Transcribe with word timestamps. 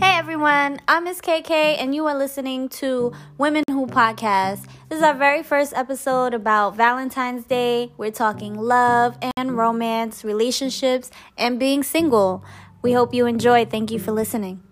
Hey 0.00 0.14
everyone, 0.16 0.78
I'm 0.86 1.04
Miss 1.04 1.20
KK, 1.20 1.50
and 1.50 1.92
you 1.92 2.06
are 2.06 2.16
listening 2.16 2.68
to 2.80 3.12
Women 3.36 3.64
Who 3.68 3.86
Podcast. 3.88 4.64
This 4.88 4.98
is 4.98 5.02
our 5.02 5.14
very 5.14 5.42
first 5.42 5.72
episode 5.74 6.34
about 6.34 6.76
Valentine's 6.76 7.44
Day. 7.44 7.90
We're 7.96 8.12
talking 8.12 8.54
love 8.54 9.18
and 9.36 9.56
romance, 9.56 10.22
relationships, 10.24 11.10
and 11.36 11.58
being 11.58 11.82
single. 11.82 12.44
We 12.80 12.92
hope 12.92 13.12
you 13.12 13.26
enjoy. 13.26 13.64
Thank 13.64 13.90
you 13.90 13.98
for 13.98 14.12
listening. 14.12 14.62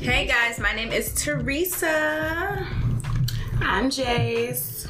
Hey 0.00 0.26
guys, 0.26 0.58
my 0.58 0.74
name 0.74 0.90
is 0.90 1.14
Teresa. 1.14 2.66
I'm 3.60 3.90
Jace. 3.90 4.86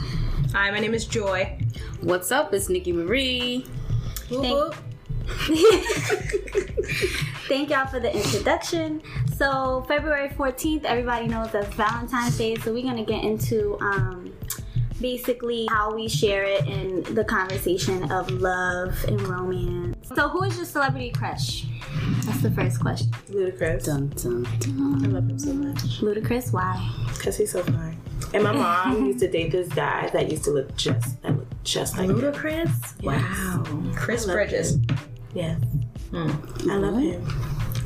Hi, 0.53 0.71
my 0.71 0.81
name 0.81 0.95
is 0.95 1.05
Joy. 1.05 1.59
What's 2.05 2.31
up? 2.31 2.53
It's 2.53 2.69
Nikki 2.69 2.93
Marie. 2.93 3.65
Thank, 4.29 4.75
Thank 7.49 7.71
y'all 7.71 7.87
for 7.87 7.99
the 7.99 8.15
introduction. 8.15 9.01
So, 9.37 9.87
February 9.89 10.29
14th, 10.29 10.85
everybody 10.85 11.29
knows 11.29 11.51
that's 11.53 11.75
Valentine's 11.75 12.37
Day, 12.37 12.57
so 12.57 12.75
we're 12.75 12.83
going 12.83 13.03
to 13.03 13.11
get 13.11 13.25
into 13.25 13.79
um, 13.81 14.31
basically 15.01 15.67
how 15.71 15.95
we 15.95 16.07
share 16.07 16.45
it 16.45 16.67
in 16.67 17.05
the 17.15 17.25
conversation 17.25 18.13
of 18.13 18.31
love 18.31 19.03
and 19.09 19.19
romance. 19.23 19.97
So, 20.15 20.29
who 20.29 20.43
is 20.43 20.59
your 20.59 20.67
celebrity 20.67 21.11
crush? 21.11 21.65
That's 22.27 22.43
the 22.43 22.51
first 22.51 22.81
question. 22.81 23.13
Ludacris. 23.31 23.85
Dun, 23.85 24.09
dun, 24.09 25.05
I 25.05 25.09
love 25.09 25.31
him 25.31 25.39
so 25.39 25.55
much. 25.55 26.01
Ludacris, 26.03 26.53
why? 26.53 26.87
Because 27.15 27.39
he's 27.39 27.53
so 27.53 27.63
fine. 27.63 27.99
And 28.35 28.43
my 28.43 28.53
mom 28.53 29.07
used 29.07 29.21
to 29.21 29.31
date 29.31 29.53
this 29.53 29.69
guy 29.69 30.11
that 30.11 30.31
used 30.31 30.45
to 30.45 30.51
look 30.51 30.77
just 30.77 31.23
that 31.23 31.31
looked 31.31 31.34
just 31.65 31.97
like 31.97 32.09
him. 32.09 32.21
Ludacris? 32.21 33.03
Wow. 33.03 33.65
Chris 33.97 34.27
Bridges. 34.27 34.79
Yes. 35.35 35.61
Hmm. 36.11 36.31
I 36.71 36.77
love 36.77 36.97
him. 36.99 37.27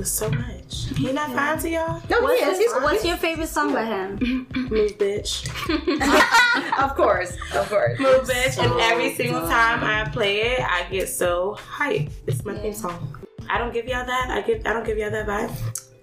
So 0.05 0.31
much. 0.31 0.91
He 0.97 1.11
not 1.13 1.33
fine 1.33 1.59
to 1.59 1.69
y'all? 1.69 2.01
No, 2.09 2.21
What's, 2.21 2.41
he 2.41 2.47
is. 2.47 2.59
He's 2.59 2.73
his- 2.73 2.83
what's 2.83 3.05
your 3.05 3.17
favorite 3.17 3.49
song 3.49 3.73
by 3.73 3.85
him? 3.85 4.47
Move 4.55 4.97
bitch. 4.99 5.49
Of 6.79 6.95
course. 6.95 7.37
Of 7.55 7.69
course. 7.69 7.99
Move 7.99 8.23
bitch. 8.23 8.63
And 8.63 8.73
every 8.81 9.15
single 9.15 9.41
time 9.41 9.83
I 9.83 10.09
play 10.11 10.43
it, 10.53 10.61
I 10.61 10.85
get 10.91 11.09
so 11.09 11.57
hyped. 11.77 12.13
It's 12.29 12.45
my 12.45 12.57
theme 12.57 12.73
song. 12.75 13.17
I 13.51 13.59
don't 13.59 13.73
give 13.73 13.87
y'all 13.87 14.07
that. 14.07 14.31
I 14.31 14.41
give 14.43 14.65
I 14.65 14.73
don't 14.73 14.87
give 14.87 14.99
y'all 14.99 15.11
that 15.11 15.27
vibe. 15.27 15.51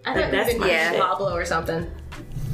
I 0.05 0.13
think 0.13 0.31
that's 0.31 0.47
that's 0.49 0.59
my 0.59 0.67
yeah. 0.67 0.91
shit. 0.91 0.99
Pablo 1.01 1.33
or 1.33 1.45
something. 1.45 1.89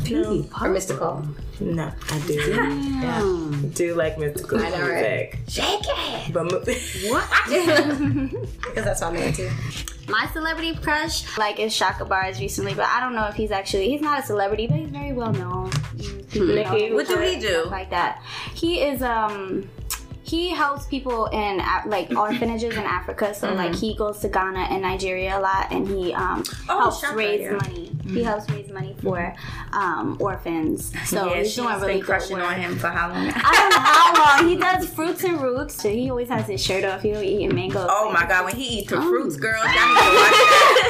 No. 0.10 0.32
Or 0.62 0.70
Mystikal. 0.70 1.28
No, 1.62 1.92
I 2.10 2.20
do. 2.26 2.56
Damn. 2.56 3.70
do 3.70 3.94
like 3.96 4.18
Mystikal 4.18 4.60
I 4.66 4.70
know, 4.70 4.90
right? 4.90 5.34
music. 5.34 5.40
Shake 5.48 5.80
it. 5.84 6.34
But 6.34 6.52
mo- 6.52 6.60
Because 8.62 8.84
that's 8.86 9.02
my 9.02 9.12
man 9.12 9.32
too. 9.34 9.50
My 10.10 10.28
celebrity 10.34 10.76
crush, 10.76 11.38
like, 11.38 11.60
is 11.60 11.74
Chakabars 11.78 12.40
recently, 12.40 12.74
but 12.74 12.86
I 12.86 13.00
don't 13.00 13.14
know 13.14 13.28
if 13.28 13.36
he's 13.36 13.52
actually, 13.52 13.90
he's 13.90 14.02
not 14.02 14.20
a 14.20 14.26
celebrity, 14.26 14.66
but 14.68 14.78
he's 14.78 14.90
very 14.90 15.14
well 15.14 15.32
known. 15.32 15.70
People 16.32 16.48
know 16.48 16.56
Nikki, 16.56 16.88
him 16.88 16.96
what 16.96 17.08
do 17.08 17.20
he 17.20 17.40
do? 17.40 17.66
Like 17.70 17.92
that. 17.92 18.22
He 18.56 18.82
is, 18.82 19.04
um, 19.04 19.70
he 20.32 20.50
helps 20.50 20.86
people 20.86 21.26
in 21.28 21.60
uh, 21.60 21.82
like 21.86 22.08
mm-hmm. 22.08 22.18
orphanages 22.18 22.74
in 22.76 22.84
Africa. 22.84 23.34
So 23.34 23.48
mm-hmm. 23.48 23.58
like 23.58 23.76
he 23.76 23.96
goes 23.96 24.20
to 24.20 24.30
Ghana 24.30 24.60
and 24.72 24.82
Nigeria 24.82 25.38
a 25.38 25.42
lot, 25.42 25.72
and 25.72 25.86
he 25.88 26.14
um, 26.14 26.44
Oh, 26.70 26.80
helps 26.80 27.02
Shaka, 27.02 27.16
raise 27.18 27.42
yeah. 27.42 27.52
money. 27.52 27.86
He 27.86 27.92
mm-hmm. 27.92 28.24
helps 28.24 28.50
raise 28.50 28.70
money 28.72 28.96
for 29.02 29.36
um, 29.74 30.18
orphans. 30.20 30.94
So 31.12 31.28
yeah, 31.28 31.38
he's 31.40 31.48
she's 31.48 31.56
doing 31.58 31.76
really 31.76 31.88
been 31.88 31.98
good 32.00 32.06
crushing 32.06 32.38
work. 32.38 32.46
on 32.46 32.56
him 32.62 32.78
for 32.80 32.88
how 32.88 33.10
long? 33.10 33.28
I 33.36 33.52
don't 33.52 33.70
know 33.70 33.80
how 33.80 34.40
long. 34.42 34.50
He 34.50 34.56
does 34.56 34.90
fruits 34.90 35.24
and 35.26 35.42
roots. 35.42 35.76
So 35.82 35.90
he 35.90 36.10
always 36.10 36.30
has 36.30 36.48
his 36.48 36.64
shirt 36.64 36.86
off. 36.86 37.02
He'll 37.02 37.22
eat 37.22 37.52
mangoes. 37.54 37.88
Oh 37.90 38.10
my 38.12 38.26
god, 38.26 38.46
when 38.46 38.56
he 38.56 38.80
eats 38.80 38.90
the 38.92 39.02
fruits, 39.02 39.36
oh. 39.36 39.40
girls, 39.40 39.66
y'all 39.66 39.88
need 39.92 40.00
to 40.00 40.16
watch 40.22 40.38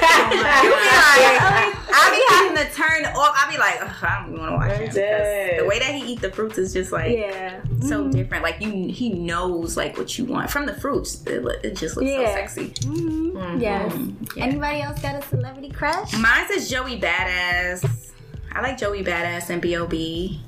that. 0.06 0.62
You 0.62 0.70
be 0.70 0.78
like, 0.78 1.74
I 1.92 2.06
be 2.14 2.22
having 2.36 2.58
to 2.62 2.66
turn 2.76 3.06
off. 3.16 3.34
I 3.36 3.52
be 3.52 3.58
like, 3.58 4.04
I 4.04 4.22
don't 4.22 4.34
even 4.34 4.40
want 4.42 4.52
to 4.52 4.58
watch 4.58 4.78
him. 4.78 4.86
'cause 4.88 4.96
dead. 4.96 5.60
The 5.62 5.66
way 5.66 5.80
that 5.80 5.94
he 5.96 6.14
eat 6.14 6.22
the 6.22 6.32
fruits 6.32 6.58
is 6.58 6.74
just 6.74 6.92
like 6.92 7.18
Yeah. 7.18 7.62
so 7.82 8.08
different. 8.10 8.44
Like 8.44 8.62
you, 8.62 8.92
he 8.92 9.10
knows 9.10 9.31
like 9.32 9.98
what 9.98 10.18
you 10.18 10.26
want 10.26 10.50
from 10.50 10.66
the 10.66 10.74
fruits. 10.74 11.24
It, 11.26 11.44
lo- 11.44 11.54
it 11.64 11.76
just 11.76 11.96
looks 11.98 12.10
Yeah. 12.10 12.28
so 12.28 12.34
sexy. 12.36 12.70
Mm-hmm. 12.70 13.60
Yes. 13.62 13.94
Yeah. 14.36 14.44
Anybody 14.44 14.82
else 14.82 15.02
got 15.02 15.16
a 15.16 15.28
celebrity 15.28 15.70
crush? 15.70 16.14
Mine's 16.18 16.50
is 16.52 16.70
Joey 16.70 17.00
Badass. 17.00 18.12
I 18.52 18.62
like 18.62 18.78
Joey 18.78 19.04
Badass 19.04 19.50
and 19.50 19.62
B.O.B. 19.62 20.42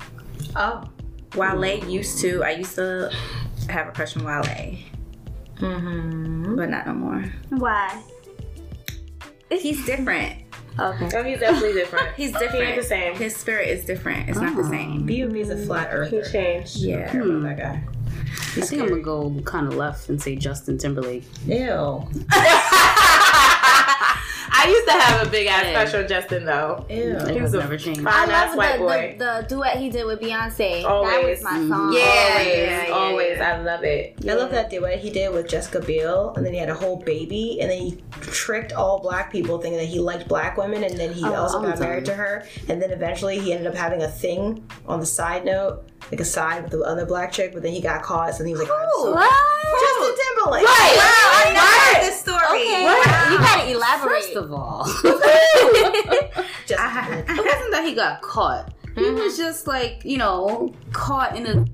Oh. 0.56 0.84
Wale 1.34 1.84
used 1.88 2.20
to. 2.20 2.42
I 2.44 2.50
used 2.52 2.74
to 2.76 3.10
have 3.68 3.88
a 3.88 3.92
crush 3.92 4.16
on 4.16 4.24
Wale. 4.24 4.42
Mm-hmm. 5.56 6.56
But 6.56 6.70
not 6.70 6.86
no 6.86 6.92
more. 6.94 7.24
Why? 7.50 8.02
He's 9.50 9.84
different. 9.86 10.40
Okay. 10.78 11.08
Oh, 11.16 11.22
he's 11.22 11.38
definitely 11.38 11.72
different. 11.74 12.12
He's 12.16 12.32
He 12.32 12.38
different. 12.40 12.64
ain't 12.64 12.76
the 12.76 12.82
same. 12.82 13.14
His 13.14 13.36
spirit 13.36 13.68
is 13.68 13.84
different. 13.84 14.28
It's 14.28 14.38
not 14.40 14.56
the 14.56 14.64
same. 14.64 15.06
B.O.B. 15.06 15.38
is 15.40 15.50
a 15.50 15.56
flat 15.56 15.90
earth. 15.92 16.10
He 16.10 16.20
changed. 16.32 16.78
Yeah. 16.78 17.12
That 17.12 17.56
guy. 17.56 17.82
I 18.56 18.60
think 18.66 18.82
I'm 18.82 18.88
gonna 18.88 19.00
go 19.02 19.34
kind 19.44 19.66
of 19.66 19.74
left 19.74 20.08
and 20.08 20.20
say 20.20 20.36
Justin 20.36 20.78
Timberlake. 20.78 21.24
Ew. 21.46 22.08
I 24.56 24.66
used 24.68 24.86
to 24.86 24.92
have 24.92 25.26
a 25.26 25.30
big 25.30 25.46
ass 25.46 25.64
Yeah. 25.66 25.72
crush 25.74 25.94
on 25.94 26.08
Justin 26.08 26.44
though. 26.44 26.86
Ew. 26.88 26.96
It 26.96 27.30
He 27.30 27.34
has 27.38 27.42
was 27.52 27.54
a 27.54 27.58
never 27.58 27.76
changed. 27.76 28.02
fine 28.02 28.30
I 28.30 28.32
ass 28.32 28.48
love 28.50 28.56
white 28.56 28.72
the, 28.72 28.78
boy. 28.78 29.16
the, 29.18 29.46
the 29.48 29.54
duet 29.54 29.76
he 29.78 29.90
did 29.90 30.06
with 30.06 30.20
Beyonce. 30.20 30.82
That 30.82 30.86
Always. 30.88 31.38
was 31.38 31.42
my 31.42 31.50
song. 31.50 31.68
Mm-hmm. 31.70 31.92
Yeah, 31.92 32.30
always, 32.30 32.46
yeah, 32.56 32.86
yeah, 32.86 32.92
always. 32.94 33.40
I 33.40 33.58
love 33.62 33.84
it. 33.84 34.14
I 34.28 34.32
love 34.34 34.50
that 34.52 34.70
duet 34.70 35.00
he 35.00 35.10
did 35.10 35.32
with 35.34 35.48
Jessica 35.48 35.80
Biel, 35.80 36.32
and 36.36 36.46
then 36.46 36.52
he 36.54 36.58
had 36.60 36.70
a 36.70 36.74
whole 36.74 36.96
baby, 36.96 37.58
and 37.60 37.70
then 37.70 37.78
he 37.80 38.02
tricked 38.20 38.72
all 38.72 39.00
black 39.00 39.30
people 39.32 39.58
thinking 39.58 39.78
that 39.78 39.86
he 39.86 39.98
liked 39.98 40.28
black 40.28 40.56
women, 40.56 40.84
and 40.84 40.96
then 40.96 41.12
he 41.12 41.24
Oh, 41.24 41.34
also 41.34 41.58
I'm 41.58 41.64
got 41.64 41.80
married 41.80 42.04
to 42.06 42.14
her, 42.14 42.46
and 42.68 42.80
then 42.80 42.90
eventually 42.90 43.38
he 43.40 43.52
ended 43.52 43.66
up 43.66 43.74
having 43.74 44.02
a 44.02 44.08
thing 44.08 44.64
on 44.86 45.00
the 45.00 45.06
side 45.06 45.44
note, 45.44 45.84
like 46.10 46.20
a 46.20 46.24
side 46.24 46.62
with 46.62 46.72
the 46.72 46.80
other 46.82 47.06
black 47.06 47.32
chick, 47.32 47.52
but 47.52 47.62
then 47.62 47.72
he 47.72 47.80
got 47.80 48.02
caught, 48.02 48.34
so 48.34 48.44
he 48.44 48.52
was 48.52 48.60
like, 48.60 48.70
I'm. 48.70 49.12
What? 49.12 49.54
Justin 49.80 50.26
Timberlake. 50.36 50.64
Wow, 50.64 50.70
I 50.70 51.50
never 51.52 51.66
heard 51.66 52.02
this 52.08 52.20
story. 52.20 52.44
Okay. 52.44 52.84
Wow. 52.84 53.32
You 53.32 53.38
gotta 53.38 53.70
elaborate. 53.72 54.24
First 54.24 54.36
of 54.36 54.52
all, 54.52 54.84
Justin 56.66 56.78
I- 56.78 57.24
it 57.26 57.44
wasn't 57.44 57.70
that 57.72 57.84
he 57.84 57.94
got 57.94 58.22
caught. 58.22 58.72
He 58.94 59.00
mm-hmm. 59.00 59.18
was 59.18 59.36
just 59.36 59.66
like, 59.66 60.02
you 60.04 60.18
know, 60.18 60.72
caught 60.92 61.36
in 61.36 61.46
a 61.46 61.64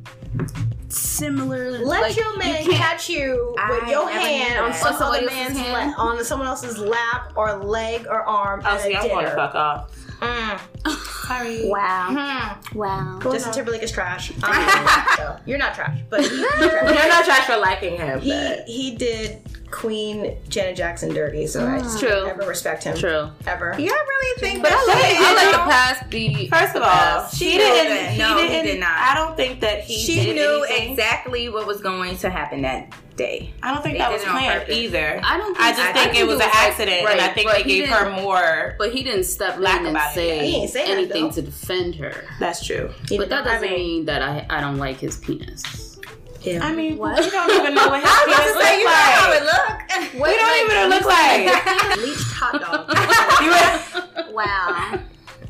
similar. 0.88 1.70
Let 1.70 2.02
like, 2.02 2.16
your 2.16 2.36
man 2.38 2.64
you 2.64 2.72
catch 2.72 3.10
you 3.10 3.54
I 3.58 3.70
with 3.70 3.88
your 3.90 4.08
hand 4.08 4.58
on 4.58 4.72
some 4.72 4.94
other 4.94 5.26
man's 5.26 5.58
hand? 5.58 5.92
la- 5.96 6.02
on 6.02 6.24
someone 6.24 6.48
else's 6.48 6.78
lap 6.78 7.32
or 7.36 7.54
leg 7.56 8.06
or 8.08 8.22
arm 8.22 8.62
Oh, 8.64 8.68
at 8.68 8.80
see, 8.80 8.94
a 8.94 9.00
I'm 9.00 9.08
going 9.08 9.26
to 9.26 9.32
fuck 9.32 9.54
off. 9.54 9.99
Mm. 10.20 11.26
Sorry. 11.26 11.68
Wow. 11.68 12.08
Mm. 12.10 12.74
Wow. 12.74 13.18
Justin 13.22 13.52
Timberlake 13.52 13.82
is 13.82 13.90
trash. 13.92 14.32
I'm. 14.42 15.38
You're 15.46 15.58
not 15.58 15.74
trash, 15.74 15.98
but 16.08 16.20
he, 16.22 16.28
he's 16.28 16.40
trash. 16.46 16.94
You're 16.94 17.08
not 17.08 17.24
trash 17.24 17.44
for 17.46 17.56
liking 17.56 17.96
him. 17.96 18.20
he 18.20 18.30
but- 18.30 18.64
he 18.66 18.94
did 18.96 19.42
Queen 19.70 20.36
Janet 20.48 20.76
Jackson 20.76 21.12
dirty, 21.14 21.46
so 21.46 21.66
I 21.66 21.78
just 21.78 21.98
True. 22.00 22.26
never 22.26 22.46
respect 22.46 22.84
him 22.84 22.96
True. 22.96 23.30
ever. 23.46 23.70
Y'all 23.78 23.86
really 23.88 24.40
think 24.40 24.62
But 24.62 24.72
I 24.72 24.74
that 24.74 24.86
like- 24.88 25.04
shit, 25.06 25.16
I 25.20 25.30
you 25.30 25.36
like 25.36 25.52
the 25.52 25.70
past 25.72 26.10
be. 26.10 26.48
First 26.48 26.76
of 26.76 26.82
all, 26.82 26.88
past. 26.88 27.36
she 27.38 27.52
She 27.52 27.58
didn't. 27.58 27.92
knew. 27.92 28.10
He 28.12 28.18
No, 28.18 28.36
he 28.42 28.48
didn't. 28.48 28.66
did 28.66 28.80
not. 28.80 28.90
I 28.98 29.14
don't 29.14 29.36
think 29.36 29.60
that 29.60 29.80
he. 29.82 29.94
She 29.98 30.14
did 30.26 30.36
knew 30.36 30.64
anything. 30.64 30.92
exactly 30.92 31.48
what 31.48 31.66
was 31.66 31.80
going 31.80 32.16
to 32.18 32.30
happen 32.30 32.62
that 32.62 32.92
day. 33.16 33.52
I 33.62 33.72
don't 33.72 33.82
think 33.82 33.94
They 33.94 33.98
that 33.98 34.08
did 34.08 34.14
was 34.14 34.22
it 34.22 34.28
on 34.28 34.32
planned 34.38 34.60
purpose. 34.62 34.76
either. 34.76 35.20
I 35.22 35.36
don't. 35.38 35.54
Think, 35.56 35.60
I 35.60 35.70
just 35.70 35.80
I 35.82 35.92
think, 35.92 36.14
it 36.16 36.26
was 36.26 36.34
an 36.34 36.40
like- 36.40 36.54
accident, 36.56 37.08
and 37.08 37.20
I 37.20 37.28
think 37.28 37.46
but 37.48 37.56
they 37.58 37.62
he 37.62 37.78
gave 37.80 37.88
her 37.90 38.04
didn't- 38.06 38.22
more. 38.22 38.74
But 38.78 38.92
he 38.92 39.02
didn't 39.02 39.24
step 39.24 39.56
in 39.56 39.62
Lack 39.62 39.78
and 39.80 39.88
about 39.90 40.10
it. 40.12 40.14
say 40.14 40.46
He 40.46 40.56
ain't 40.56 40.70
say 40.70 40.86
that, 40.86 40.90
anything 40.92 41.24
though. 41.24 41.30
to 41.32 41.42
defend 41.42 41.94
her. 41.96 42.24
That's 42.38 42.64
true. 42.66 42.90
He 43.08 43.18
But 43.18 43.28
that 43.30 43.44
doesn't 43.44 43.62
mean- 43.62 43.70
mean 43.78 44.04
that 44.06 44.22
I 44.22 44.46
I 44.50 44.60
don't 44.60 44.78
like 44.78 44.98
his 44.98 45.16
penis. 45.16 45.98
Yeah. 46.42 46.64
I 46.64 46.74
mean, 46.74 46.96
What? 46.96 47.18
we 47.24 47.30
don't 47.30 47.50
even 47.52 47.74
know 47.74 47.88
what 47.88 48.00
his 48.00 48.10
I 48.10 48.24
was 48.26 48.34
penis 48.34 48.38
about 48.38 48.46
to 48.46 48.52
say, 48.52 48.70
look 48.70 48.78
you 48.78 48.84
know 48.84 48.90
how 48.90 49.32
it 49.32 49.44
look. 49.44 49.68
We 50.14 50.36
don't 50.36 50.58
even 50.64 50.90
look 50.90 51.04
like. 51.04 51.98
bleached 51.98 52.32
hot 52.32 52.60
dog. 52.60 54.30
Wow. 54.34 54.98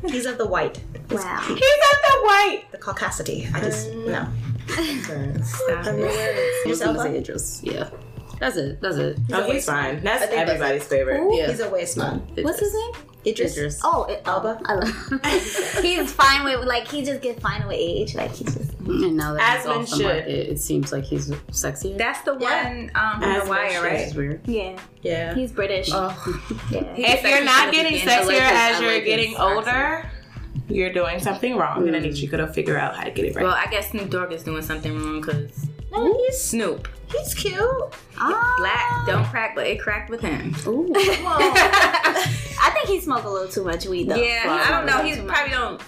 He's 0.07 0.25
of 0.25 0.37
the 0.39 0.47
white, 0.47 0.79
Wow. 1.11 1.39
He's 1.47 1.61
at 1.61 2.01
the 2.01 2.19
white. 2.23 2.63
the 2.71 2.77
caucasity. 2.79 3.53
I 3.53 3.61
just 3.61 3.91
no. 3.93 4.27
Stop 5.43 5.85
I 5.85 5.91
mean, 5.91 6.05
it. 6.05 6.09
I 6.09 6.63
was 6.65 6.79
yourself 6.79 6.95
gonna 6.97 7.09
say 7.09 7.15
up? 7.17 7.21
it 7.21 7.23
just 7.25 7.63
yeah. 7.63 7.89
That's 8.39 8.57
it. 8.57 8.81
That's 8.81 8.97
it. 8.97 9.17
Oh, 9.31 9.43
he's 9.51 9.65
fine. 9.67 10.01
That's 10.03 10.21
that's- 10.25 10.39
everybody's 10.49 10.83
favorite. 10.85 11.35
Yeah. 11.37 11.47
He's 11.47 11.59
a 11.59 11.69
waste 11.69 11.97
man. 11.97 12.19
What's 12.41 12.59
his 12.59 12.73
name? 12.73 12.91
Idris. 13.25 13.55
Idris. 13.57 13.81
Oh, 13.83 14.05
it, 14.05 14.21
Elba. 14.25 14.59
I 14.65 14.73
love. 14.75 15.21
he's 15.81 16.11
fine 16.11 16.43
with 16.43 16.65
like 16.67 16.87
he 16.87 17.03
just 17.03 17.21
gets 17.21 17.39
fine 17.39 17.65
with 17.67 17.75
age. 17.77 18.15
Like 18.15 18.31
he's 18.31 18.53
just. 18.55 18.71
And 18.79 19.15
now 19.15 19.33
that 19.35 19.57
As 19.59 19.65
he's 19.65 19.67
off 19.67 19.89
the 19.89 19.95
should. 19.97 20.05
market, 20.05 20.49
it 20.49 20.59
seems 20.59 20.91
like 20.91 21.03
he's 21.03 21.29
sexier. 21.51 21.97
That's 21.97 22.21
the 22.21 22.35
Yeah. 22.39 22.65
one 22.67 22.91
um, 22.95 23.21
from 23.21 23.23
As 23.31 23.43
The 23.43 23.49
Wire, 23.49 23.83
right? 23.83 23.99
is 24.01 24.15
weird. 24.15 24.41
Yeah. 24.47 24.77
Yeah. 25.01 25.33
He's 25.35 25.51
British. 25.51 25.89
Oh, 25.93 26.09
yeah. 26.71 26.83
If 26.97 27.23
you're 27.23 27.43
not 27.45 27.71
getting 27.71 27.99
sexier 27.99 28.39
as 28.39 28.81
you're 28.81 28.91
like 28.91 29.03
his 29.03 29.05
getting 29.05 29.35
accent. 29.35 29.55
older, 29.57 30.11
you're 30.73 30.93
doing 30.93 31.19
something 31.19 31.55
wrong, 31.57 31.87
and 31.87 31.95
I 31.95 31.99
need 31.99 32.15
you 32.17 32.27
to 32.29 32.47
figure 32.47 32.77
out 32.77 32.95
how 32.95 33.03
to 33.03 33.11
get 33.11 33.25
it 33.25 33.35
right. 33.35 33.43
Well, 33.43 33.53
I 33.55 33.65
guess 33.69 33.91
Snoop 33.91 34.09
Dogg 34.09 34.31
is 34.31 34.43
doing 34.43 34.61
something 34.61 34.93
wrong 34.97 35.21
because 35.21 35.67
No, 35.91 36.13
he's 36.17 36.41
Snoop 36.41 36.87
he's 37.11 37.33
cute. 37.33 37.59
Ah. 38.17 38.55
black 38.57 39.05
don't 39.05 39.25
crack, 39.25 39.53
but 39.55 39.67
it 39.67 39.81
cracked 39.81 40.09
with 40.09 40.21
him. 40.21 40.55
Ooh. 40.65 40.93
I 40.95 42.69
think 42.73 42.87
he 42.87 42.99
smoked 43.01 43.25
a 43.25 43.29
little 43.29 43.49
too 43.49 43.63
much 43.65 43.85
weed 43.85 44.07
though. 44.09 44.15
Yeah, 44.15 44.43
I 44.47 44.71
don't 44.71 44.85
know. 44.85 45.03
He 45.03 45.19
probably 45.27 45.51
don't 45.51 45.81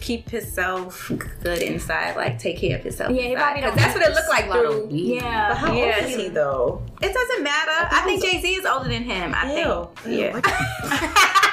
keep 0.00 0.28
himself 0.28 1.10
good 1.42 1.62
inside, 1.62 2.14
like 2.16 2.38
take 2.38 2.58
care 2.58 2.76
of 2.76 2.82
himself. 2.82 3.10
Yeah, 3.10 3.22
he 3.22 3.32
inside. 3.32 3.42
probably 3.42 3.62
'Cause 3.62 3.70
don't 3.70 3.78
that's 3.78 3.94
what 3.98 4.06
it 4.08 4.14
looked 4.14 4.28
like 4.28 4.44
A 4.44 4.48
lot 4.48 4.64
of 4.66 4.72
through. 4.74 4.86
weed. 4.88 5.14
Yeah. 5.14 5.54
How 5.54 5.72
Yeah, 5.72 5.94
old 5.96 6.04
is 6.04 6.16
he- 6.16 6.22
he 6.24 6.28
though? 6.28 6.82
It 7.02 7.14
doesn't 7.14 7.42
matter. 7.42 7.88
I 7.90 8.02
think 8.04 8.22
Jay 8.22 8.40
Z 8.42 8.54
is 8.54 8.66
older 8.66 8.88
than 8.90 9.02
him. 9.04 9.32
I 9.34 9.54
Ew. 9.62 9.88
think. 10.02 10.34
Yeah. 10.44 11.52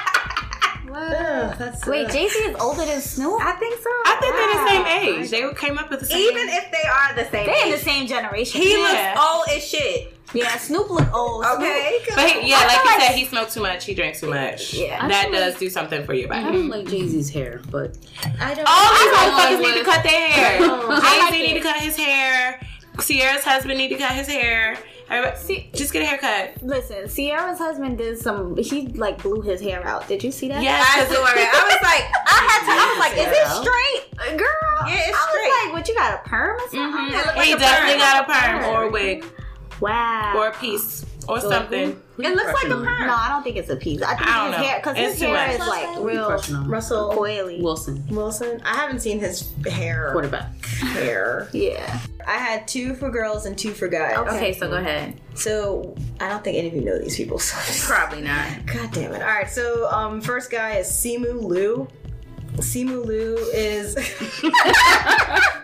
Ugh, 0.94 1.56
that's 1.58 1.86
Wait, 1.86 2.06
ugh. 2.06 2.12
Jay 2.12 2.28
Z 2.28 2.38
is 2.38 2.56
older 2.60 2.84
than 2.84 3.00
Snoop. 3.00 3.40
I 3.42 3.52
think 3.52 3.74
so. 3.82 3.90
I 4.06 4.16
think 4.20 4.34
they're 4.34 4.54
the 4.54 4.68
same 4.68 4.86
age. 5.22 5.30
They 5.30 5.60
came 5.66 5.78
up 5.78 5.90
with 5.90 6.00
the 6.00 6.06
same. 6.06 6.18
Even 6.18 6.48
if 6.48 6.70
they 6.70 6.86
are 6.88 7.14
the 7.14 7.24
same, 7.30 7.46
They're 7.46 7.66
in 7.66 7.72
the 7.72 7.78
same 7.78 8.06
generation. 8.06 8.60
he 8.60 8.72
Yeah. 8.72 9.14
looks 9.14 9.26
old 9.26 9.56
as 9.56 9.66
shit. 9.66 10.10
yeah, 10.32 10.56
Snoop 10.56 10.90
look 10.90 11.12
old. 11.14 11.44
Okay. 11.44 12.00
But 12.14 12.30
he, 12.30 12.48
yeah, 12.50 12.56
I 12.60 12.66
like 12.66 12.70
feel 12.76 12.84
you 12.92 12.98
like- 12.98 13.00
said, 13.08 13.14
he 13.16 13.24
smoked 13.26 13.52
too 13.54 13.60
much. 13.60 13.84
He 13.84 13.94
drank 13.94 14.16
too 14.16 14.28
much. 14.30 14.74
Yeah. 14.74 15.06
That 15.08 15.30
does 15.32 15.52
like- 15.54 15.58
do 15.60 15.70
something 15.70 16.04
for 16.04 16.14
your 16.14 16.28
body. 16.28 16.44
I 16.44 16.52
don't 16.52 16.68
like 16.68 16.86
Jay 16.88 17.06
Z's 17.06 17.30
hair, 17.30 17.60
but 17.70 17.96
I 18.40 18.54
don't. 18.54 18.66
All 18.66 18.90
these 18.94 19.12
I 19.12 19.30
motherfuckers 19.30 19.62
like 19.62 19.74
need 19.74 19.78
to 19.78 19.84
cut 19.84 20.02
their 20.02 20.28
hair. 20.28 20.58
I 20.62 21.00
Jay 21.00 21.18
like 21.20 21.32
Z 21.32 21.38
need 21.38 21.50
it. 21.56 21.62
to 21.62 21.68
cut 21.68 21.76
his 21.76 21.96
hair. 21.96 22.60
Ciara's 23.00 23.42
husband 23.44 23.76
need 23.78 23.88
to 23.88 23.96
cut 23.98 24.12
his 24.12 24.28
hair. 24.28 24.78
Everybody, 25.10 25.36
See- 25.38 25.70
just 25.74 25.92
get 25.92 26.02
a 26.02 26.06
haircut. 26.06 26.62
Listen, 26.62 27.08
Ciara's 27.08 27.58
husband 27.58 27.98
did 27.98 28.18
some. 28.18 28.56
He 28.56 28.88
like 28.88 29.22
blew 29.22 29.42
his 29.42 29.60
hair 29.60 29.86
out. 29.86 30.08
Did 30.08 30.24
you 30.24 30.32
see 30.32 30.48
that? 30.48 30.62
Yes, 30.62 30.82
I 30.88 31.00
'cause 31.04 31.14
saw 31.14 31.24
it. 31.24 31.36
I 31.36 31.64
was 31.64 31.82
like, 31.82 32.04
I 32.26 32.40
had 32.48 32.60
to. 32.64 32.72
I 32.72 32.88
was 32.90 32.98
like, 32.98 33.12
is 33.12 33.26
it 33.28 33.48
straight? 33.62 34.38
girl. 34.38 34.88
Yeah, 34.88 35.08
it's 35.08 35.16
I 35.16 35.28
straight. 35.28 35.48
was 35.48 35.64
like, 35.66 35.72
what 35.74 35.88
you 35.88 35.94
got 35.94 36.14
a 36.24 36.28
perm 36.28 36.56
or 36.56 36.68
something? 36.70 36.80
Mhm. 36.80 37.10
It 37.20 37.26
looked 37.26 37.38
he 37.40 37.52
a 37.52 37.58
definitely 37.58 38.00
perm. 38.00 38.26
got 38.26 38.28
a 38.28 38.32
perm 38.32 38.64
or 38.74 38.82
a 38.84 38.90
wig 38.90 39.24
Wow. 39.80 40.34
or 40.36 40.48
a 40.48 40.52
piece 40.54 41.04
or 41.28 41.40
something. 41.40 42.00
It 42.18 42.34
looks 42.36 42.52
like 42.62 42.66
a 42.72 42.76
perm. 42.76 43.06
no, 43.06 43.14
I 43.14 43.28
don't 43.28 43.42
think 43.42 43.56
it's 43.56 43.70
a 43.70 43.76
piece. 43.76 44.00
I 44.02 44.14
think 44.16 44.28
I 44.28 44.36
don't 44.44 44.52
his 44.52 44.60
know. 44.60 44.66
hair 44.66 44.76
because 44.78 44.96
It's 44.98 45.12
his 45.20 45.22
hair 45.22 45.50
is 45.50 45.58
like 45.58 45.98
real 46.00 46.30
Russell 46.66 47.10
coily. 47.12 47.60
Wilson, 47.62 48.04
Wilson. 48.08 48.60
I 48.64 48.74
haven't 48.76 49.00
seen 49.00 49.18
his 49.18 49.52
hair. 49.66 50.10
quarterback. 50.12 50.64
Hair. 50.64 51.48
Yeah. 51.52 52.00
I 52.26 52.38
had 52.38 52.66
two 52.68 52.94
for 52.94 53.10
girls 53.10 53.46
and 53.46 53.58
two 53.58 53.72
for 53.72 53.88
guys. 53.88 54.16
Okay, 54.16 54.52
so 54.54 54.68
go 54.68 54.76
ahead. 54.76 55.20
So 55.34 55.94
I 56.20 56.28
don't 56.28 56.42
think 56.44 56.56
any 56.56 56.68
of 56.68 56.74
you 56.74 56.80
know 56.82 56.98
these 56.98 57.16
people. 57.16 57.38
So 57.38 57.92
Probably 57.92 58.22
not. 58.22 58.64
God 58.66 58.90
damn 58.92 59.12
it. 59.12 59.20
All 59.20 59.28
right. 59.28 59.48
So 59.50 59.90
um, 59.90 60.20
first 60.20 60.50
guy 60.50 60.76
is 60.76 60.86
Simu 60.86 61.42
Liu. 61.42 61.88
Simu 62.56 63.04
Liu 63.04 63.36
is. 63.52 63.96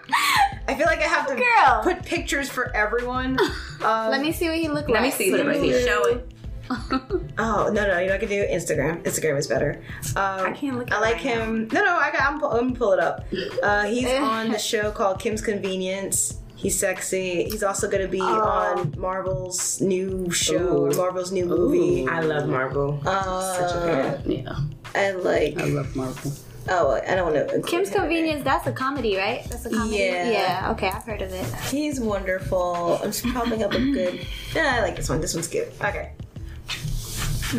I 0.70 0.74
feel 0.76 0.86
like 0.86 1.00
I 1.00 1.08
have 1.08 1.26
to 1.28 1.34
Girl. 1.34 1.82
put 1.82 2.04
pictures 2.04 2.48
for 2.48 2.74
everyone. 2.74 3.38
Um, 3.82 4.10
Let 4.10 4.20
me 4.20 4.30
see 4.30 4.46
what 4.46 4.58
he 4.58 4.68
look 4.68 4.90
Let 4.90 5.00
like. 5.00 5.02
me 5.04 5.10
see. 5.10 5.32
Let 5.32 5.46
me 5.46 5.58
see. 5.72 5.86
Show 5.86 6.02
it. 6.04 6.32
Oh 7.38 7.70
no 7.72 7.86
no! 7.86 7.98
You 7.98 8.08
know 8.08 8.14
I 8.14 8.18
can 8.18 8.28
do 8.28 8.44
Instagram. 8.46 9.02
Instagram 9.04 9.38
is 9.38 9.46
better. 9.46 9.82
Um, 10.16 10.40
I 10.48 10.52
can't 10.52 10.76
look. 10.78 10.92
I 10.92 11.00
like 11.00 11.24
it 11.24 11.28
right 11.28 11.38
now. 11.38 11.44
him. 11.44 11.68
No, 11.72 11.82
no, 11.84 11.96
I 11.96 12.10
got. 12.12 12.20
I'm, 12.22 12.34
I'm 12.34 12.40
gonna 12.68 12.74
pull 12.74 12.92
it 12.92 13.00
up. 13.00 13.24
Uh, 13.62 13.84
he's 13.86 14.06
on 14.20 14.50
the 14.50 14.58
show 14.58 14.90
called 14.92 15.18
Kim's 15.18 15.40
Convenience. 15.40 16.38
He's 16.56 16.78
sexy. 16.78 17.44
He's 17.44 17.62
also 17.62 17.88
gonna 17.88 18.06
be 18.06 18.20
Oh. 18.20 18.26
on 18.26 18.94
Marvel's 18.98 19.80
new 19.80 20.30
show 20.30 20.84
or 20.84 20.92
Ooh. 20.92 20.96
Marvel's 20.96 21.32
new 21.32 21.46
movie. 21.46 22.02
Ooh. 22.04 22.10
I 22.10 22.20
love 22.20 22.46
Marvel. 22.50 23.00
Uh, 23.06 23.54
Such 23.56 23.76
a 23.76 23.80
fan. 23.80 24.30
Yeah, 24.30 24.56
I 24.94 25.12
like. 25.12 25.58
I 25.58 25.64
love 25.64 25.96
Marvel. 25.96 26.32
Oh, 26.68 27.00
I 27.06 27.14
don't 27.14 27.32
know. 27.34 27.62
Kim's 27.62 27.90
Convenience. 27.90 28.44
That's 28.44 28.66
a 28.66 28.72
comedy, 28.72 29.16
right? 29.16 29.44
That's 29.48 29.66
a 29.66 29.70
comedy. 29.70 29.96
Yeah. 29.96 30.30
Yeah. 30.30 30.70
Okay, 30.72 30.88
I've 30.88 31.04
heard 31.04 31.22
of 31.22 31.32
it. 31.32 31.46
He's 31.70 31.98
wonderful. 32.00 32.98
I'm 33.02 33.10
just 33.12 33.24
popping 33.28 33.62
up 33.62 33.72
a 33.72 33.78
good. 33.78 34.26
Yeah, 34.54 34.76
I 34.78 34.82
like 34.82 34.96
this 34.96 35.08
one. 35.08 35.20
This 35.20 35.34
one's 35.34 35.48
cute. 35.48 35.68
Okay. 35.82 36.12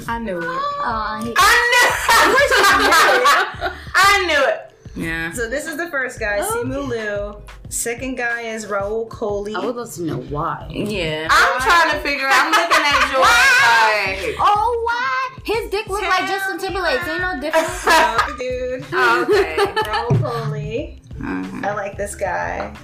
I 0.08 0.20
knew 0.20 0.38
it. 0.38 0.44
Oh, 0.46 1.20
he, 1.24 1.34
I 1.36 2.28
knew 2.30 3.68
it. 3.68 3.74
I 3.96 4.26
knew 4.28 4.48
it. 4.54 4.74
Yeah. 4.96 5.32
So 5.34 5.50
this 5.50 5.66
is 5.68 5.78
the 5.78 5.90
first 5.90 6.20
guy, 6.20 6.40
oh. 6.42 6.64
Simu 6.64 6.88
Liu. 6.88 7.42
Second 7.70 8.16
guy 8.16 8.42
is 8.42 8.66
Rahul 8.68 9.08
Kohli. 9.10 9.56
I 9.56 9.66
would 9.66 9.76
love 9.76 9.92
to 9.94 10.02
know 10.04 10.18
why. 10.18 10.68
Yeah. 10.70 11.28
I'm 11.30 11.62
trying 11.62 11.92
to 11.92 12.00
figure 12.02 12.28
out. 12.28 12.34
I'm 12.36 12.52
looking 12.52 12.86
at 12.86 13.12
your. 13.12 13.22
like. 13.22 14.36
oh, 14.40 14.82
what? 14.86 15.21
His 15.44 15.70
dick 15.72 15.88
look 15.88 16.02
like 16.02 16.28
Justin 16.28 16.58
Timberlake. 16.60 17.00
Ain't 17.08 17.22
no 17.22 17.40
difference. 17.40 17.84
Oh, 17.88 18.36
dude. 18.40 18.86
Oh, 18.94 19.26
okay. 19.30 19.56
Rahul 19.58 20.18
Kohli. 20.20 21.00
Mhm. 21.18 21.64
I 21.66 21.74
like 21.76 21.98
this 21.98 22.16
guy. 22.16 22.76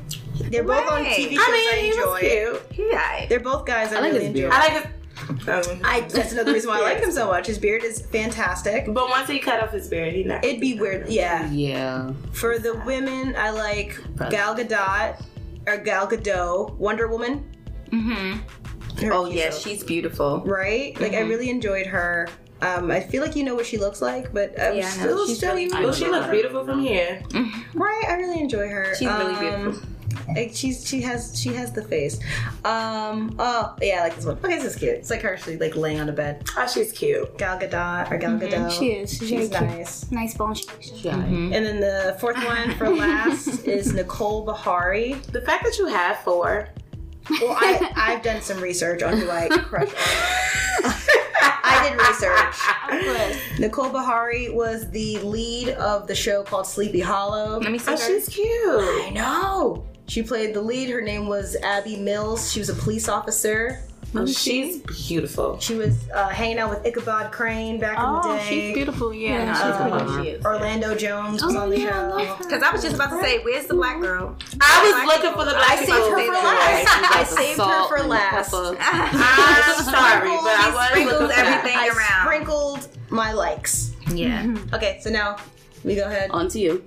They're 0.52 0.64
both 0.64 0.88
on 0.92 1.04
TV 1.06 1.32
shows 1.32 1.40
I 1.42 1.48
I, 1.48 1.52
mean, 1.76 1.84
he 1.84 1.90
enjoy. 1.90 2.06
was 2.06 2.20
cute. 2.20 2.62
He 2.72 2.94
right. 2.94 3.26
They're 3.30 3.40
both 3.40 3.66
guys 3.66 3.92
I, 3.92 3.98
I 3.98 4.00
like 4.02 4.14
really 4.14 4.26
his 4.26 4.34
beard. 4.34 4.46
enjoy. 4.54 4.56
I 4.56 4.60
like 4.68 4.84
his. 4.84 4.94
Um, 5.50 5.82
I, 5.84 6.02
that's 6.02 6.32
another 6.32 6.54
reason 6.54 6.70
why 6.70 6.78
I 6.78 6.82
like 6.82 7.00
him 7.00 7.12
so 7.12 7.28
much. 7.28 7.48
His 7.48 7.58
beard 7.58 7.84
is 7.84 8.02
fantastic. 8.02 8.86
but 8.94 9.10
once 9.10 9.28
he 9.28 9.40
cut 9.40 9.62
off 9.64 9.72
his 9.72 9.88
beard, 9.90 10.14
he 10.14 10.24
not. 10.24 10.46
It'd 10.46 10.62
be 10.62 10.80
weird, 10.80 11.10
yeah. 11.10 11.50
Yeah, 11.52 12.12
For 12.34 12.60
the 12.60 12.76
women, 12.86 13.36
I 13.36 13.50
like 13.50 14.00
Gal 14.30 14.56
Gadot 14.56 15.22
or 15.66 15.78
Gal 15.78 16.08
Gadot, 16.08 16.76
Wonder 16.76 17.08
Woman. 17.08 17.50
Mm-hmm. 17.92 19.04
Her 19.06 19.14
Oh 19.14 19.26
cute 19.26 19.38
yeah, 19.38 19.50
self. 19.50 19.64
she's 19.64 19.84
beautiful. 19.84 20.42
right. 20.46 21.00
Like 21.02 21.14
I 21.14 21.24
Mhm. 21.24 21.30
really 21.30 21.50
enjoyed 21.50 21.88
her. 21.88 22.28
Um, 22.62 22.90
I 22.92 23.00
feel 23.02 23.22
like 23.22 23.36
you 23.36 23.44
know 23.44 23.54
what 23.56 23.66
she 23.66 23.78
looks 23.78 24.02
like, 24.02 24.34
but 24.34 24.60
I'm 24.60 24.76
Yeah, 24.78 24.90
still, 24.90 25.28
She's 25.28 25.38
still 25.38 25.54
really 25.56 25.70
well, 25.72 25.94
she 25.94 26.08
looks 26.08 26.28
beautiful 26.28 26.66
from 26.66 26.82
here. 26.82 27.22
right. 27.76 28.04
I 28.08 28.14
really 28.16 28.40
enjoy 28.40 28.68
her. 28.68 28.96
She's 28.96 29.08
really 29.08 29.36
Um, 29.36 29.40
beautiful. 29.40 29.90
like, 30.36 30.52
she's 30.54 30.86
she 30.86 31.02
has 31.02 31.40
she 31.40 31.50
has 31.54 31.72
the 31.72 31.84
face. 31.84 32.20
Um. 32.66 33.36
Oh 33.38 33.76
yeah, 33.82 34.00
I 34.00 34.04
like 34.04 34.16
this 34.16 34.26
one. 34.26 34.38
Okay, 34.44 34.56
this 34.56 34.66
is 34.66 34.76
cute. 34.76 34.94
It's 34.96 35.10
like 35.12 35.22
her 35.22 35.34
actually 35.34 35.58
like 35.58 35.76
laying 35.76 36.00
on 36.00 36.10
a 36.10 36.12
bed. 36.12 36.44
Oh, 36.58 36.66
she's 36.68 36.92
cute. 36.92 37.38
Gal 37.38 37.60
Gadot 37.60 38.12
or 38.12 38.18
Gal 38.18 38.32
Gadot. 38.40 38.50
Mm-hmm. 38.52 38.70
She 38.70 38.88
is. 38.94 39.12
She's, 39.12 39.30
She's 39.30 39.50
very 39.50 39.68
cute. 39.68 39.78
nice. 39.78 40.12
Nice 40.12 40.34
bone 40.36 40.56
structure. 40.56 40.96
yeah. 40.96 41.14
Mhm. 41.14 41.54
And 41.56 41.64
then 41.66 41.80
the 41.80 42.18
fourth 42.20 42.38
one 42.44 42.74
for 42.76 42.90
last 43.04 43.66
is 43.68 43.94
Nicole 43.94 44.46
Beharie. 44.46 45.22
The 45.32 45.42
fact 45.42 45.64
that 45.64 45.78
you 45.78 45.86
have 45.88 46.18
four. 46.20 46.70
Well, 47.30 47.58
I 47.60 47.92
I've 47.96 48.22
done 48.24 48.42
some 48.42 48.60
research 48.62 49.04
on 49.04 49.18
who 49.18 49.30
I 49.30 49.48
crush 49.64 49.90
on. 49.90 50.94
I 51.64 51.90
did 51.90 51.98
research. 52.00 53.60
Nicole 53.60 53.90
Beharie 53.90 54.54
was 54.54 54.90
the 54.92 55.18
lead 55.20 55.70
of 55.70 56.08
the 56.08 56.16
show 56.16 56.44
called 56.44 56.66
Sleepy 56.68 57.00
Hollow. 57.02 57.60
Let 57.60 57.72
me 57.72 57.78
see 57.78 57.92
Oh, 57.92 57.98
her. 57.98 57.98
she's 57.98 58.30
cute. 58.30 59.06
I 59.06 59.10
know. 59.14 59.86
She 60.08 60.24
played 60.24 60.54
the 60.54 60.62
lead. 60.62 60.90
Her 60.90 61.02
name 61.02 61.28
was 61.28 61.56
Abbie 61.58 61.98
Mills. 61.98 62.52
She 62.52 62.60
was 62.60 62.70
a 62.70 62.74
police 62.74 63.10
officer. 63.10 63.82
Oh, 64.20 64.26
she's 64.26 64.78
beautiful. 65.08 65.60
She 65.60 65.76
was 65.76 65.96
uh, 66.10 66.30
hanging 66.30 66.58
out 66.60 66.70
with 66.70 66.86
Ichabod 66.86 67.32
Crane 67.32 67.80
back 67.80 67.98
in 67.98 68.04
the 68.04 68.22
Oh, 68.24 68.38
day. 68.38 68.46
she's 68.50 68.74
beautiful. 68.74 69.14
Yeah, 69.14 69.30
Yeah, 69.30 69.54
she's 69.54 69.64
uh, 69.64 69.90
beautiful. 69.90 70.24
She 70.24 70.30
is. 70.30 70.46
Orlando 70.46 70.96
Jones 70.96 71.44
was 71.44 71.56
Oh, 71.56 71.60
on 71.60 71.70
the 71.70 71.80
yeah, 71.80 71.88
I 71.88 71.92
show. 71.92 72.16
love 72.30 72.38
her. 72.38 72.44
Because 72.44 72.64
I 72.64 72.72
was 72.72 72.82
just 72.82 72.96
about 72.96 73.10
to 73.12 73.22
say, 73.22 73.40
where's 73.44 73.66
the 73.68 73.74
black 73.76 74.00
girl? 74.02 74.36
I 74.62 74.84
was 74.84 75.08
looking 75.16 75.32
for 75.38 75.46
the 75.46 75.52
black 75.52 75.80
girl. 75.80 75.80
I 75.80 75.86
saved 75.86 75.90
her 75.90 76.26
for 76.26 76.34
last. 76.34 76.88
I 77.16 77.24
saved 77.24 77.60
her 77.60 77.88
for 77.88 78.04
last. 78.08 78.54
I'm 78.54 79.84
sorry, 79.84 80.30
but 80.30 80.56
I 80.58 80.72
was 80.74 80.88
sprinkles 80.90 81.14
looking 81.14 81.28
for 81.28 81.28
that. 81.28 81.46
everything 81.46 81.78
I 81.78 81.88
around. 81.90 82.26
sprinkled 82.26 82.88
my 83.10 83.32
likes. 83.34 83.94
Yeah. 84.14 84.56
Okay, 84.74 85.00
so 85.02 85.10
now 85.10 85.38
we 85.84 85.96
go 85.96 86.06
ahead. 86.06 86.32
On 86.32 86.48
to 86.50 86.60
you. 86.60 86.84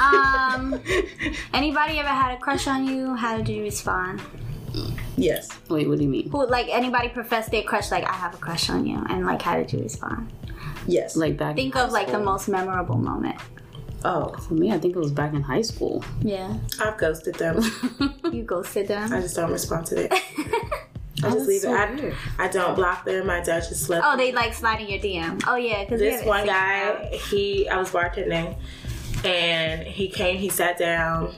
Um, 0.00 0.80
anybody 1.52 1.98
ever 1.98 2.08
had 2.08 2.34
a 2.34 2.38
crush 2.38 2.66
on 2.68 2.84
you? 2.86 3.14
How 3.16 3.36
did 3.36 3.48
you 3.48 3.62
respond? 3.62 4.20
Yes. 5.16 5.48
Wait, 5.68 5.88
what 5.88 5.98
do 5.98 6.04
you 6.04 6.10
mean? 6.10 6.30
Who, 6.30 6.46
like, 6.46 6.68
anybody 6.68 7.08
professed 7.08 7.50
their 7.50 7.62
crush? 7.62 7.90
Like, 7.90 8.04
I 8.04 8.14
have 8.14 8.34
a 8.34 8.38
crush 8.38 8.70
on 8.70 8.86
you, 8.86 9.04
and 9.08 9.26
like, 9.26 9.42
how 9.42 9.56
did 9.56 9.72
you 9.72 9.80
respond? 9.80 10.32
Yes. 10.86 11.16
Like 11.16 11.36
back. 11.36 11.56
Think 11.56 11.74
in 11.74 11.80
of 11.82 11.90
high 11.90 11.92
like 11.92 12.10
the 12.10 12.18
most 12.18 12.48
memorable 12.48 12.96
moment. 12.96 13.36
Oh. 14.04 14.32
For 14.48 14.54
me, 14.54 14.72
I 14.72 14.78
think 14.78 14.96
it 14.96 14.98
was 14.98 15.12
back 15.12 15.34
in 15.34 15.42
high 15.42 15.62
school. 15.62 16.04
Yeah, 16.22 16.56
I've 16.80 16.96
ghosted 16.96 17.34
them. 17.34 17.62
you 18.32 18.42
ghosted 18.42 18.88
them. 18.88 19.12
I 19.12 19.20
just 19.20 19.36
don't 19.36 19.52
respond 19.52 19.86
to 19.86 20.04
it. 20.04 20.12
I 21.22 21.30
just 21.30 21.46
leave 21.46 21.60
so 21.60 21.74
it. 21.74 22.14
I. 22.38 22.44
I 22.44 22.48
don't 22.48 22.74
block 22.74 23.04
them. 23.04 23.28
I 23.28 23.42
don't 23.42 23.62
just 23.62 23.84
slip. 23.84 24.02
Oh, 24.04 24.16
they 24.16 24.32
like 24.32 24.54
sliding 24.54 24.88
your 24.88 25.00
DM. 25.00 25.42
Oh 25.46 25.56
yeah, 25.56 25.84
because 25.84 26.00
this 26.00 26.24
one 26.24 26.46
guy, 26.46 27.08
he 27.28 27.68
I 27.68 27.76
was 27.76 27.90
bartending, 27.90 28.56
and 29.24 29.82
he 29.82 30.08
came. 30.08 30.38
He 30.38 30.48
sat 30.48 30.78
down. 30.78 31.34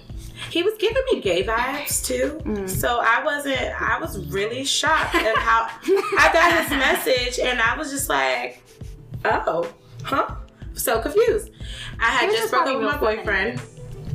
He 0.50 0.62
was 0.62 0.74
giving 0.78 1.02
me 1.12 1.20
gay 1.20 1.42
vibes 1.44 2.04
too. 2.04 2.40
Mm. 2.44 2.68
So 2.68 3.00
I 3.02 3.22
wasn't. 3.24 3.80
I 3.80 3.98
was 3.98 4.26
really 4.28 4.64
shocked 4.64 5.14
at 5.14 5.36
how 5.36 5.68
I 6.18 6.30
got 6.32 6.62
his 6.62 6.70
message, 6.70 7.38
and 7.38 7.60
I 7.60 7.76
was 7.76 7.90
just 7.90 8.08
like, 8.08 8.62
"Oh, 9.24 9.72
huh." 10.02 10.34
So 10.74 11.00
confused. 11.00 11.50
I 12.00 12.06
had 12.06 12.30
just 12.30 12.50
broken 12.50 12.74
up 12.74 12.78
with 12.80 12.86
my 12.86 12.96
boyfriend. 12.98 13.60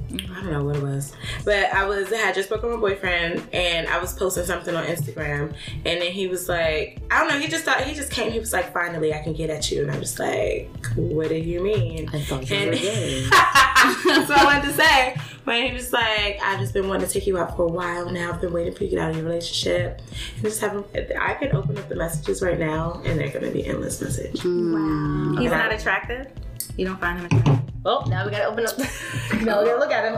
Boyfriend. 0.10 0.32
I 0.38 0.42
don't 0.42 0.52
know 0.52 0.64
what 0.64 0.76
it 0.78 0.84
was, 0.84 1.14
but 1.46 1.74
I 1.74 1.86
was 1.86 2.12
I 2.12 2.18
had 2.18 2.36
just 2.36 2.50
broken 2.50 2.70
my 2.72 2.78
boyfriend, 2.78 3.48
and 3.54 3.88
I 3.88 4.00
was 4.00 4.14
posting 4.14 4.46
something 4.46 4.76
on 4.76 4.86
Instagram, 4.86 5.54
and 5.86 6.02
then 6.02 6.12
he 6.12 6.28
was 6.28 6.48
like, 6.50 7.00
I 7.12 7.20
don't 7.20 7.30
know, 7.30 7.40
he 7.40 7.48
just 7.48 7.64
thought 7.66 7.82
he 7.84 7.94
just 7.94 8.12
came. 8.12 8.32
He 8.32 8.40
was 8.40 8.54
like, 8.54 8.74
finally, 8.74 9.14
I 9.14 9.20
can 9.22 9.34
get 9.34 9.50
at 9.50 9.70
you, 9.72 9.82
and 9.84 9.92
I 9.92 10.00
was 10.00 10.20
like, 10.20 10.70
what 10.96 11.30
do 11.30 11.36
you 11.36 11.62
mean? 11.62 12.10
I 12.14 12.22
thought 12.22 12.50
you 12.50 12.56
And- 12.56 12.70
were 12.72 12.76
gay. 12.76 13.28
That's 13.30 14.28
what 14.30 14.40
I 14.40 14.44
wanted 14.44 14.64
to 14.64 14.74
say. 14.74 15.16
But 15.46 15.64
he 15.64 15.72
was 15.72 15.94
like, 15.94 16.40
I've 16.44 16.60
just 16.60 16.74
been 16.74 16.90
wanting 16.90 17.08
to 17.08 17.14
take 17.14 17.26
you 17.26 17.38
out 17.38 17.56
for 17.56 17.64
a 17.64 17.68
while 17.72 18.10
now. 18.10 18.34
I've 18.34 18.42
been 18.42 18.52
waiting 18.52 18.74
for 18.74 18.84
you 18.84 18.90
to 18.90 18.96
get 18.98 19.02
out 19.02 19.12
of 19.12 19.16
your 19.16 19.26
relationship. 19.26 20.02
And 20.36 20.44
just 20.44 20.60
have 20.60 20.84
I 21.18 21.36
could 21.36 21.54
open 21.54 21.78
up 21.78 21.88
the 21.88 21.96
messages 21.96 22.42
right 22.42 22.60
now, 22.60 23.02
and 23.06 23.18
they're 23.18 23.30
gonna 23.30 23.52
be 23.52 23.66
endless 23.66 24.02
message. 24.02 24.44
Wow. 24.44 24.52
Mm. 24.52 25.40
He's 25.42 25.52
not 25.52 25.72
attractive. 25.72 26.28
You 26.76 26.86
don't 26.86 27.00
find 27.00 27.20
him 27.20 27.26
attractive. 27.28 27.67
Oh, 27.86 28.04
now 28.08 28.26
we 28.26 28.32
gotta 28.32 28.46
open 28.46 28.66
up. 28.66 28.78
now 29.44 29.62
we 29.62 29.68
gotta 29.68 29.80
look 29.80 29.92
at 29.92 30.06
him. 30.12 30.18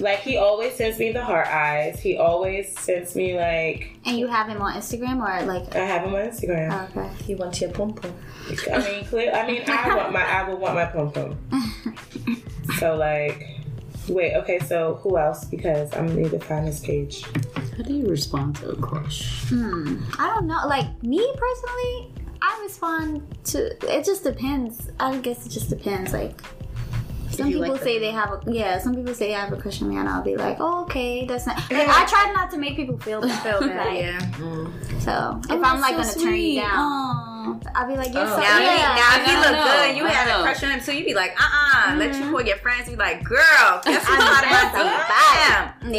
Like 0.00 0.18
he 0.20 0.36
always 0.36 0.74
sends 0.74 0.98
me 0.98 1.12
the 1.12 1.24
heart 1.24 1.46
eyes. 1.46 2.00
He 2.00 2.16
always 2.16 2.76
sends 2.78 3.14
me 3.14 3.38
like 3.38 3.96
And 4.04 4.18
you 4.18 4.26
have 4.26 4.48
him 4.48 4.60
on 4.60 4.74
Instagram 4.74 5.16
or 5.18 5.46
like? 5.46 5.74
I 5.76 5.84
have 5.84 6.02
him 6.02 6.14
on 6.14 6.22
Instagram. 6.22 6.90
Okay. 6.90 7.08
He 7.22 7.34
wants 7.34 7.60
your 7.60 7.70
pom 7.70 7.94
pom. 7.94 8.12
I 8.70 8.78
mean, 8.78 9.04
clear. 9.04 9.32
I 9.32 9.46
mean, 9.46 9.62
I 9.68 9.94
want 9.96 10.12
my. 10.12 10.24
I 10.24 10.48
would 10.48 10.58
want 10.58 10.74
my 10.74 10.86
pom 10.86 11.12
pom. 11.12 11.38
So 12.78 12.96
like, 12.96 13.60
wait. 14.08 14.34
Okay. 14.34 14.58
So 14.58 14.98
who 15.02 15.18
else? 15.18 15.44
Because 15.44 15.92
I'm 15.94 16.08
gonna 16.08 16.20
need 16.22 16.30
to 16.32 16.40
find 16.40 16.66
his 16.66 16.80
page. 16.80 17.22
How 17.76 17.82
do 17.84 17.94
you 17.94 18.06
respond 18.06 18.56
to 18.56 18.70
a 18.70 18.76
crush? 18.76 19.44
Hmm. 19.48 20.02
I 20.18 20.34
don't 20.34 20.46
know. 20.46 20.66
Like 20.66 21.02
me 21.02 21.18
personally, 21.36 22.12
I 22.42 22.60
respond 22.62 23.22
to. 23.44 23.58
It 23.96 24.04
just 24.04 24.24
depends. 24.24 24.90
I 25.00 25.16
guess 25.18 25.46
it 25.46 25.50
just 25.50 25.70
depends. 25.70 26.12
Like. 26.12 26.40
Some 27.30 27.46
people 27.50 27.62
like 27.62 27.82
say 27.82 27.98
they 27.98 28.10
have 28.10 28.30
a 28.30 28.42
yeah. 28.46 28.76
Some 28.78 28.94
people 28.94 29.14
say 29.14 29.34
I 29.34 29.40
have 29.40 29.52
a 29.54 29.56
crush 29.56 29.80
on 29.80 29.88
me, 29.88 29.96
and 29.96 30.06
I'll 30.06 30.20
be 30.22 30.36
like, 30.36 30.58
"Oh, 30.60 30.82
okay, 30.82 31.24
that's 31.24 31.46
not." 31.46 31.56
Like, 31.70 31.88
I 31.88 32.04
try 32.04 32.30
not 32.34 32.50
to 32.50 32.58
make 32.58 32.76
people 32.76 32.98
feel 32.98 33.22
bad. 33.26 33.42
Feel 33.42 33.60
bad, 33.60 33.86
Like, 33.86 33.98
yeah. 34.00 34.18
So 35.00 35.40
if 35.44 35.50
Oh, 35.50 35.62
I'm 35.64 35.80
like 35.80 35.96
that's 35.96 36.12
gonna 36.14 36.20
so 36.20 36.20
turn 36.24 36.36
you 36.36 36.60
down, 36.60 36.68
Aw. 36.76 37.58
I'll 37.74 37.88
be 37.88 37.96
like, 37.96 38.12
"You're 38.12 38.26
so 38.26 38.34
Oh. 38.36 38.38
Now, 38.38 38.58
he, 38.58 38.64
yeah." 38.66 38.94
now 39.00 39.16
if 39.18 39.24
he 39.24 39.34
look 39.34 39.52
know, 39.52 39.64
good, 39.64 39.96
you 39.96 40.04
I 40.04 40.10
had 40.10 40.40
a 40.40 40.42
crush 40.42 40.62
on 40.62 40.70
him 40.72 40.80
so 40.80 40.92
You'd 40.92 41.06
be 41.06 41.14
like, 41.14 41.32
uh 41.40 41.48
uh 41.92 41.96
Let 41.96 42.14
you 42.14 42.30
pull 42.30 42.42
your 42.42 42.58
friends. 42.58 42.84
You 42.90 42.96
be 42.96 43.02
like, 43.02 43.24
girl, 43.24 43.80
guess 43.82 44.06
who's 44.06 44.18
out 44.18 44.44
of 44.44 44.50
That's 44.50 44.74
my 44.76 45.80
DM? 45.88 45.94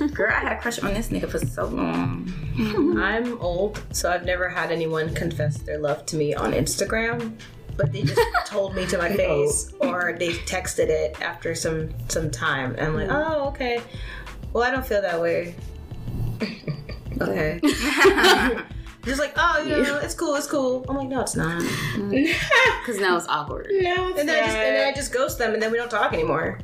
yeah. 0.00 0.06
Girl, 0.14 0.32
I 0.34 0.40
had 0.40 0.52
a 0.52 0.60
crush 0.62 0.78
on 0.78 0.94
this 0.94 1.08
nigga 1.08 1.28
for 1.28 1.40
so 1.40 1.66
long. 1.66 2.32
Mm-hmm. 2.58 2.98
I'm 2.98 3.40
old, 3.40 3.80
so 3.92 4.10
I've 4.10 4.24
never 4.24 4.48
had 4.48 4.72
anyone 4.72 5.14
confess 5.14 5.58
their 5.58 5.78
love 5.78 6.04
to 6.06 6.16
me 6.16 6.34
on 6.34 6.52
Instagram. 6.52 7.38
But 7.76 7.92
they 7.92 8.02
just 8.02 8.20
told 8.46 8.74
me 8.74 8.84
to 8.86 8.98
my 8.98 9.14
face, 9.14 9.72
or 9.80 10.16
they 10.18 10.30
texted 10.30 10.88
it 10.88 11.20
after 11.22 11.54
some 11.54 11.94
some 12.08 12.30
time. 12.30 12.72
And 12.72 12.88
I'm 12.88 12.94
like, 12.94 13.08
mm-hmm. 13.08 13.32
oh, 13.40 13.48
okay. 13.50 13.80
Well, 14.52 14.64
I 14.64 14.72
don't 14.72 14.84
feel 14.84 15.00
that 15.00 15.20
way. 15.20 15.54
okay. 17.20 17.60
just 19.04 19.20
like, 19.20 19.34
oh, 19.36 19.62
you 19.62 19.82
know, 19.84 19.98
it's 19.98 20.14
cool, 20.14 20.34
it's 20.34 20.48
cool. 20.48 20.84
I'm 20.88 20.96
like, 20.96 21.08
no, 21.08 21.20
it's 21.20 21.36
not. 21.36 21.62
Mm. 21.62 22.34
Because 22.80 23.00
now 23.00 23.16
it's 23.16 23.28
awkward. 23.28 23.68
No, 23.70 24.08
it's 24.08 24.18
And 24.18 24.28
then 24.28 24.42
I 24.42 24.46
just 24.46 24.56
and 24.56 24.76
then 24.76 24.88
I 24.88 24.92
just 24.92 25.12
ghost 25.12 25.38
them, 25.38 25.54
and 25.54 25.62
then 25.62 25.70
we 25.70 25.78
don't 25.78 25.90
talk 25.90 26.12
anymore. 26.12 26.58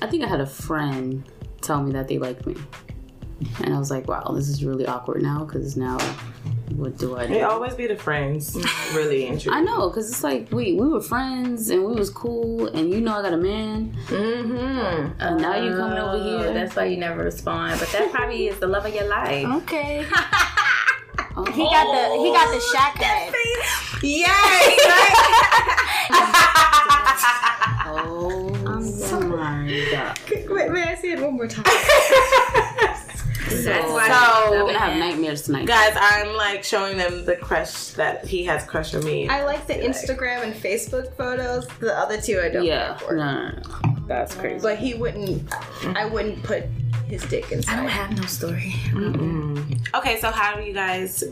I 0.00 0.06
think 0.06 0.22
I 0.22 0.28
had 0.28 0.40
a 0.40 0.46
friend 0.46 1.28
tell 1.62 1.82
me 1.82 1.90
that 1.92 2.06
they 2.06 2.18
liked 2.18 2.46
me. 2.46 2.54
And 3.62 3.74
I 3.74 3.78
was 3.78 3.90
like, 3.90 4.08
wow, 4.08 4.32
this 4.34 4.48
is 4.48 4.64
really 4.64 4.86
awkward 4.86 5.22
now 5.22 5.44
because 5.44 5.76
now 5.76 5.98
what 6.74 6.96
do 6.98 7.16
I 7.16 7.24
It 7.24 7.28
do? 7.28 7.44
always 7.44 7.74
be 7.74 7.86
the 7.86 7.96
friends, 7.96 8.56
really 8.94 9.26
and 9.28 9.40
truly. 9.40 9.58
I 9.58 9.60
know, 9.62 9.88
because 9.90 10.08
it's 10.10 10.22
like, 10.24 10.48
wait, 10.52 10.76
we 10.78 10.88
were 10.88 11.00
friends 11.02 11.68
and 11.70 11.84
we 11.84 11.92
was 11.94 12.08
cool, 12.10 12.66
and 12.68 12.90
you 12.90 13.00
know 13.00 13.14
I 13.18 13.22
got 13.22 13.32
a 13.34 13.36
man, 13.38 13.94
Mm-hmm. 14.06 15.20
and 15.20 15.40
now 15.40 15.56
you 15.56 15.70
coming 15.76 15.98
over 15.98 16.16
Oh, 16.16 16.38
here. 16.42 16.52
That's 16.54 16.74
why 16.76 16.84
you 16.86 16.96
never 16.96 17.24
respond. 17.24 17.78
But 17.80 17.90
that 17.90 18.10
probably 18.10 18.48
is 18.48 18.58
the 18.58 18.66
love 18.66 18.84
of 18.86 18.94
your 18.94 19.08
life. 19.08 19.46
okay. 19.62 20.04
He 21.36 21.64
got 21.64 21.84
the 21.92 22.16
he 22.22 22.32
got 22.32 22.48
the 22.50 22.60
Shaq 22.72 22.96
head. 22.96 23.34
Yay! 24.02 24.26
Oh 27.88 29.20
my 29.28 29.88
god. 29.92 30.18
Wait, 30.48 30.70
may 30.70 30.82
I 30.82 30.94
see 30.94 31.12
it 31.12 31.20
one 31.20 31.34
more 31.34 31.46
time? 31.46 31.64
That's 33.48 33.90
why 33.90 34.08
So, 34.08 34.52
he's 34.52 34.60
I'm 34.60 34.66
gonna 34.66 34.78
have 34.78 34.98
nightmares 34.98 35.42
tonight. 35.42 35.66
Guys, 35.66 35.96
I'm 35.96 36.34
like 36.36 36.64
showing 36.64 36.96
them 36.96 37.24
the 37.24 37.36
crush 37.36 37.88
that 37.90 38.26
he 38.26 38.44
has 38.44 38.64
crush 38.64 38.94
on 38.94 39.04
me. 39.04 39.28
I 39.28 39.44
like 39.44 39.66
the 39.66 39.74
Instagram 39.74 40.42
and 40.42 40.54
Facebook 40.54 41.14
photos. 41.16 41.66
The 41.80 41.96
other 41.96 42.20
two 42.20 42.40
I 42.40 42.48
don't 42.48 42.64
yeah. 42.64 42.96
care 42.96 42.98
for. 42.98 43.16
No, 43.16 43.48
no, 43.48 43.50
no. 43.50 43.96
That's 44.06 44.34
crazy. 44.34 44.62
But 44.62 44.78
he 44.78 44.94
wouldn't. 44.94 45.52
I 45.96 46.06
wouldn't 46.06 46.42
put 46.42 46.64
his 47.06 47.22
dick 47.24 47.50
inside. 47.52 47.74
I 47.74 47.76
don't 47.76 47.88
have 47.88 48.16
no 48.16 48.26
story. 48.26 48.74
Mm. 48.90 49.88
Okay, 49.94 50.18
so 50.20 50.30
how 50.30 50.56
do 50.56 50.62
you 50.62 50.72
guys 50.72 51.24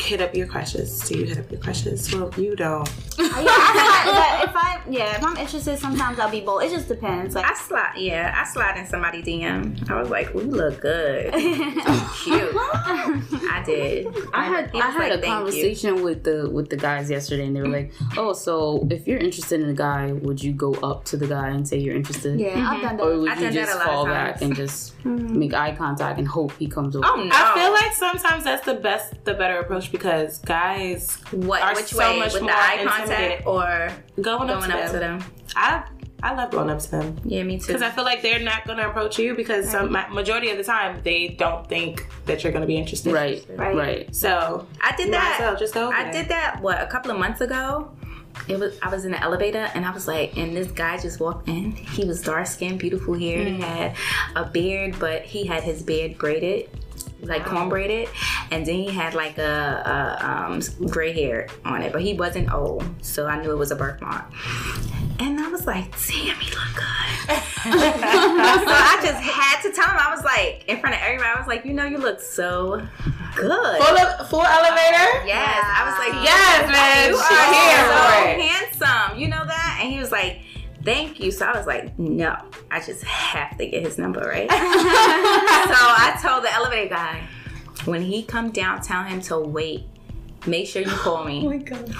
hit 0.00 0.20
up 0.20 0.34
your 0.34 0.46
crushes? 0.46 1.00
Do 1.08 1.18
you 1.18 1.26
hit 1.26 1.38
up 1.38 1.50
your 1.50 1.60
crushes? 1.60 2.12
Well, 2.14 2.32
you 2.36 2.56
don't. 2.56 2.88
yeah, 3.18 3.28
I, 3.32 4.38
but 4.40 4.48
if 4.48 4.56
I 4.56 4.76
yeah, 4.88 5.16
if 5.16 5.24
I'm 5.24 5.36
interested, 5.36 5.78
sometimes 5.78 6.18
I'll 6.18 6.30
be 6.30 6.40
bold. 6.40 6.62
It 6.62 6.70
just 6.70 6.88
depends. 6.88 7.34
Like 7.34 7.44
I 7.44 7.54
slide, 7.54 7.94
yeah, 7.96 8.34
I 8.36 8.44
slide 8.50 8.78
in 8.78 8.86
somebody 8.86 9.22
DM. 9.22 9.90
I 9.90 10.00
was 10.00 10.10
like, 10.10 10.32
"We 10.34 10.42
look 10.42 10.80
good, 10.80 11.32
cute." 11.32 12.52
I 12.54 13.62
did. 13.64 14.06
I 14.32 14.44
had 14.44 14.70
He 14.70 14.80
I 14.80 14.90
had 14.90 14.98
like, 14.98 15.12
a 15.12 15.14
"Thank 15.14 15.24
you." 15.24 15.30
conversation 15.30 16.02
with 16.02 16.24
the 16.24 16.48
with 16.50 16.70
the 16.70 16.76
guys 16.76 17.10
yesterday, 17.10 17.46
and 17.46 17.56
they 17.56 17.62
were 17.62 17.68
like, 17.68 17.92
"Oh, 18.16 18.32
so 18.32 18.86
if 18.90 19.06
you're 19.08 19.18
interested 19.18 19.60
in 19.60 19.68
a 19.68 19.74
guy, 19.74 20.12
would 20.12 20.42
you 20.42 20.52
go 20.52 20.74
up 20.74 21.04
to 21.06 21.16
the 21.16 21.26
guy 21.26 21.48
and 21.48 21.66
say 21.66 21.78
you're 21.78 21.96
interested, 21.96 22.38
yeah, 22.38 22.70
I've 22.70 22.82
done 22.82 23.00
or 23.00 23.10
that. 23.10 23.18
would 23.18 23.30
I've 23.30 23.40
you 23.40 23.44
done 23.46 23.54
that 23.54 23.66
just 23.66 23.74
a 23.74 23.78
lot 23.78 23.86
of 23.86 23.92
fall 23.92 24.04
back 24.06 24.42
and 24.42 24.54
just 24.54 24.98
mm-hmm. 25.02 25.38
make 25.38 25.54
eye 25.54 25.74
contact 25.74 26.18
and 26.18 26.28
hope 26.28 26.52
he 26.58 26.68
comes 26.68 26.94
over?" 26.94 27.06
Oh 27.06 27.16
no! 27.16 27.30
I 27.32 27.54
feel 27.54 27.72
like 27.72 27.92
sometimes 27.92 28.44
that's 28.44 28.64
the 28.64 28.74
best, 28.74 29.24
the 29.24 29.34
better 29.34 29.58
approach 29.58 29.85
because 29.92 30.38
guys 30.38 31.16
what? 31.30 31.62
are 31.62 31.74
Which 31.74 31.86
so 31.86 31.98
way? 31.98 32.18
much 32.18 32.32
With 32.34 32.42
more 32.42 32.50
the 32.52 32.56
eye 32.58 32.84
contact 32.86 33.46
or 33.46 33.90
going 34.20 34.50
up, 34.50 34.60
going 34.60 34.70
to, 34.70 34.76
up 34.78 34.92
them. 34.92 34.92
to 34.92 34.98
them? 34.98 35.32
I 35.56 35.84
I 36.22 36.34
love 36.34 36.50
going 36.50 36.70
up 36.70 36.78
to 36.80 36.90
them 36.90 37.20
Yeah, 37.24 37.42
me 37.42 37.58
too. 37.58 37.66
because 37.66 37.82
I 37.82 37.90
feel 37.90 38.04
like 38.04 38.22
they're 38.22 38.38
not 38.38 38.66
going 38.66 38.78
to 38.78 38.88
approach 38.88 39.18
you 39.18 39.34
because 39.34 39.70
some 39.70 39.92
ma- 39.92 40.08
majority 40.08 40.50
of 40.50 40.56
the 40.56 40.64
time 40.64 41.00
they 41.04 41.28
don't 41.28 41.68
think 41.68 42.06
that 42.24 42.42
you're 42.42 42.52
going 42.52 42.62
to 42.62 42.66
be 42.66 42.76
interested. 42.78 43.12
right, 43.12 43.44
Right. 43.50 43.76
right, 43.76 44.16
So 44.16 44.66
I 44.80 44.96
did 44.96 45.12
that. 45.12 45.34
as 45.34 45.40
well 45.40 45.56
just 45.56 45.74
go. 45.74 45.90
I 45.92 46.04
there. 46.04 46.12
did 46.12 46.28
that 46.30 46.60
what 46.62 46.80
a 46.80 46.86
couple 46.86 47.10
of 47.10 47.18
months 47.18 47.40
ago. 47.42 47.90
It 48.48 48.58
was 48.58 48.78
I 48.82 48.88
was 48.90 49.06
in 49.06 49.12
the 49.12 49.22
elevator 49.22 49.70
and 49.74 49.84
I 49.86 49.90
was 49.92 50.06
like, 50.06 50.36
and 50.36 50.54
this 50.54 50.70
guy 50.70 50.98
just 50.98 51.20
walked 51.20 51.48
in. 51.48 51.72
He 51.72 52.04
was 52.04 52.20
dark 52.22 52.46
skinned, 52.46 52.78
beautiful 52.78 53.14
hair. 53.14 53.42
He 53.44 53.60
had 53.60 53.96
a 54.34 54.44
beard, 54.44 54.98
but 54.98 55.22
he 55.22 55.46
had 55.46 55.62
his 55.62 55.82
beard 55.82 56.18
braided, 56.18 56.68
like 57.22 57.44
comb 57.44 57.68
braided, 57.68 58.08
and 58.50 58.66
then 58.66 58.74
he 58.74 58.90
had 58.90 59.14
like 59.14 59.38
a, 59.38 60.18
a 60.20 60.50
um, 60.50 60.60
gray 60.88 61.12
hair 61.12 61.48
on 61.64 61.82
it. 61.82 61.92
But 61.92 62.02
he 62.02 62.14
wasn't 62.14 62.52
old, 62.52 62.84
so 63.02 63.26
I 63.26 63.40
knew 63.40 63.50
it 63.52 63.56
was 63.56 63.70
a 63.70 63.76
birthmark. 63.76 64.24
And 65.18 65.40
I 65.40 65.48
was 65.48 65.66
like, 65.66 65.90
damn, 66.06 66.36
he 66.36 66.50
look 66.54 66.74
good. 66.74 66.84
so 67.66 67.72
I 67.72 69.00
just 69.02 69.20
had 69.20 69.62
to 69.62 69.72
tell 69.72 69.88
him. 69.88 69.96
I 69.98 70.14
was 70.14 70.22
like, 70.24 70.64
in 70.68 70.78
front 70.78 70.94
of 70.94 71.02
everybody, 71.02 71.28
I 71.28 71.38
was 71.38 71.46
like, 71.46 71.64
you 71.64 71.72
know, 71.72 71.84
you 71.84 71.96
look 71.98 72.20
so 72.20 72.86
good. 73.34 73.78
full 73.80 73.98
of, 73.98 74.28
full 74.28 74.44
elevator. 74.44 75.24
Yes, 75.24 75.64
I 75.64 75.88
was 75.88 75.96
like, 75.98 76.14
Yes, 76.22 76.70
man, 76.70 77.10
you 77.10 77.16
are 77.16 77.46
here 77.56 77.86
so 77.88 78.86
handsome. 78.86 79.18
You 79.18 79.28
know 79.28 79.44
that? 79.46 79.78
And 79.82 79.90
he 79.90 79.98
was 79.98 80.12
like, 80.12 80.40
thank 80.86 81.20
you. 81.20 81.30
So 81.30 81.44
I 81.44 81.56
was 81.56 81.66
like, 81.66 81.98
no, 81.98 82.34
I 82.70 82.80
just 82.80 83.04
have 83.04 83.58
to 83.58 83.66
get 83.66 83.82
his 83.82 83.98
number, 83.98 84.20
right? 84.20 84.48
so 84.50 84.56
I 84.58 86.18
told 86.22 86.44
the 86.44 86.54
elevator 86.54 86.88
guy, 86.88 87.28
when 87.84 88.00
he 88.00 88.22
come 88.22 88.50
down, 88.50 88.80
tell 88.80 89.02
him 89.02 89.20
to 89.22 89.38
wait. 89.38 89.84
Make 90.46 90.68
sure 90.68 90.80
you 90.80 90.88
call 90.88 91.24
me. 91.24 91.42
Oh 91.44 91.50
my 91.50 91.56
god. 91.58 91.92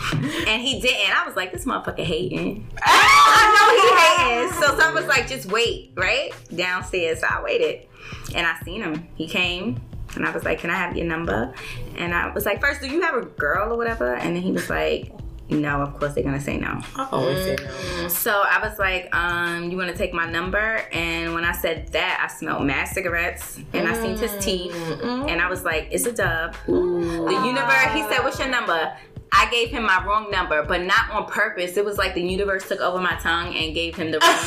And 0.47 0.62
he 0.62 0.81
didn't. 0.81 1.21
I 1.21 1.26
was 1.26 1.35
like, 1.35 1.52
this 1.52 1.64
motherfucker 1.64 2.05
hating. 2.05 2.66
I 2.81 3.50
know 3.57 4.38
he 4.38 4.47
hating. 4.47 4.62
So 4.62 4.78
someone 4.78 4.95
was 4.95 5.07
like, 5.07 5.26
just 5.26 5.47
wait, 5.47 5.93
right? 5.97 6.33
Downstairs. 6.55 7.21
So 7.21 7.26
I 7.28 7.43
waited. 7.43 7.88
And 8.37 8.47
I 8.47 8.57
seen 8.61 8.83
him. 8.83 9.09
He 9.16 9.26
came. 9.26 9.81
And 10.14 10.25
I 10.25 10.31
was 10.31 10.45
like, 10.45 10.61
can 10.61 10.71
I 10.71 10.76
have 10.76 10.97
your 10.97 11.07
number? 11.07 11.52
And 11.97 12.14
I 12.14 12.33
was 12.33 12.47
like, 12.47 12.61
first, 12.61 12.81
do 12.81 12.88
you 12.88 13.02
have 13.02 13.16
a 13.16 13.26
girl 13.26 13.73
or 13.73 13.76
whatever? 13.76 14.14
And 14.14 14.37
then 14.37 14.43
he 14.43 14.52
was 14.52 14.71
like, 14.71 15.12
no, 15.49 15.81
of 15.83 15.99
course 15.99 16.15
they're 16.15 16.25
gonna 16.25 16.41
say 16.41 16.57
no. 16.59 16.81
I 16.97 17.09
always 17.12 17.38
say 17.38 17.57
no. 18.03 18.09
So 18.09 18.31
I 18.45 18.59
was 18.67 18.79
like, 18.79 19.15
um, 19.15 19.71
you 19.71 19.76
wanna 19.76 19.97
take 19.97 20.12
my 20.12 20.29
number? 20.29 20.83
And 20.93 21.35
when 21.35 21.45
I 21.45 21.53
said 21.53 21.88
that, 21.88 22.21
I 22.23 22.26
smelled 22.33 22.65
mad 22.67 22.88
cigarettes 22.88 23.59
and 23.73 23.87
I 23.88 23.95
seen 23.95 24.17
his 24.17 24.33
teeth. 24.45 24.75
And 25.03 25.41
I 25.41 25.49
was 25.49 25.65
like, 25.65 25.88
it's 25.91 26.07
a 26.07 26.12
dub. 26.12 26.55
The 26.67 26.73
universe, 26.73 27.93
he 27.95 28.03
said, 28.12 28.25
what's 28.25 28.38
your 28.38 28.49
number? 28.49 28.93
I 29.33 29.50
gave 29.50 29.69
him 29.71 29.83
my 29.85 30.03
wrong 30.07 30.31
number, 30.31 30.62
but 30.62 30.83
not 30.83 31.11
on 31.11 31.26
purpose. 31.26 31.76
It 31.76 31.85
was 31.85 31.99
like 31.99 32.15
the 32.15 32.23
universe 32.23 32.67
took 32.69 32.81
over 32.81 33.00
my 33.00 33.17
tongue 33.17 33.55
and 33.55 33.75
gave 33.75 33.95
him 33.97 34.11
the 34.12 34.19
wrong 34.19 34.31
number. 34.31 34.47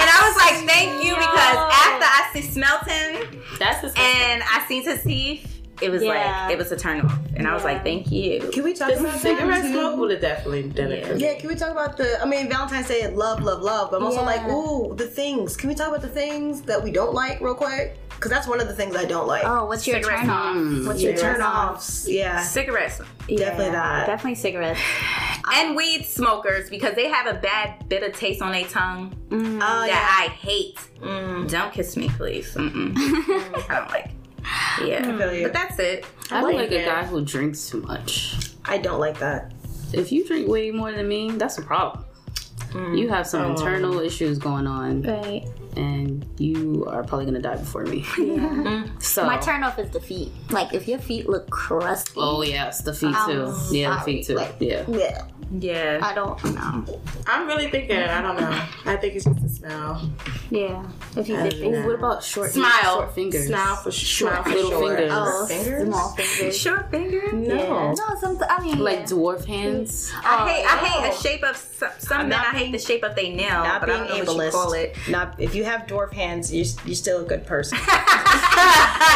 and 0.00 0.08
I 0.10 0.18
was 0.26 0.36
like, 0.36 0.68
thank 0.68 1.04
you, 1.04 1.14
because 1.14 1.56
after 1.70 2.06
I 2.06 2.30
see, 2.32 2.42
smelt 2.42 2.88
him 2.88 3.42
That's 3.58 3.82
disgusting. 3.82 4.02
and 4.04 4.42
I 4.42 4.64
seen 4.66 4.82
his 4.82 5.02
teeth, 5.02 5.51
it 5.82 5.90
was 5.90 6.02
Yeah. 6.02 6.44
like 6.46 6.52
it 6.52 6.58
was 6.58 6.70
a 6.72 6.76
turn 6.76 7.00
off, 7.02 7.18
and 7.36 7.46
I 7.46 7.54
was 7.54 7.64
like, 7.64 7.82
thank 7.82 8.10
you. 8.10 8.50
Can 8.52 8.64
we 8.64 8.72
talk 8.74 8.92
The 8.92 9.00
about 9.00 9.18
cigarette 9.20 9.62
that? 9.62 9.72
smoke 9.72 9.98
would 9.98 10.10
have 10.12 10.20
definitely 10.20 10.64
done 10.70 10.92
it. 10.92 11.06
for 11.06 11.14
me. 11.14 11.20
Yeah, 11.24 11.34
can 11.34 11.48
we 11.48 11.54
talk 11.54 11.70
about 11.70 11.96
the? 11.96 12.20
I 12.22 12.24
mean, 12.24 12.48
Valentine's 12.48 12.88
Day, 12.88 13.08
love, 13.08 13.42
love, 13.42 13.62
love. 13.62 13.90
But 13.90 13.98
I'm 13.98 14.04
also 14.06 14.20
Yeah. 14.20 14.26
like, 14.26 14.48
ooh, 14.48 14.94
the 14.96 15.06
things. 15.06 15.56
Can 15.56 15.68
we 15.68 15.74
talk 15.74 15.88
about 15.88 16.02
the 16.02 16.08
things 16.08 16.62
that 16.62 16.82
we 16.82 16.90
don't 16.90 17.12
like 17.14 17.40
real 17.40 17.54
quick? 17.54 17.96
Because 18.10 18.30
that's 18.30 18.46
one 18.46 18.60
of 18.60 18.68
the 18.68 18.74
things 18.74 18.94
I 18.94 19.04
don't 19.04 19.26
like. 19.26 19.42
Oh, 19.44 19.64
what's 19.66 19.84
your 19.84 19.96
Cigarette 20.00 20.20
turn 20.20 20.30
off? 20.30 20.54
Mm. 20.56 20.86
What's 20.86 21.02
Your 21.02 21.10
your 21.12 21.20
turn 21.20 21.32
turn 21.34 21.42
off? 21.42 21.74
offs. 21.78 22.06
Yeah. 22.08 22.40
Cigarettes 22.40 22.98
Definitely 23.28 23.70
that. 23.72 24.06
Definitely 24.06 24.36
cigarettes. 24.36 24.78
and 25.52 25.74
weed 25.74 26.04
smokers 26.04 26.70
because 26.70 26.94
they 26.94 27.08
have 27.08 27.26
a 27.26 27.36
bad 27.40 27.88
bitter 27.88 28.10
taste 28.10 28.40
on 28.40 28.52
their 28.52 28.62
tongue 28.64 29.12
Oh, 29.32 29.38
that 29.58 29.88
yeah. 29.88 30.24
I 30.26 30.28
hate. 30.28 30.78
Mm. 31.00 31.50
Don't 31.50 31.72
kiss 31.72 31.96
me, 31.96 32.08
please. 32.10 32.54
Mm-mm. 32.54 32.92
I 32.96 33.74
don't 33.80 33.90
like. 33.90 34.10
Yeah, 34.84 35.02
feel 35.16 35.32
you. 35.34 35.42
but 35.44 35.52
that's 35.52 35.78
it. 35.78 36.04
I 36.30 36.40
don't 36.40 36.54
like 36.54 36.70
a 36.70 36.74
Yeah. 36.74 36.84
guy 36.86 37.04
who 37.04 37.24
drinks 37.24 37.68
too 37.68 37.82
much. 37.82 38.36
I 38.64 38.78
don't 38.78 39.00
like 39.00 39.18
that. 39.18 39.52
If 39.92 40.10
you 40.12 40.26
drink 40.26 40.48
way 40.48 40.70
more 40.70 40.90
than 40.92 41.06
me, 41.08 41.30
that's 41.32 41.58
a 41.58 41.62
problem. 41.62 42.04
Mm. 42.70 42.98
You 42.98 43.08
have 43.10 43.26
some 43.26 43.42
oh. 43.42 43.50
internal 43.50 44.00
issues 44.00 44.38
going 44.38 44.66
on, 44.66 45.02
Right. 45.02 45.46
and 45.76 46.24
you 46.38 46.86
are 46.88 47.02
probably 47.04 47.26
gonna 47.26 47.40
die 47.42 47.56
before 47.56 47.84
me. 47.84 48.02
Mm. 48.16 49.02
So 49.02 49.26
My 49.26 49.36
turn 49.36 49.62
off 49.62 49.78
is 49.78 49.90
the 49.90 50.00
feet. 50.00 50.30
Like 50.50 50.72
if 50.72 50.88
your 50.88 50.98
feet 50.98 51.28
look 51.28 51.50
crusty. 51.50 52.12
Oh 52.16 52.42
yes, 52.42 52.80
the 52.82 52.94
feet 52.94 53.14
I'm 53.14 53.28
too. 53.30 53.54
Yeah, 53.76 53.98
the 53.98 54.00
feet 54.04 54.26
too. 54.26 54.34
like- 54.36 54.56
Yeah. 54.58 54.84
Yeah. 54.88 55.24
Yeah. 55.58 56.00
I 56.02 56.14
don't 56.14 56.42
know. 56.54 57.00
I'm 57.26 57.46
really 57.46 57.68
thinking. 57.68 57.98
I 57.98 58.22
don't 58.22 58.40
know. 58.40 58.50
I 58.86 58.96
think 58.96 59.14
it's 59.16 59.24
just 59.26 59.44
a 59.44 59.48
smell. 59.48 60.10
Yeah. 60.50 60.82
If 61.16 61.28
you 61.28 61.36
I 61.36 61.48
dip 61.48 61.60
don't 61.60 61.74
it. 61.74 61.80
know. 61.80 61.86
What 61.86 61.94
about 61.96 62.24
short 62.24 62.52
Smile. 62.52 62.70
short 62.82 63.14
fingers? 63.14 63.46
Smile 63.48 63.76
for 63.76 63.90
smile 63.90 64.42
for 64.42 64.50
little 64.50 64.70
sure. 64.70 64.96
fingers. 64.96 65.10
Oh, 65.14 65.46
Fingers? 65.46 65.88
small 65.88 66.08
fingers. 66.16 66.56
Short 66.58 66.90
finger. 66.90 67.22
Yeah. 67.36 67.94
No, 67.96 68.16
some. 68.20 68.38
I 68.48 68.62
mean, 68.64 68.78
Like 68.78 69.00
yeah. 69.00 69.04
dwarf 69.06 69.44
hands. 69.44 70.10
I 70.24 70.48
hate. 70.48 70.64
I 70.66 70.76
hate 70.86 71.10
the 71.10 71.16
oh. 71.16 71.20
shape 71.20 71.42
of 71.44 71.56
some, 71.56 71.90
some 71.98 72.28
men. 72.28 72.38
I 72.38 72.44
hate 72.52 72.58
being- 72.60 72.72
the 72.72 72.78
shape 72.78 73.02
of 73.04 73.14
their 73.14 73.24
nail. 73.32 73.62
Not 73.64 73.80
but 73.80 73.90
I 73.90 73.92
being 73.92 74.24
don't 74.24 74.26
know 74.26 74.34
what 74.34 74.44
you 74.44 74.50
ableist. 74.50 74.52
call 74.52 74.72
it. 74.72 74.96
Not 75.08 75.34
if 75.40 75.54
you 75.54 75.64
have 75.64 75.82
dwarf 75.86 76.12
hands, 76.12 76.52
you're, 76.52 76.66
you're 76.86 76.94
still 76.94 77.24
a 77.24 77.28
good 77.28 77.46
person. 77.46 77.78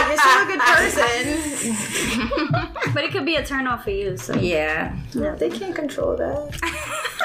you're 0.08 0.18
still 0.18 0.42
a 0.42 0.46
good 0.46 0.60
person. 0.60 1.20
but 2.94 3.04
it 3.04 3.10
could 3.12 3.24
be 3.26 3.36
a 3.36 3.42
turnoff 3.42 3.82
for 3.84 3.90
you. 3.90 4.16
So 4.16 4.34
Yeah. 4.34 4.94
they 5.12 5.50
can't 5.50 5.74
control 5.74 6.16
that. 6.16 6.58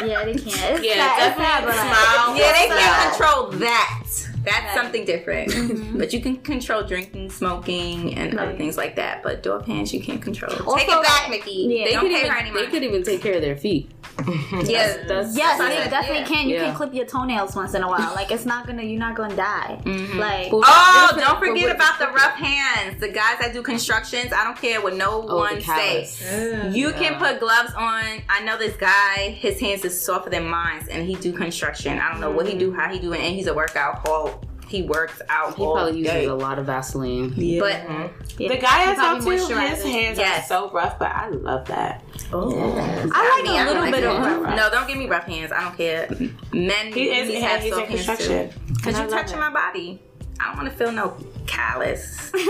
yeah, 0.06 0.24
they 0.26 0.34
can't. 0.34 0.48
It's 0.78 0.84
Yeah, 0.86 0.94
sad, 0.96 1.28
it's 1.28 1.38
sad, 1.38 1.66
definitely 1.66 1.66
but 1.66 1.76
like, 1.78 1.96
smile. 1.96 2.38
Yeah, 2.38 2.52
they 2.54 2.68
can't 2.68 3.18
control 3.18 3.48
that. 3.60 4.08
That's 4.44 4.74
something 4.76 5.06
different. 5.06 5.52
Mm-hmm. 5.52 5.98
But 6.02 6.14
you 6.14 6.20
can 6.22 6.38
control 6.38 6.84
drinking, 6.84 7.30
smoking, 7.30 8.16
and 8.16 8.40
other 8.40 8.56
things 8.58 8.76
like 8.78 8.96
that. 8.96 9.22
But 9.24 9.44
door 9.44 9.62
pants, 9.62 9.94
you 9.94 10.02
can't 10.02 10.22
control. 10.22 10.52
Also, 10.68 10.78
Take 10.78 10.88
it 10.90 11.04
back, 11.04 11.22
like- 11.24 11.30
Mickey. 11.30 11.68
Yeah. 11.70 11.86
They 11.86 11.92
Don't 11.92 12.02
could 12.04 12.12
pay 12.12 12.20
even 12.20 12.32
her 12.32 12.38
any 12.38 12.50
they 12.50 12.56
money. 12.56 12.68
could 12.68 12.84
even 12.84 13.04
take 13.04 13.22
care 13.22 13.36
of 13.36 13.42
their 13.42 13.58
feet. 13.58 13.92
yeah. 14.66 14.98
That's 15.08 15.36
Yes, 15.38 15.60
what 15.60 15.72
I 15.72 15.84
they 15.84 15.90
definitely 15.90 16.20
yeah. 16.20 16.26
can. 16.28 16.50
You 16.50 16.56
Yeah. 16.56 16.66
can 16.66 16.76
clip 16.76 16.94
your 16.94 17.06
toenails 17.06 17.56
once 17.56 17.74
in 17.76 17.84
a 17.84 17.88
while. 17.88 18.14
Like 18.16 18.32
it's 18.32 18.46
not 18.46 18.68
gonna, 18.68 18.84
you're 18.84 19.00
not 19.00 19.16
gonna 19.16 19.36
die. 19.36 19.80
Mm-hmm. 19.84 20.20
Like 20.20 20.50
Oh, 20.52 21.10
don't 21.16 21.40
but 21.40 21.40
forget 21.40 21.74
about 21.76 22.00
the 22.00 22.08
rough 22.08 22.34
hands. 22.36 23.00
The 23.00 23.08
guys 23.10 23.38
that 23.40 23.54
do 23.54 23.62
constructions, 23.62 24.34
I 24.34 24.44
don't 24.44 24.58
care 24.58 24.82
what 24.82 24.96
no 24.96 25.26
Oh, 25.28 25.38
one 25.38 25.62
says. 25.62 26.12
say. 26.12 26.52
callus. 26.52 26.76
You 26.76 26.92
can 26.94 27.18
put 27.20 27.40
gloves 27.40 27.74
on. 27.76 28.04
I 28.30 28.42
know 28.44 28.58
this 28.58 28.76
guy, 28.76 29.30
his 29.32 29.60
hands 29.60 29.86
is 29.86 30.00
softer 30.02 30.30
than 30.30 30.46
mine, 30.48 30.86
and 30.90 31.06
he 31.08 31.16
do 31.16 31.32
construction. 31.32 31.98
I 32.00 32.12
don't 32.12 32.22
know 32.22 32.32
what 32.32 32.48
he 32.48 32.56
mm. 32.56 32.60
do, 32.60 32.74
how 32.74 32.90
he 32.92 33.00
do 33.00 33.14
it, 33.14 33.20
and 33.22 33.36
he's 33.36 33.48
a 33.48 33.54
workout 33.54 34.08
all 34.08 34.31
he 34.72 34.82
works 34.84 35.22
out 35.30 35.56
He 35.56 35.64
all 35.64 35.74
probably 35.76 36.00
uses 36.00 36.14
day. 36.14 36.26
a 36.26 36.34
lot 36.34 36.58
of 36.60 36.66
Vaseline. 36.66 37.34
Yeah. 37.36 37.60
But 37.60 37.74
mm-hmm. 37.74 38.42
yeah. 38.42 38.48
The 38.50 38.58
guy 38.58 38.92
I 38.92 38.96
Probably 38.96 39.38
talked 39.38 39.50
to, 39.52 39.60
his 39.60 39.84
hands 39.84 40.18
Yes. 40.18 40.46
are 40.46 40.48
so 40.48 40.72
rough, 40.72 40.98
but 40.98 41.12
I 41.12 41.30
love 41.30 41.68
that. 41.68 42.04
Oh. 42.32 42.52
I 43.14 43.42
like 43.44 43.50
a 43.50 43.66
little 43.68 43.82
like 43.82 43.94
bit 43.94 44.04
of 44.06 44.18
rough. 44.18 44.56
No, 44.56 44.70
don't 44.70 44.88
give 44.88 44.98
me 44.98 45.08
rough 45.08 45.26
hands. 45.26 45.52
I 45.52 45.64
don't 45.64 45.78
care. 45.78 46.08
Men, 46.54 46.94
He 46.94 47.10
is. 47.12 47.28
need 47.28 47.36
to 47.36 47.42
have 47.42 47.62
he's 47.62 47.72
in 47.74 47.78
soft 47.78 47.90
hands 47.90 48.06
construction. 48.06 48.50
too. 48.50 48.74
Cause 48.84 48.98
you're 49.00 49.10
touching 49.10 49.38
it. 49.38 49.42
my 49.42 49.50
body. 49.52 50.02
I 50.40 50.48
don't 50.48 50.58
want 50.58 50.70
to 50.72 50.76
feel 50.76 50.92
no 50.92 51.16
callus. 51.46 52.32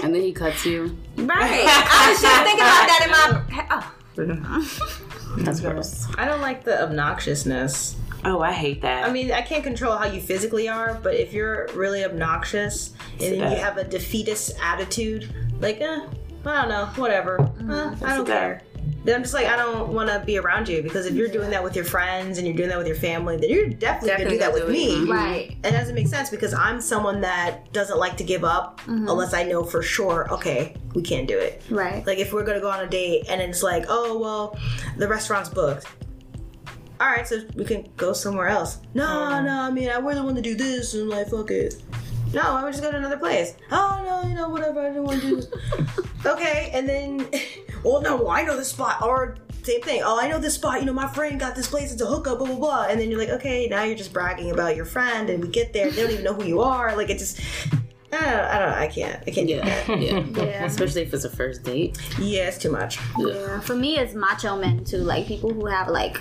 And 0.00 0.14
then 0.14 0.22
he 0.22 0.32
cuts 0.32 0.64
you. 0.64 0.96
Right. 1.16 1.64
I 1.66 2.10
was 2.10 2.22
just 2.22 2.42
thinking 2.44 2.60
about 2.60 2.86
that 2.86 3.02
in 3.04 3.10
my. 3.10 3.66
Oh. 3.70 3.94
That's 5.38 5.60
gross. 5.60 6.06
I 6.16 6.24
don't 6.24 6.40
like 6.40 6.64
the 6.64 6.72
obnoxiousness. 6.72 7.94
Oh, 8.24 8.40
I 8.40 8.52
hate 8.52 8.82
that. 8.82 9.08
I 9.08 9.12
mean, 9.12 9.30
I 9.32 9.42
can't 9.42 9.62
control 9.62 9.96
how 9.96 10.06
you 10.06 10.20
physically 10.20 10.68
are, 10.68 10.98
but 11.02 11.14
if 11.14 11.32
you're 11.32 11.68
really 11.74 12.04
obnoxious 12.04 12.92
and 13.20 13.36
you 13.36 13.42
have 13.42 13.76
a 13.78 13.84
defeatist 13.84 14.52
attitude, 14.62 15.28
like, 15.60 15.80
eh, 15.80 16.00
I 16.44 16.54
don't 16.62 16.68
know, 16.68 16.86
whatever. 16.96 17.40
Eh, 17.70 17.94
I 18.04 18.16
don't 18.16 18.26
care. 18.26 18.62
Then 19.04 19.14
I'm 19.16 19.22
just 19.22 19.34
like, 19.34 19.46
I 19.46 19.56
don't 19.56 19.92
want 19.92 20.08
to 20.08 20.22
be 20.24 20.38
around 20.38 20.68
you 20.68 20.82
because 20.82 21.06
if 21.06 21.14
you're 21.14 21.28
doing 21.28 21.50
that 21.50 21.62
with 21.62 21.76
your 21.76 21.84
friends 21.84 22.38
and 22.38 22.46
you're 22.46 22.56
doing 22.56 22.68
that 22.70 22.78
with 22.78 22.86
your 22.86 22.96
family, 22.96 23.36
then 23.36 23.50
you're 23.50 23.68
definitely, 23.68 24.08
Definitely 24.08 24.24
gonna 24.24 24.30
do 24.30 24.38
that 24.38 24.52
with 24.52 24.62
do 24.62 24.68
it. 24.68 25.04
me. 25.06 25.10
Right. 25.12 25.50
And 25.62 25.66
it 25.74 25.78
doesn't 25.78 25.94
make 25.94 26.08
sense 26.08 26.30
because 26.30 26.52
I'm 26.54 26.80
someone 26.80 27.20
that 27.20 27.72
doesn't 27.72 27.98
like 27.98 28.16
to 28.16 28.24
give 28.24 28.44
up 28.44 28.80
unless 28.86 29.34
I 29.34 29.44
know 29.44 29.62
for 29.62 29.82
sure, 29.82 30.26
okay, 30.32 30.74
we 30.94 31.02
can't 31.02 31.28
do 31.28 31.38
it. 31.38 31.62
Right. 31.70 32.04
Like 32.06 32.18
if 32.18 32.32
we're 32.32 32.44
gonna 32.44 32.60
go 32.60 32.70
on 32.70 32.80
a 32.84 32.88
date 32.88 33.26
and 33.28 33.40
it's 33.40 33.62
like, 33.62 33.84
oh 33.88 34.18
well, 34.18 34.58
the 34.96 35.06
restaurant's 35.06 35.48
booked. 35.50 35.86
All 37.00 37.06
right, 37.06 37.26
so 37.26 37.42
we 37.54 37.64
can 37.64 37.88
go 37.96 38.12
somewhere 38.12 38.48
else. 38.48 38.78
No, 38.94 39.04
uh-huh. 39.04 39.42
no, 39.42 39.60
I 39.60 39.70
mean 39.70 39.88
I 39.88 39.98
really 39.98 40.20
want 40.20 40.36
to 40.36 40.42
do 40.42 40.56
this 40.56 40.94
and 40.94 41.08
like 41.08 41.28
fuck 41.28 41.50
it. 41.50 41.80
No, 42.32 42.42
I 42.42 42.64
would 42.64 42.72
just 42.72 42.82
go 42.82 42.90
to 42.90 42.96
another 42.96 43.18
place. 43.18 43.54
Oh 43.70 44.00
no, 44.04 44.28
you 44.28 44.34
know 44.34 44.48
whatever. 44.48 44.80
I 44.80 44.88
didn't 44.88 45.04
want 45.04 45.20
to 45.22 45.28
do 45.28 45.36
this. 45.36 45.48
okay, 46.26 46.70
and 46.74 46.88
then, 46.88 47.28
well 47.84 48.02
no, 48.02 48.28
I 48.28 48.42
know 48.42 48.56
this 48.56 48.68
spot 48.68 49.02
or. 49.02 49.36
Same 49.64 49.82
thing. 49.82 50.02
Oh, 50.02 50.18
I 50.18 50.28
know 50.28 50.38
this 50.38 50.54
spot. 50.54 50.80
You 50.80 50.86
know, 50.86 50.94
my 50.94 51.08
friend 51.08 51.38
got 51.38 51.54
this 51.54 51.68
place. 51.68 51.92
It's 51.92 52.00
a 52.00 52.06
hookup. 52.06 52.38
Blah 52.38 52.46
blah 52.46 52.56
blah. 52.56 52.86
And 52.88 52.98
then 52.98 53.10
you're 53.10 53.18
like, 53.18 53.28
okay, 53.28 53.66
now 53.68 53.82
you're 53.82 53.98
just 53.98 54.14
bragging 54.14 54.50
about 54.50 54.76
your 54.76 54.86
friend, 54.86 55.28
and 55.28 55.44
we 55.44 55.50
get 55.50 55.74
there, 55.74 55.90
they 55.90 56.00
don't 56.00 56.10
even 56.10 56.24
know 56.24 56.32
who 56.32 56.44
you 56.44 56.62
are. 56.62 56.96
Like 56.96 57.10
it 57.10 57.18
just, 57.18 57.38
I 58.10 58.16
don't, 58.16 58.24
I 58.24 58.58
don't, 58.60 58.72
I 58.72 58.86
can't, 58.86 59.22
I 59.26 59.30
can't 59.30 59.46
do 59.46 59.56
that. 59.56 59.88
Yeah, 59.88 59.96
yeah. 59.96 60.20
Yeah. 60.36 60.64
Especially 60.64 61.02
if 61.02 61.12
it's 61.12 61.24
a 61.24 61.30
first 61.30 61.64
date. 61.64 61.98
Yeah, 62.18 62.48
it's 62.48 62.56
too 62.56 62.70
much. 62.70 62.98
Yeah. 63.18 63.60
For 63.60 63.74
me, 63.74 63.98
it's 63.98 64.14
macho 64.14 64.56
men 64.56 64.84
too. 64.84 64.98
Like 64.98 65.26
people 65.26 65.52
who 65.52 65.66
have 65.66 65.88
like 65.88 66.18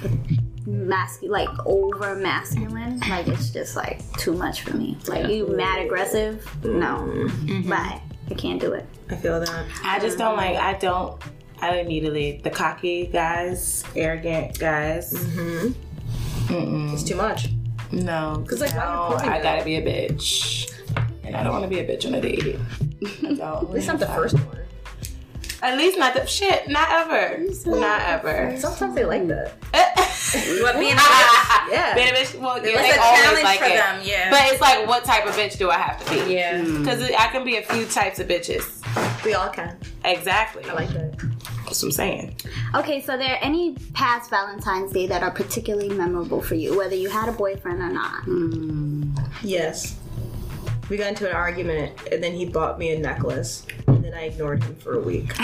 masculine, 0.68 1.32
like 1.32 1.66
over 1.66 2.16
masculine. 2.16 3.00
Like 3.00 3.28
it's 3.28 3.50
just 3.50 3.76
like 3.76 4.02
too 4.18 4.34
much 4.34 4.62
for 4.62 4.76
me. 4.76 4.98
Like 5.08 5.28
you 5.30 5.48
mad 5.48 5.80
aggressive. 5.80 6.46
No. 6.64 6.98
Mm-hmm. 6.98 7.50
Mm-hmm. 7.50 7.70
Bye. 7.70 8.02
I 8.30 8.34
can't 8.34 8.60
do 8.60 8.74
it. 8.74 8.86
I 9.10 9.16
feel 9.16 9.40
that. 9.40 9.66
I 9.84 10.00
just 10.00 10.18
don't 10.18 10.36
like. 10.36 10.58
I 10.58 10.74
don't. 10.74 11.22
I 11.60 11.72
don't 11.72 11.88
need 11.88 12.02
to 12.02 12.12
leave 12.12 12.44
the 12.44 12.52
cocky 12.52 13.08
guys, 13.08 13.84
arrogant 13.96 14.60
guys. 14.60 15.14
Mm-hmm. 15.14 16.54
Mm-mm. 16.54 16.94
It's 16.94 17.04
too 17.04 17.16
much. 17.16 17.50
No, 17.92 18.42
because 18.44 18.60
like, 18.60 18.76
no, 18.76 19.16
I 19.18 19.42
gotta 19.42 19.64
be 19.64 19.78
a 19.78 19.82
bitch, 19.82 20.72
and 21.24 21.36
I 21.36 21.44
don't 21.44 21.54
want 21.54 21.64
to 21.64 21.70
be 21.70 21.80
a 21.80 21.88
bitch 21.88 22.06
on 22.06 22.16
a 22.16 22.22
date. 22.22 22.58
I 23.26 23.34
don't. 23.34 23.76
It's 23.76 23.88
not 23.88 24.00
the 24.00 24.08
first 24.08 24.36
one. 24.36 24.60
At 25.62 25.78
least 25.78 25.98
not 25.98 26.14
the 26.14 26.26
shit. 26.26 26.68
Not 26.70 26.90
ever. 26.92 27.40
Not 27.66 28.02
ever. 28.02 28.56
Sometimes 28.58 28.96
they 28.96 29.06
like 29.06 29.28
that. 29.28 29.54
What 30.62 30.78
being 30.78 30.92
a 30.94 30.98
bitch? 30.98 31.72
Yeah. 31.72 31.96
Being 31.96 32.10
a 32.10 32.12
bitch, 32.12 32.38
well, 32.40 32.58
yeah, 32.58 32.72
It's 32.74 32.82
they 32.82 32.98
a 32.98 33.02
always 33.02 33.24
challenge 33.24 33.44
like 33.44 33.60
for 33.60 33.66
it. 33.66 33.76
them, 33.78 34.02
yeah. 34.04 34.30
But 34.30 34.42
it's 34.52 34.60
like, 34.62 34.86
what 34.86 35.06
type 35.06 35.26
of 35.26 35.34
bitch 35.36 35.58
do 35.58 35.70
I 35.70 35.78
have 35.78 36.04
to 36.04 36.10
be? 36.26 36.34
Yeah. 36.34 36.62
Hmm. 36.62 36.84
Because 36.84 37.02
I 37.04 37.28
can 37.28 37.46
be 37.46 37.56
a 37.58 37.62
few 37.62 37.86
types 37.86 38.20
of 38.20 38.28
bitches. 38.28 39.24
We 39.24 39.34
all 39.36 39.48
can. 39.50 39.78
Exactly. 40.04 40.66
I 40.70 40.74
like 40.74 40.90
that. 40.90 41.18
That's 41.64 41.82
what 41.82 41.88
I'm 41.88 41.92
saying. 41.92 42.36
Okay, 42.76 43.02
so 43.02 43.18
there 43.18 43.36
are 43.36 43.40
any 43.42 43.76
past 43.94 44.30
Valentine's 44.30 44.92
Day 44.92 45.08
that 45.08 45.24
are 45.24 45.32
particularly 45.32 45.90
memorable 45.90 46.42
for 46.42 46.56
you, 46.56 46.78
whether 46.78 46.96
you 46.96 47.10
had 47.10 47.30
a 47.30 47.34
boyfriend 47.34 47.80
or 47.82 47.90
not? 47.90 48.24
Hmm. 48.26 49.14
Yes. 49.44 49.96
We 50.90 50.98
got 50.98 51.08
into 51.08 51.30
an 51.30 51.36
argument, 51.36 51.94
and 52.12 52.24
then 52.24 52.34
he 52.34 52.46
bought 52.46 52.80
me 52.80 52.92
a 52.92 53.00
necklace, 53.00 53.66
and 53.88 54.04
then 54.04 54.14
I 54.14 54.26
ignored 54.26 54.64
him 54.64 54.76
for 54.76 54.96
a 54.96 55.02
week. 55.02 55.34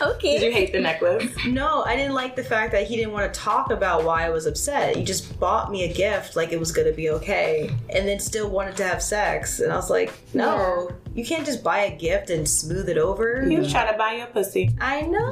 Okay. 0.00 0.38
Did 0.38 0.46
you 0.46 0.52
hate 0.52 0.72
the 0.72 0.80
necklace? 0.80 1.32
No, 1.46 1.82
I 1.82 1.96
didn't 1.96 2.14
like 2.14 2.36
the 2.36 2.44
fact 2.44 2.72
that 2.72 2.86
he 2.86 2.96
didn't 2.96 3.12
want 3.12 3.32
to 3.32 3.40
talk 3.40 3.70
about 3.70 4.04
why 4.04 4.24
I 4.24 4.30
was 4.30 4.46
upset. 4.46 4.96
He 4.96 5.04
just 5.04 5.38
bought 5.40 5.70
me 5.70 5.84
a 5.84 5.92
gift 5.92 6.36
like 6.36 6.52
it 6.52 6.60
was 6.60 6.72
gonna 6.72 6.92
be 6.92 7.10
okay, 7.10 7.70
and 7.90 8.06
then 8.06 8.20
still 8.20 8.48
wanted 8.48 8.76
to 8.76 8.84
have 8.84 9.02
sex. 9.02 9.60
And 9.60 9.72
I 9.72 9.76
was 9.76 9.90
like, 9.90 10.12
no, 10.34 10.90
you 11.14 11.24
can't 11.24 11.44
just 11.44 11.64
buy 11.64 11.80
a 11.80 11.96
gift 11.96 12.30
and 12.30 12.48
smooth 12.48 12.88
it 12.88 12.98
over. 12.98 13.42
He 13.44 13.56
was 13.56 13.70
trying 13.70 13.90
to 13.92 13.98
buy 13.98 14.14
your 14.14 14.26
pussy. 14.26 14.70
I 14.80 15.02
know. 15.02 15.30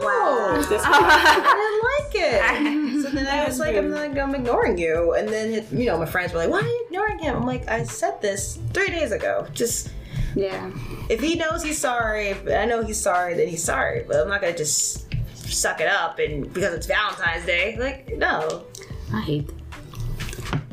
This 0.69 0.83
I 0.85 2.11
didn't 2.11 2.23
like 2.25 2.33
it. 2.33 3.03
so 3.03 3.11
then 3.11 3.27
I 3.27 3.47
was 3.47 3.59
like, 3.59 3.77
I'm 3.77 3.91
like, 3.91 4.17
I'm 4.19 4.35
ignoring 4.35 4.79
you. 4.79 5.15
And 5.15 5.29
then, 5.29 5.53
it, 5.55 5.73
you 5.73 5.87
know, 5.87 5.99
my 5.99 6.07
friends 6.07 6.33
were 6.33 6.41
like, 6.41 6.51
why 6.51 6.59
are 6.59 6.63
you 6.63 6.86
ignoring 6.86 6.86
him? 7.21 7.37
I'm 7.37 7.47
like, 7.47 7.69
I 7.69 7.83
said 7.85 8.21
this 8.23 8.59
three 8.73 8.89
days 8.89 9.13
ago. 9.13 9.47
Just, 9.55 9.91
Yeah. 10.35 10.71
if 11.09 11.21
he 11.21 11.35
knows 11.37 11.63
he's 11.63 11.79
sorry, 11.79 12.29
if 12.29 12.49
I 12.49 12.65
know 12.65 12.83
he's 12.83 13.01
sorry, 13.01 13.35
then 13.35 13.49
he's 13.49 13.63
sorry. 13.65 14.05
But 14.07 14.17
I'm 14.17 14.29
not 14.29 14.41
going 14.41 14.53
to 14.53 14.59
just 14.59 15.07
suck 15.35 15.81
it 15.81 15.89
up 15.89 16.19
and 16.19 16.53
because 16.53 16.75
it's 16.75 16.87
Valentine's 16.87 17.47
Day. 17.47 17.77
Like, 17.79 18.17
no. 18.17 18.65
I 19.13 19.21
hate 19.21 19.47
that. 19.49 19.55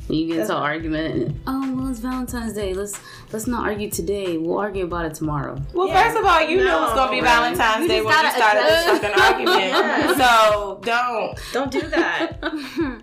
You 0.09 0.27
get 0.27 0.39
into 0.41 0.55
an 0.55 0.61
argument, 0.61 1.15
and, 1.15 1.39
oh 1.47 1.75
well, 1.75 1.87
it's 1.89 1.99
Valentine's 1.99 2.53
Day. 2.53 2.73
Let's 2.73 2.99
let's 3.31 3.47
not 3.47 3.63
argue 3.67 3.89
today. 3.89 4.37
We'll 4.37 4.59
argue 4.59 4.83
about 4.83 5.05
it 5.05 5.13
tomorrow. 5.15 5.59
Well, 5.73 5.87
first 5.87 6.17
of 6.17 6.25
all, 6.25 6.41
you 6.41 6.57
knew 6.57 6.63
it 6.67 6.71
was 6.71 6.93
gonna 6.93 7.09
be 7.09 7.21
No. 7.21 7.25
Valentine's 7.27 7.81
You 7.83 7.87
Day 7.87 8.03
just 8.03 8.05
when 8.05 8.17
you 8.17 8.21
gotta 8.21 8.37
started 8.37 8.63
this 8.65 8.99
fucking 8.99 9.21
argument. 9.23 10.17
So 10.17 10.81
don't, 10.83 11.39
Don't 11.53 11.71
do 11.71 11.81
that. 11.87 13.01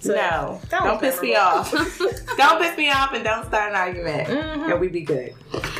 So, 0.00 0.14
no, 0.14 0.60
that 0.70 0.82
was 0.82 0.90
don't 0.92 1.00
piss 1.00 1.20
me 1.20 1.34
off. 1.34 1.70
don't 2.36 2.60
piss 2.62 2.76
me 2.76 2.88
off, 2.90 3.12
and 3.14 3.24
don't 3.24 3.44
start 3.46 3.70
an 3.70 3.76
argument, 3.76 4.28
Mhm. 4.28 4.70
and 4.72 4.80
we'd 4.80 4.92
be 4.92 5.00
good. 5.00 5.34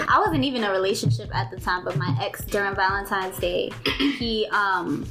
I 0.08 0.18
wasn't 0.18 0.44
even 0.44 0.64
in 0.64 0.70
a 0.70 0.72
relationship 0.72 1.30
at 1.34 1.50
the 1.52 1.60
time, 1.60 1.84
but 1.84 1.96
my 1.96 2.16
ex 2.20 2.44
during 2.44 2.74
Valentine's 2.74 3.38
Day, 3.38 3.70
he 4.18 4.48
um 4.50 5.06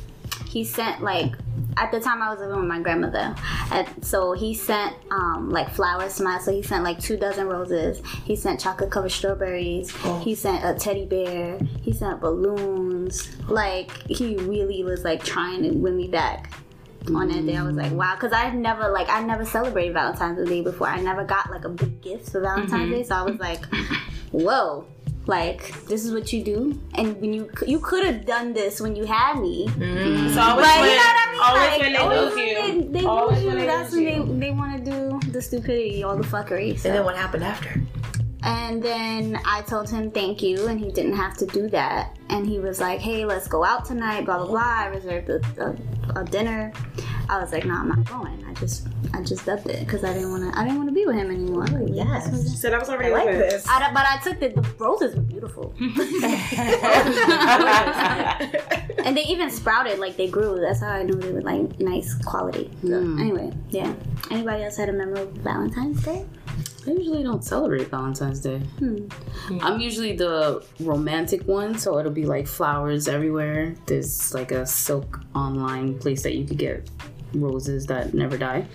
he 0.46 0.64
sent 0.66 1.02
like 1.02 1.32
at 1.78 1.92
the 1.92 2.00
time 2.00 2.22
I 2.22 2.30
was 2.32 2.40
living 2.40 2.58
with 2.58 2.68
my 2.68 2.80
grandmother, 2.82 3.34
and 3.72 3.88
so 4.04 4.34
he 4.34 4.54
sent 4.54 4.94
um 5.12 5.50
like 5.52 5.70
flowers 5.74 6.16
to 6.18 6.24
my 6.24 6.40
so 6.40 6.52
he 6.52 6.62
sent 6.62 6.84
like 6.84 7.00
two 7.00 7.16
dozen 7.16 7.48
roses. 7.48 8.02
He 8.26 8.36
sent 8.36 8.60
chocolate 8.60 8.92
covered 8.92 9.12
strawberries. 9.12 9.90
He 10.22 10.36
sent 10.36 10.66
a 10.66 10.74
teddy 10.78 11.06
bear. 11.06 11.60
He 11.82 11.94
sent 11.94 12.20
balloons. 12.20 13.30
Like 13.48 13.90
he 14.10 14.36
really 14.38 14.84
was 14.84 15.04
like 15.06 15.24
trying 15.24 15.64
to 15.64 15.72
win 15.72 15.96
me 15.96 16.08
back. 16.10 16.52
On 17.16 17.28
that 17.28 17.46
day, 17.46 17.56
I 17.56 17.64
was 17.64 17.76
like, 17.76 17.92
mm. 17.92 17.96
wow, 17.96 18.16
because 18.16 18.34
I 18.34 18.50
never 18.52 18.90
like 18.90 19.10
I 19.10 19.24
never 19.24 19.46
celebrated 19.46 19.94
Valentine's 19.94 20.48
Day 20.48 20.62
before. 20.62 20.88
I 20.88 21.00
never 21.00 21.24
got 21.24 21.50
like 21.50 21.66
a 21.66 21.70
big 21.70 22.02
gift 22.02 22.32
for 22.32 22.42
Valentine's 22.42 22.72
mm-hmm. 22.72 22.92
Day, 22.92 23.04
so 23.04 23.16
I 23.16 23.22
was 23.24 23.40
like, 23.40 23.66
whoa 24.32 24.86
like 25.28 25.86
this 25.86 26.06
is 26.06 26.14
what 26.14 26.32
you 26.32 26.44
do? 26.44 26.80
And 26.96 27.20
when 27.20 27.34
you 27.34 27.50
you 27.66 27.80
could 27.80 28.06
have 28.06 28.26
done 28.26 28.54
this 28.54 28.80
when 28.80 28.96
you 28.96 29.06
had 29.06 29.40
me. 29.40 29.68
Mm. 29.68 30.34
So 30.34 30.42
always 30.42 30.66
but 30.66 30.82
when, 30.82 30.90
you 30.90 30.96
know 30.96 31.04
what 31.04 31.18
I 31.18 31.32
mean? 31.32 31.42
always 31.42 31.70
like 31.70 31.82
when 31.82 31.94
they 31.94 31.98
always 31.98 32.20
lose 32.20 32.36
when 32.36 32.48
you, 32.48 32.84
they, 32.84 33.00
they 33.00 33.06
always 33.06 33.44
lose 33.44 33.54
you. 33.54 33.60
they 33.60 33.66
that's 33.66 33.94
lose 33.94 34.06
when 34.06 34.40
they, 34.40 34.48
they 34.48 34.52
want 34.52 34.86
to 34.86 34.92
do 34.92 35.32
the 35.32 35.42
stupidity 35.42 36.04
all 36.04 36.16
the 36.16 36.24
fuckery 36.24 36.78
so. 36.80 36.90
And 36.90 36.98
then 36.98 37.06
what 37.06 37.16
happened 37.16 37.44
after? 37.44 37.82
And 38.44 38.82
then 38.84 39.40
I 39.46 39.62
told 39.64 39.90
him 39.90 40.12
thank 40.12 40.42
you 40.44 40.68
and 40.68 40.80
he 40.80 40.92
didn't 40.92 41.16
have 41.16 41.36
to 41.38 41.46
do 41.48 41.68
that 41.70 42.16
and 42.30 42.46
he 42.46 42.60
was 42.60 42.80
like 42.80 43.00
hey 43.00 43.26
let's 43.26 43.48
go 43.48 43.64
out 43.66 43.86
tonight 43.86 44.26
blah 44.26 44.38
blah 44.38 44.48
blah 44.48 44.60
I 44.62 44.86
reserved 44.88 45.30
a, 45.30 45.42
a, 45.60 45.76
a 46.22 46.24
dinner 46.24 46.72
I 47.30 47.40
was 47.42 47.52
like 47.52 47.66
no 47.66 47.74
I'm 47.74 47.90
not 47.90 48.06
going 48.06 48.46
I 48.46 48.54
just 48.54 48.88
I 49.14 49.22
just 49.24 49.46
dubbed 49.46 49.68
it 49.68 49.80
because 49.80 50.04
I 50.04 50.14
didn't 50.14 50.30
want 50.32 50.44
to 50.54 50.60
I 50.60 50.64
didn't 50.64 50.78
want 50.78 50.90
to 50.90 50.94
be 50.96 51.06
with 51.06 51.16
him 51.16 51.32
anymore 51.32 51.66
Like, 51.68 51.88
Yes. 51.94 52.30
She 52.50 52.56
said 52.58 52.74
I 52.74 52.78
was 52.80 52.90
already 52.90 53.10
I 53.14 53.18
like 53.18 53.28
over. 53.28 53.38
this. 53.40 53.68
I, 53.68 53.92
but 53.92 54.06
I 54.08 54.18
took 54.24 54.40
the, 54.40 54.50
the 54.50 54.62
roses 54.78 55.16
were 55.16 55.22
beautiful 55.24 55.74
and 59.06 59.16
they 59.18 59.24
even 59.24 59.50
sprouted 59.50 60.00
like 60.00 60.18
they 60.18 60.28
grew. 60.28 60.60
That's 60.60 60.82
how 60.82 60.90
I 60.90 61.04
knew 61.04 61.14
they 61.16 61.32
were 61.32 61.42
like 61.42 61.80
nice 61.80 62.14
quality. 62.24 62.70
So 62.82 62.88
Mm. 62.90 63.20
anyway, 63.20 63.52
yeah. 63.70 63.94
Anybody 64.32 64.64
else 64.64 64.78
had 64.78 64.90
a 64.90 64.94
memorable 64.94 65.32
Valentine's 65.42 66.02
Day? 66.04 66.26
I 66.88 66.92
usually 66.92 67.24
don't 67.24 67.44
celebrate 67.44 67.88
Valentine's 67.90 68.40
Day. 68.40 68.60
Hmm. 68.80 69.08
I'm 69.62 69.82
usually 69.82 70.16
the 70.16 70.66
romantic 70.80 71.46
one, 71.46 71.78
so 71.78 72.00
it'll 72.00 72.12
be 72.12 72.26
like 72.26 72.48
flowers 72.48 73.08
everywhere. 73.08 73.76
There's 73.86 74.34
like 74.34 74.52
a 74.52 74.66
silk 74.66 75.20
online 75.36 76.00
place 76.00 76.24
that 76.24 76.36
you 76.36 76.46
could 76.46 76.58
get 76.58 76.90
roses 77.34 77.86
that 77.88 78.14
never 78.14 78.38
die. 78.38 78.66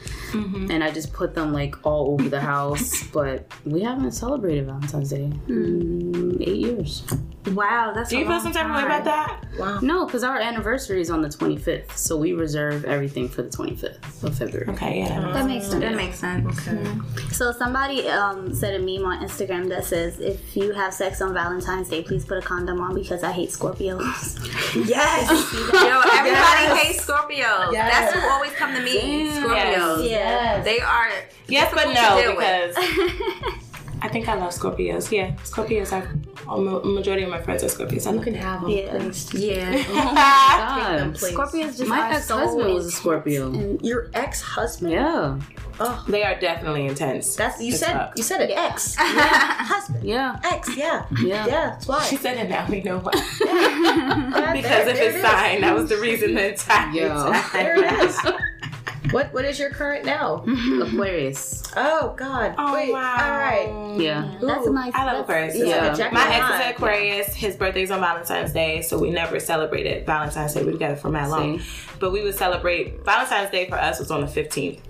And 0.70 0.84
I 0.84 0.90
just 0.90 1.12
put 1.12 1.34
them 1.34 1.52
like 1.54 1.74
all 1.86 2.12
over 2.12 2.28
the 2.28 2.40
house. 2.40 3.02
but 3.12 3.50
we 3.64 3.80
haven't 3.82 4.12
celebrated 4.12 4.66
Valentine's 4.66 5.10
Day 5.10 5.32
in 5.48 6.36
eight 6.42 6.56
years. 6.58 7.02
Wow, 7.48 7.92
that's 7.92 8.10
Do 8.10 8.18
you 8.18 8.26
feel 8.26 8.38
some 8.38 8.52
type 8.52 8.66
of 8.66 8.76
way 8.76 8.84
about 8.84 9.04
that? 9.04 9.44
Wow. 9.58 9.80
No, 9.80 10.06
because 10.06 10.22
our 10.22 10.38
anniversary 10.38 11.00
is 11.00 11.10
on 11.10 11.22
the 11.22 11.28
25th, 11.28 11.96
so 11.96 12.16
we 12.16 12.32
reserve 12.34 12.84
everything 12.84 13.28
for 13.28 13.42
the 13.42 13.48
25th 13.48 14.22
of 14.22 14.38
February. 14.38 14.68
Okay, 14.68 15.00
yeah. 15.00 15.32
That 15.32 15.46
makes 15.46 15.66
sense. 15.66 15.80
That 15.80 15.94
makes 15.96 16.18
sense. 16.20 16.68
Okay, 16.68 16.94
So 17.32 17.50
somebody 17.50 18.06
um, 18.08 18.54
said 18.54 18.74
a 18.74 18.78
meme 18.78 19.04
on 19.04 19.24
Instagram 19.26 19.68
that 19.70 19.84
says, 19.84 20.20
"If 20.20 20.56
you 20.56 20.72
have 20.72 20.94
sex 20.94 21.20
on 21.20 21.34
Valentine's 21.34 21.88
Day, 21.88 22.02
please 22.04 22.24
put 22.24 22.38
a 22.38 22.42
condom 22.42 22.80
on 22.80 22.94
because 22.94 23.24
I 23.24 23.32
hate 23.32 23.50
Scorpios." 23.50 24.38
Yes. 24.74 25.28
Yo, 25.72 26.00
everybody 26.14 26.80
hates 26.80 27.04
Scorpios. 27.04 27.72
Yes. 27.72 27.92
That's 27.92 28.12
who 28.14 28.30
always 28.30 28.52
come 28.52 28.74
to 28.74 28.80
me. 28.82 29.28
Scorpios. 29.30 30.08
yeah. 30.08 30.62
They 30.62 30.80
are. 30.80 31.10
Yes, 31.48 31.70
but 31.74 31.88
difficult 31.88 31.96
to 31.96 32.02
no, 32.02 32.22
deal 32.22 32.36
with. 32.36 32.74
because 32.74 33.54
I 34.02 34.08
think 34.08 34.28
I 34.28 34.34
love 34.34 34.52
Scorpios. 34.52 35.10
Yeah, 35.12 35.32
Scorpios. 35.44 35.92
I, 35.92 35.98
a 36.00 36.04
ma- 36.04 36.21
majority 36.46 37.22
of 37.24 37.30
my 37.30 37.40
friends 37.40 37.62
are 37.62 37.66
Scorpios. 37.68 38.06
I 38.06 38.10
You 38.10 38.16
love 38.16 38.24
can 38.24 38.34
have 38.34 38.60
them. 38.62 38.70
Yeah. 38.70 38.98
please. 38.98 39.34
Yeah. 39.34 39.72
God. 39.92 41.14
Please. 41.14 41.34
Scorpios 41.34 41.76
just 41.78 41.86
My 41.86 42.00
are 42.00 42.12
ex 42.12 42.26
so 42.26 42.38
husband 42.38 42.74
was 42.74 42.86
a 42.86 42.90
Scorpio. 42.90 43.78
Your 43.82 44.10
ex-husband. 44.14 44.92
Yeah. 44.92 45.38
Oh, 45.80 46.04
They 46.08 46.22
are 46.22 46.38
definitely 46.38 46.86
intense. 46.86 47.34
that's 47.34 47.60
you 47.60 47.68
It's 47.70 47.78
said. 47.80 47.96
up. 47.96 48.12
You 48.16 48.22
said 48.22 48.42
it. 48.42 48.50
Ex. 48.56 48.96
Yeah. 49.00 49.64
Husband. 49.64 50.04
Yeah. 50.04 50.38
Ex. 50.44 50.76
Yeah. 50.76 51.06
Yeah. 51.22 51.46
Yeah. 51.46 51.46
That's 51.70 51.86
why. 51.88 52.04
She 52.04 52.16
said 52.16 52.36
it 52.38 52.48
now. 52.50 52.66
We 52.68 52.82
know 52.82 52.98
why. 52.98 53.12
Yeah, 53.42 54.52
because 54.52 54.70
there- 54.70 54.88
if 54.90 54.96
there 54.96 55.06
it's 55.08 55.14
it 55.16 55.18
is. 55.18 55.22
signed, 55.22 55.62
that 55.62 55.74
was 55.74 55.88
the 55.88 55.96
reason 55.96 56.34
the 56.34 56.50
entire 56.52 56.92
Yo. 56.92 57.08
time. 57.08 57.42
There 57.52 57.84
it 57.84 57.92
is. 58.04 58.18
What 59.10 59.32
What 59.34 59.44
is 59.44 59.58
your 59.58 59.70
current 59.70 60.04
now? 60.04 60.44
Aquarius. 60.82 61.62
Oh 61.76 62.14
God. 62.16 62.54
Oh 62.56 62.72
Wait. 62.74 62.92
wow! 62.92 63.16
All 63.20 63.36
right. 63.36 64.00
Yeah. 64.00 64.32
That's 64.40 64.66
a 64.66 64.72
nice. 64.72 64.92
I 64.94 65.04
love 65.12 65.22
Aquarius. 65.24 65.56
Yeah. 65.56 65.92
Like 65.92 66.12
My 66.12 66.34
ex 66.34 66.44
is 66.54 66.60
an 66.66 66.70
Aquarius. 66.72 67.34
His 67.34 67.56
birthday's 67.56 67.90
on 67.90 68.00
Valentine's 68.00 68.52
Day, 68.52 68.80
so 68.82 68.98
we 68.98 69.10
never 69.10 69.40
celebrated 69.40 70.06
Valentine's 70.06 70.54
Day. 70.54 70.62
We 70.64 70.72
together 70.72 70.96
for 70.96 71.08
mad 71.10 71.30
long, 71.30 71.60
but 71.98 72.12
we 72.12 72.22
would 72.22 72.34
celebrate 72.36 73.04
Valentine's 73.04 73.50
Day 73.50 73.68
for 73.68 73.76
us 73.76 73.98
was 73.98 74.10
on 74.10 74.20
the 74.20 74.28
fifteenth. 74.28 74.80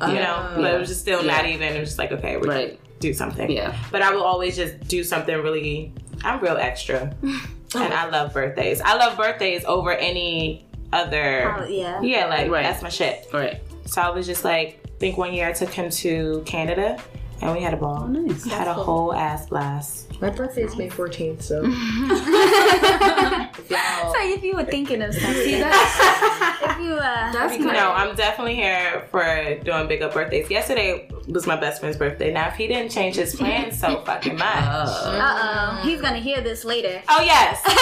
Oh. 0.00 0.08
You 0.12 0.20
know, 0.20 0.52
but 0.56 0.74
it 0.74 0.78
was 0.78 0.88
just 0.88 1.00
still 1.00 1.22
not 1.24 1.46
even. 1.46 1.74
It 1.74 1.80
was 1.80 1.88
just 1.88 1.98
like 1.98 2.12
okay, 2.12 2.36
we're 2.36 2.46
Right. 2.48 2.68
gonna 2.78 2.98
do 3.00 3.12
something. 3.14 3.50
Yeah. 3.50 3.76
But 3.90 4.02
I 4.02 4.12
will 4.14 4.22
always 4.22 4.54
just 4.54 4.86
do 4.86 5.02
something 5.02 5.34
really. 5.42 5.92
I'm 6.24 6.40
real 6.40 6.56
extra, 6.56 7.14
and 7.22 7.94
I 7.94 8.08
love 8.10 8.32
birthdays. 8.34 8.80
I 8.80 8.94
love 8.96 9.16
birthdays 9.16 9.64
over 9.64 9.92
any 9.92 10.66
other. 10.92 11.54
Oh, 11.58 11.66
yeah. 11.66 12.00
Yeah, 12.00 12.26
like 12.26 12.50
Right. 12.50 12.62
that's 12.62 12.82
my 12.82 12.88
shit. 12.88 13.26
Right. 13.32 13.60
So 13.86 14.00
I 14.02 14.10
was 14.10 14.26
just 14.26 14.44
like, 14.44 14.80
I 14.84 14.88
think 14.98 15.16
one 15.18 15.32
year 15.32 15.48
I 15.48 15.52
took 15.52 15.70
him 15.70 15.90
to 15.90 16.42
Canada, 16.46 16.98
and 17.40 17.52
we 17.52 17.62
had 17.62 17.74
a 17.74 17.76
ball. 17.76 18.02
Oh, 18.02 18.06
nice. 18.06 18.44
Had 18.44 18.68
a 18.68 18.74
whole 18.74 19.14
ass 19.14 19.46
blast. 19.46 20.20
My 20.20 20.30
birthday 20.30 20.64
is 20.64 20.76
May 20.76 20.88
14th, 20.88 21.42
so. 21.42 21.62
if 21.64 23.68
So 23.68 24.14
if 24.20 24.42
you 24.42 24.56
were 24.56 24.64
thinking 24.64 25.02
of 25.02 25.14
something, 25.14 25.38
if 25.38 26.78
you 26.80 26.94
uh, 26.94 26.98
That's 27.32 27.58
No, 27.58 27.92
I'm 27.92 28.16
definitely 28.16 28.56
here 28.56 29.06
for 29.10 29.58
doing 29.62 29.86
big 29.86 30.02
up 30.02 30.14
birthdays. 30.14 30.50
Yesterday 30.50 31.08
was 31.28 31.46
my 31.46 31.54
best 31.54 31.80
friend's 31.80 31.96
birthday. 31.96 32.32
Now, 32.32 32.48
if 32.48 32.54
he 32.54 32.66
didn't 32.66 32.90
change 32.90 33.14
his 33.16 33.36
plans 33.36 33.78
so 33.78 34.00
fucking 34.00 34.36
much. 34.36 34.44
Uh, 34.44 34.88
uh 34.88 35.78
oh, 35.80 35.82
he's 35.84 36.00
gonna 36.00 36.18
hear 36.18 36.40
this 36.40 36.64
later. 36.64 37.00
Oh 37.08 37.22
yes, 37.22 37.60
because 37.62 37.76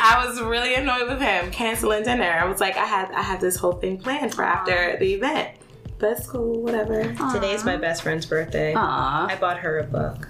I 0.00 0.24
was 0.26 0.40
really 0.40 0.74
annoyed 0.74 1.08
with 1.08 1.20
him 1.20 1.50
canceling 1.50 2.04
dinner. 2.04 2.30
I 2.30 2.44
was 2.46 2.60
like, 2.60 2.76
I 2.76 2.86
had 2.86 3.10
I 3.12 3.22
have 3.22 3.40
this 3.40 3.56
whole 3.56 3.72
thing 3.72 3.98
planned 3.98 4.34
for 4.34 4.44
after 4.44 4.96
the 4.98 5.14
event, 5.14 5.50
but 5.98 6.12
it's 6.18 6.26
cool, 6.28 6.62
whatever. 6.62 7.02
Today's 7.32 7.64
my 7.64 7.76
best 7.76 8.02
friend's 8.02 8.26
birthday. 8.26 8.74
aw. 8.76 9.26
I 9.28 9.36
bought 9.36 9.58
her 9.58 9.78
a 9.78 9.84
book. 9.84 10.28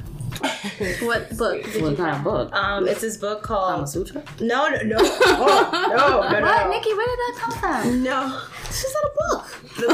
What 1.03 1.35
book? 1.39 1.65
Did 1.65 1.83
What 1.83 1.91
you 1.93 1.97
kind 1.97 2.17
of 2.17 2.23
book? 2.25 2.53
Um, 2.55 2.87
it's 2.87 3.01
this 3.01 3.17
book 3.17 3.43
Kama 3.43 3.77
called. 3.77 3.89
Sutra? 3.89 4.23
No, 4.41 4.69
no, 4.69 4.83
no, 4.83 4.97
oh, 5.01 5.71
no, 5.73 5.97
no, 5.97 6.41
no, 6.41 6.47
What. 6.47 6.69
Nikki? 6.71 6.93
Where 6.93 7.07
did 7.07 7.19
that 7.19 7.35
come 7.39 7.59
from? 7.59 8.03
No, 8.03 8.43
this 8.67 8.85
is 8.85 8.95
not 8.95 9.05
a 9.05 9.15
book. 9.17 9.63
The 9.77 9.87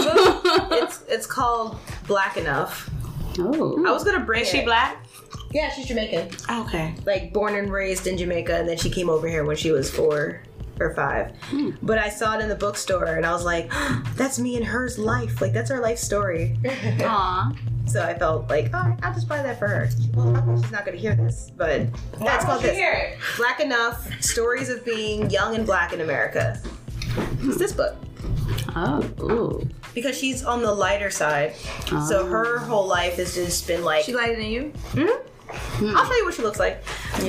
book. 0.43 0.69
it's 0.83 1.05
it's 1.09 1.27
called 1.27 1.79
Black 2.09 2.37
Enough. 2.37 2.91
Oh. 3.39 3.85
I 3.87 3.93
was 3.93 4.03
gonna 4.05 4.25
bring 4.25 4.43
Is 4.43 4.49
she 4.49 4.59
it. 4.59 4.65
black? 4.65 5.05
Yeah, 5.53 5.71
she's 5.71 5.87
Jamaican. 5.87 6.31
Okay. 6.51 6.95
Like 7.07 7.33
born 7.33 7.55
and 7.55 7.71
raised 7.71 8.07
in 8.07 8.17
Jamaica, 8.19 8.57
and 8.57 8.69
then 8.69 8.77
she 8.79 8.91
came 8.91 9.09
over 9.11 9.29
here 9.29 9.45
when 9.45 9.57
she 9.57 9.71
was 9.71 9.91
four 9.91 10.41
or 10.81 10.95
five. 10.95 11.37
Hmm. 11.43 11.71
But 11.83 11.99
I 11.99 12.09
saw 12.09 12.37
it 12.39 12.43
in 12.43 12.49
the 12.49 12.55
bookstore, 12.55 13.05
and 13.17 13.27
I 13.27 13.33
was 13.33 13.45
like, 13.45 13.71
"That's 14.17 14.39
me 14.39 14.57
and 14.57 14.65
her's 14.65 14.99
life. 14.99 15.41
Like 15.41 15.53
that's 15.53 15.71
our 15.71 15.81
life 15.81 15.99
story." 15.99 16.59
Aw. 17.01 17.53
So 17.87 18.03
I 18.03 18.19
felt 18.19 18.49
like, 18.49 18.75
"All 18.75 18.83
right, 18.83 18.99
I'll 19.03 19.15
just 19.15 19.29
buy 19.29 19.43
that 19.43 19.59
for 19.59 19.69
her." 19.69 19.89
Well, 20.15 20.61
she's 20.61 20.71
not 20.71 20.85
gonna 20.85 20.97
hear 20.97 21.15
this, 21.15 21.51
but 21.57 21.87
that's 22.19 22.45
called 22.45 22.63
this. 22.63 22.77
it. 22.79 23.19
Black 23.37 23.61
Enough: 23.61 24.23
Stories 24.23 24.69
of 24.69 24.85
Being 24.85 25.31
Young 25.31 25.55
and 25.55 25.67
Black 25.67 25.93
in 25.93 26.01
America. 26.01 26.61
It's 27.43 27.59
this 27.59 27.73
book 27.73 27.97
Oh. 28.75 29.03
Ooh. 29.21 29.69
because 29.95 30.19
she's 30.19 30.45
on 30.45 30.63
the 30.63 30.73
lighter 30.73 31.11
side. 31.11 31.55
So 31.87 32.21
oh. 32.21 32.27
her 32.27 32.59
whole 32.59 32.87
life 32.87 33.17
has 33.17 33.35
just 33.35 33.67
been 33.67 33.85
like. 33.85 34.05
She 34.05 34.15
lighter 34.15 34.37
than 34.37 34.47
you? 34.47 34.73
Hmm? 34.93 35.29
I'll 35.55 36.07
show 36.07 36.15
you 36.15 36.25
what 36.25 36.35
she 36.35 36.43
looks 36.43 36.59
like. 36.59 36.83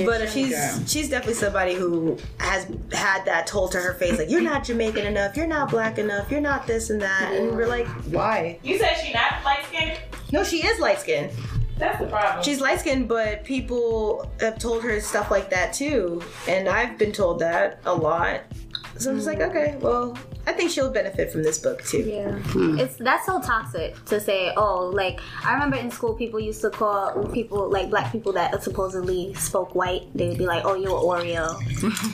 but 0.04 0.28
she's 0.28 0.54
she's 0.90 1.08
definitely 1.08 1.34
somebody 1.34 1.74
who 1.74 2.18
has 2.38 2.66
had 2.92 3.24
that 3.24 3.46
told 3.46 3.72
to 3.72 3.78
her 3.78 3.94
face, 3.94 4.18
like 4.18 4.30
you're 4.30 4.40
not 4.40 4.64
Jamaican 4.64 5.06
enough, 5.06 5.36
you're 5.36 5.46
not 5.46 5.70
black 5.70 5.98
enough, 5.98 6.30
you're 6.30 6.40
not 6.40 6.66
this 6.66 6.90
and 6.90 7.00
that, 7.02 7.32
and 7.32 7.56
we're 7.56 7.66
like, 7.66 7.86
why? 8.06 8.58
You 8.62 8.78
said 8.78 8.94
she 8.94 9.12
not 9.12 9.42
light 9.44 9.64
skinned? 9.66 9.98
No, 10.32 10.44
she 10.44 10.66
is 10.66 10.78
light 10.80 11.00
skinned. 11.00 11.30
That's 11.78 11.98
the 11.98 12.06
problem. 12.06 12.42
She's 12.44 12.60
light 12.60 12.80
skinned, 12.80 13.08
but 13.08 13.44
people 13.44 14.30
have 14.40 14.58
told 14.58 14.82
her 14.84 15.00
stuff 15.00 15.30
like 15.30 15.50
that 15.50 15.72
too, 15.72 16.22
and 16.48 16.68
I've 16.68 16.98
been 16.98 17.12
told 17.12 17.40
that 17.40 17.80
a 17.84 17.94
lot. 17.94 18.42
So 18.96 19.10
I'm 19.10 19.16
just 19.16 19.26
like, 19.26 19.40
okay, 19.40 19.76
well, 19.80 20.16
I 20.46 20.52
think 20.52 20.70
she'll 20.70 20.90
benefit 20.90 21.32
from 21.32 21.42
this 21.42 21.58
book 21.58 21.82
too. 21.84 22.00
Yeah, 22.00 22.32
hmm. 22.32 22.78
it's 22.78 22.96
that's 22.96 23.24
so 23.26 23.40
toxic 23.40 24.02
to 24.06 24.20
say. 24.20 24.52
Oh, 24.56 24.88
like 24.90 25.20
I 25.44 25.54
remember 25.54 25.76
in 25.76 25.90
school, 25.90 26.14
people 26.14 26.38
used 26.38 26.60
to 26.62 26.70
call 26.70 27.24
people 27.32 27.68
like 27.70 27.88
black 27.90 28.12
people 28.12 28.32
that 28.34 28.62
supposedly 28.62 29.32
spoke 29.34 29.74
white. 29.74 30.02
They 30.14 30.28
would 30.28 30.38
be 30.38 30.46
like, 30.46 30.64
"Oh, 30.64 30.74
you're 30.74 30.90
Oreo. 30.90 31.56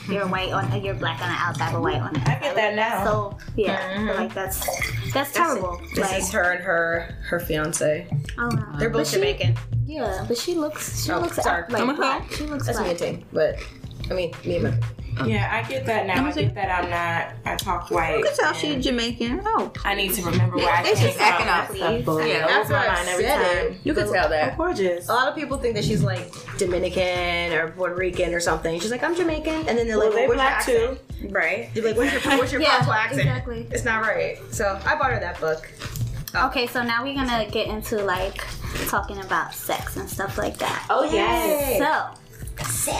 you're 0.11 0.27
white 0.27 0.51
on, 0.51 0.81
you're 0.83 0.93
black 0.93 1.21
on 1.21 1.29
the 1.29 1.35
outside, 1.35 1.73
but 1.73 1.81
white 1.81 2.01
on 2.01 2.13
the 2.13 2.19
inside." 2.19 2.37
I 2.37 2.39
get 2.39 2.55
that 2.55 2.75
now. 2.75 3.03
So 3.03 3.37
yeah, 3.55 3.97
hmm. 3.97 4.03
I 4.09 4.13
feel 4.13 4.21
like 4.23 4.33
that's 4.33 5.11
that's 5.13 5.33
terrible. 5.33 5.81
This 5.95 6.09
like, 6.11 6.19
is 6.21 6.31
her 6.31 6.53
and 6.53 6.63
her 6.63 7.15
her 7.23 7.39
fiance. 7.39 8.07
oh, 8.37 8.49
wow. 8.55 8.75
They're 8.77 8.89
both 8.89 9.11
But 9.11 9.21
she- 9.39 9.55
Yeah, 9.85 10.25
but 10.27 10.37
she 10.37 10.55
looks 10.55 11.03
she 11.03 11.11
Oh, 11.11 11.19
looks 11.19 11.35
sorry. 11.35 11.65
like 11.69 11.81
I'm 11.81 11.89
a 11.89 11.93
black. 11.93 12.31
She 12.31 12.45
looks 12.45 12.65
That's 12.65 12.77
me 12.79 12.85
black. 12.85 13.01
and 13.01 13.17
Ting, 13.19 13.25
but 13.33 13.55
I 14.09 14.13
mean 14.13 14.31
me 14.45 14.55
and 14.55 14.63
my. 14.63 14.79
Yeah, 15.25 15.49
I 15.51 15.67
get 15.67 15.85
that 15.85 16.07
now. 16.07 16.25
I 16.25 16.31
get 16.31 16.55
that 16.55 16.69
I'm 16.83 16.89
not. 16.89 17.51
I 17.51 17.55
talk 17.57 17.91
white. 17.91 18.17
You 18.17 18.23
can 18.23 18.35
tell 18.35 18.53
she's 18.53 18.83
Jamaican. 18.83 19.41
Oh, 19.45 19.71
I 19.85 19.93
need 19.95 20.13
to 20.13 20.23
remember 20.23 20.57
where 20.57 20.69
I 20.73 20.83
They 20.83 20.93
came 20.93 21.03
just 21.05 21.17
from. 21.17 21.25
acting 21.27 21.45
That 21.47 21.69
up, 21.69 21.75
stuff 21.75 22.03
please. 22.05 22.27
Yeah, 22.29 22.47
that's 22.47 22.69
why 22.69 22.87
I 22.87 22.93
mind 22.95 23.07
every 23.09 23.23
said 23.25 23.41
it. 23.71 23.77
you 23.83 23.93
can 23.93 24.11
tell 24.11 24.25
Oh, 24.25 24.29
that. 24.29 24.57
gorgeous. 24.57 25.09
A 25.09 25.13
lot 25.13 25.27
of 25.27 25.35
people 25.35 25.57
think 25.57 25.75
that 25.75 25.83
she's 25.83 26.01
like 26.03 26.31
Dominican 26.57 27.53
or 27.53 27.71
Puerto 27.71 27.95
Rican 27.95 28.33
or 28.33 28.39
something. 28.39 28.79
She's 28.79 28.91
like, 28.91 29.03
I'm 29.03 29.15
Jamaican, 29.15 29.67
and 29.67 29.77
then 29.77 29.87
they're 29.87 29.97
Well, 29.97 30.07
like, 30.07 30.15
they 30.15 30.27
"What's 30.27 30.67
your 30.67 30.87
black 30.87 30.97
too. 30.97 30.97
accent?" 31.11 31.31
Right. 31.33 31.69
They're 31.73 31.83
like, 31.83 31.97
"What's 31.97 32.11
your 32.13 32.21
what's 32.37 32.51
your 32.51 32.61
Yeah, 32.61 32.69
possible 32.77 32.93
accent?" 32.93 33.19
exactly. 33.21 33.67
It's 33.71 33.83
not 33.85 34.01
right. 34.01 34.37
So 34.51 34.79
I 34.85 34.95
bought 34.95 35.11
her 35.11 35.19
that 35.19 35.39
book. 35.39 35.69
Oh. 36.33 36.47
Okay, 36.47 36.65
so 36.67 36.81
now 36.81 37.03
we're 37.03 37.13
gonna 37.15 37.45
get 37.51 37.67
into 37.67 37.97
like 38.03 38.41
talking 38.87 39.19
about 39.19 39.53
sex 39.53 39.97
and 39.97 40.09
stuff 40.09 40.37
like 40.37 40.57
that. 40.59 40.85
Oh 40.89 41.03
yes. 41.11 41.77
So 41.79 42.20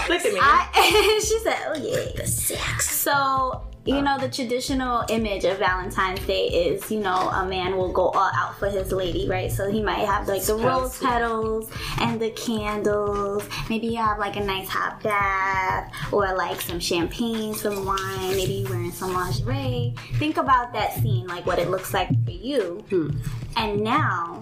Look 0.10 0.26
at 0.26 0.34
me. 0.34 0.39
I, 0.41 1.19
she 1.26 1.39
said, 1.39 1.58
"Oh 1.67 1.76
yeah, 1.76 2.12
the 2.15 2.28
sex." 2.28 2.89
So 2.89 3.63
you 3.86 4.02
know 4.02 4.19
the 4.19 4.30
traditional 4.30 5.04
image 5.10 5.43
of 5.43 5.58
Valentine's 5.58 6.19
Day 6.28 6.47
is 6.47 6.91
you 6.91 7.00
know 7.00 7.30
a 7.30 7.45
man 7.45 7.76
will 7.78 7.91
go 7.91 8.10
all 8.10 8.32
out 8.36 8.58
for 8.60 8.69
his 8.69 8.91
lady, 8.91 9.28
right? 9.28 9.52
So 9.52 9.71
he 9.71 9.82
might 9.82 10.06
have 10.06 10.28
like 10.28 10.43
the 10.43 10.56
rose 10.56 11.00
petals 11.00 11.69
and 12.00 12.19
the 12.19 12.30
candles. 12.32 13.47
Maybe 13.69 13.88
you 13.88 13.97
have 13.97 14.19
like 14.19 14.36
a 14.36 14.43
nice 14.43 14.69
hot 14.69 15.02
bath 15.02 15.91
or 16.13 16.34
like 16.36 16.62
some 16.62 16.80
champagne, 16.80 17.56
some 17.56 17.86
wine. 17.86 18.36
Maybe 18.36 18.54
you 18.54 18.69
wearing 18.69 18.91
some 18.91 19.13
lingerie. 19.13 19.95
Think 20.15 20.38
about 20.38 20.74
that 20.74 20.93
scene, 20.93 21.26
like 21.26 21.45
what 21.45 21.58
it 21.58 21.69
looks 21.69 21.93
like 21.93 22.10
for 22.24 22.32
you. 22.32 22.84
Hmm. 22.89 23.10
And 23.58 23.82
now. 23.82 24.41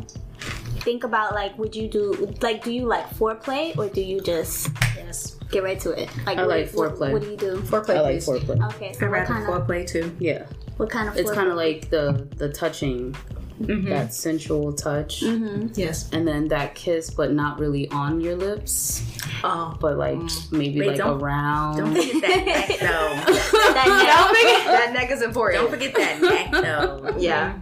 Think 0.79 1.03
about 1.03 1.33
like, 1.35 1.57
would 1.57 1.75
you 1.75 1.89
do 1.89 2.33
like, 2.41 2.63
do 2.63 2.71
you 2.71 2.85
like 2.85 3.07
foreplay 3.09 3.77
or 3.77 3.89
do 3.89 4.01
you 4.01 4.21
just 4.21 4.69
Yes. 5.09 5.35
get 5.49 5.63
right 5.63 5.79
to 5.79 5.91
it. 5.91 6.09
Like, 6.25 6.37
I 6.37 6.41
what, 6.45 6.49
like 6.49 6.71
what- 6.71 6.93
foreplay. 6.95 7.11
What, 7.13 7.21
do 7.23 7.29
you 7.31 7.37
do? 7.37 7.57
Foreplay, 7.61 7.97
I 7.97 8.01
like 8.01 8.23
please. 8.23 8.27
foreplay. 8.27 8.73
Okay, 8.75 8.93
so 8.93 9.05
I 9.05 9.09
what 9.09 9.13
rather 9.19 9.33
kind 9.33 9.43
of 9.47 9.67
foreplay 9.67 9.87
too. 9.87 10.15
Yeah, 10.19 10.45
what 10.77 10.89
kind 10.89 11.09
of 11.09 11.17
it's 11.17 11.31
kind 11.31 11.49
of 11.49 11.55
like 11.55 11.89
the 11.89 12.27
the 12.35 12.49
touching, 12.49 13.15
mm-hmm. 13.59 13.89
that 13.89 14.13
sensual 14.13 14.71
touch, 14.73 15.21
mm-hmm. 15.21 15.67
Yes. 15.73 16.11
and 16.11 16.27
then 16.27 16.47
that 16.49 16.75
kiss, 16.75 17.09
but 17.09 17.31
not 17.33 17.57
really 17.59 17.89
on 17.89 18.21
your 18.21 18.35
lips, 18.35 19.01
Oh. 19.43 19.75
but 19.81 19.97
like 19.97 20.19
maybe 20.51 20.79
Wait, 20.81 20.89
like 20.89 20.97
don't- 20.97 21.19
around. 21.21 21.77
Don't 21.77 21.95
forget 21.95 22.21
that 22.21 22.45
neck 22.69 22.79
though. 22.79 23.33
that 23.73 24.65
neck. 24.65 24.65
that 24.65 24.93
neck 24.93 25.09
is 25.11 25.23
important. 25.23 25.61
Don't 25.63 25.71
forget 25.71 25.95
that 25.95 26.21
neck 26.21 26.51
though. 26.51 27.01
Mm-hmm. 27.09 27.19
Yeah. 27.19 27.57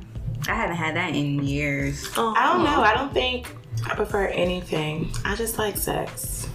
I 0.49 0.53
haven't 0.53 0.77
had 0.77 0.95
that 0.95 1.13
in 1.15 1.43
years. 1.43 2.07
I 2.15 2.53
don't 2.53 2.63
know. 2.63 2.81
I 2.81 2.93
don't 2.93 3.13
think 3.13 3.53
I 3.86 3.95
prefer 3.95 4.27
anything. 4.27 5.12
I 5.25 5.36
just 5.36 5.57
like 5.57 5.75
sex. 5.77 6.47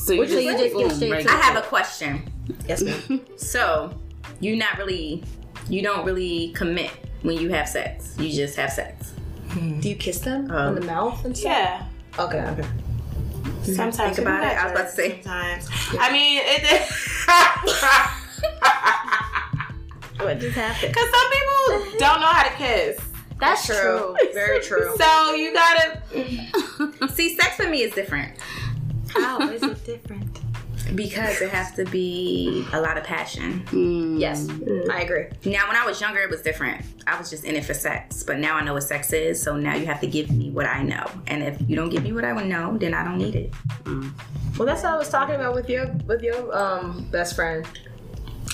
So 0.00 0.12
you 0.12 0.26
just, 0.26 0.42
you 0.42 0.52
just 0.52 0.76
get 0.76 0.92
straight 0.92 1.10
right 1.12 1.22
to 1.26 1.30
I 1.30 1.34
there. 1.34 1.42
have 1.42 1.56
a 1.56 1.66
question. 1.66 2.30
Yes, 2.68 2.82
ma'am. 2.82 3.20
So, 3.36 3.94
you 4.40 4.56
not 4.56 4.78
really, 4.78 5.22
you 5.68 5.82
don't 5.82 6.04
really 6.04 6.52
commit 6.54 6.90
when 7.22 7.38
you 7.38 7.48
have 7.50 7.68
sex. 7.68 8.14
You 8.18 8.30
just 8.32 8.56
have 8.56 8.72
sex. 8.72 9.12
Do 9.54 9.88
you 9.88 9.96
kiss 9.96 10.20
them 10.20 10.50
Um, 10.50 10.56
on 10.68 10.74
the 10.76 10.80
mouth 10.82 11.24
and 11.24 11.36
stuff? 11.36 11.52
Yeah. 11.52 11.86
Okay. 12.18 12.38
Okay. 12.40 12.68
Sometimes 13.62 13.96
Think 13.96 14.18
about 14.18 14.42
it. 14.44 14.56
I 14.56 14.64
was 14.64 14.72
about 14.72 14.86
to 14.86 14.92
say. 14.92 15.22
Sometimes. 15.22 15.68
I 15.98 16.12
mean, 16.12 16.40
it. 16.44 16.62
what 20.24 20.38
just 20.38 20.56
happened? 20.56 20.92
Because 20.94 21.10
some 21.10 21.30
people 21.30 21.98
don't 21.98 22.20
know 22.20 22.26
how 22.26 22.42
to 22.44 22.54
kiss. 22.56 23.00
That's 23.38 23.66
true. 23.66 24.14
Very 24.34 24.60
true. 24.60 24.94
So 24.98 25.34
you 25.34 25.52
gotta. 25.52 27.08
See, 27.14 27.34
sex 27.36 27.56
for 27.56 27.68
me 27.68 27.82
is 27.82 27.92
different 27.94 28.38
How 29.14 29.40
is 29.48 29.62
it 29.62 29.84
different? 29.84 30.40
because 30.94 31.40
it 31.40 31.50
has 31.50 31.72
to 31.72 31.84
be 31.84 32.66
a 32.72 32.80
lot 32.80 32.98
of 32.98 33.04
passion. 33.04 33.64
Mm. 33.66 34.18
Yes, 34.20 34.48
I 34.90 35.02
agree. 35.02 35.26
Now, 35.44 35.68
when 35.68 35.76
I 35.76 35.86
was 35.86 36.00
younger, 36.00 36.20
it 36.20 36.30
was 36.30 36.42
different. 36.42 36.84
I 37.06 37.18
was 37.18 37.30
just 37.30 37.44
in 37.44 37.54
it 37.54 37.64
for 37.64 37.74
sex, 37.74 38.22
but 38.22 38.38
now 38.38 38.56
I 38.56 38.64
know 38.64 38.74
what 38.74 38.82
sex 38.82 39.12
is. 39.12 39.40
So 39.40 39.56
now 39.56 39.74
you 39.74 39.86
have 39.86 40.00
to 40.00 40.06
give 40.06 40.30
me 40.30 40.50
what 40.50 40.66
I 40.66 40.82
know, 40.82 41.06
and 41.26 41.42
if 41.42 41.60
you 41.68 41.76
don't 41.76 41.90
give 41.90 42.02
me 42.02 42.12
what 42.12 42.24
I 42.24 42.32
would 42.32 42.46
know, 42.46 42.76
then 42.76 42.94
I 42.94 43.04
don't 43.04 43.18
need 43.18 43.36
it. 43.36 43.54
Well, 44.58 44.66
that's 44.66 44.82
what 44.82 44.92
I 44.92 44.96
was 44.96 45.08
talking 45.08 45.36
about 45.36 45.54
with 45.54 45.68
your 45.68 45.86
with 46.06 46.22
your 46.22 46.56
um 46.56 47.08
best 47.10 47.36
friend. 47.36 47.66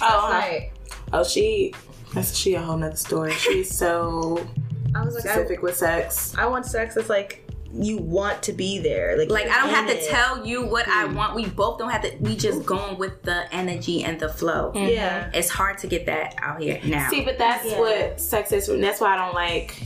Oh, 0.03 0.29
Like, 0.31 0.75
oh, 1.13 1.25
she. 1.25 1.75
That's 2.15 2.37
she 2.37 2.55
a 2.55 2.63
whole 2.63 2.77
nother 2.77 2.97
story. 2.97 3.33
She's 3.33 3.77
so 3.77 4.47
I 4.95 5.05
was 5.05 5.15
like, 5.15 5.27
I, 5.27 5.33
specific 5.33 5.63
with 5.63 5.77
sex. 5.77 6.35
I 6.39 6.47
want 6.47 6.65
sex 6.65 6.97
It's 6.97 7.11
like 7.11 7.46
you 7.79 7.99
want 7.99 8.43
to 8.45 8.53
be 8.53 8.79
there. 8.79 9.19
Like, 9.19 9.31
Like 9.31 9.49
I 9.49 9.59
don't 9.61 9.71
have 9.71 9.89
in 9.89 9.97
to 9.97 10.07
tell 10.07 10.47
you 10.47 10.67
what 10.67 10.89
I 10.89 11.07
hmm. 11.07 11.15
want. 11.15 11.35
We 11.35 11.47
both 11.47 11.79
don't 11.79 11.91
have 11.91 12.03
to. 12.03 12.17
We 12.21 12.37
just 12.37 12.65
going 12.65 12.99
with 12.99 13.23
the 13.23 13.53
energy 13.55 14.05
and 14.05 14.19
the 14.19 14.29
flow. 14.29 14.73
Mm-hmm. 14.73 14.89
Yeah. 14.89 15.31
It's 15.35 15.51
hard 15.51 15.79
to 15.79 15.87
get 15.87 16.07
that 16.07 16.35
out 16.39 16.61
here 16.61 16.81
now. 16.85 17.11
See, 17.11 17.23
but 17.23 17.39
that's 17.39 17.65
Yeah. 17.67 17.79
what 17.79 18.21
sex 18.21 18.53
is. 18.53 18.69
And 18.69 18.83
that's 18.83 19.01
why 19.01 19.15
I 19.15 19.17
don't 19.17 19.35
like. 19.35 19.83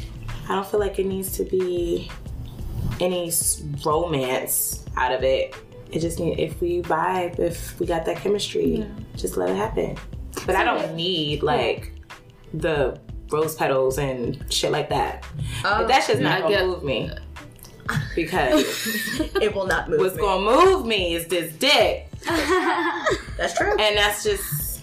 I 0.48 0.54
don't 0.54 0.66
feel 0.66 0.80
like 0.80 0.98
it 0.98 1.06
needs 1.06 1.36
to 1.36 1.44
be 1.44 2.10
any 3.00 3.32
romance 3.84 4.84
out 4.96 5.12
of 5.12 5.22
it. 5.22 5.54
It 5.90 6.00
just 6.00 6.20
need 6.20 6.38
if 6.38 6.60
we 6.60 6.82
vibe, 6.82 7.38
if 7.38 7.78
we 7.80 7.86
got 7.86 8.04
that 8.06 8.18
chemistry, 8.18 8.86
just 9.16 9.36
let 9.36 9.50
it 9.50 9.56
happen. 9.56 9.96
But 10.46 10.56
I 10.56 10.64
don't 10.64 10.94
need 10.94 11.42
like 11.42 11.92
the 12.54 12.98
rose 13.30 13.54
petals 13.54 13.98
and 13.98 14.44
shit 14.52 14.72
like 14.72 14.88
that. 14.90 15.24
Oh, 15.64 15.86
That's 15.86 16.08
just 16.08 16.20
not 16.20 16.42
I 16.42 16.52
gonna 16.52 16.66
move 16.66 16.84
me. 16.84 17.10
Because 18.14 18.64
it 19.40 19.54
will 19.54 19.66
not 19.66 19.88
move. 19.88 20.00
what's 20.00 20.14
me. 20.16 20.20
gonna 20.22 20.64
move 20.66 20.86
me 20.86 21.14
is 21.14 21.26
this 21.26 21.52
dick, 21.54 22.08
That's 23.36 23.54
true. 23.56 23.76
and 23.78 23.96
that's 23.96 24.22
just 24.24 24.82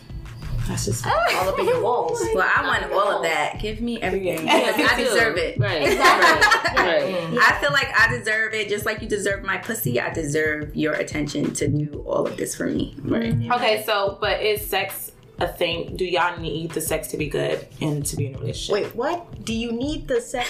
that's 0.68 0.84
just 0.86 1.08
All 1.08 1.14
up 1.14 1.58
in 1.60 1.66
your 1.66 1.76
oh 1.78 1.82
walls. 1.82 2.22
well, 2.36 2.46
I 2.54 2.62
want 2.64 2.92
all 2.92 3.18
of 3.18 3.24
that. 3.24 3.58
Give 3.62 3.80
me 3.80 4.02
everything 4.02 4.46
Yeah. 4.46 4.74
because 4.76 4.92
I 4.92 4.98
deserve 5.02 5.38
it. 5.38 5.58
Right. 5.58 5.88
Right. 5.88 6.76
right. 6.76 7.04
Mm. 7.04 7.38
I 7.40 7.58
feel 7.62 7.72
like 7.72 7.88
I 7.98 8.10
deserve 8.18 8.54
it, 8.54 8.68
just 8.68 8.86
like 8.86 9.02
you 9.02 9.08
deserve 9.08 9.46
my 9.46 9.58
pussy. 9.58 10.02
I 10.02 10.10
deserve 10.14 10.76
your 10.76 10.94
attention 10.96 11.54
to 11.54 11.68
do 11.70 12.04
all 12.06 12.28
of 12.28 12.36
this 12.36 12.54
for 12.54 12.66
me. 12.68 12.98
Right. 13.02 13.34
Mm-hmm. 13.34 13.52
Okay, 13.54 13.84
so 13.86 14.18
but 14.20 14.42
is 14.42 14.66
sex 14.68 15.14
a 15.40 15.48
thing? 15.48 15.96
Do 15.96 16.04
y'all 16.04 16.38
need 16.38 16.72
the 16.72 16.82
sex 16.82 17.08
to 17.10 17.18
be 17.18 17.30
good 17.30 17.66
and 17.80 18.06
to 18.06 18.18
be 18.18 18.26
in 18.26 18.36
a 18.36 18.40
relationship? 18.40 18.74
Wait, 18.88 18.94
what? 18.96 19.46
Do 19.46 19.54
you 19.54 19.72
need 19.72 20.10
the 20.10 20.20
sex? 20.20 20.50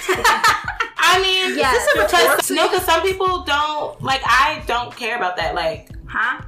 I 1.09 1.21
mean, 1.21 1.57
Yeah. 1.57 1.71
is 1.73 1.77
this 1.85 1.87
a 1.95 2.05
Because- 2.05 2.35
because 2.35 2.51
no, 2.51 2.67
because 2.69 2.85
some 2.85 3.01
people 3.01 3.43
don't 3.43 4.01
like. 4.01 4.21
I 4.25 4.61
don't 4.67 4.95
care 4.95 5.15
about 5.17 5.37
that. 5.37 5.55
Like, 5.55 5.89
Huh? 6.07 6.41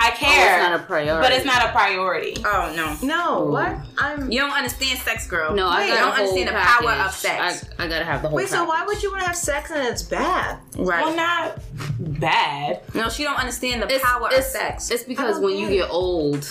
I 0.00 0.10
Oh, 0.10 0.14
care, 0.14 0.60
it's 0.60 0.68
not 0.68 0.80
a 0.80 0.82
priority. 0.84 1.26
but 1.28 1.32
it's 1.36 1.44
not 1.44 1.64
a 1.68 1.72
priority. 1.72 2.36
Oh 2.46 2.72
no. 2.76 2.96
no. 3.02 3.44
What? 3.46 3.78
I'm. 3.98 4.30
You 4.30 4.38
don't 4.38 4.52
understand 4.52 4.96
sex, 5.00 5.26
girl. 5.26 5.52
No, 5.54 5.66
I 5.66 5.86
you 5.86 5.92
got 5.94 5.98
don't 6.00 6.12
understand 6.18 6.48
the 6.48 6.52
power 6.52 6.92
of 7.04 7.12
sex. 7.12 7.64
I, 7.80 7.84
I 7.84 7.88
gotta 7.88 8.04
have 8.04 8.22
the 8.22 8.28
whole. 8.28 8.36
Wait. 8.36 8.48
So 8.48 8.64
why 8.64 8.84
would 8.86 9.02
you 9.02 9.10
want 9.10 9.22
to 9.22 9.26
have 9.26 9.36
sex 9.36 9.72
and 9.72 9.82
it's 9.88 10.04
bad? 10.04 10.58
right. 10.76 11.04
Well, 11.04 11.16
not 11.16 11.58
bad. 11.98 12.82
no, 12.94 13.08
she 13.08 13.24
don't 13.24 13.38
understand 13.40 13.82
the 13.82 13.92
It's, 13.92 14.04
power 14.04 14.28
it's, 14.30 14.38
of 14.38 14.44
sex. 14.44 14.90
It's 14.92 15.02
because 15.02 15.40
when 15.40 15.56
you 15.56 15.66
it. 15.66 15.72
get 15.78 15.90
old, 15.90 16.44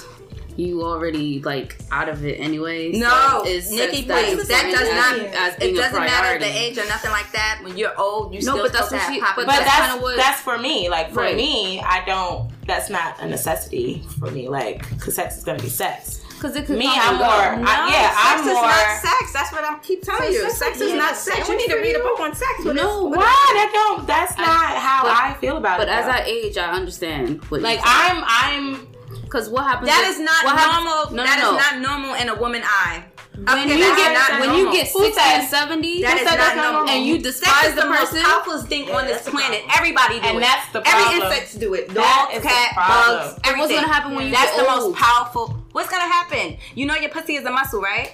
you 0.57 0.83
already 0.83 1.39
like 1.41 1.77
out 1.91 2.09
of 2.09 2.25
it 2.25 2.35
anyway. 2.39 2.91
so 2.93 2.99
No, 2.99 3.43
it's 3.45 3.69
Nikki, 3.69 3.97
sex 3.97 4.07
that 4.07 4.23
please. 4.25 4.39
is 4.39 4.47
That 4.47 4.63
does 4.71 4.93
not. 4.93 5.35
as 5.35 5.55
It 5.61 5.75
doesn't 5.75 5.99
matter 5.99 6.39
the 6.39 6.45
age 6.45 6.77
or 6.77 6.85
nothing 6.87 7.11
like 7.11 7.31
that. 7.31 7.59
When 7.63 7.77
you're 7.77 7.97
old, 7.99 8.33
you 8.33 8.41
No, 8.41 8.53
still 8.53 8.63
but 8.63 8.73
that's 8.73 8.91
what 8.91 9.01
she- 9.07 9.19
have 9.19 9.35
but 9.35 9.45
But 9.45 9.53
That's 9.57 9.65
that's 9.65 9.87
kinda 9.91 10.03
what- 10.03 10.17
that's 10.17 10.41
for 10.41 10.57
me. 10.57 10.89
Like 10.89 11.13
for 11.13 11.21
Right. 11.21 11.35
me, 11.35 11.79
I 11.81 12.03
don't. 12.05 12.49
That's 12.65 12.89
not 12.89 13.19
a 13.21 13.27
necessity 13.27 14.03
for 14.19 14.29
me. 14.31 14.49
Like, 14.49 14.83
cause 14.99 15.15
sex 15.15 15.37
is 15.37 15.43
gonna 15.43 15.59
be 15.59 15.69
sex. 15.69 16.21
Cause 16.39 16.55
it 16.55 16.67
could 16.67 16.77
Me, 16.77 16.85
I'm 16.87 17.09
and 17.15 17.17
go. 17.19 17.25
more. 17.25 17.67
I, 17.67 17.89
yeah, 17.89 18.09
sex 18.11 18.21
I'm 18.25 18.39
is 18.47 18.53
more. 18.53 18.61
not 18.61 19.01
sex. 19.01 19.33
That's 19.33 19.51
what 19.51 19.63
I 19.63 19.75
keep 19.79 20.03
telling 20.03 20.31
you. 20.31 20.41
sex 20.41 20.57
Sex 20.59 20.75
is 20.75 20.81
is 20.83 20.93
not 20.93 20.97
not 20.99 21.15
sex. 21.17 21.37
sex 21.37 21.49
You 21.49 21.57
need 21.57 21.69
to 21.69 21.77
read 21.77 21.95
a 21.95 21.99
book 21.99 22.19
on 22.19 22.35
sex. 22.35 22.63
No, 22.63 23.05
Why? 23.05 23.15
That 23.21 23.71
don't. 23.73 24.05
That's 24.05 24.37
not 24.37 24.47
how 24.77 25.01
but- 25.03 25.15
I 25.17 25.33
feel 25.41 25.57
about 25.57 25.79
But 25.79 25.87
it. 25.87 25.91
But 25.91 26.03
as. 26.03 26.07
I 26.07 26.23
age, 26.27 26.57
I 26.59 26.71
understand. 26.73 27.41
What 27.49 27.61
like, 27.61 27.79
you're. 27.79 27.87
I'm. 27.87 28.23
I'm. 28.27 28.86
Cause 29.29 29.49
what 29.49 29.63
happens? 29.65 29.89
That 29.89 30.03
is- 30.07 30.15
is 30.15 30.21
not 30.21 30.45
what 30.45 30.55
happens- 30.57 30.83
normal. 30.85 31.11
No, 31.15 31.23
That 31.23 31.37
is 31.37 31.43
no, 31.43 31.51
no. 31.51 31.57
not 31.57 31.77
normal 31.79 32.13
in 32.15 32.29
a 32.29 32.35
woman 32.35 32.63
eye. 32.63 33.03
When 33.37 33.47
Okay, 33.49 33.77
you 33.77 33.95
get 33.95 34.13
not 34.13 34.39
when 34.39 34.49
normal. 34.49 34.57
you 34.57 34.71
get 34.71 34.87
Who 34.91 35.03
sixty 35.03 35.21
and 35.21 35.47
seventy, 35.47 36.01
That 36.01 36.13
is 36.17 36.27
said 36.27 36.37
not 36.37 36.37
that's 36.37 36.55
not 36.55 36.63
normal. 36.63 36.73
normal? 36.85 36.95
and 36.95 37.05
you 37.05 37.21
Sex 37.21 37.39
despise 37.39 37.65
is 37.69 37.75
the 37.75 37.81
the 37.81 37.87
most 37.87 38.15
powerful 38.17 38.61
thing 38.63 38.89
on 38.91 39.05
this 39.05 39.29
planet. 39.29 39.61
Everybody 39.77 40.19
do 40.19 40.25
And 40.25 40.37
it. 40.37 40.41
that's 40.41 40.65
the 40.73 40.81
Every 40.87 41.03
problem. 41.03 41.21
insects 41.31 41.53
do 41.53 41.73
it. 41.75 41.93
That 41.93 42.29
Dogs, 42.33 42.43
cat, 42.43 42.73
problem. 42.73 43.19
bugs. 43.19 43.39
And 43.43 43.59
what's 43.59 43.71
gonna 43.71 43.93
happen 43.93 44.15
when 44.15 44.25
you 44.25 44.31
That's 44.31 44.55
get 44.55 44.65
the 44.65 44.71
old? 44.71 44.93
most 44.93 44.95
powerful. 45.03 45.55
What's 45.71 45.89
gonna 45.89 46.11
happen? 46.11 46.57
You 46.73 46.87
know 46.87 46.95
your 46.95 47.11
pussy 47.11 47.35
is 47.35 47.45
a 47.45 47.51
muscle, 47.51 47.79
right? 47.79 48.09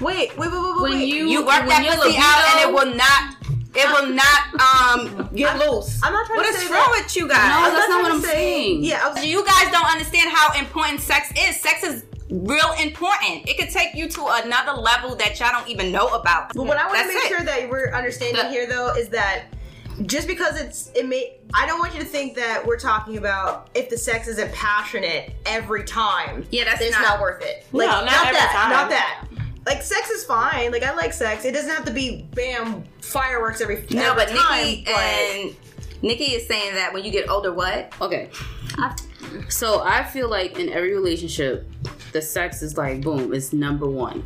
Wait, 0.00 0.38
wait, 0.38 0.38
wait, 0.38 0.52
wait, 0.52 0.62
wait. 0.62 0.82
When 0.82 1.00
you 1.00 1.26
You 1.26 1.40
work 1.44 1.60
when 1.60 1.68
that 1.68 1.84
your 1.84 1.94
pussy 1.96 2.16
out, 2.16 2.44
and 2.52 2.60
it 2.60 2.72
will 2.72 2.94
not. 2.94 3.34
It 3.74 3.86
will 3.88 4.08
not 4.14 4.40
um 4.60 5.30
get 5.34 5.56
loose. 5.58 6.00
I'm 6.02 6.12
not 6.12 6.26
trying 6.26 6.38
What 6.38 6.42
to 6.44 6.48
is 6.58 6.66
say 6.68 6.72
wrong 6.74 6.90
with 6.90 7.16
you 7.16 7.28
guys? 7.28 7.48
No, 7.48 7.58
I'm 7.68 7.72
that's 7.74 7.88
not 7.88 8.00
trying 8.00 8.02
what 8.02 8.12
I'm 8.12 8.20
say- 8.20 8.28
saying. 8.30 8.84
Yeah, 8.84 9.00
I 9.06 9.08
was, 9.12 9.24
You 9.24 9.44
guys 9.44 9.70
don't 9.70 9.86
understand 9.86 10.30
how 10.32 10.58
important 10.58 11.00
sex 11.00 11.30
is. 11.38 11.60
Sex 11.60 11.82
is 11.84 12.04
real 12.30 12.72
important. 12.82 13.48
It 13.48 13.58
could 13.58 13.70
take 13.70 13.94
you 13.94 14.08
to 14.08 14.26
another 14.44 14.72
level 14.72 15.14
that 15.16 15.38
y'all 15.40 15.50
don't 15.52 15.68
even 15.68 15.92
know 15.92 16.08
about. 16.08 16.52
But 16.54 16.64
what 16.64 16.76
I 16.78 16.86
want 16.86 16.98
to 17.00 17.06
make 17.08 17.24
it. 17.24 17.28
sure 17.28 17.42
that 17.44 17.68
we're 17.70 17.92
understanding 17.92 18.42
The- 18.42 18.50
here, 18.50 18.66
though, 18.66 18.92
is 18.94 19.08
that 19.10 19.44
just 20.06 20.26
because 20.26 20.58
it's 20.58 20.90
it 20.94 21.06
may 21.06 21.34
I 21.52 21.66
don't 21.66 21.78
want 21.78 21.92
you 21.92 22.00
to 22.00 22.06
think 22.06 22.34
that 22.36 22.64
we're 22.64 22.78
talking 22.78 23.18
about 23.18 23.68
if 23.74 23.90
the 23.90 23.98
sex 23.98 24.28
isn't 24.28 24.50
passionate 24.52 25.32
every 25.44 25.84
time. 25.84 26.46
Yeah, 26.50 26.64
that's 26.64 26.78
then 26.78 26.88
it's 26.88 26.96
not- 26.96 27.08
not, 27.08 27.20
worth 27.20 27.42
it. 27.44 27.66
No, 27.72 27.78
Like 27.80 28.04
not 28.06 28.26
every 28.26 28.32
that. 28.38 28.52
time. 28.54 28.70
Not 28.70 28.88
that. 28.90 29.24
Like 29.66 29.82
sex 29.82 30.08
is 30.10 30.24
fine. 30.24 30.72
Like 30.72 30.82
I 30.82 30.94
like 30.94 31.12
sex. 31.12 31.44
It 31.44 31.52
doesn't 31.52 31.70
have 31.70 31.84
to 31.84 31.92
be 31.92 32.26
bam 32.34 32.84
fireworks 33.00 33.60
every 33.60 33.84
No, 33.90 34.12
every 34.12 34.24
but 34.24 34.28
time, 34.34 34.64
Nikki 34.64 34.82
but- 34.84 34.94
and 34.94 35.56
Nikki 36.02 36.24
is 36.34 36.46
saying 36.48 36.74
that 36.74 36.92
when 36.94 37.04
you 37.04 37.10
get 37.10 37.28
older, 37.28 37.52
what? 37.52 37.92
Okay. 38.00 38.30
I- 38.78 38.94
So 39.48 39.82
I 39.84 40.02
feel 40.04 40.28
like 40.28 40.58
in 40.58 40.70
every 40.70 40.94
relationship, 40.94 41.68
the 42.12 42.22
sex 42.22 42.62
is 42.62 42.76
like 42.78 43.02
boom, 43.02 43.32
it's 43.34 43.52
number 43.52 43.86
one. 43.86 44.24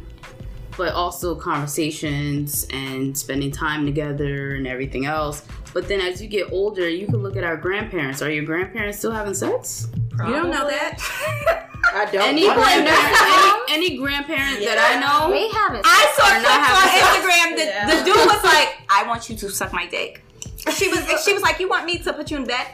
But 0.77 0.92
also 0.94 1.35
conversations 1.35 2.66
and 2.70 3.16
spending 3.16 3.51
time 3.53 3.85
together 3.87 4.55
and 4.55 4.66
everything 4.66 5.05
else. 5.07 5.42
But 5.73 5.88
then 5.88 6.01
as 6.01 6.23
you 6.23 6.29
get 6.29 6.53
older, 6.53 6.88
you 6.88 7.07
can 7.07 7.16
look 7.23 7.37
at 7.37 7.44
our 7.44 7.57
grandparents. 7.57 8.23
Are 8.23 8.31
your 8.31 8.44
grandparents 8.44 8.99
still 8.99 9.11
having 9.12 9.35
sex? 9.35 9.88
You 10.12 10.33
don't 10.33 10.51
know 10.51 10.68
that. 10.68 11.68
I 11.92 12.09
don't. 12.11 12.23
Any 12.29 12.49
I 12.49 12.55
grandparent, 12.55 13.68
any, 13.68 13.88
any 13.92 13.97
grandparent 13.99 14.59
that 14.64 14.79
I 14.79 15.01
know, 15.01 15.31
They 15.31 15.49
haven't. 15.49 15.83
I 15.85 16.03
saw 16.16 16.25
Or 16.31 16.42
not 16.42 16.59
clips 16.70 16.94
on. 16.94 17.03
Instagram. 17.03 17.57
The, 17.57 17.64
Yeah. 17.64 17.99
the 17.99 18.05
dude 18.05 18.16
was 18.27 18.44
like, 18.44 18.79
"I 18.88 19.05
want 19.07 19.29
you 19.29 19.37
to 19.37 19.51
suck 19.51 19.73
my 19.73 19.87
dick." 19.87 20.23
She 20.77 20.88
was. 20.88 21.05
She 21.25 21.33
was 21.33 21.42
like, 21.42 21.59
"You 21.61 21.68
want 21.68 21.85
me 21.85 21.99
to 21.99 22.12
put 22.12 22.31
you 22.31 22.37
in 22.38 22.44
bed?" 22.44 22.66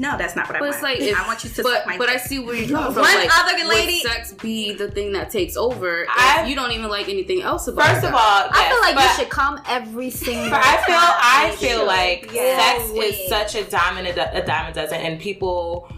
No, 0.00 0.16
that's 0.16 0.36
not 0.36 0.46
what 0.46 0.54
I 0.54 0.60
but 0.60 0.66
want. 0.66 0.74
it's 0.74 0.82
like, 0.84 1.00
if, 1.00 1.18
I 1.20 1.26
want 1.26 1.42
you 1.42 1.50
to 1.50 1.62
but, 1.64 1.82
but. 1.98 2.08
I 2.08 2.18
see 2.18 2.38
where 2.38 2.54
you're 2.54 2.68
coming 2.68 2.92
from. 2.92 3.02
One 3.02 3.14
like, 3.16 3.36
other 3.36 3.58
would 3.58 3.66
lady- 3.66 3.98
sex 3.98 4.32
be 4.32 4.72
the 4.72 4.88
thing 4.88 5.12
that 5.14 5.28
takes 5.28 5.56
over 5.56 6.06
I- 6.08 6.42
if 6.42 6.48
you 6.48 6.54
don't 6.54 6.70
even 6.70 6.88
like 6.88 7.08
anything 7.08 7.42
else 7.42 7.66
about 7.66 7.84
First 7.84 8.04
of 8.06 8.14
all, 8.14 8.42
yes, 8.44 8.50
I 8.52 8.68
feel 8.68 8.80
like 8.80 8.94
but, 8.94 9.02
you 9.10 9.16
should 9.24 9.28
come 9.28 9.60
every 9.66 10.10
single. 10.10 10.50
but 10.50 10.64
I 10.64 10.76
feel 10.86 10.94
time. 10.94 11.16
I 11.18 11.56
feel 11.58 11.84
like 11.84 12.30
Yeah. 12.32 12.58
sex 12.78 12.90
Wait. 12.92 13.14
is 13.14 13.28
such 13.28 13.56
a 13.56 13.64
dominant 13.68 14.16
a 14.16 14.40
dime 14.46 14.70
a 14.70 14.72
dozen, 14.72 15.00
and 15.00 15.18
people 15.20 15.90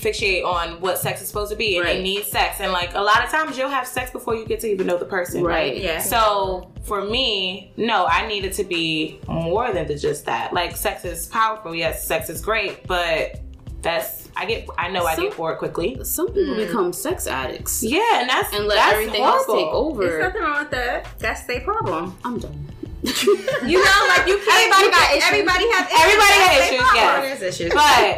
fixate 0.00 0.44
on 0.44 0.80
what 0.80 0.98
sex 0.98 1.20
is 1.20 1.28
supposed 1.28 1.50
to 1.50 1.56
be, 1.56 1.78
and 1.78 1.86
they 1.86 2.02
need 2.02 2.24
sex, 2.24 2.60
and 2.60 2.72
like 2.72 2.94
a 2.94 3.00
lot 3.00 3.24
of 3.24 3.30
times 3.30 3.56
you'll 3.56 3.68
have 3.68 3.86
sex 3.86 4.10
before 4.10 4.34
you 4.34 4.44
get 4.46 4.60
to 4.60 4.68
even 4.68 4.86
know 4.86 4.96
the 4.98 5.04
person, 5.04 5.42
Right. 5.42 5.72
right? 5.72 5.82
Yeah. 5.82 6.00
So 6.00 6.70
for 6.82 7.04
me, 7.04 7.72
no, 7.76 8.06
I 8.06 8.26
need 8.26 8.44
it 8.44 8.52
to 8.54 8.64
be 8.64 9.20
more 9.26 9.72
than 9.72 9.86
just 9.98 10.26
that. 10.26 10.52
Like 10.52 10.76
sex 10.76 11.04
is 11.04 11.26
powerful, 11.26 11.74
yes, 11.74 12.06
sex 12.06 12.30
is 12.30 12.40
great, 12.40 12.86
but 12.86 13.40
that's 13.82 14.28
I 14.36 14.44
get 14.44 14.68
I 14.76 14.88
know 14.90 15.04
I 15.04 15.16
get 15.16 15.36
bored 15.36 15.58
quickly. 15.58 15.98
Some 16.04 16.28
people 16.28 16.54
mm. 16.54 16.66
become 16.66 16.92
sex 16.92 17.26
addicts 17.26 17.82
Yeah, 17.82 18.20
and 18.20 18.28
that's 18.28 18.52
and 18.54 18.66
let 18.66 18.76
that's 18.76 18.92
everything 18.92 19.22
else 19.22 19.46
take 19.46 19.66
over. 19.66 20.04
There's 20.04 20.22
nothing 20.22 20.42
wrong 20.42 20.58
with 20.60 20.70
that. 20.70 21.08
That's 21.18 21.44
their 21.44 21.60
problem. 21.60 22.16
I'm 22.24 22.38
done. 22.38 22.68
You 23.68 23.78
know, 23.84 24.00
like 24.08 24.26
you 24.26 24.38
can't. 24.38 24.72
Everybody 24.72 24.84
you 24.84 24.90
got 24.90 25.06
can't- 25.06 25.18
issues. 25.18 25.28
Everybody 25.28 25.64
has 25.70 25.84
issues. 25.86 26.02
Everybody 26.02 26.38
has 26.40 26.52
issues, 26.66 26.80
problem. 26.80 27.24
yes. 27.24 27.42
Issues. 27.42 27.72
But 27.74 28.14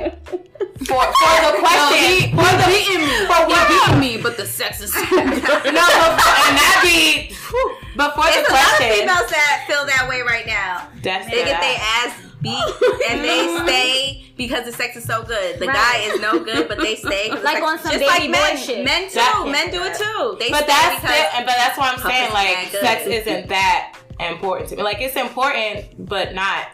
for 0.88 1.02
for 1.04 1.34
the 1.44 1.52
question, 1.60 2.32
for 2.32 2.50
the 2.56 2.66
beating 2.70 3.02
me. 3.04 3.18
For 3.28 3.40
he 3.44 3.52
what? 3.52 3.68
beating 3.68 4.00
me, 4.00 4.12
but 4.22 4.36
the 4.36 4.46
sex 4.46 4.80
is. 4.80 4.94
no, 4.96 5.02
but, 5.02 5.66
and 5.66 6.56
that 6.56 6.80
be 6.82 7.34
but 7.96 8.14
for 8.14 8.24
There's 8.24 8.46
the 8.46 8.52
a 8.52 8.56
lot 8.56 8.64
of 8.64 8.78
question, 8.78 8.88
females 9.04 9.28
that 9.28 9.64
feel 9.66 9.84
that 9.86 10.06
way 10.08 10.22
right 10.22 10.46
now. 10.46 10.88
that's 11.02 11.26
They 11.26 11.44
get 11.44 11.60
their 11.60 11.76
ass 11.80 12.14
beat 12.40 12.56
and 13.10 13.20
they 13.24 13.44
stay 13.66 14.32
because 14.38 14.64
the 14.64 14.72
sex 14.72 14.96
is 14.96 15.04
so 15.04 15.22
good. 15.22 15.58
The 15.58 15.66
Right. 15.66 15.76
guy 15.76 15.96
is 16.14 16.20
no 16.20 16.38
good, 16.42 16.68
but 16.68 16.78
they 16.78 16.96
stay 16.96 17.28
Like 17.30 17.62
on 17.62 17.78
some 17.78 17.92
just 17.92 18.04
baby 18.04 18.28
like 18.32 18.32
boy 18.32 18.54
men. 18.54 18.56
shit. 18.56 18.84
Men 18.84 19.08
too. 19.10 19.16
That- 19.20 19.44
men 19.50 19.70
do 19.70 19.82
it 19.84 19.94
too. 19.98 20.36
They 20.38 20.48
But 20.48 20.64
stay 20.64 20.72
that's 20.72 21.04
it, 21.04 21.34
and 21.36 21.44
but 21.44 21.54
that's 21.56 21.76
what 21.76 21.92
I'm 21.92 22.00
saying. 22.00 22.32
Like 22.32 22.68
sex 22.72 23.04
isn't 23.06 23.48
that 23.48 23.96
important 24.20 24.68
to 24.70 24.76
me. 24.76 24.82
Like 24.82 25.00
it's 25.00 25.16
important, 25.16 26.06
but 26.08 26.34
not 26.34 26.68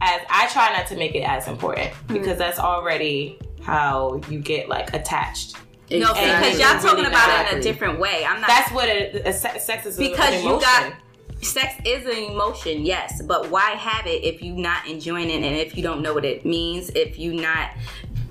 as 0.00 0.20
I 0.30 0.48
try 0.48 0.72
not 0.72 0.86
to 0.88 0.96
make 0.96 1.14
it 1.14 1.22
as 1.22 1.46
important 1.46 1.90
because 2.08 2.36
mm. 2.36 2.38
that's 2.38 2.58
already 2.58 3.38
how 3.62 4.20
you 4.28 4.40
get 4.40 4.68
like 4.68 4.94
attached. 4.94 5.56
no, 5.90 5.96
Exactly. 5.96 6.24
because 6.24 6.58
y'all 6.58 6.80
talking 6.80 7.04
Really 7.04 7.08
about 7.08 7.46
it 7.46 7.52
in 7.52 7.58
a 7.58 7.62
different 7.62 7.98
way. 7.98 8.24
I'm 8.24 8.40
not. 8.40 8.48
That's 8.48 8.72
what 8.72 8.88
it, 8.88 9.26
a 9.26 9.32
sex 9.32 9.86
is. 9.86 9.96
because 9.96 10.42
you 10.42 10.60
got 10.60 10.94
sex 11.42 11.74
is 11.84 12.06
an 12.06 12.32
emotion, 12.32 12.84
yes, 12.84 13.22
but 13.22 13.50
why 13.50 13.70
have 13.70 14.06
it 14.06 14.24
if 14.24 14.42
you're 14.42 14.56
not 14.56 14.86
enjoying 14.86 15.30
it 15.30 15.42
and 15.42 15.56
if 15.56 15.76
you 15.76 15.82
don't 15.82 16.02
know 16.02 16.14
what 16.14 16.24
it 16.24 16.44
means, 16.44 16.90
if 16.90 17.18
you're 17.18 17.40
not 17.40 17.70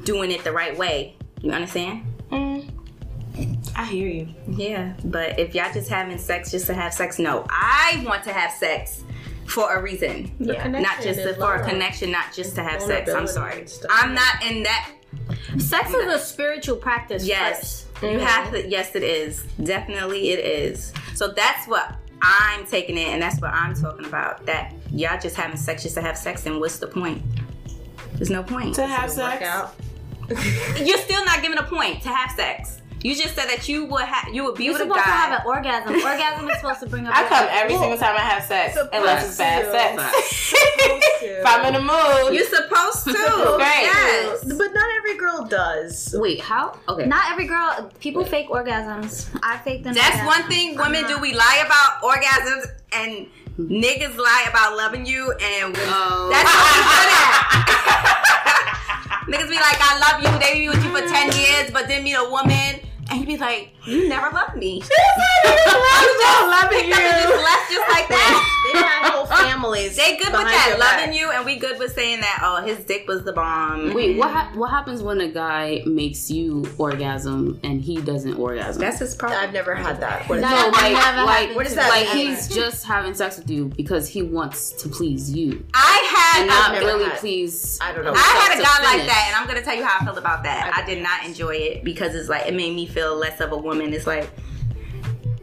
doing 0.04 0.32
it 0.32 0.44
the 0.44 0.52
right 0.52 0.78
way? 0.78 1.16
You 1.42 1.52
understand? 1.52 2.06
I 3.80 3.86
hear 3.86 4.10
you. 4.10 4.28
Yeah, 4.46 4.94
but 5.06 5.40
if 5.40 5.56
y'all 5.56 5.72
just 5.72 5.90
having 5.90 6.18
sex 6.18 6.52
just 6.52 6.68
to 6.68 6.74
have 6.74 6.94
sex, 6.94 7.18
no. 7.18 7.46
I 7.50 8.04
want 8.06 8.26
to 8.26 8.34
have 8.34 8.52
sex 8.52 9.06
for 9.46 9.74
a 9.74 9.82
reason. 9.82 10.36
Yeah. 10.38 10.68
Not 10.68 11.02
just 11.02 11.22
to, 11.22 11.34
for 11.36 11.56
a 11.56 11.66
connection, 11.66 12.12
not 12.12 12.34
just 12.34 12.56
to 12.56 12.64
have 12.64 12.82
sex. 12.82 13.10
I'm 13.10 13.26
sorry. 13.26 13.66
stuff. 13.68 13.90
I'm 13.90 14.14
not 14.14 14.44
in 14.44 14.64
that. 14.64 14.92
Sex 15.60 15.94
is 15.94 16.14
a 16.14 16.20
spiritual 16.20 16.76
practice. 16.76 17.26
Yes. 17.26 17.86
first. 17.94 18.12
You 18.12 18.20
have 18.20 18.52
to. 18.52 18.68
Yes, 18.68 18.98
it 18.98 19.04
is. 19.04 19.44
Definitely, 19.64 20.32
it 20.32 20.40
is. 20.46 20.92
So 21.16 21.30
that's 21.30 21.66
what 21.66 21.96
I'm 22.22 22.66
taking 22.66 22.98
it, 22.98 23.08
and 23.08 23.22
that's 23.22 23.40
what 23.40 23.54
I'm 23.54 23.76
talking 23.76 24.06
about. 24.06 24.46
That 24.46 24.74
y'all 24.92 25.18
just 25.18 25.38
having 25.38 25.56
sex 25.56 25.84
just 25.84 25.96
to 25.96 26.02
have 26.02 26.18
sex, 26.18 26.46
and 26.46 26.60
what's 26.60 26.80
the 26.80 26.88
point? 26.88 27.24
There's 28.16 28.30
no 28.30 28.44
point. 28.44 28.76
To 28.76 28.86
have 28.86 29.10
sex. 29.10 29.72
You're 30.82 30.98
still 30.98 31.24
not 31.24 31.42
giving 31.42 31.58
a 31.58 31.64
point 31.64 32.04
to 32.04 32.10
have 32.10 32.32
sex. 32.32 32.82
You 33.02 33.16
just 33.16 33.34
said 33.34 33.46
that 33.48 33.70
you 33.70 33.86
would 33.86 34.04
have. 34.04 34.28
You 34.34 34.44
would 34.44 34.56
be 34.56 34.66
You're 34.66 34.74
with 34.74 34.82
a 34.82 34.86
supposed 34.86 35.06
to 35.06 35.10
have 35.10 35.40
an 35.40 35.46
orgasm. 35.48 35.96
Orgasm 35.96 36.50
is 36.50 36.58
supposed 36.58 36.82
to 36.82 36.88
bring 36.88 37.08
up. 37.08 37.16
I 37.16 37.24
come 37.30 37.46
your- 37.46 37.54
every 37.54 37.78
single 37.78 37.98
time 37.98 38.14
I 38.18 38.20
have 38.20 38.44
sex, 38.44 38.78
unless 38.92 39.26
it's 39.30 39.38
bad 39.38 39.66
Facts. 39.72 40.18
sex. 40.18 40.54
if 41.24 41.46
I'm 41.46 41.66
in 41.68 41.74
the 41.76 41.82
mood, 41.82 42.34
You're 42.36 42.46
supposed 42.46 43.06
to. 43.06 43.14
Great. 43.56 43.84
Yes. 43.88 44.44
But 44.44 44.74
not 44.74 44.90
every 44.98 45.16
girl 45.18 45.46
does. 45.46 46.14
Wait, 46.20 46.42
how? 46.42 46.78
Okay. 46.90 47.06
Not 47.06 47.32
every 47.32 47.46
girl. 47.48 47.90
People 48.02 48.26
fake 48.26 48.50
orgasms. 48.50 49.30
I 49.44 49.58
faked 49.60 49.86
an 49.86 49.94
That's 49.94 50.18
orgasm. 50.20 50.26
one 50.26 50.44
thing 50.50 50.76
women 50.76 51.08
do. 51.08 51.18
We 51.20 51.34
lie 51.34 51.64
about 51.66 52.02
orgasms 52.04 52.66
and 52.92 53.28
niggas 53.58 54.18
lie 54.18 54.46
about 54.50 54.76
loving 54.76 55.06
you 55.06 55.32
and 55.42 55.74
Oh. 55.78 56.30
that's 56.32 56.52
what 56.52 56.76
we 56.76 56.82
good 56.84 57.10
at. 57.16 57.24
niggas 59.30 59.48
be 59.50 59.56
like, 59.56 59.80
I 59.80 59.98
love 60.00 60.22
you, 60.24 60.30
they 60.40 60.54
be 60.60 60.68
with 60.70 60.84
you 60.84 60.90
for 60.92 61.02
10 61.08 61.32
years, 61.40 61.72
but 61.72 61.88
then 61.88 62.04
meet 62.04 62.16
a 62.16 62.28
woman 62.30 62.82
and 63.12 63.22
you 63.22 63.26
be 63.26 63.38
like, 63.38 63.74
you 63.86 64.08
never 64.08 64.30
loved 64.34 64.56
me. 64.56 64.82
loving 66.50 66.90
Picked 66.90 66.94
up 66.94 67.00
and 67.00 67.24
just 67.24 67.44
left 67.44 67.72
just 67.72 67.90
like 67.90 68.08
that. 68.08 68.59
They 68.74 68.80
have 68.80 69.14
whole 69.14 69.26
families. 69.26 69.96
They 69.96 70.18
good 70.18 70.32
with 70.32 70.42
that, 70.42 70.68
your 70.70 70.78
back. 70.78 71.00
loving 71.00 71.14
you, 71.18 71.32
and 71.32 71.46
we 71.46 71.58
good 71.58 71.80
with 71.80 71.94
saying 71.94 72.22
that, 72.22 72.40
oh, 72.44 72.64
his 72.66 72.80
dick 72.86 73.08
was 73.08 73.24
the 73.24 73.34
bomb. 73.34 73.94
Wait, 73.94 74.18
what 74.18 74.30
ha- 74.32 74.52
what 74.56 74.70
happens 74.70 75.02
when 75.02 75.22
a 75.22 75.28
guy 75.28 75.82
makes 75.86 76.30
you 76.32 76.66
orgasm 76.78 77.60
and 77.64 77.82
he 77.82 78.02
doesn't 78.02 78.36
orgasm? 78.36 78.82
That's 78.82 79.00
his 79.00 79.16
problem. 79.16 79.40
I've 79.42 79.54
never 79.54 79.76
had 79.76 80.00
that. 80.02 80.28
What 80.30 80.38
is 80.38 80.42
That 80.44 80.52
no, 80.52 80.62
never 80.72 80.72
like, 80.72 80.96
happened 80.96 81.26
like, 81.26 81.50
to 81.50 81.56
what 81.56 81.64
does 81.66 81.76
me. 81.76 81.82
that 81.82 81.90
like 81.90 82.14
mean? 82.16 82.28
he's 82.36 82.48
just 82.48 82.86
having 82.86 83.14
sex 83.14 83.38
with 83.38 83.50
you 83.50 83.66
because 83.66 84.08
he 84.08 84.22
wants 84.22 84.72
to 84.74 84.90
please 84.90 85.32
you 85.32 85.66
I 85.74 86.34
had 86.34 86.42
and 86.42 86.50
a 86.50 86.54
not 86.54 86.72
really 86.92 87.06
had- 87.06 87.18
please. 87.20 87.78
I 87.82 87.92
don't 87.94 88.04
know. 88.06 88.14
I 88.16 88.18
had 88.18 88.54
a 88.54 88.58
to 88.58 88.64
guy 88.64 88.84
like 88.98 89.08
that, 89.08 89.26
and 89.28 89.36
I'm 89.36 89.48
gonna 89.48 89.62
tell 89.64 89.76
you 89.76 89.84
how 89.84 90.00
I 90.00 90.06
felt 90.06 90.18
about 90.18 90.44
that. 90.44 90.74
I- 90.76 90.82
I 90.82 90.86
did 90.86 91.02
not 91.04 91.26
enjoy 91.26 91.56
it 91.56 91.84
because 91.84 92.16
it's 92.16 92.30
like 92.30 92.48
it 92.48 92.54
made 92.54 92.74
me 92.76 92.86
feel 92.86 93.16
less 93.16 93.40
of 93.42 93.52
a 93.52 93.58
woman. 93.58 93.94
It's 93.94 94.08
like 94.08 94.30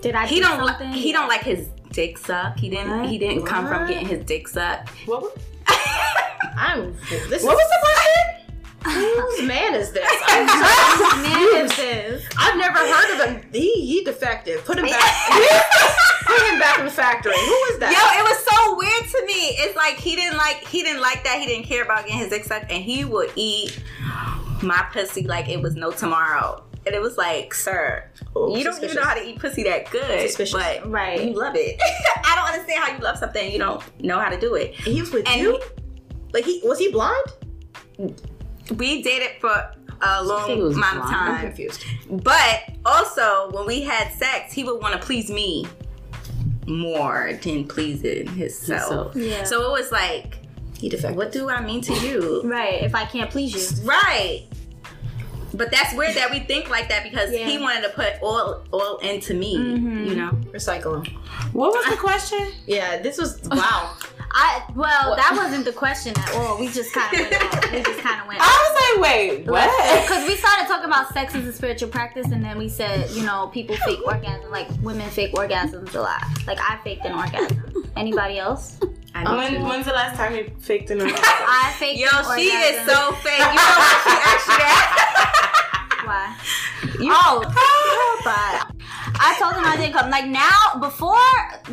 Did 0.00 0.14
I? 0.14 0.26
he 0.26 0.36
do 0.36 0.42
don't 0.42 0.64
something? 0.66 0.90
like 0.90 0.96
he 0.98 1.12
don't 1.12 1.28
like 1.28 1.42
his 1.42 1.68
dick 1.96 2.18
sucked. 2.18 2.60
He 2.60 2.68
didn't 2.68 2.90
What? 3.00 3.08
he 3.08 3.16
didn't 3.18 3.44
come 3.46 3.66
from 3.66 3.88
getting 3.88 4.06
his 4.06 4.22
dick 4.24 4.46
sucked. 4.46 4.90
What, 5.06 5.22
was- 5.22 5.32
I'm. 6.56 6.92
This 7.08 7.42
what 7.42 7.54
is, 7.54 7.58
was 7.58 7.68
the 7.74 7.80
question? 7.82 8.32
whose 8.86 9.48
man 9.48 9.74
is 9.74 9.90
this? 9.92 10.06
I'm 10.28 10.46
sorry. 10.46 10.96
Whose 10.98 11.22
man 11.22 11.64
is 11.64 11.76
this? 11.76 12.24
I've 12.38 12.56
never 12.56 12.78
heard 12.78 13.14
of 13.14 13.28
him. 13.42 13.50
He 13.52 13.84
he 13.86 14.04
defective. 14.04 14.64
Put 14.64 14.78
him 14.78 14.84
back. 14.86 15.02
Put 16.26 16.42
him 16.52 16.58
back 16.60 16.78
in 16.78 16.84
the 16.84 16.90
factory. 16.90 17.32
Who 17.32 17.54
is 17.70 17.74
Yo, 17.74 17.78
that? 17.80 17.92
Yo, 17.92 18.20
it 18.20 18.24
was 18.28 18.44
so 18.44 18.76
weird 18.76 19.10
to 19.12 19.26
me. 19.26 19.56
It's 19.64 19.74
like 19.76 19.96
he 19.96 20.14
didn't 20.16 20.36
like 20.36 20.58
he 20.68 20.82
didn't 20.82 21.00
like 21.00 21.24
that. 21.24 21.38
He 21.40 21.46
didn't 21.46 21.64
care 21.66 21.82
about 21.82 22.04
getting 22.04 22.18
his 22.18 22.28
dick 22.28 22.44
sucked, 22.44 22.70
and 22.70 22.82
he 22.84 23.04
would 23.06 23.32
eat 23.36 23.82
my 24.62 24.84
pussy 24.92 25.26
like 25.26 25.48
it 25.48 25.60
was 25.62 25.74
no 25.76 25.90
tomorrow. 25.90 26.62
And 26.86 26.94
it 26.94 27.02
was 27.02 27.16
like, 27.18 27.52
sir, 27.52 28.04
Oh, 28.36 28.56
you 28.56 28.62
don't 28.62 28.80
even 28.82 28.94
know 28.94 29.02
how 29.02 29.14
to 29.14 29.26
eat 29.26 29.38
pussy 29.40 29.64
that 29.64 29.90
good, 29.90 30.20
Suspicious. 30.28 30.52
but 30.54 30.88
Right. 30.90 31.24
you 31.24 31.32
love 31.34 31.54
it. 31.56 31.80
I 32.24 32.36
don't 32.36 32.48
understand 32.54 32.84
how 32.84 32.92
you 32.96 33.02
love 33.02 33.18
something 33.18 33.50
you 33.50 33.58
don't 33.58 33.82
know 34.02 34.18
how 34.20 34.28
to 34.30 34.38
do 34.38 34.54
it. 34.54 34.74
he 34.74 35.00
was 35.00 35.10
with 35.12 35.26
And 35.28 35.40
you. 35.40 35.60
Like 36.32 36.44
he 36.44 36.60
was 36.64 36.78
he 36.78 36.90
blind? 36.92 37.26
we 38.76 39.02
dated 39.02 39.30
for 39.40 39.72
a 40.02 40.22
long 40.22 40.58
was 40.62 40.76
amount 40.76 40.98
of 40.98 41.02
blind. 41.04 41.16
I'm 41.16 41.34
time. 41.36 41.46
confused. 41.46 41.84
But 42.10 42.70
also, 42.84 43.50
when 43.52 43.66
we 43.66 43.82
had 43.82 44.12
sex, 44.12 44.52
he 44.52 44.62
would 44.64 44.80
want 44.82 44.92
to 45.00 45.04
please 45.04 45.30
me 45.30 45.66
more 46.66 47.32
than 47.42 47.66
pleasing 47.66 48.26
himself. 48.28 49.14
Himself. 49.14 49.16
Yeah. 49.16 49.44
So 49.44 49.64
it 49.66 49.70
was 49.80 49.92
like, 49.92 50.38
He 50.78 50.88
defected. 50.88 51.16
what 51.16 51.32
do 51.32 51.48
I 51.48 51.64
mean 51.64 51.80
to 51.82 51.94
you? 51.94 52.42
Right. 52.44 52.82
If 52.82 52.94
I 52.94 53.04
can't 53.06 53.30
please 53.30 53.80
you. 53.80 53.88
Right. 53.88 54.46
But 55.56 55.70
that's 55.70 55.94
weird 55.94 56.14
that 56.16 56.30
we 56.30 56.40
think 56.40 56.68
like 56.70 56.88
that 56.88 57.02
because 57.02 57.32
Yeah. 57.32 57.46
he 57.46 57.58
wanted 57.58 57.82
to 57.82 57.90
put 57.90 58.14
all 58.22 58.62
all 58.72 58.98
into 58.98 59.34
me, 59.34 59.52
you 59.52 59.58
mm-hmm. 59.58 60.16
know. 60.16 60.30
Recycle 60.52 61.04
him. 61.04 61.14
What 61.52 61.72
was 61.72 61.86
the 61.86 61.96
question? 61.96 62.52
Yeah, 62.66 62.98
this 63.00 63.18
was 63.18 63.40
wow. 63.50 63.96
I 64.38 64.62
well, 64.74 65.16
that 65.16 65.32
wasn't 65.34 65.64
the 65.64 65.72
question 65.72 66.12
at 66.18 66.34
all. 66.34 66.58
We 66.58 66.68
just 66.68 66.92
kind 66.92 67.10
of 67.14 67.30
went 67.30 67.42
off. 67.42 67.72
We 67.72 67.82
just 67.82 68.00
kind 68.00 68.20
of 68.20 68.26
went. 68.28 68.40
I 68.42 68.52
was 68.64 69.00
like, 69.00 69.10
wait, 69.10 69.46
what? 69.46 69.66
Because 70.06 70.28
we 70.28 70.36
started 70.36 70.66
talking 70.68 70.84
about 70.84 71.12
sex 71.14 71.34
as 71.34 71.46
a 71.46 71.52
spiritual 71.52 71.88
practice, 71.88 72.26
and 72.30 72.44
then 72.44 72.58
we 72.58 72.68
said, 72.68 73.10
you 73.10 73.22
know, 73.22 73.48
people 73.48 73.76
fake 73.86 74.00
orgasm, 74.06 74.50
like 74.50 74.68
women 74.82 75.08
fake 75.08 75.32
orgasms 75.32 75.94
a 75.94 76.00
lot. 76.00 76.22
Like 76.46 76.58
I 76.60 76.78
faked 76.84 77.06
an 77.06 77.12
orgasm. 77.12 77.90
Anybody 77.96 78.38
else? 78.38 78.78
When, 79.24 79.62
when's 79.64 79.86
the 79.86 79.92
last 79.92 80.16
time 80.16 80.36
you 80.36 80.50
faked 80.58 80.90
an 80.90 81.00
orgasm? 81.02 81.24
I 81.24 81.74
faked 81.78 81.98
Yo, 81.98 82.08
an 82.12 82.38
she 82.38 82.48
is 82.48 82.86
so 82.86 83.12
fake. 83.24 83.38
You 83.38 83.56
know 83.56 83.76
why 83.80 83.94
she 84.04 84.12
actually 84.20 84.64
asked 84.68 85.15
you 87.00 87.10
oh, 87.12 87.40
but 88.24 88.72
I 89.18 89.36
told 89.38 89.54
him 89.54 89.64
I 89.64 89.76
didn't 89.76 89.92
come. 89.94 90.10
Like 90.10 90.26
now, 90.26 90.80
before 90.80 91.14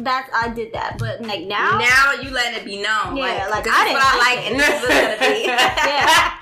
that, 0.03 0.29
I 0.33 0.49
did 0.49 0.73
that, 0.73 0.97
but 0.97 1.21
like 1.21 1.45
now, 1.45 1.77
now 1.77 2.13
you 2.21 2.29
letting 2.31 2.59
it 2.59 2.65
be 2.65 2.77
known. 2.81 3.15
Yeah, 3.17 3.47
like, 3.49 3.63
this 3.63 3.73
I 3.75 3.83
didn't 3.85 4.01
I 4.01 4.17
like 4.17 4.37
like, 4.37 4.51
and 4.51 4.59
this 4.59 4.69
is 4.69 4.81
what's 4.81 5.19
gonna 5.19 5.35
be. 5.35 5.43
yeah, 5.47 6.33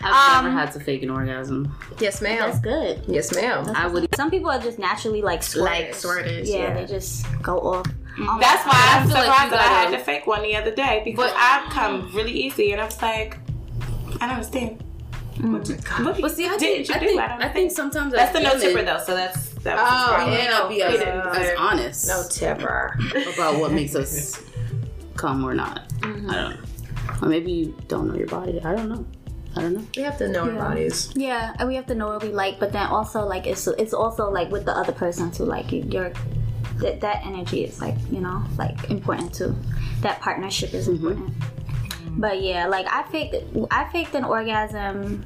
I've 0.00 0.36
Um, 0.38 0.44
never 0.44 0.56
had 0.56 0.72
to 0.72 0.80
fake 0.80 1.02
an 1.02 1.10
orgasm. 1.10 1.74
Yes, 1.98 2.20
ma'am. 2.22 2.38
that's 2.38 2.60
good. 2.60 3.02
Yes, 3.08 3.34
ma'am. 3.34 3.66
I 3.74 3.86
would. 3.88 4.08
Some 4.16 4.30
people 4.30 4.50
are 4.50 4.60
just 4.60 4.78
naturally 4.78 5.22
like 5.22 5.40
squirters. 5.40 5.62
Like 5.62 5.90
squirters, 5.92 6.46
Yeah, 6.46 6.56
yeah. 6.58 6.74
they 6.74 6.86
just 6.86 7.26
go 7.42 7.58
off. 7.58 7.86
Um, 8.18 8.38
That's 8.40 8.66
why 8.66 8.74
I'm 9.00 9.06
feel 9.06 9.14
like 9.14 9.26
surprised 9.26 9.52
that 9.52 9.60
I 9.60 9.90
had 9.90 9.90
to 9.96 10.04
fake 10.04 10.26
one 10.26 10.42
the 10.42 10.56
other 10.56 10.74
day 10.74 11.02
because 11.04 11.30
I've 11.36 11.70
come 11.70 12.10
really 12.16 12.32
easy 12.32 12.72
and 12.72 12.80
I 12.80 12.84
was 12.86 13.00
like, 13.00 13.38
I 14.20 14.26
don't 14.26 14.30
understand. 14.30 14.82
What, 15.40 15.68
what 15.68 16.20
But 16.20 16.30
see, 16.32 16.46
I 16.46 16.56
did 16.56 16.86
think, 16.86 16.88
you 16.88 16.94
I 16.94 16.98
do? 16.98 17.06
think, 17.06 17.20
I 17.20 17.28
don't 17.28 17.42
I 17.42 17.48
think 17.48 17.70
sometimes 17.70 18.12
That's 18.12 18.32
the 18.32 18.40
no 18.40 18.58
tipper 18.58 18.82
though, 18.82 18.98
so 18.98 19.14
that's 19.14 19.50
that 19.64 19.76
was 19.76 19.86
Oh, 19.90 20.16
his 20.18 20.24
We 20.26 20.30
may 20.44 20.48
not 20.50 20.68
be 20.68 20.82
as, 20.82 21.00
Yeah. 21.00 21.32
as 21.34 21.58
honest 21.58 22.08
No 22.08 22.24
tipper. 22.30 22.98
about 23.34 23.60
what 23.60 23.72
makes 23.72 23.94
us 23.94 24.42
come 25.16 25.44
or 25.44 25.54
not. 25.54 25.88
Mm-hmm. 26.00 26.30
I 26.30 26.34
don't 26.34 26.50
know. 26.50 26.60
Or 27.22 27.28
maybe 27.28 27.52
you 27.52 27.76
don't 27.88 28.08
know 28.08 28.14
your 28.14 28.28
body. 28.28 28.60
I 28.62 28.74
don't 28.74 28.88
know. 28.88 29.04
I 29.56 29.62
don't 29.62 29.74
know. 29.74 29.84
We 29.96 30.02
have 30.02 30.18
to 30.18 30.28
know 30.28 30.42
our 30.48 30.52
bodies. 30.52 31.10
Yeah, 31.16 31.54
and 31.58 31.68
we 31.68 31.74
have 31.74 31.86
to 31.86 31.94
know 31.94 32.08
what 32.08 32.22
we 32.22 32.28
like, 32.28 32.60
but 32.60 32.72
then 32.72 32.86
also 32.86 33.24
like 33.24 33.46
it's 33.46 33.66
it's 33.66 33.94
also 33.94 34.30
like 34.30 34.50
with 34.50 34.64
the 34.64 34.72
other 34.76 34.92
person 34.92 35.30
too. 35.30 35.44
Like 35.44 35.72
you- 35.72 35.82
your 35.90 36.12
that 36.76 37.00
that 37.00 37.26
energy 37.26 37.64
is 37.64 37.80
like 37.80 37.96
you 38.10 38.20
know 38.20 38.44
like 38.56 38.90
important 38.90 39.34
too. 39.34 39.56
That 40.02 40.20
partnership 40.20 40.74
is 40.74 40.86
mm-hmm. 40.88 41.06
important. 41.08 41.34
But 42.18 42.42
yeah, 42.42 42.66
like 42.66 42.86
I 42.90 43.04
faked 43.04 43.36
I 43.70 43.88
faked 43.90 44.14
an 44.14 44.24
orgasm. 44.24 45.24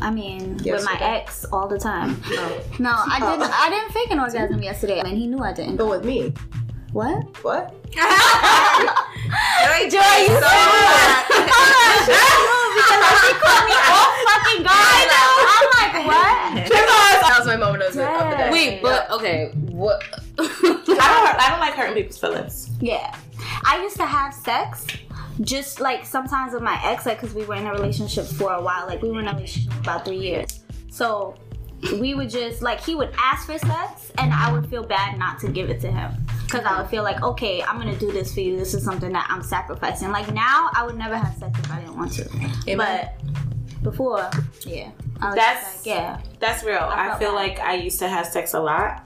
I 0.00 0.10
mean, 0.10 0.58
with 0.58 0.84
my 0.84 0.98
ex 1.00 1.46
all 1.46 1.66
the 1.66 1.78
time. 1.78 2.20
Oh. 2.26 2.62
No, 2.78 2.90
I 2.94 3.18
didn't. 3.18 3.48
Oh. 3.48 3.50
I 3.50 3.70
didn't 3.70 3.92
fake 3.92 4.10
an 4.10 4.20
orgasm 4.20 4.62
yesterday, 4.62 5.00
and 5.00 5.08
he 5.08 5.26
knew 5.26 5.38
I 5.38 5.54
didn't. 5.54 5.76
But 5.76 5.88
with 5.88 6.04
me. 6.04 6.34
What? 6.92 7.24
What? 7.44 7.74
Joy, 7.92 8.00
Joy, 9.88 10.16
you 10.24 10.28
so 10.28 10.48
Fucking 14.28 14.62
God! 14.64 15.08
I'm 15.48 15.68
like, 15.76 15.94
what? 16.06 16.68
That 16.70 17.34
was 17.38 17.46
my 17.46 17.56
moment 17.56 17.82
of 17.84 17.92
the, 17.92 18.08
of 18.08 18.30
the 18.30 18.36
day. 18.36 18.50
Wait, 18.50 18.82
but 18.82 19.10
okay. 19.10 19.52
What? 19.68 20.02
I 20.38 20.46
don't, 20.46 20.88
I 20.88 21.48
don't 21.50 21.60
like 21.60 21.74
hurting 21.74 21.94
people's 21.94 22.18
feelings. 22.18 22.70
Yeah. 22.80 23.14
I 23.64 23.82
used 23.82 23.96
to 23.96 24.06
have 24.06 24.32
sex 24.32 24.86
just 25.40 25.80
like 25.80 26.04
sometimes 26.04 26.52
with 26.52 26.62
my 26.62 26.80
ex, 26.84 27.06
like, 27.06 27.20
because 27.20 27.34
we 27.34 27.44
were 27.44 27.54
in 27.54 27.66
a 27.66 27.72
relationship 27.72 28.26
for 28.26 28.52
a 28.52 28.62
while. 28.62 28.86
Like, 28.86 29.02
we 29.02 29.10
were 29.10 29.20
in 29.20 29.28
a 29.28 29.34
relationship 29.34 29.72
for 29.72 29.80
about 29.80 30.04
three 30.04 30.18
years. 30.18 30.60
So 30.90 31.36
we 32.00 32.14
would 32.14 32.28
just, 32.30 32.60
like, 32.60 32.80
he 32.80 32.94
would 32.94 33.14
ask 33.18 33.46
for 33.46 33.56
sex, 33.58 34.10
and 34.18 34.32
I 34.32 34.52
would 34.52 34.68
feel 34.68 34.82
bad 34.82 35.18
not 35.18 35.38
to 35.40 35.48
give 35.48 35.70
it 35.70 35.80
to 35.82 35.90
him. 35.90 36.10
Because 36.44 36.64
I 36.64 36.80
would 36.80 36.90
feel 36.90 37.02
like, 37.02 37.22
okay, 37.22 37.62
I'm 37.62 37.80
going 37.80 37.92
to 37.92 38.00
do 38.00 38.10
this 38.10 38.34
for 38.34 38.40
you. 38.40 38.56
This 38.56 38.74
is 38.74 38.82
something 38.82 39.12
that 39.12 39.26
I'm 39.30 39.42
sacrificing. 39.42 40.10
Like, 40.10 40.32
now, 40.32 40.70
I 40.74 40.84
would 40.84 40.96
never 40.96 41.16
have 41.16 41.36
sex 41.36 41.58
if 41.58 41.70
I 41.70 41.80
didn't 41.80 41.96
want 41.96 42.12
to. 42.14 42.28
Amen. 42.68 42.76
But 42.76 43.82
before, 43.82 44.28
yeah. 44.62 44.90
I 45.20 45.26
was 45.26 45.34
That's- 45.36 45.76
like, 45.76 45.86
yeah. 45.86 46.20
That's 46.40 46.64
real. 46.64 46.78
I, 46.78 47.08
felt 47.08 47.18
feel 47.20 47.28
bad. 47.30 47.36
like 47.36 47.60
I 47.60 47.74
used 47.74 47.98
to 48.00 48.08
have 48.08 48.26
sex 48.26 48.54
a 48.54 48.60
lot. 48.60 49.04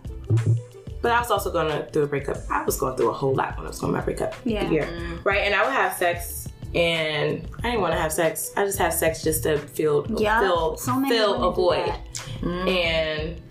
But 1.03 1.13
I 1.13 1.21
was 1.21 1.31
also 1.31 1.53
going 1.53 1.85
through 1.87 2.05
a 2.05 2.07
breakup. 2.07 2.39
I 2.49 2.63
was 2.65 2.79
going 2.79 2.97
through 2.97 3.11
a 3.11 3.13
whole 3.13 3.35
lot 3.35 3.57
when 3.57 3.67
I 3.67 3.69
was 3.69 3.81
going 3.81 3.93
through 3.93 3.99
my 3.99 4.05
breakup. 4.05 4.35
Yeah. 4.45 4.71
year. 4.71 4.85
Mm-hmm. 4.85 5.23
Right? 5.25 5.41
And 5.41 5.55
I 5.55 5.65
would 5.65 5.73
have 5.73 5.95
sex 5.95 6.49
and 6.75 7.47
I 7.59 7.71
didn't 7.71 7.81
want 7.81 7.93
to 7.93 8.01
have 8.01 8.13
sex. 8.13 8.53
I 8.57 8.65
just 8.65 8.79
have 8.79 8.95
sex 8.95 9.23
just 9.23 9.43
to 9.43 9.59
feel 9.59 10.07
Yeah. 10.17 10.41
fill 10.41 10.77
so 10.77 11.05
fill 11.07 11.45
a 11.45 11.53
void. 11.53 11.89
that. 11.89 12.07
Mm-hmm. 12.41 12.69
And 12.69 13.43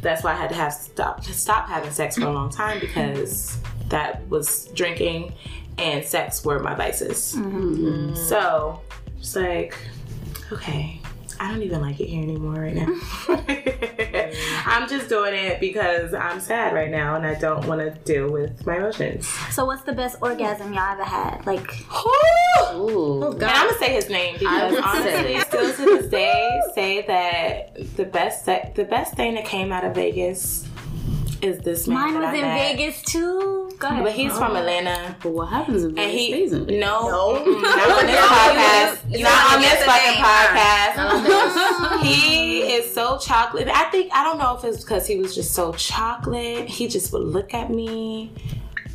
that's 0.00 0.24
why 0.24 0.32
I 0.32 0.34
had 0.34 0.48
to 0.48 0.56
have 0.56 0.72
stop 0.72 1.22
stop 1.22 1.68
having 1.68 1.90
sex 1.90 2.16
for 2.16 2.24
a 2.24 2.32
long 2.32 2.50
time 2.50 2.80
because 2.80 3.58
that 3.88 4.26
was 4.28 4.66
drinking 4.74 5.34
and 5.78 6.04
sex 6.04 6.44
were 6.44 6.58
my 6.58 6.74
vices. 6.74 7.34
Mm-hmm. 7.36 7.86
mm-hmm. 7.86 8.14
So 8.14 8.80
it's 9.18 9.36
like, 9.36 9.76
okay, 10.50 11.01
I 11.42 11.48
don't 11.50 11.62
even 11.64 11.80
like 11.80 11.98
it 11.98 12.06
here 12.06 12.22
anymore 12.22 12.52
right 12.54 12.72
now. 12.74 12.86
I'm 14.64 14.88
just 14.88 15.08
doing 15.08 15.34
it 15.34 15.58
because 15.58 16.14
I'm 16.14 16.38
sad 16.38 16.72
right 16.72 16.88
now 16.88 17.16
and 17.16 17.26
I 17.26 17.34
don't 17.34 17.66
want 17.66 17.80
to 17.80 17.90
deal 18.04 18.30
with 18.30 18.64
my 18.64 18.76
emotions. 18.76 19.26
So, 19.50 19.64
what's 19.64 19.82
the 19.82 19.92
best 19.92 20.18
orgasm 20.22 20.72
y'all 20.72 20.92
ever 20.92 21.02
had? 21.02 21.44
Like, 21.44 21.68
Ooh. 22.74 23.24
And 23.32 23.42
I'm 23.42 23.66
gonna 23.66 23.78
say 23.80 23.92
his 23.92 24.08
name 24.08 24.36
because 24.38 24.78
honestly, 24.78 25.34
say- 25.34 25.40
still 25.40 25.72
to 25.74 25.84
this 25.98 26.06
day, 26.08 26.60
say 26.76 27.02
that 27.08 27.96
the 27.96 28.04
best 28.04 28.44
se- 28.44 28.72
the 28.76 28.84
best 28.84 29.14
thing 29.14 29.34
that 29.34 29.44
came 29.44 29.72
out 29.72 29.84
of 29.84 29.96
Vegas 29.96 30.68
is 31.42 31.58
this 31.60 31.88
man. 31.88 31.98
mine 32.12 32.14
was 32.22 32.34
in 32.34 32.40
met. 32.42 32.76
Vegas 32.76 33.02
too. 33.02 33.70
Go 33.78 33.88
ahead. 33.88 34.04
but 34.04 34.12
he's 34.12 34.32
from 34.38 34.54
Atlanta. 34.54 35.16
But 35.22 35.32
what 35.32 35.46
happens 35.48 35.82
if 35.82 35.90
And 35.90 35.98
it 35.98 36.10
he 36.10 36.28
stays 36.28 36.52
in 36.52 36.66
no, 36.78 37.08
No. 37.08 37.44
not 37.44 37.90
on 37.98 38.06
this 38.06 38.20
podcast. 38.20 39.10
you- 39.10 39.18
you 39.18 39.24
not 39.24 39.54
on 39.54 39.60
this 39.60 39.84
fucking 39.84 40.22
podcast. 40.22 42.02
he 42.02 42.60
is 42.74 42.92
so 42.94 43.18
chocolate. 43.18 43.68
I 43.68 43.84
think 43.90 44.12
I 44.14 44.22
don't 44.24 44.38
know 44.38 44.56
if 44.56 44.64
it's 44.64 44.84
because 44.84 45.06
he 45.06 45.16
was 45.18 45.34
just 45.34 45.52
so 45.52 45.72
chocolate. 45.72 46.68
He 46.68 46.86
just 46.88 47.12
would 47.12 47.22
look 47.24 47.52
at 47.54 47.70
me. 47.70 48.30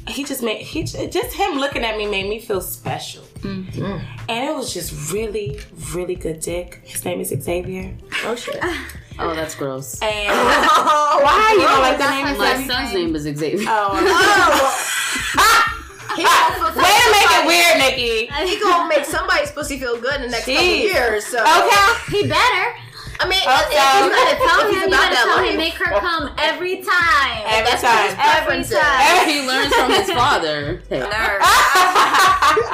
He 0.08 0.24
just 0.24 0.42
made 0.42 0.62
he 0.62 0.84
just 0.84 1.34
him 1.34 1.58
looking 1.60 1.84
at 1.84 1.98
me 1.98 2.06
made 2.06 2.30
me 2.30 2.40
feel 2.40 2.62
special. 2.62 3.24
Mm-hmm. 3.40 4.30
And 4.30 4.50
it 4.50 4.56
was 4.56 4.74
just 4.74 5.12
really, 5.14 5.60
really 5.94 6.16
good 6.16 6.40
dick. 6.40 6.82
His 6.84 7.04
name 7.06 7.20
is 7.22 7.30
Xavier. 7.30 7.96
Oh 8.26 8.36
shit. 8.36 8.62
Oh, 9.20 9.34
that's 9.34 9.56
gross. 9.56 10.00
And 10.00 10.28
why 10.30 11.56
you 11.58 11.66
don't 11.66 11.82
like 11.82 11.98
the 11.98 12.08
name? 12.08 12.38
My 12.38 12.54
Xavier. 12.56 12.68
son's 12.72 12.94
name 12.94 13.16
is 13.16 13.24
Xavier. 13.24 13.66
Oh, 13.68 13.98
way 16.18 16.94
to 17.02 17.12
make 17.12 17.32
it 17.34 17.48
weird, 17.48 17.78
Nikki. 17.80 18.28
He 18.48 18.60
gonna 18.60 18.88
make 18.88 19.06
somebody's 19.06 19.52
pussy 19.52 19.80
feel 19.80 20.00
good 20.00 20.16
in 20.16 20.22
the 20.24 20.28
next 20.30 20.46
couple 20.46 20.64
years. 20.64 21.26
So 21.26 21.40
Okay. 21.42 21.94
He 22.12 22.28
better. 22.28 22.76
I 23.20 23.28
mean, 23.28 23.42
Oh, 23.46 23.56
if- 23.58 23.74
so- 23.74 23.78
if 23.78 24.04
You 24.04 24.10
better 24.12 24.38
tell 24.38 24.60
him. 24.62 24.72
You 24.72 24.78
about 24.88 24.92
better 24.92 25.16
that 25.16 25.26
tell 25.26 25.44
him. 25.44 25.58
Make 25.58 25.74
her 25.74 26.00
come 26.00 26.32
every 26.38 26.76
time. 26.78 27.44
Every 27.48 27.72
time. 27.80 28.10
Every 28.10 28.16
preferences. 28.16 28.78
time. 28.78 29.28
he 29.30 29.42
learns 29.48 29.74
from 29.74 29.90
his 29.92 30.10
father. 30.22 30.82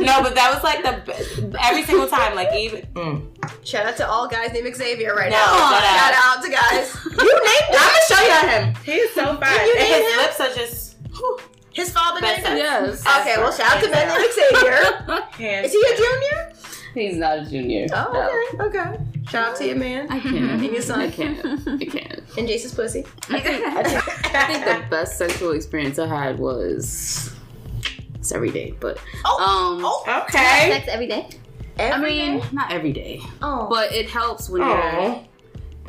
No, 0.00 0.20
but 0.22 0.34
that 0.34 0.50
was 0.52 0.64
like 0.64 0.82
the 0.82 1.56
every 1.62 1.84
single 1.84 2.08
time, 2.08 2.34
like 2.34 2.52
even. 2.54 2.80
Mm. 2.94 3.26
Shout 3.64 3.86
out 3.86 3.96
to 3.98 4.08
all 4.08 4.26
guys 4.26 4.52
named 4.52 4.74
Xavier 4.74 5.14
right 5.14 5.30
No, 5.30 5.36
now. 5.36 5.70
shut 5.70 5.84
up. 5.84 5.94
Shout 5.94 6.14
out 6.16 6.42
to 6.42 6.50
guys. 6.50 6.96
You 7.22 7.32
named 7.44 7.68
him. 7.70 7.78
I'm 7.78 7.88
gonna 7.88 8.08
show 8.08 8.20
you 8.22 8.48
him. 8.48 8.74
He's 8.84 9.10
so 9.12 9.36
fine. 9.38 9.66
you 9.66 9.74
And 9.78 9.86
his 9.88 10.12
him? 10.12 10.16
lips 10.18 10.40
are 10.40 10.52
just. 10.54 10.96
whew, 11.14 11.38
His 11.72 11.90
father 11.92 12.20
Best 12.20 12.42
named 12.42 12.58
him. 12.58 12.64
yes. 12.64 13.06
Okay, 13.20 13.36
well, 13.38 13.52
shout 13.52 13.76
out 13.76 13.82
to 13.84 13.90
men 13.90 14.08
named 14.08 14.32
Xavier. 14.32 15.62
Is 15.64 15.72
he 15.72 15.80
a 15.80 15.96
junior? 15.96 16.52
He's 16.94 17.16
not 17.16 17.38
a 17.38 17.44
junior. 17.48 17.86
Oh, 17.92 18.10
No. 18.58 18.68
okay, 18.68 18.78
okay. 18.80 18.98
Shout 19.28 19.48
out 19.50 19.56
to 19.56 19.66
your 19.66 19.76
man 19.76 20.08
I 20.10 20.18
can't. 20.20 20.34
and 20.36 20.64
your 20.64 20.82
son 20.82 21.00
I 21.00 21.10
can't. 21.10 21.38
I 21.68 21.84
can't. 21.84 22.22
and 22.36 22.46
Jason's 22.48 22.74
pussy. 22.74 23.04
I 23.30 23.40
think, 23.40 23.64
I 23.64 23.82
think, 23.82 24.34
I 24.34 24.46
think 24.52 24.64
the 24.64 24.90
best 24.90 25.16
sexual 25.18 25.52
experience 25.52 25.98
I 25.98 26.06
had 26.06 26.38
was 26.38 27.32
it's 28.16 28.32
every 28.32 28.50
day, 28.50 28.74
but 28.80 28.98
Oh, 29.24 29.76
um, 29.78 29.84
oh, 29.84 30.22
Okay. 30.24 30.70
Sex 30.70 30.88
every 30.88 31.06
day. 31.06 31.28
I 31.78 31.98
mean, 31.98 32.38
day? 32.40 32.44
not 32.52 32.70
every 32.70 32.92
day, 32.92 33.20
oh, 33.40 33.66
but 33.70 33.92
it 33.92 34.08
helps 34.08 34.48
when 34.50 34.62
Oh. 34.62 34.66
you're, 34.66 35.24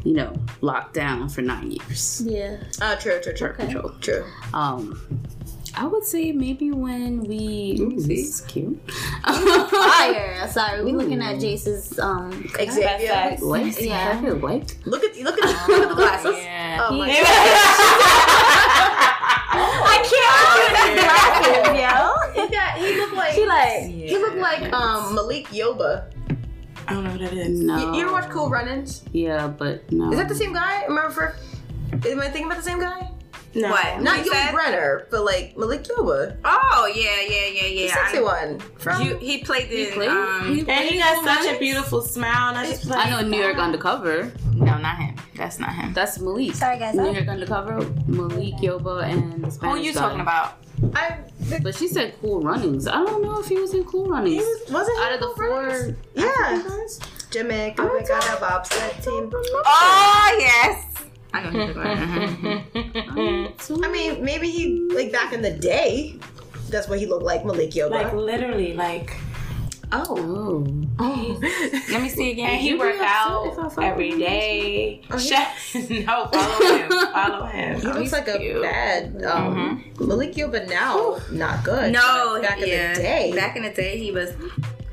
you 0.06 0.14
know, 0.14 0.34
locked 0.62 0.94
down 0.94 1.28
for 1.30 1.42
nine 1.42 1.72
years. 1.72 2.22
Yeah. 2.26 2.58
oh, 2.82 2.96
true, 3.00 3.20
true, 3.22 3.34
true, 3.34 3.54
Control. 3.54 3.90
true. 4.02 4.26
Um, 4.54 5.00
I 5.76 5.86
would 5.86 6.04
say 6.04 6.32
maybe 6.32 6.72
when 6.72 7.24
we. 7.24 7.78
Ooh, 7.80 8.00
this 8.00 8.08
is 8.08 8.42
cute. 8.42 8.80
fire. 9.24 10.48
Sorry, 10.50 10.84
we're 10.84 10.96
looking 10.96 11.22
at 11.22 11.40
Jace's 11.40 11.98
um. 12.00 12.32
exactly. 12.60 13.06
Yeah. 13.06 13.38
Yeah. 13.80 14.16
Xavier 14.16 14.36
White. 14.36 14.78
Look 14.86 15.04
at 15.04 15.18
look 15.18 15.38
at 15.38 15.44
oh, 15.44 15.66
look 15.68 15.82
at 15.82 15.90
the 15.90 15.96
glasses. 15.96 16.36
Yeah. 16.38 16.88
Oh 16.90 16.98
my 16.98 17.08
god. 17.08 17.18
I 19.56 19.98
can't 20.10 20.34
oh, 20.46 21.70
look 21.70 21.78
yo. 21.82 22.44
He 22.44 22.50
got. 22.52 22.78
He 22.78 22.96
looked 23.00 23.14
like. 23.14 23.34
She 23.34 23.46
like. 23.46 23.82
Yeah. 23.82 24.08
He 24.08 24.18
looked 24.18 24.38
like 24.38 24.72
um 24.74 25.16
Malik 25.16 25.48
Yoba. 25.48 26.06
I 26.88 26.94
don't 26.94 27.04
know 27.04 27.12
what 27.12 27.20
that 27.22 27.34
is. 27.34 27.60
No. 27.60 27.78
You, 27.78 27.96
you 28.00 28.04
ever 28.04 28.12
watch 28.12 28.30
Cool 28.30 28.50
Runnings? 28.50 29.04
Yeah, 29.12 29.48
but 29.48 29.92
no. 29.92 30.12
Is 30.12 30.18
that 30.18 30.28
the 30.28 30.36
same 30.36 30.54
guy? 30.54 30.84
Remember 30.84 31.10
for? 31.10 31.36
Am 31.94 32.20
I 32.20 32.26
thinking 32.26 32.46
about 32.46 32.58
the 32.58 32.64
same 32.64 32.80
guy? 32.80 33.12
No. 33.56 33.70
What? 33.70 34.01
Not 34.01 34.18
He 34.20 34.30
Yul 34.30 34.34
said- 34.34 34.54
Brynner, 34.56 35.06
but 35.12 35.24
like 35.26 35.56
Malik 35.58 35.84
Yoba, 35.84 36.36
Oh 36.43 36.91
yeah, 36.95 37.04
yeah, 37.22 37.47
yeah, 37.47 37.62
the 37.68 37.74
yeah. 37.86 37.93
sexy 37.93 38.18
I- 38.18 38.22
one 38.22 38.60
from. 38.80 39.01
You, 39.04 39.18
he 39.18 39.43
played 39.43 39.70
the. 39.70 39.91
played? 39.91 40.10
Um, 40.10 40.56
He- 40.56 40.60
And 40.62 40.89
he 40.89 40.97
got 40.97 41.24
such 41.24 41.56
a 41.56 41.60
beautiful 41.60 42.01
smile, 42.01 42.49
and 42.49 42.58
I 42.58 42.66
just 42.66 42.89
I 42.91 43.10
know 43.10 43.22
New 43.28 43.38
York 43.39 43.58
Undercover. 43.58 44.32
no, 44.56 44.78
not 44.78 44.97
him. 44.97 45.16
That's 45.36 45.60
not 45.60 45.74
him. 45.74 45.93
That's 45.93 46.20
Malik. 46.20 46.56
Sorry, 46.56 46.80
guys. 46.80 46.95
New 46.95 47.12
York 47.12 47.28
Undercover, 47.28 47.86
Malik 48.08 48.56
Yoba, 48.56 49.04
and 49.04 49.41
the 49.43 49.47
Who 49.47 49.51
Spanish 49.51 49.76
are 49.76 49.84
you 49.84 49.93
guy. 49.93 49.99
talking 49.99 50.20
about? 50.22 50.54
I, 50.95 51.18
But 51.62 51.76
she 51.76 51.88
said 51.88 52.16
Cool 52.22 52.41
Runnings. 52.41 52.88
I 52.88 52.95
don't 53.06 53.24
know 53.24 53.39
if 53.39 53.47
he 53.47 53.56
was 53.60 53.74
in 53.74 53.84
Cool 53.86 54.08
Runnings. 54.10 54.41
he 54.43 54.49
was, 54.49 54.70
wasn't 54.72 54.97
he 54.97 55.04
Out 55.06 55.14
of 55.14 55.20
the 55.22 55.34
four, 55.36 55.49
Runnings? 55.62 55.97
Yeah. 56.16 56.62
Jamaica, 57.32 57.84
we 57.84 58.04
got 58.08 58.28
a 58.38 58.39
bobsled 58.39 58.93
team. 59.04 59.32
Oh 59.34 60.36
yes. 60.39 60.86
I 61.34 61.44
know 61.44 61.50
who 61.50 61.58
you're 61.60 61.74
talking 61.74 63.56
about. 63.68 63.84
I 63.86 63.92
mean, 63.92 64.24
maybe 64.24 64.50
he 64.50 64.80
like 64.94 65.12
back 65.12 65.34
in 65.34 65.42
the 65.42 65.52
day. 65.52 66.16
That's 66.70 66.88
what 66.88 67.00
he 67.00 67.06
looked 67.06 67.24
like, 67.26 67.46
Malik 67.46 67.72
Yoba. 67.72 67.92
like 67.92 68.14
literally, 68.14 68.74
like 68.74 69.16
oh, 69.92 70.66
Oh. 71.00 71.40
Let 71.92 72.02
me 72.02 72.10
see 72.10 72.32
again. 72.32 72.50
and 72.52 72.62
he 72.62 72.70
You'd 72.70 72.80
work 72.80 72.96
upset 72.96 73.06
if 73.06 73.08
I 73.60 73.64
out 73.64 73.74
followed 73.74 73.88
every 73.88 74.12
him. 74.12 74.20
day. 74.20 75.02
Oh, 75.12 75.18
he- 75.18 76.04
no, 76.06 76.28
follow 76.28 76.78
him. 76.78 76.90
Follow 76.90 77.46
him. 77.48 77.80
he 77.82 77.88
looks 77.88 78.12
like 78.12 78.28
a 78.28 78.62
bad 78.62 79.24
um, 79.24 79.84
Malik 80.00 80.34
Yoba 80.34 80.68
now. 80.68 81.20
Not 81.32 81.64
good. 81.64 81.92
No, 81.94 82.40
But 82.42 82.42
back 82.44 82.60
yeah. 82.60 82.66
in 82.90 82.94
the 82.96 83.00
day. 83.02 83.34
Back 83.36 83.56
in 83.56 83.64
the 83.64 83.70
day, 83.72 83.98
he 84.00 84.12
was 84.12 84.32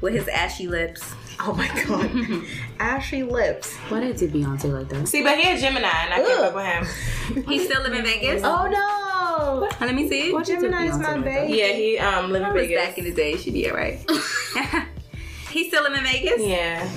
with 0.03 0.15
his 0.15 0.29
ashy 0.29 0.67
lips. 0.69 1.03
oh 1.47 1.55
my 1.55 1.69
god, 1.87 2.45
ashy 2.79 3.23
lips. 3.23 3.77
Why 3.89 4.01
did 4.01 4.21
it 4.21 4.33
Beyonce 4.33 4.73
like 4.73 4.89
that? 4.89 5.09
See, 5.09 5.23
but 5.23 5.39
he 5.39 5.51
a 5.51 5.59
Gemini, 5.59 5.89
and 5.89 6.15
I 6.15 6.17
can't 6.17 6.31
Ugh. 6.31 6.53
fuck 6.53 6.55
with 6.55 7.35
him. 7.37 7.45
He 7.49 7.59
still 7.65 7.83
live 7.83 7.93
in 7.95 8.05
Vegas. 8.05 8.43
Oh 8.45 8.67
no, 8.69 9.69
Let 9.87 9.95
me 9.95 10.09
see. 10.09 10.33
Why 10.33 10.43
did 10.43 10.59
it 10.59 10.71
Gemini's 10.71 10.97
Beyonce 10.97 11.03
my 11.03 11.15
like 11.15 11.25
baby. 11.25 11.59
Yeah, 11.59 11.73
he 11.73 11.99
um 11.99 12.31
live 12.31 12.43
in 12.43 12.49
That 12.49 12.55
Vegas. 12.55 12.85
back 12.87 12.99
in 12.99 13.05
the 13.05 13.13
day. 13.13 13.37
Should 13.37 13.55
be 13.55 13.71
alright. 13.71 13.99
he 15.51 15.69
still 15.69 15.83
live 15.85 15.95
in 15.95 16.05
Vegas. 16.05 16.41
Yeah. 16.41 16.89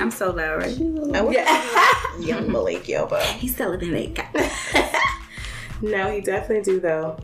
I'm 0.00 0.10
so 0.10 0.30
loud, 0.30 0.58
right? 0.58 0.76
I 1.14 1.20
would 1.20 2.26
young 2.26 2.50
Malik 2.52 2.84
Yoba. 2.84 3.20
He 3.22 3.48
still 3.48 3.70
live 3.70 3.82
in 3.82 3.90
Vegas. 3.90 4.24
No, 5.82 6.10
he 6.12 6.20
definitely 6.20 6.62
do 6.62 6.80
though. 6.80 7.18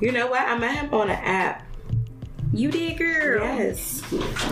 You 0.00 0.12
know 0.12 0.28
what? 0.28 0.42
I 0.42 0.56
met 0.58 0.74
him 0.76 0.94
on 0.94 1.10
an 1.10 1.18
app. 1.22 1.66
You 2.52 2.70
did, 2.70 2.98
girl. 2.98 3.44
Yes. 3.44 4.02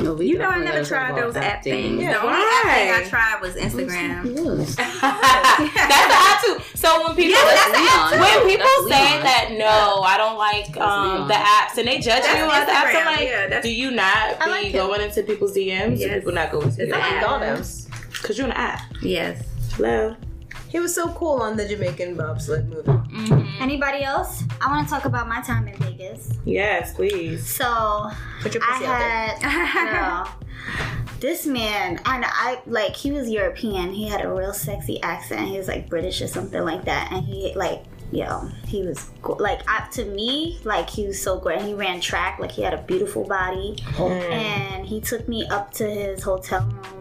No, 0.00 0.20
You 0.20 0.38
know 0.38 0.46
I 0.48 0.58
never 0.62 0.84
tried 0.84 1.16
those 1.16 1.34
that 1.34 1.42
app 1.44 1.64
things. 1.64 2.00
Yeah, 2.00 2.12
the 2.12 2.20
only 2.20 2.32
why? 2.38 2.62
app 2.64 2.76
thing 2.76 3.06
I 3.06 3.08
tried 3.08 3.40
was 3.40 3.54
Instagram. 3.56 4.24
Yes. 4.36 4.76
that's 4.76 6.06
the 6.06 6.14
app 6.14 6.44
too. 6.44 6.58
So 6.78 7.04
when 7.06 7.16
people 7.16 7.34
that's 7.42 7.70
the 7.72 7.78
app 7.78 8.12
too. 8.12 8.20
when 8.20 8.48
people 8.48 8.66
That's 8.66 8.88
say 8.96 9.10
Leon. 9.14 9.22
that 9.24 9.48
no, 9.58 10.02
I 10.02 10.16
don't 10.16 10.38
like 10.38 10.76
um 10.76 11.26
the 11.28 11.34
apps 11.34 11.76
and 11.78 11.88
they 11.88 11.98
judge 11.98 12.22
That's 12.22 12.38
you 12.38 12.44
on 12.44 12.66
the 12.66 12.72
apps, 12.72 12.94
I'm 12.94 12.94
Instagram, 12.94 13.06
like, 13.06 13.28
yeah, 13.50 13.60
do 13.60 13.68
you 13.70 13.90
not 13.90 14.38
be 14.44 14.50
like 14.50 14.72
going 14.72 15.00
into 15.00 15.22
people's 15.24 15.56
DMs? 15.56 15.96
Do 15.96 16.02
Yes. 16.02 16.18
people 16.20 16.32
not 16.34 16.52
go 16.52 16.60
into 16.60 16.80
It's 16.80 16.88
your 16.88 16.96
an 16.96 17.02
I 17.02 17.08
app. 17.16 17.24
got 17.24 17.42
him. 17.42 17.64
Because 18.12 18.38
you're 18.38 18.46
an 18.46 18.52
app. 18.52 18.80
Yes. 19.02 19.42
Hello. 19.72 20.14
He 20.68 20.78
was 20.80 20.94
so 20.94 21.08
cool 21.12 21.40
on 21.42 21.56
the 21.56 21.66
Jamaican 21.66 22.16
bobsled 22.16 22.68
movie. 22.68 22.88
Mm-hmm. 22.88 23.62
Anybody 23.62 24.04
else? 24.04 24.42
I 24.60 24.70
want 24.70 24.86
to 24.86 24.94
talk 24.94 25.04
about 25.06 25.26
my 25.28 25.40
time 25.40 25.66
in 25.68 25.76
Vegas. 25.78 26.30
Yes, 26.44 26.92
please. 26.94 27.46
So 27.48 28.10
Put 28.42 28.54
your 28.54 28.62
I 28.62 28.72
pussy 28.72 28.84
out 28.86 29.42
had 29.42 30.26
girl, 30.26 30.38
this 31.20 31.46
man, 31.46 32.00
and 32.04 32.24
I 32.26 32.60
like 32.66 32.94
he 32.94 33.10
was 33.12 33.28
European. 33.30 33.92
He 33.92 34.06
had 34.08 34.24
a 34.24 34.32
real 34.32 34.52
sexy 34.52 35.00
accent. 35.02 35.48
He 35.48 35.56
was 35.56 35.68
like 35.68 35.88
British 35.88 36.20
or 36.20 36.28
something 36.28 36.62
like 36.62 36.84
that, 36.84 37.10
and 37.12 37.24
he 37.24 37.52
like. 37.54 37.82
Yo, 38.10 38.48
he 38.66 38.82
was 38.84 39.10
go- 39.20 39.34
like 39.34 39.60
I, 39.68 39.86
to 39.92 40.06
me, 40.06 40.58
like 40.64 40.88
he 40.88 41.06
was 41.06 41.20
so 41.20 41.38
great. 41.38 41.60
He 41.60 41.74
ran 41.74 42.00
track, 42.00 42.38
like 42.38 42.50
he 42.50 42.62
had 42.62 42.72
a 42.72 42.80
beautiful 42.84 43.22
body, 43.24 43.76
and 43.98 44.86
he 44.86 44.98
took 44.98 45.28
me 45.28 45.46
up 45.48 45.72
to 45.72 45.84
his 45.86 46.22
hotel 46.22 46.62
room, 46.62 46.97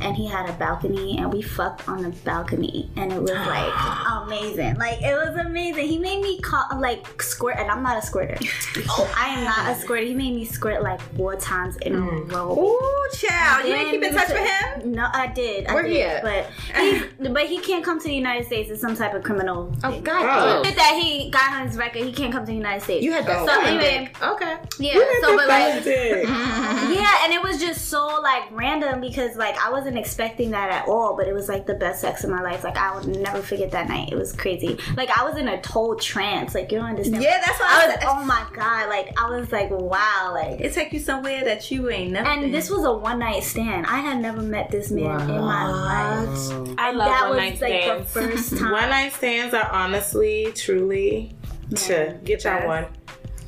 and 0.00 0.16
he 0.16 0.26
had 0.26 0.48
a 0.48 0.52
balcony, 0.54 1.18
and 1.18 1.32
we 1.32 1.42
fucked 1.42 1.88
on 1.88 2.02
the 2.02 2.10
balcony, 2.24 2.90
and 2.96 3.12
it 3.12 3.20
was 3.20 3.30
like 3.30 3.72
amazing. 4.26 4.76
Like 4.76 5.00
it 5.02 5.14
was 5.14 5.36
amazing. 5.36 5.86
He 5.86 5.98
made 5.98 6.20
me 6.20 6.40
call, 6.40 6.64
like 6.78 7.22
squirt, 7.22 7.56
and 7.58 7.70
I'm 7.70 7.82
not 7.82 8.02
a 8.02 8.06
squirter. 8.06 8.38
Oh, 8.92 9.12
I 9.16 9.28
am 9.28 9.44
not 9.44 9.70
a 9.70 9.80
squirter. 9.80 10.04
He 10.04 10.14
made 10.14 10.34
me 10.34 10.44
squirt 10.44 10.82
like 10.82 11.00
four 11.16 11.36
times 11.36 11.76
in 11.78 11.94
a 11.94 11.98
mm. 11.98 12.32
row. 12.32 12.58
Ooh, 12.58 13.16
child. 13.16 13.66
You 13.66 13.74
didn't 13.74 13.90
keep 13.92 14.02
in 14.02 14.14
touch 14.14 14.28
with 14.28 14.38
him? 14.38 14.92
No, 14.92 15.08
I 15.12 15.28
did. 15.28 15.66
I 15.66 15.74
Where 15.74 15.82
did, 15.82 15.92
he 15.92 16.02
at? 16.02 16.22
But 16.22 16.50
he, 16.76 17.28
but 17.28 17.46
he 17.46 17.58
can't 17.58 17.84
come 17.84 17.98
to 18.00 18.08
the 18.08 18.14
United 18.14 18.46
States. 18.46 18.70
It's 18.70 18.80
some 18.80 18.96
type 18.96 19.14
of 19.14 19.22
criminal. 19.22 19.72
Oh 19.84 19.90
thing. 19.90 20.02
God, 20.02 20.60
Oh. 20.60 20.62
Did 20.62 20.76
that 20.76 20.98
he 21.00 21.30
got 21.30 21.52
on 21.52 21.68
his 21.68 21.76
record? 21.76 22.02
He 22.02 22.12
can't 22.12 22.32
come 22.32 22.42
to 22.42 22.50
the 22.50 22.56
United 22.56 22.82
States. 22.82 23.04
you 23.04 23.12
had 23.12 23.26
that. 23.26 23.40
Oh. 23.40 23.46
So 23.46 23.60
anyway, 23.62 24.10
okay. 24.22 24.56
yeah. 24.78 24.94
So 25.20 25.36
but 25.36 25.48
like. 25.48 25.84
Yeah, 26.90 27.24
and 27.24 27.32
it 27.32 27.42
was 27.42 27.60
just 27.60 27.88
so 27.88 28.20
like 28.22 28.50
random 28.50 29.00
because 29.00 29.36
like 29.36 29.56
I 29.58 29.70
wasn't 29.70 29.89
expecting 29.96 30.50
that 30.52 30.70
at 30.70 30.88
all, 30.88 31.16
but 31.16 31.26
it 31.28 31.32
was 31.32 31.48
like 31.48 31.66
the 31.66 31.74
best 31.74 32.00
sex 32.00 32.24
of 32.24 32.30
my 32.30 32.40
life. 32.42 32.64
Like 32.64 32.76
I 32.76 32.94
would 32.94 33.06
never 33.08 33.42
forget 33.42 33.70
that 33.72 33.88
night. 33.88 34.10
It 34.12 34.16
was 34.16 34.32
crazy. 34.32 34.78
Like 34.96 35.10
I 35.16 35.24
was 35.24 35.36
in 35.36 35.48
a 35.48 35.60
total 35.62 35.96
trance. 35.96 36.54
Like 36.54 36.70
you 36.72 36.78
don't 36.78 36.88
understand. 36.90 37.22
Yeah, 37.22 37.40
that's 37.44 37.58
why 37.60 37.66
I 37.68 37.82
I 37.82 37.86
was. 37.86 37.96
was. 37.96 38.04
Oh 38.08 38.24
my 38.24 38.46
god! 38.54 38.88
Like 38.88 39.12
I 39.20 39.30
was 39.30 39.50
like, 39.52 39.70
wow. 39.70 40.32
Like 40.34 40.60
It 40.60 40.72
took 40.72 40.92
you 40.92 40.98
somewhere 41.00 41.44
that 41.44 41.70
you 41.70 41.88
ain't 41.90 42.12
never. 42.12 42.28
and 42.28 42.42
been. 42.42 42.52
this 42.52 42.70
was 42.70 42.84
a 42.84 42.92
one 42.92 43.18
night 43.18 43.42
stand. 43.42 43.86
I 43.86 43.98
had 43.98 44.20
never 44.20 44.42
met 44.42 44.70
this 44.70 44.90
man 44.90 45.20
in 45.22 45.40
my 45.40 45.68
life. 45.68 46.50
I 46.78 46.88
And 46.88 46.98
love 46.98 47.08
that 47.08 47.20
one 47.28 47.30
was 47.30 47.38
night 47.38 47.60
like 47.60 47.82
stands. 47.82 48.12
the 48.14 48.20
first 48.20 48.50
time. 48.58 48.72
One 48.72 48.88
night 48.90 49.12
stands 49.12 49.54
are 49.54 49.70
honestly, 49.70 50.52
truly, 50.54 51.34
to 51.76 52.18
get 52.24 52.44
y'all 52.44 52.66
one. 52.66 52.86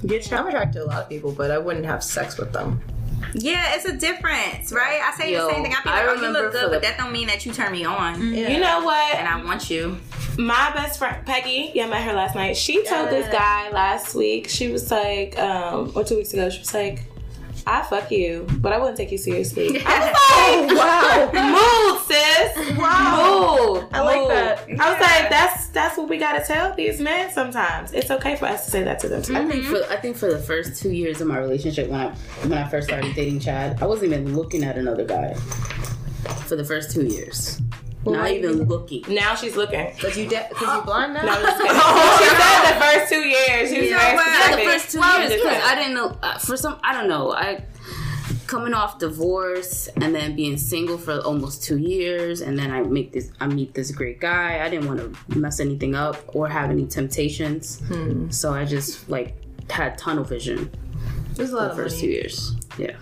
Get 0.07 0.29
y'all. 0.31 0.41
I'm 0.41 0.49
attracted 0.49 0.79
to 0.81 0.85
a 0.85 0.87
lot 0.87 1.03
of 1.05 1.09
people, 1.09 1.31
but 1.33 1.51
I 1.53 1.59
wouldn't 1.59 1.87
have 1.87 2.03
sex 2.03 2.37
with 2.37 2.53
them. 2.53 2.81
Yeah, 3.35 3.75
it's 3.75 3.85
a 3.85 3.93
difference, 3.97 4.73
right? 4.73 5.01
I 5.03 5.15
say 5.17 5.33
Yo, 5.33 5.47
the 5.47 5.53
same 5.55 5.63
thing. 5.63 5.73
I 5.75 5.83
be 5.83 5.89
I 5.91 6.07
like, 6.07 6.19
oh, 6.19 6.23
you 6.23 6.29
look 6.31 6.53
good, 6.53 6.65
the- 6.67 6.69
but 6.71 6.83
that 6.83 6.99
don't 6.99 7.13
mean 7.13 7.27
that 7.29 7.45
you 7.47 7.53
turn 7.53 7.73
me 7.73 7.85
on, 7.85 8.35
Yeah. 8.35 8.49
You 8.49 8.61
know 8.61 8.83
what? 8.85 9.15
and 9.17 9.29
I 9.29 9.43
want 9.45 9.71
you. 9.71 9.99
My 10.39 10.71
best 10.75 10.99
friend 10.99 11.25
Peggy, 11.27 11.73
yeah, 11.75 11.85
I 11.85 11.89
met 11.89 12.03
her 12.05 12.13
last 12.15 12.35
night. 12.35 12.57
She 12.57 12.85
told 12.85 13.11
this 13.11 13.31
guy 13.31 13.71
last 13.71 14.15
week. 14.15 14.49
She 14.49 14.69
was 14.73 14.91
like, 14.91 15.39
um, 15.39 15.93
or 15.95 16.05
two 16.05 16.17
weeks 16.17 16.33
ago. 16.33 16.49
She 16.49 16.61
was 16.61 16.73
like, 16.73 17.03
"I 17.67 17.83
fuck 17.83 18.11
you, 18.11 18.47
but 18.59 18.73
I 18.73 18.79
wouldn't 18.79 18.97
take 18.97 19.13
you 19.13 19.19
seriously." 19.19 19.83
I 19.87 20.67
was 20.67 20.73
like, 20.73 21.35
oh, 21.35 21.35
"Wow, 21.35 21.93
mood, 21.93 22.03
sis. 22.07 22.79
Wow, 22.79 23.75
mood. 23.75 23.89
I 23.93 24.01
like 24.01 24.21
mood." 24.21 24.31
that. 24.31 24.59
I 24.81 24.93
was 24.93 25.01
like, 25.01 25.31
"That's 25.31 25.67
that's 25.69 25.97
what 25.97 26.09
we 26.09 26.19
gotta 26.19 26.45
tell 26.45 26.75
these 26.75 27.01
men. 27.01 27.31
Sometimes 27.31 27.93
it's 27.93 28.11
okay 28.11 28.37
for 28.37 28.47
us 28.47 28.65
to 28.65 28.71
say 28.71 28.83
that 28.83 28.99
to 29.01 29.09
them 29.09 29.23
too." 29.23 29.37
I 29.37 29.47
think 29.47 29.65
mm-hmm. 29.65 29.75
for 29.75 29.93
I 29.93 29.97
think 29.97 30.17
for 30.17 30.31
the 30.31 30.39
first 30.39 30.81
two 30.81 30.91
years 30.91 31.21
of 31.21 31.29
my 31.29 31.39
relationship, 31.39 31.89
when 31.89 32.01
I 32.01 32.15
when 32.43 32.53
I 32.53 32.69
first 32.69 32.89
started 32.89 33.15
dating 33.15 33.41
Chad, 33.41 33.83
I 33.83 33.87
wasn't 33.87 34.13
even 34.13 34.37
looking 34.37 34.65
at 34.65 34.77
another 34.77 35.05
guy. 35.05 35.35
For 36.47 36.55
the 36.55 36.65
first 36.65 36.93
two 36.93 37.05
years, 37.05 37.61
not 38.05 38.21
why 38.21 38.33
even 38.35 38.65
looking. 38.65 39.05
Now 39.09 39.35
she's 39.35 39.57
looking. 39.57 39.95
Cause 39.99 40.17
you 40.17 40.29
de- 40.29 40.49
cause 40.55 40.77
you 40.77 40.83
blind 40.85 41.15
now. 41.15 41.23
No, 41.23 41.29
I'm 41.33 41.43
just 41.43 41.59
she 42.23 42.29
said 42.29 42.75
the 42.75 42.81
first 42.81 43.13
two 43.13 43.21
years. 43.21 43.71
She 43.71 43.81
was 43.81 43.89
You 43.89 43.91
know 43.93 43.99
very 43.99 44.15
what? 44.17 44.27
Yeah, 44.51 44.57
the 44.57 44.63
first 44.63 44.91
two 44.91 45.01
Well, 45.01 45.21
years 45.21 45.33
because. 45.41 45.63
I 45.63 45.75
didn't 45.75 45.95
know. 45.95 46.17
Uh, 46.23 46.39
for 46.39 46.57
some, 46.57 46.79
I 46.83 46.93
don't 46.93 47.09
know. 47.09 47.33
I 47.33 47.65
coming 48.47 48.75
off 48.75 48.99
divorce 48.99 49.89
and 49.97 50.15
then 50.15 50.37
being 50.37 50.59
single 50.59 50.99
for 50.99 51.21
almost 51.21 51.63
two 51.63 51.79
years, 51.79 52.41
and 52.43 52.59
then 52.59 52.71
I 52.71 52.83
make 52.83 53.13
this. 53.13 53.31
I 53.41 53.47
meet 53.47 53.73
this 53.75 53.91
great 53.93 54.21
guy. 54.21 54.65
I 54.65 54.69
didn't 54.69 54.87
want 54.89 55.01
to 55.01 55.39
mess 55.39 55.61
anything 55.61 55.95
up 55.95 56.17
or 56.35 56.49
have 56.49 56.71
any 56.71 56.87
temptations, 56.87 57.81
so 58.31 58.53
I 58.53 58.65
just 58.65 59.09
like 59.09 59.35
had 59.71 59.97
tunnel 59.97 60.25
vision 60.25 60.71
There's 61.35 61.51
a 61.51 61.53
the 61.53 61.59
lot 61.59 61.71
of 61.71 61.77
first 61.77 62.01
two 62.01 62.09
years. 62.09 62.55
Yeah, 62.79 62.97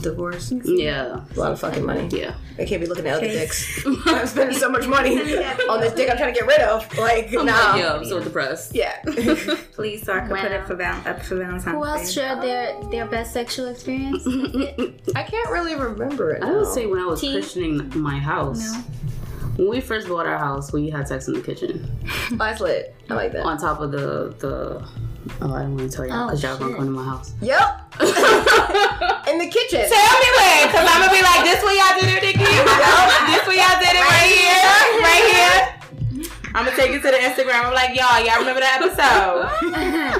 Divorce. 0.00 0.52
yeah, 0.64 1.24
A 1.34 1.38
lot 1.38 1.52
of 1.52 1.60
fucking 1.60 1.84
money. 1.84 2.08
yeah. 2.12 2.34
I 2.58 2.64
can't 2.64 2.80
be 2.80 2.86
looking 2.86 3.06
at 3.06 3.16
other 3.16 3.26
dicks. 3.26 3.84
I'm 4.06 4.26
spending 4.26 4.56
so 4.58 4.68
much 4.68 4.86
money 4.86 5.16
on 5.70 5.80
this 5.80 5.92
dick 5.94 6.10
I'm 6.10 6.16
trying 6.16 6.32
to 6.34 6.38
get 6.38 6.46
rid 6.46 6.60
of. 6.60 6.86
Like, 6.98 7.32
oh 7.36 7.42
nah. 7.42 7.74
Yeah, 7.76 7.94
I'm 7.94 8.04
so 8.04 8.22
depressed. 8.22 8.74
Yeah. 8.74 9.00
Please, 9.72 10.02
so 10.04 10.12
I 10.14 10.20
can 10.20 10.28
put 10.28 10.52
it 10.52 10.64
for, 10.66 10.76
val- 10.76 11.02
up 11.08 11.22
for 11.22 11.36
Valentine's 11.36 11.64
Who 11.64 11.84
else 11.84 12.12
shared 12.12 12.42
their 12.42 12.80
their 12.90 13.06
best 13.06 13.32
sexual 13.32 13.66
experience? 13.66 14.22
I 15.16 15.22
can't 15.22 15.50
really 15.50 15.74
remember 15.74 16.30
it. 16.32 16.42
I 16.42 16.50
would 16.52 16.62
now. 16.62 16.72
say 16.72 16.86
when 16.86 17.00
I 17.00 17.06
was 17.06 17.20
Tea? 17.20 17.32
christening 17.32 17.90
my 17.98 18.18
house. 18.18 18.60
No. 18.72 18.78
When 19.56 19.68
we 19.68 19.80
first 19.80 20.08
bought 20.08 20.26
our 20.26 20.38
house, 20.38 20.72
we 20.72 20.88
had 20.90 21.08
sex 21.08 21.28
in 21.28 21.34
the 21.34 21.40
kitchen 21.42 21.86
Oh, 22.32 22.36
that's 22.36 22.60
lit. 22.60 22.94
I 23.10 23.14
like 23.14 23.32
that. 23.32 23.44
on 23.44 23.58
top 23.58 23.80
of 23.80 23.92
the 23.92 24.34
the. 24.38 24.86
Oh, 25.40 25.54
I 25.54 25.62
don't 25.62 25.76
want 25.76 25.90
to 25.90 25.96
tell 25.96 26.06
y'all 26.06 26.24
Oh, 26.24 26.26
because 26.26 26.42
y'all 26.42 26.58
gonna 26.58 26.74
come 26.76 26.86
to 26.86 26.90
my 26.90 27.04
house. 27.04 27.32
Yep. 27.40 27.60
In 29.30 29.38
the 29.38 29.46
kitchen. 29.46 29.86
Tell 29.86 30.16
me 30.18 30.28
when, 30.34 30.66
because 30.66 30.86
I'm 30.88 30.98
gonna 31.02 31.14
be 31.14 31.22
like, 31.22 31.44
this 31.46 31.62
where 31.62 31.74
y'all 31.78 31.94
did 32.00 32.10
it, 32.10 32.22
Nikki. 32.22 32.42
this 32.42 33.42
where 33.46 33.58
y'all 33.58 33.78
did 33.78 33.94
it 33.94 34.02
right 34.02 34.30
here, 34.30 34.66
right 35.00 35.24
here. 35.30 35.58
I'm 36.54 36.66
gonna 36.66 36.76
take 36.76 36.90
you 36.92 37.00
to 37.00 37.08
the 37.10 37.16
Instagram. 37.16 37.64
I'm 37.64 37.72
like, 37.72 37.96
y'all, 37.96 38.20
y'all 38.24 38.38
remember 38.40 38.60
that 38.60 38.82
episode? 38.82 39.48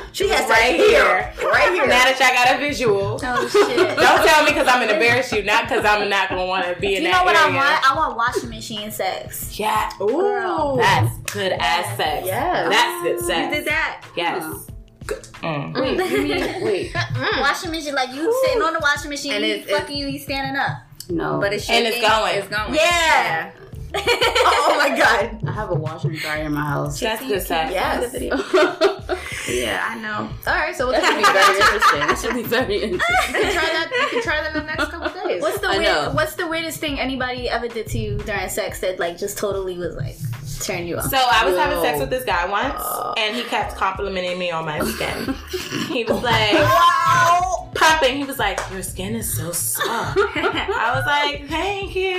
She 0.13 0.29
has 0.29 0.49
right 0.49 0.77
here, 0.77 1.33
right 1.51 1.73
here. 1.73 1.87
Now 1.87 2.05
that 2.05 2.21
y'all 2.21 2.35
got 2.37 2.55
a 2.57 2.59
visual. 2.61 3.19
Oh 3.23 3.49
shit. 3.49 3.77
Don't 3.97 4.27
tell 4.27 4.45
me 4.45 4.51
because 4.53 4.69
I'm 4.69 4.81
gonna 4.81 4.93
embarrass 4.93 5.33
you, 5.33 5.43
not 5.43 5.65
because 5.65 5.85
I'm 5.87 6.09
not 6.11 6.29
gonna 6.29 6.45
want 6.47 6.67
to 6.67 6.79
be 6.81 6.97
in 6.97 7.03
You 7.03 7.09
that 7.09 7.19
know 7.21 7.25
what 7.25 7.35
area. 7.37 7.59
I 7.59 7.73
want? 7.73 7.91
I 7.91 7.97
want 7.97 8.17
washing 8.17 8.51
machine 8.51 8.91
sex. 8.91 9.59
Yeah, 9.59 9.91
Ooh. 10.03 10.77
that's 10.77 11.17
good 11.33 11.53
ass 11.53 11.97
sex. 11.97 12.27
Yes. 12.27 12.69
that's 12.69 13.03
good 13.03 13.21
You 13.21 13.27
sex. 13.27 13.55
did 13.57 13.65
that. 13.67 14.05
Yes. 14.15 14.67
Mm. 15.05 15.75
Wait, 15.75 16.11
you 16.11 16.23
mean, 16.23 16.65
wait, 16.65 16.95
Washing 17.41 17.71
machine, 17.73 17.95
like 17.95 18.11
you 18.15 18.33
sitting 18.47 18.63
on 18.63 18.73
the 18.75 18.81
washing 18.81 19.11
machine, 19.11 19.33
And 19.33 19.45
and 19.45 19.53
it's- 19.53 19.69
he's 19.69 19.79
fucking 19.79 19.97
you, 19.97 20.07
he's 20.09 20.23
standing 20.25 20.57
up. 20.61 20.79
no. 21.11 21.41
But 21.41 21.53
it's 21.53 21.69
And 21.69 21.87
it's 21.87 21.97
shaking, 21.97 22.09
going. 22.11 22.35
It's 22.37 22.49
going. 22.49 22.75
Yeah. 22.75 23.51
oh 23.95 24.75
my 24.79 24.97
god. 24.97 25.41
I 25.47 25.53
have 25.53 25.71
a 25.71 25.75
washer 25.75 26.09
and 26.09 26.19
dryer 26.19 26.45
in 26.45 26.53
my 26.53 26.63
house. 26.65 26.99
That's 26.99 27.21
good 27.27 27.43
sex. 27.43 27.73
Yes. 27.73 28.15
Yeah, 29.49 29.85
I 29.91 29.99
know. 29.99 30.31
All 30.47 30.55
right, 30.55 30.75
so 30.75 30.87
we'll 30.87 31.01
That 31.01 31.05
should 31.05 31.19
be 31.19 31.25
very 31.25 31.59
interesting. 31.59 32.01
That 32.01 32.19
should 32.19 32.35
be 32.35 32.43
very 32.45 32.75
interesting. 32.83 33.35
You 33.35 33.41
can 33.43 33.53
try 33.53 33.63
that. 33.65 33.91
You 33.91 34.09
can 34.09 34.23
try 34.23 34.41
that 34.41 34.55
in 34.57 34.61
the 34.63 34.67
next 34.67 34.85
couple 34.91 35.29
days. 35.29 35.43
What's 35.43 35.59
the 35.59 35.69
weird. 35.69 36.15
What's 36.15 36.35
the 36.37 36.47
weirdest 36.47 36.79
thing 36.79 37.01
anybody 37.01 37.51
ever 37.51 37.67
did 37.67 37.89
to 37.89 37.99
you 37.99 38.19
during 38.19 38.49
sex 38.49 38.79
that 38.81 39.01
like 39.01 39.19
just 39.19 39.37
totally 39.39 39.77
was 39.77 39.97
like 39.97 40.17
turn 40.63 40.87
you 40.87 40.97
on? 40.99 41.09
So 41.09 41.17
I 41.19 41.45
was 41.45 41.57
having 41.57 41.81
sex 41.83 41.99
with 42.01 42.11
this 42.11 42.25
guy 42.25 42.49
once, 42.49 42.75
uh. 42.79 43.15
and 43.19 43.37
he 43.37 43.43
kept 43.45 43.77
complimenting 43.77 44.39
me 44.39 44.51
on 44.51 44.65
my 44.65 44.81
skin. 44.81 45.35
he 45.89 46.05
was 46.05 46.23
like, 46.23 46.53
popping. 47.75 48.17
He 48.17 48.25
was 48.25 48.39
like, 48.39 48.61
"Your 48.71 48.83
skin 48.83 49.15
is 49.17 49.33
so 49.37 49.53
soft." 49.53 50.19
I 50.19 50.93
was 50.95 51.05
like, 51.07 51.49
"Thank 51.49 51.95
you," 51.97 52.13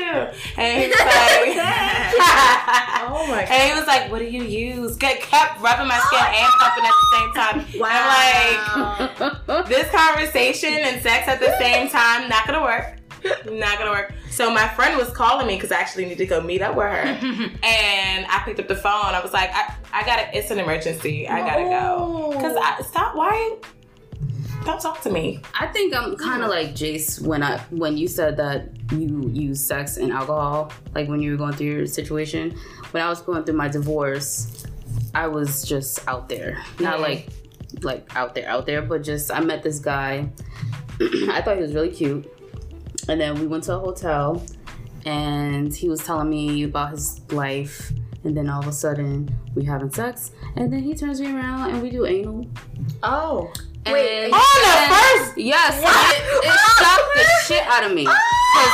and 0.57 0.83
he 0.83 0.87
was 0.89 0.97
like, 1.57 1.57
Oh 3.05 3.25
my 3.27 3.43
And 3.43 3.71
he 3.73 3.77
was 3.79 3.87
like, 3.87 4.11
"What 4.11 4.19
do 4.19 4.25
you 4.25 4.43
use?" 4.43 4.95
Ke- 4.97 5.19
Kept 5.19 5.59
rubbing 5.61 5.87
my 5.87 5.99
skin 5.99 6.19
and 6.19 6.53
pumping 6.59 6.85
at 6.85 6.93
the 7.01 7.07
same 7.15 7.33
time. 7.33 7.65
I'm 7.85 9.37
like, 9.57 9.67
this 9.67 9.89
conversation 9.91 10.73
and 10.73 11.01
sex 11.01 11.27
at 11.27 11.39
the 11.39 11.55
same 11.59 11.89
time 11.89 12.29
not 12.29 12.45
gonna 12.47 12.61
work. 12.61 12.97
Not 13.45 13.77
gonna 13.79 13.91
work. 13.91 14.13
So 14.29 14.53
my 14.53 14.67
friend 14.69 14.97
was 14.97 15.09
calling 15.09 15.47
me 15.47 15.55
because 15.55 15.71
I 15.71 15.79
actually 15.79 16.05
need 16.05 16.17
to 16.17 16.25
go 16.25 16.41
meet 16.41 16.61
up 16.61 16.75
with 16.75 16.85
her, 16.85 16.91
and 17.63 18.25
I 18.27 18.41
picked 18.43 18.59
up 18.59 18.67
the 18.67 18.75
phone. 18.75 19.13
I 19.13 19.21
was 19.21 19.33
like, 19.33 19.49
I, 19.53 19.75
I 19.93 20.05
gotta. 20.05 20.37
It's 20.37 20.51
an 20.51 20.59
emergency. 20.59 21.27
I 21.27 21.39
gotta 21.39 21.63
go. 21.63 22.37
Cause 22.39 22.57
I 22.59 22.81
stop. 22.83 23.15
Why? 23.15 23.57
Don't 24.65 24.79
talk 24.79 25.01
to 25.01 25.09
me. 25.09 25.41
I 25.59 25.67
think 25.67 25.93
I'm 25.93 26.15
kind 26.15 26.41
of 26.41 26.49
like 26.49 26.69
Jace 26.69 27.21
when 27.21 27.43
I 27.43 27.59
when 27.69 27.97
you 27.97 28.07
said 28.07 28.37
that 28.37 28.69
you 28.93 29.29
use 29.33 29.63
sex 29.63 29.97
and 29.97 30.11
alcohol, 30.11 30.71
like 30.95 31.09
when 31.09 31.21
you 31.21 31.31
were 31.31 31.37
going 31.37 31.53
through 31.53 31.67
your 31.67 31.85
situation. 31.85 32.57
When 32.91 33.03
I 33.03 33.09
was 33.09 33.21
going 33.21 33.43
through 33.43 33.55
my 33.55 33.67
divorce, 33.67 34.65
I 35.13 35.27
was 35.27 35.63
just 35.63 36.07
out 36.07 36.29
there, 36.29 36.63
not 36.79 37.01
like 37.01 37.29
like 37.81 38.15
out 38.15 38.35
there, 38.35 38.47
out 38.47 38.65
there, 38.65 38.81
but 38.81 39.03
just 39.03 39.31
I 39.31 39.41
met 39.41 39.63
this 39.63 39.79
guy. 39.79 40.29
I 41.01 41.41
thought 41.41 41.57
he 41.57 41.61
was 41.61 41.73
really 41.73 41.89
cute, 41.89 42.31
and 43.07 43.19
then 43.19 43.39
we 43.39 43.47
went 43.47 43.63
to 43.65 43.75
a 43.75 43.79
hotel, 43.79 44.43
and 45.05 45.73
he 45.75 45.89
was 45.89 45.99
telling 46.03 46.29
me 46.29 46.63
about 46.63 46.91
his 46.91 47.21
life. 47.31 47.91
And 48.25 48.37
then 48.37 48.49
all 48.49 48.61
of 48.61 48.67
a 48.67 48.71
sudden, 48.71 49.29
we 49.53 49.65
having 49.65 49.91
sex, 49.91 50.31
and 50.55 50.71
then 50.71 50.81
he 50.81 50.95
turns 50.95 51.19
me 51.19 51.27
around 51.35 51.71
and 51.71 51.81
we 51.81 51.89
do 51.89 52.05
anal. 52.05 52.45
Oh. 53.03 53.51
And 53.85 54.33
On 54.33 54.39
the 54.39 54.95
first. 54.95 55.37
Yes, 55.37 55.77
it, 55.77 56.45
it 56.47 56.59
shocked 56.79 57.13
the 57.15 57.23
shit 57.53 57.63
out 57.67 57.83
of 57.83 57.93
me. 57.93 58.05
Ah! 58.07 58.13
'Cause 58.55 58.71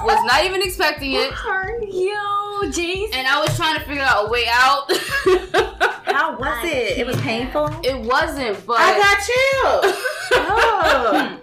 I 0.00 0.04
was 0.04 0.24
not 0.24 0.44
even 0.44 0.60
expecting 0.60 1.12
it, 1.12 1.30
Yo, 1.30 2.68
jeez. 2.72 3.10
and 3.14 3.28
I 3.28 3.40
was 3.40 3.54
trying 3.56 3.78
to 3.78 3.84
figure 3.86 4.02
out 4.02 4.26
a 4.26 4.30
way 4.30 4.46
out. 4.50 4.90
How 6.06 6.36
was 6.36 6.64
it? 6.64 6.98
It 6.98 7.06
was 7.06 7.16
painful. 7.20 7.68
it 7.84 7.96
wasn't, 8.00 8.66
but 8.66 8.78
I 8.80 8.98
got 8.98 9.28
you. 9.28 9.94
Oh. 10.34 11.38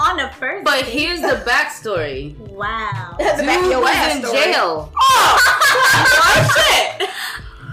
On 0.00 0.16
the 0.16 0.28
first. 0.38 0.64
but 0.64 0.84
here's 0.84 1.20
the 1.20 1.42
backstory. 1.48 2.36
wow. 2.38 3.16
That's 3.18 3.40
the 3.40 3.46
back 3.46 3.62
Dude 3.62 3.76
was 3.82 4.16
in 4.16 4.22
story. 4.22 4.38
jail. 4.38 4.92
Oh! 4.96 5.38
oh 6.14 6.54
shit. 6.56 7.10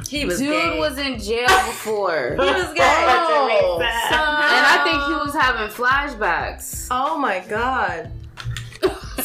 He 0.08 0.26
was 0.26 0.38
Dude 0.40 0.50
gay. 0.52 0.80
was 0.80 0.98
in 0.98 1.20
jail 1.20 1.48
before, 1.48 2.30
he 2.32 2.38
was 2.38 2.74
gay. 2.74 2.84
Oh. 3.08 3.80
and 3.82 4.66
I 4.66 4.82
think 4.84 5.04
he 5.08 5.14
was 5.26 5.34
having 5.34 5.68
flashbacks. 5.74 6.88
Oh 6.92 7.18
my 7.18 7.40
god. 7.48 8.12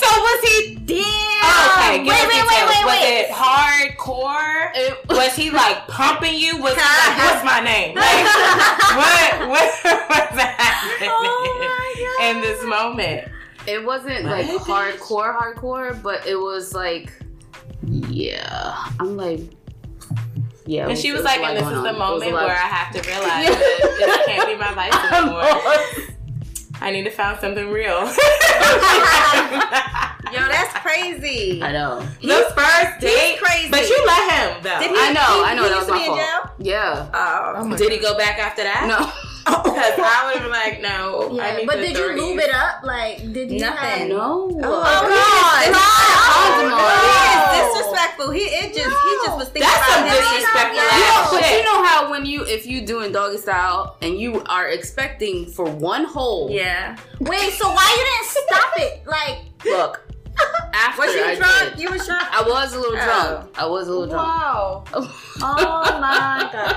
So 0.00 0.06
was 0.08 0.40
he? 0.48 0.74
Damn. 0.76 1.04
Oh, 1.42 1.76
okay, 1.76 1.98
give 1.98 2.06
wait, 2.06 2.16
us 2.16 2.28
wait, 2.32 2.44
wait, 2.48 2.64
wait, 2.68 2.84
Was 2.84 3.00
wait. 3.00 3.20
it 3.20 3.30
hardcore? 3.30 4.70
It- 4.74 5.08
Was 5.08 5.36
he 5.36 5.50
like 5.50 5.86
pumping 5.88 6.34
you? 6.38 6.56
Was 6.60 6.74
he 6.74 6.80
like, 6.80 7.18
what's 7.24 7.44
my 7.44 7.60
name? 7.60 7.94
Like, 7.96 8.24
what, 8.96 9.48
what 9.48 9.84
was 9.84 10.40
happening 10.40 11.08
Oh 11.12 12.16
my 12.18 12.30
in 12.30 12.40
this 12.40 12.64
moment? 12.64 13.28
It 13.66 13.84
wasn't 13.84 14.24
like 14.24 14.46
hardcore, 14.46 15.38
hardcore, 15.38 16.00
but 16.02 16.26
it 16.26 16.36
was 16.36 16.74
like, 16.74 17.12
yeah. 17.86 18.84
I'm 18.98 19.16
like, 19.16 19.40
yeah. 20.66 20.86
it 20.86 20.90
And 20.90 20.98
she 20.98 21.08
it 21.08 21.12
was 21.14 21.24
like, 21.24 21.40
and 21.40 21.56
this 21.56 21.64
is 21.66 21.70
the 21.70 21.76
on. 21.78 21.94
It 21.94 21.98
moment 21.98 22.32
where 22.32 22.46
I 22.48 22.68
have 22.68 22.94
to 22.94 23.00
realize 23.08 23.46
that 23.46 23.96
this 23.98 24.26
can't 24.26 24.46
be 24.48 24.56
my 24.56 24.72
life 24.74 24.94
anymore. 25.12 26.16
I 26.80 26.90
need 26.90 27.04
to 27.04 27.10
find 27.10 27.38
something 27.40 27.70
real. 27.70 27.98
Yo, 30.32 30.38
that's 30.48 30.72
crazy. 30.78 31.60
I 31.62 31.72
know. 31.72 32.00
the 32.22 32.52
first 32.54 33.00
date, 33.00 33.38
crazy. 33.42 33.68
but 33.70 33.88
you 33.88 34.06
let 34.06 34.32
him 34.32 34.62
though. 34.62 34.78
Did 34.78 34.90
he- 34.92 34.96
I 34.96 35.12
know. 35.12 35.42
I 35.44 35.54
know. 35.54 35.64
he 35.64 35.68
that 35.70 35.76
used 35.76 35.76
was 35.76 35.86
to 35.88 35.92
my 35.92 36.00
in 36.00 36.06
fault. 36.06 36.50
Yeah. 36.58 37.10
Oh. 37.12 37.64
my 37.64 37.76
Did 37.76 37.90
he 37.92 37.98
go 37.98 38.16
back 38.16 38.38
after 38.38 38.62
that? 38.62 38.86
No. 38.86 39.10
Because 39.44 39.98
I 39.98 40.22
would 40.26 40.34
have 40.40 40.42
been 40.42 40.50
like, 40.52 40.80
no. 40.82 41.38
I 41.40 41.50
Yeah, 41.50 41.56
need 41.58 41.66
but 41.66 41.76
the 41.76 41.82
did 41.88 41.96
you 41.96 42.12
lube 42.16 42.38
it 42.38 42.52
up? 42.54 42.82
Like, 42.82 43.32
did 43.32 43.50
you 43.50 43.60
Nothing. 43.60 43.76
Have, 43.76 44.08
No. 44.08 44.50
Oh, 44.62 44.82
oh 44.84 45.00
God. 45.08 45.74
Condom 45.74 46.72
on. 46.72 46.80
He 47.00 47.14
is 47.36 47.72
disrespectful. 47.72 48.30
He 48.30 48.40
it 48.42 48.74
just 48.74 48.96
he 49.06 49.12
just 49.26 49.36
was 49.38 49.48
thinking 49.48 49.62
That's 49.62 49.76
about 49.78 49.94
some 49.96 50.04
that. 50.08 50.20
disrespectful 50.20 50.76
Yeah. 50.76 51.20
ass 51.20 51.30
But 51.30 51.50
you 51.56 51.62
know 51.64 51.84
how 51.84 52.10
when 52.10 52.26
you 52.26 52.44
if 52.46 52.66
you 52.66 52.80
doing 52.86 53.12
doggy 53.12 53.38
style 53.38 53.96
and 54.02 54.18
you 54.18 54.42
are 54.44 54.68
expecting 54.68 55.46
for 55.46 55.64
one 55.64 56.04
hole. 56.04 56.50
Yeah. 56.50 56.96
Wait, 57.20 57.52
so 57.52 57.68
why 57.70 57.86
you 57.96 58.04
didn't 58.04 58.28
stop 58.48 58.72
it? 58.76 59.06
Like, 59.06 59.38
Look. 59.64 60.06
After 60.72 61.02
Was 61.02 61.14
you 61.14 61.22
I 61.24 61.34
drunk? 61.36 61.70
did, 61.74 61.80
You 61.82 61.90
was 61.90 62.06
drunk. 62.06 62.22
I 62.30 62.42
was 62.42 62.72
a 62.74 62.78
little 62.78 62.96
Oh. 62.96 63.04
drunk. 63.04 63.58
I 63.58 63.66
was 63.66 63.88
a 63.88 63.90
little 63.90 64.06
drunk. 64.06 64.26
Wow. 64.28 64.84
oh 64.94 65.98
my 66.00 66.48
god. 66.52 66.76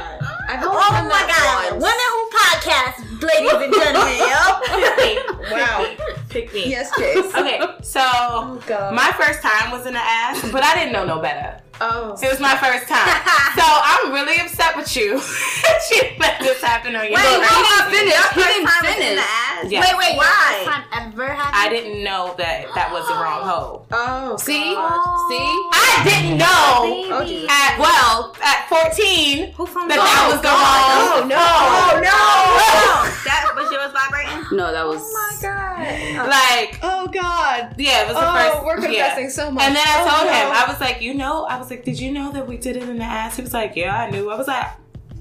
I've 0.49 0.59
Oh 0.64 0.74
my 0.74 1.24
god. 1.28 1.72
once. 1.72 1.84
Women 1.84 2.09
who 2.11 2.30
podcast, 2.38 2.95
ladies 3.22 3.53
and 3.53 3.74
gentlemen, 3.74 4.18
yo. 4.20 5.53
Wow. 5.53 5.95
Pick 6.30 6.53
me. 6.53 6.70
Yes, 6.70 6.89
Jace. 6.91 7.34
Okay, 7.36 7.59
so 7.82 8.01
Oh 8.03 8.61
god. 8.68 8.93
my 8.95 9.11
first 9.18 9.41
time 9.41 9.72
was 9.72 9.86
in 9.86 9.93
the 9.93 9.99
ass, 9.99 10.41
but 10.51 10.64
I 10.64 10.76
didn't 10.76 10.93
know 10.93 11.05
no 11.05 11.20
better. 11.22 11.59
Oh. 11.82 12.17
It 12.21 12.30
was 12.30 12.39
my 12.39 12.55
first 12.57 12.88
time. 12.88 13.07
so 13.57 13.63
I'm 13.65 14.11
really 14.13 14.38
upset 14.39 14.76
with 14.76 14.95
you. 14.95 15.17
you 15.91 16.01
let 16.19 16.39
this 16.39 16.61
happen 16.61 16.95
on 16.95 17.05
your 17.05 17.15
Wait, 17.15 17.24
first 17.24 17.49
he 17.49 17.51
didn't 17.51 17.78
time. 17.80 17.91
finish. 17.91 18.13
He 18.13 18.41
didn't 18.43 18.67
Time 18.67 18.84
was 18.84 18.89
in 18.89 19.01
finish. 19.01 19.15
the 19.15 19.21
ass. 19.21 19.71
Yeah. 19.71 19.82
Wait, 19.82 19.95
wait, 19.97 20.17
Why? 20.17 20.63
Why? 20.65 20.65
Time 20.65 20.84
ever 21.11 21.28
happened? 21.34 21.55
I 21.55 21.69
didn't 21.69 22.03
know 22.03 22.36
that 22.38 22.67
that 22.76 22.91
was 22.91 23.07
the 23.07 23.15
wrong 23.15 23.41
hole. 23.47 23.86
Oh. 23.91 24.38
See? 24.38 24.74
God. 24.74 25.30
See? 25.30 25.47
I 25.74 26.01
didn't 26.03 26.38
know 26.38 27.15
Oh, 27.15 27.24
Jesus. 27.26 27.49
at 27.49 27.80
well 27.80 28.36
at 28.43 28.67
14 28.67 29.53
Who 29.53 29.65
from 29.65 29.88
that 29.89 29.97
that 29.97 30.26
was 30.32 30.41
the 30.41 30.49
wrong. 30.49 31.24
Oh 31.24 31.28
no. 31.28 31.38
Oh 31.38 31.99
no. 32.01 33.09
That 33.24 33.53
was 33.55 33.71
yours 33.71 33.91
vibrating? 33.93 34.57
No, 34.57 34.71
that 34.71 34.86
was. 34.86 34.99
Oh, 35.01 35.13
my 35.13 35.32
God. 35.41 36.28
Like 36.28 36.80
Oh 36.84 37.07
god. 37.07 37.76
yeah, 37.78 38.03
it 38.03 38.07
was 38.07 38.15
the 38.15 38.24
Oh, 38.24 38.34
first. 38.34 38.65
we're 38.65 38.80
yeah. 38.91 39.09
confessing 39.15 39.30
so 39.30 39.51
much. 39.51 39.63
And 39.63 39.76
then 39.76 39.84
I 39.86 40.01
Oh, 40.01 40.09
told 40.09 40.28
no. 40.28 40.34
him, 40.34 40.47
I 40.51 40.65
was 40.67 40.80
like, 40.82 41.01
you 41.01 41.13
know, 41.13 41.45
I 41.45 41.57
was 41.64 41.72
like, 41.72 41.84
did 41.86 41.99
you 41.99 42.11
know 42.11 42.32
that 42.32 42.47
we 42.47 42.57
did 42.57 42.76
it 42.78 42.84
in 42.84 42.97
the 42.97 43.03
ass? 43.03 43.38
He 43.38 43.41
was 43.41 43.53
like, 43.53 43.76
yeah, 43.76 44.03
I 44.03 44.09
knew. 44.09 44.30
I 44.30 44.36
was 44.36 44.47
like, 44.47 44.68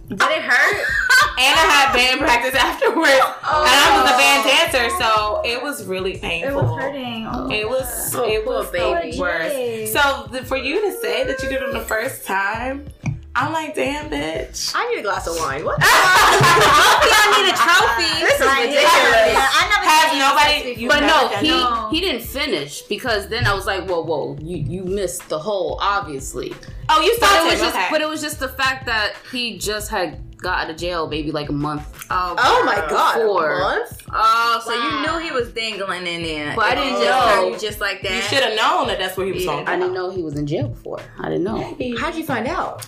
Did 0.08 0.20
it 0.20 0.42
hurt? 0.42 0.86
and 1.38 1.54
I 1.58 1.64
had 1.70 1.92
band 1.94 2.20
practice 2.20 2.54
afterwards, 2.54 3.08
and 3.08 3.44
I 3.44 4.02
was 4.02 4.10
a 4.10 4.16
band 4.18 4.42
oh. 4.44 4.72
dancer, 4.72 4.96
so 4.98 5.42
it 5.44 5.62
was 5.62 5.86
really 5.86 6.18
painful. 6.18 6.58
It 6.58 6.62
was 6.62 6.80
hurting. 6.80 7.26
Oh, 7.30 7.50
It 7.50 7.68
was 7.68 8.14
Oh, 8.14 8.24
it 8.28 8.44
was 8.44 8.70
baby. 8.70 9.12
the 9.12 9.20
worst. 9.20 9.92
So 9.92 10.26
the, 10.30 10.44
for 10.44 10.56
you 10.56 10.80
to 10.90 10.96
say 11.00 11.24
that 11.24 11.40
you 11.42 11.48
did 11.48 11.62
it 11.62 11.62
on 11.62 11.72
the 11.72 11.80
first 11.80 12.26
time, 12.26 12.88
I'm 13.34 13.52
like, 13.52 13.74
damn, 13.74 14.10
bitch. 14.10 14.72
I 14.74 14.86
need 14.90 15.00
a 15.00 15.02
glass 15.02 15.26
of 15.26 15.36
wine. 15.36 15.64
What? 15.64 15.78
I 15.82 17.32
need 17.40 17.48
a 17.48 17.56
trophy. 17.56 18.20
This 18.22 18.40
is 18.40 18.46
ridiculous. 18.46 19.48
I 19.54 19.68
never 19.72 19.88
Has 19.88 20.18
nobody? 20.18 20.80
you 20.80 20.88
But 20.88 21.00
no, 21.00 21.28
he 21.40 21.48
that? 21.48 21.88
he 21.90 22.00
didn't 22.00 22.22
finish 22.22 22.82
because 22.82 23.28
then 23.28 23.46
I 23.46 23.54
was 23.54 23.66
like, 23.66 23.88
whoa, 23.88 24.02
whoa, 24.02 24.36
you 24.40 24.56
you 24.58 24.84
missed 24.84 25.28
the 25.28 25.38
hole, 25.38 25.78
obviously. 25.80 26.52
Oh, 26.88 27.00
you 27.00 27.16
thought 27.18 27.46
it 27.46 27.50
was 27.50 27.60
just, 27.60 27.74
okay. 27.74 27.88
but 27.90 28.00
it 28.02 28.08
was 28.08 28.20
just 28.20 28.38
the 28.38 28.48
fact 28.48 28.84
that 28.86 29.14
he 29.30 29.56
just 29.58 29.90
had 29.90 30.18
got 30.36 30.64
out 30.64 30.70
of 30.70 30.76
jail, 30.76 31.08
maybe 31.08 31.30
like 31.32 31.48
a 31.48 31.52
month. 31.52 32.04
Oh, 32.10 32.34
Oh 32.38 32.62
my 32.66 32.76
god. 32.90 33.14
Four. 33.22 33.54
A 33.54 33.58
month? 33.60 34.02
Oh, 34.12 34.60
so 34.64 34.70
Wow. 34.76 34.84
you 34.84 35.06
knew 35.20 35.26
he 35.26 35.32
was 35.32 35.48
dangling 35.52 36.06
in 36.06 36.22
there. 36.22 36.54
But 36.54 36.64
I 36.66 36.74
didn't 36.74 37.00
just 37.00 37.04
know. 37.36 37.48
you 37.48 37.58
just 37.58 37.80
like 37.80 38.02
that. 38.02 38.12
you 38.14 38.22
should 38.22 38.44
have 38.44 38.56
known 38.56 38.88
that 38.88 38.98
that's 38.98 39.16
what 39.16 39.26
he 39.26 39.32
was 39.32 39.44
Yeah. 39.44 39.52
talking 39.52 39.68
I 39.68 39.76
didn't 39.78 39.94
know 39.94 40.10
he 40.10 40.22
was 40.22 40.34
in 40.36 40.46
jail 40.46 40.68
before. 40.68 41.00
I 41.18 41.28
didn't 41.30 41.44
know. 41.44 41.76
How'd 41.98 42.14
you 42.14 42.24
find 42.24 42.46
out? 42.46 42.86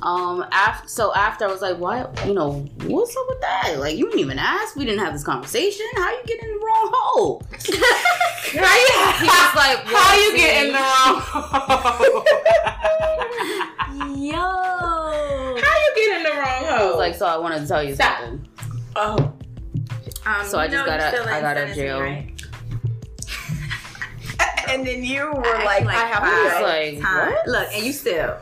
Um, 0.00 0.44
after 0.52 0.88
so 0.88 1.12
after 1.14 1.44
I 1.44 1.48
was 1.48 1.60
like, 1.60 1.76
why? 1.78 2.06
You 2.26 2.32
know, 2.34 2.52
what's 2.84 3.16
up 3.16 3.24
with 3.28 3.40
that? 3.40 3.76
Like, 3.78 3.96
you 3.96 4.04
didn't 4.06 4.20
even 4.20 4.38
ask. 4.38 4.76
We 4.76 4.84
didn't 4.84 5.00
have 5.04 5.12
this 5.12 5.24
conversation. 5.24 5.86
How 5.96 6.10
you 6.12 6.22
get 6.24 6.40
in 6.42 6.48
the 6.48 6.58
wrong 6.64 6.90
hole? 6.94 7.42
How 8.48 8.76
you, 8.76 8.88
He 9.18 9.26
was 9.26 9.54
like, 9.56 9.78
how 9.84 10.14
you 10.16 10.36
get 10.36 10.66
in 10.66 10.72
the 10.72 10.78
wrong 10.78 11.20
hole? 11.20 12.24
Yo. 14.16 14.36
How 14.36 15.76
you 15.76 15.92
get 15.96 16.16
in 16.16 16.22
the 16.22 16.30
wrong 16.30 16.64
I 16.64 16.82
was 16.84 16.90
hole? 16.92 16.98
like, 16.98 17.14
so 17.14 17.26
I 17.26 17.36
wanted 17.36 17.60
to 17.60 17.66
tell 17.68 17.82
you 17.82 17.94
Stop. 17.94 18.20
something. 18.20 18.48
oh, 18.96 19.32
Um, 20.26 20.46
So 20.46 20.58
I 20.58 20.68
just 20.68 20.86
got 20.86 21.00
out- 21.00 21.14
I 21.26 21.40
got 21.40 21.56
out 21.56 21.68
of 21.68 21.74
jail. 21.74 22.00
right? 22.00 22.32
And 24.68 24.86
then 24.86 25.02
you 25.02 25.24
were 25.32 25.46
I 25.46 25.64
like, 25.64 25.84
like 25.84 25.96
I 25.96 26.06
have 26.06 26.22
I 26.22 26.44
was 26.44 26.52
to 26.54 26.62
like, 26.62 27.00
Time. 27.02 27.32
what? 27.32 27.48
Look, 27.48 27.68
and 27.74 27.84
you 27.84 27.92
still. 27.92 28.36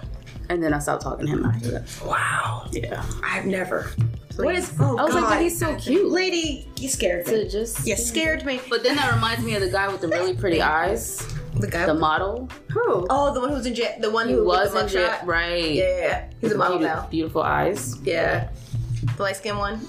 And 0.49 0.63
then 0.63 0.73
I 0.75 0.79
stopped 0.79 1.03
talking 1.03 1.27
to 1.27 1.33
him 1.33 1.45
after 1.45 1.71
that. 1.73 2.01
Wow. 2.05 2.69
Yeah. 2.73 3.05
I've 3.25 3.47
never. 3.47 3.91
What 4.37 4.55
Please. 4.55 4.71
is? 4.71 4.77
Oh 4.81 4.99
I 4.99 5.03
was 5.05 5.15
God. 5.15 5.23
like, 5.23 5.33
but 5.35 5.41
he's 5.43 5.59
so 5.59 5.75
cute. 5.77 6.11
lady, 6.11 6.69
you 6.77 6.89
scared 6.89 7.27
me. 7.27 7.33
to 7.33 7.49
just 7.49 7.87
You 7.87 7.97
scared 7.97 8.45
me. 8.45 8.61
But 8.69 8.83
then 8.83 8.97
that 8.97 9.13
reminds 9.15 9.45
me 9.45 9.55
of 9.55 9.63
the 9.63 9.71
guy 9.71 9.89
with 9.89 10.03
the 10.03 10.09
really 10.09 10.35
pretty 10.35 10.61
eyes, 10.61 11.19
The 11.55 11.67
guy. 11.69 11.87
the 11.87 11.95
model. 11.95 12.49
Who? 12.71 13.07
oh, 13.09 13.33
the 13.33 13.41
one 13.41 13.49
who's 13.51 13.65
in 13.67 13.75
jail. 13.75 13.95
The 13.99 14.11
one 14.11 14.29
He 14.29 14.35
who 14.35 14.45
was 14.45 14.73
with 14.73 14.81
in 14.83 14.87
the 14.89 14.93
jail, 14.93 15.09
mugshot. 15.09 15.27
right? 15.27 15.73
Yeah, 15.75 15.85
yeah, 15.89 15.99
yeah. 16.01 16.29
He's 16.41 16.53
a 16.53 16.59
model 16.59 16.79
Beauti- 16.79 16.83
now. 16.83 17.07
Beautiful 17.11 17.43
eyes. 17.43 17.97
Yeah. 18.03 18.51
The 19.17 19.23
light 19.23 19.37
skin 19.37 19.57
one. 19.57 19.81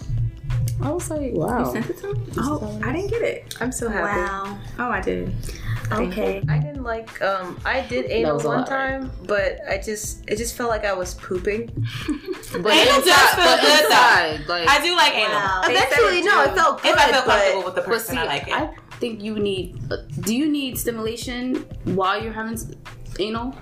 I 0.81 0.91
was 0.91 1.09
like, 1.09 1.33
wow. 1.33 1.73
Sent 1.73 1.89
it 1.89 1.97
to 1.97 2.13
me? 2.13 2.21
Oh, 2.37 2.79
I 2.83 2.93
didn't 2.93 3.09
get 3.09 3.23
it. 3.23 3.57
I'm 3.59 3.71
so 3.71 3.89
happy. 3.89 4.21
Wow. 4.21 4.57
Oh, 4.79 4.89
I 4.89 5.01
did. 5.01 5.33
Okay. 5.91 6.43
I 6.49 6.57
didn't 6.59 6.83
like 6.83 7.21
um 7.21 7.59
I 7.65 7.81
did 7.81 8.05
anal 8.11 8.39
one 8.41 8.65
time, 8.65 9.11
but 9.25 9.59
I 9.69 9.77
just 9.77 10.29
it 10.29 10.37
just 10.37 10.55
felt 10.55 10.69
like 10.69 10.85
I 10.85 10.93
was 10.93 11.13
pooping. 11.15 11.69
But 12.49 12.71
Anal 12.71 12.85
does 13.01 13.07
inside, 13.07 13.35
feel 13.35 13.45
but 13.45 13.59
good, 13.61 13.69
though. 13.69 13.85
inside, 13.85 14.47
like 14.47 14.69
I 14.69 14.81
do 14.81 14.95
like 14.95 15.13
anal. 15.15 15.33
Wow. 15.33 15.61
They 15.67 15.75
said 15.75 15.87
Eventually, 15.91 16.21
no, 16.23 16.43
it 16.43 16.55
felt 16.55 16.81
good. 16.81 16.91
If 16.93 16.97
I 16.97 17.11
feel 17.11 17.21
but- 17.25 17.25
comfortable 17.25 17.63
with 17.65 17.75
the 17.75 17.81
But 17.81 17.89
person, 17.89 18.15
see, 18.15 18.21
I 18.21 18.25
like 18.25 18.47
it. 18.47 18.53
I 18.53 18.69
think 18.99 19.21
you 19.21 19.37
need. 19.37 19.79
uh, 19.91 19.97
Do 20.21 20.33
you 20.35 20.49
need 20.49 20.77
stimulation 20.79 21.55
while 21.83 22.21
you're 22.23 22.31
having 22.31 22.53
s- 22.53 22.71
anal? 23.19 23.53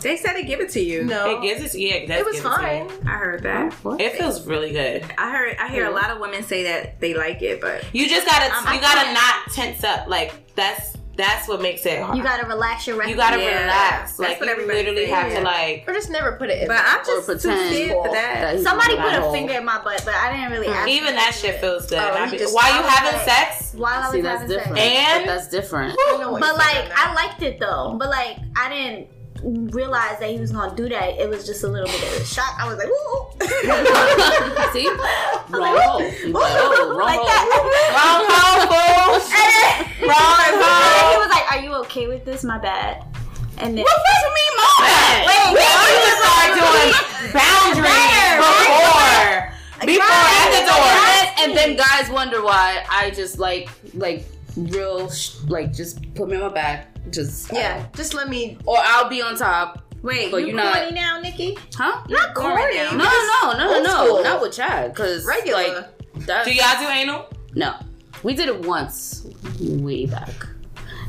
They 0.00 0.16
said 0.16 0.34
to 0.34 0.44
give 0.44 0.60
it 0.60 0.70
to 0.70 0.80
you. 0.80 1.02
No, 1.02 1.36
it 1.38 1.42
gives 1.42 1.74
it, 1.74 1.78
yeah, 1.80 1.94
it 1.94 2.06
does 2.06 2.20
it 2.20 2.24
was 2.26 2.36
give 2.36 2.44
to 2.44 2.50
you. 2.50 2.56
fine. 2.56 2.90
I 3.08 3.16
heard 3.18 3.42
that. 3.42 3.72
What? 3.82 4.00
It 4.00 4.12
feels 4.14 4.46
really 4.46 4.70
good. 4.70 5.04
I 5.18 5.30
heard. 5.32 5.56
I 5.58 5.66
hear 5.68 5.86
a 5.86 5.90
lot 5.90 6.10
of 6.10 6.20
women 6.20 6.44
say 6.44 6.62
that 6.62 7.00
they 7.00 7.12
like 7.14 7.42
it, 7.42 7.60
but 7.60 7.84
You 7.92 8.08
just 8.08 8.24
gotta, 8.24 8.46
Um, 8.56 8.64
I 8.68 8.74
you 8.76 8.80
gotta 8.80 9.00
can't- 9.00 9.14
not 9.14 9.52
tense 9.52 9.82
up. 9.82 10.06
Like 10.06 10.54
that's 10.54 10.95
that's 11.16 11.48
what 11.48 11.62
makes 11.62 11.84
it 11.86 12.00
hard. 12.02 12.16
You 12.16 12.22
gotta 12.22 12.46
relax 12.46 12.86
your 12.86 12.96
rectum. 12.96 13.10
You 13.10 13.16
gotta 13.16 13.38
Yeah, 13.42 13.60
relax. 13.62 14.16
that's 14.16 14.18
Like 14.18 14.38
what 14.40 14.46
you 14.46 14.52
everybody 14.52 14.78
literally 14.78 15.06
says. 15.06 15.14
have 15.14 15.32
to 15.34 15.40
like. 15.42 15.84
Or 15.86 15.92
just 15.94 16.10
never 16.10 16.32
put 16.32 16.50
it 16.50 16.62
in. 16.62 16.68
but 16.68 16.76
I'm 16.78 17.04
just 17.04 17.26
too 17.26 17.32
pretend 17.32 17.74
scared 17.74 17.90
for 17.92 18.12
that. 18.12 18.54
that 18.54 18.62
Somebody 18.62 18.96
put 18.96 19.14
a 19.14 19.20
hole. 19.22 19.32
finger 19.32 19.54
in 19.54 19.64
my 19.64 19.82
butt, 19.82 20.02
but 20.04 20.14
I 20.14 20.32
didn't 20.32 20.52
really 20.52 20.66
mm-hmm. 20.66 20.76
ask. 20.76 20.88
Even 20.88 21.14
that 21.14 21.34
shit 21.34 21.60
feels 21.60 21.86
good. 21.88 21.98
Oh, 21.98 22.24
you 22.24 22.30
be- 22.32 22.38
just- 22.38 22.54
while 22.54 22.68
you 22.74 22.82
having 22.86 23.18
like- 23.18 23.28
sex, 23.28 23.72
while 23.74 23.94
I 23.94 24.00
was 24.02 24.12
See, 24.12 24.20
that's 24.20 24.42
having 24.42 24.56
different. 24.56 24.78
sex. 24.78 24.90
And- 24.96 25.24
But 25.26 25.34
that's 25.34 25.48
different. 25.48 25.98
I 25.98 26.16
know 26.20 26.32
what 26.32 26.40
But 26.40 26.56
like. 26.56 26.90
I 26.94 27.14
liked 27.14 27.42
it 27.42 27.58
though. 27.58 27.96
But 27.98 28.10
like, 28.10 28.36
I 28.56 28.68
didn't 28.68 29.08
realize 29.42 30.18
that 30.18 30.30
he 30.30 30.38
was 30.38 30.52
gonna 30.52 30.74
do 30.74 30.88
that. 30.88 31.18
It 31.20 31.28
was 31.28 31.44
just 31.46 31.62
a 31.64 31.68
little 31.68 31.88
bit 31.88 32.02
of 32.02 32.20
a 32.22 32.24
shock. 32.24 32.54
I 32.58 32.68
was 32.68 32.76
like, 32.78 32.88
ooh. 32.88 33.26
See, 34.72 34.88
wrong 35.50 35.76
hole. 35.80 36.02
Wrong 36.32 36.96
Like 36.98 37.18
hole. 37.18 37.26
that. 37.26 37.44
wrong 37.96 38.24
hole. 38.28 39.20
Wrong 40.08 40.46
And 40.46 40.60
then 40.60 41.10
he 41.12 41.16
was 41.18 41.30
like, 41.30 41.46
"Are 41.52 41.60
you 41.62 41.74
okay 41.86 42.06
with 42.06 42.24
this? 42.24 42.44
My 42.44 42.58
bad." 42.58 43.02
And 43.58 43.76
then 43.76 43.84
What 43.84 44.00
does 44.06 44.22
it 44.22 44.34
mean, 44.36 44.52
my 44.56 44.70
bad? 44.84 45.26
Wait, 45.26 45.46
we 45.48 45.64
wait, 45.64 45.96
to 46.04 46.12
start 46.20 46.50
doing 46.60 46.92
boundaries 47.32 48.12
before, 48.36 48.76
before 49.86 50.26
at 50.36 50.50
the 50.52 50.62
door. 50.68 50.92
And 51.42 51.56
then 51.56 51.76
guys 51.76 52.10
wonder 52.10 52.42
why 52.42 52.84
I 52.90 53.10
just 53.10 53.38
like 53.38 53.68
like 53.94 54.26
real 54.56 55.10
sh- 55.10 55.36
like 55.48 55.72
just 55.72 56.02
put 56.14 56.28
me 56.28 56.36
on 56.36 56.42
my 56.42 56.48
back, 56.48 56.88
just 57.10 57.52
yeah, 57.52 57.86
just 57.94 58.14
let 58.14 58.28
me. 58.28 58.58
or 58.66 58.76
I'll 58.78 59.08
be 59.08 59.22
on 59.22 59.36
top. 59.36 59.82
Wait, 60.02 60.30
But 60.30 60.38
you 60.38 60.48
you're 60.48 60.56
not- 60.56 60.74
corny 60.74 60.92
now, 60.92 61.18
Nikki? 61.20 61.58
Huh? 61.74 62.04
Not 62.08 62.34
corny. 62.34 62.76
now. 62.76 62.90
No, 62.92 63.04
no, 63.04 63.52
no, 63.52 63.58
no, 63.58 63.82
no, 63.82 64.04
school. 64.06 64.22
not 64.22 64.40
with 64.40 64.52
Chad, 64.52 64.92
because 64.92 65.24
Regular. 65.24 65.62
Like, 66.14 66.26
that, 66.26 66.44
Do 66.44 66.52
y'all 66.54 66.80
do 66.80 66.88
anal? 66.88 67.26
no, 67.54 67.74
we 68.22 68.34
did 68.34 68.48
it 68.48 68.60
once, 68.66 69.26
way 69.60 70.06
back. 70.06 70.30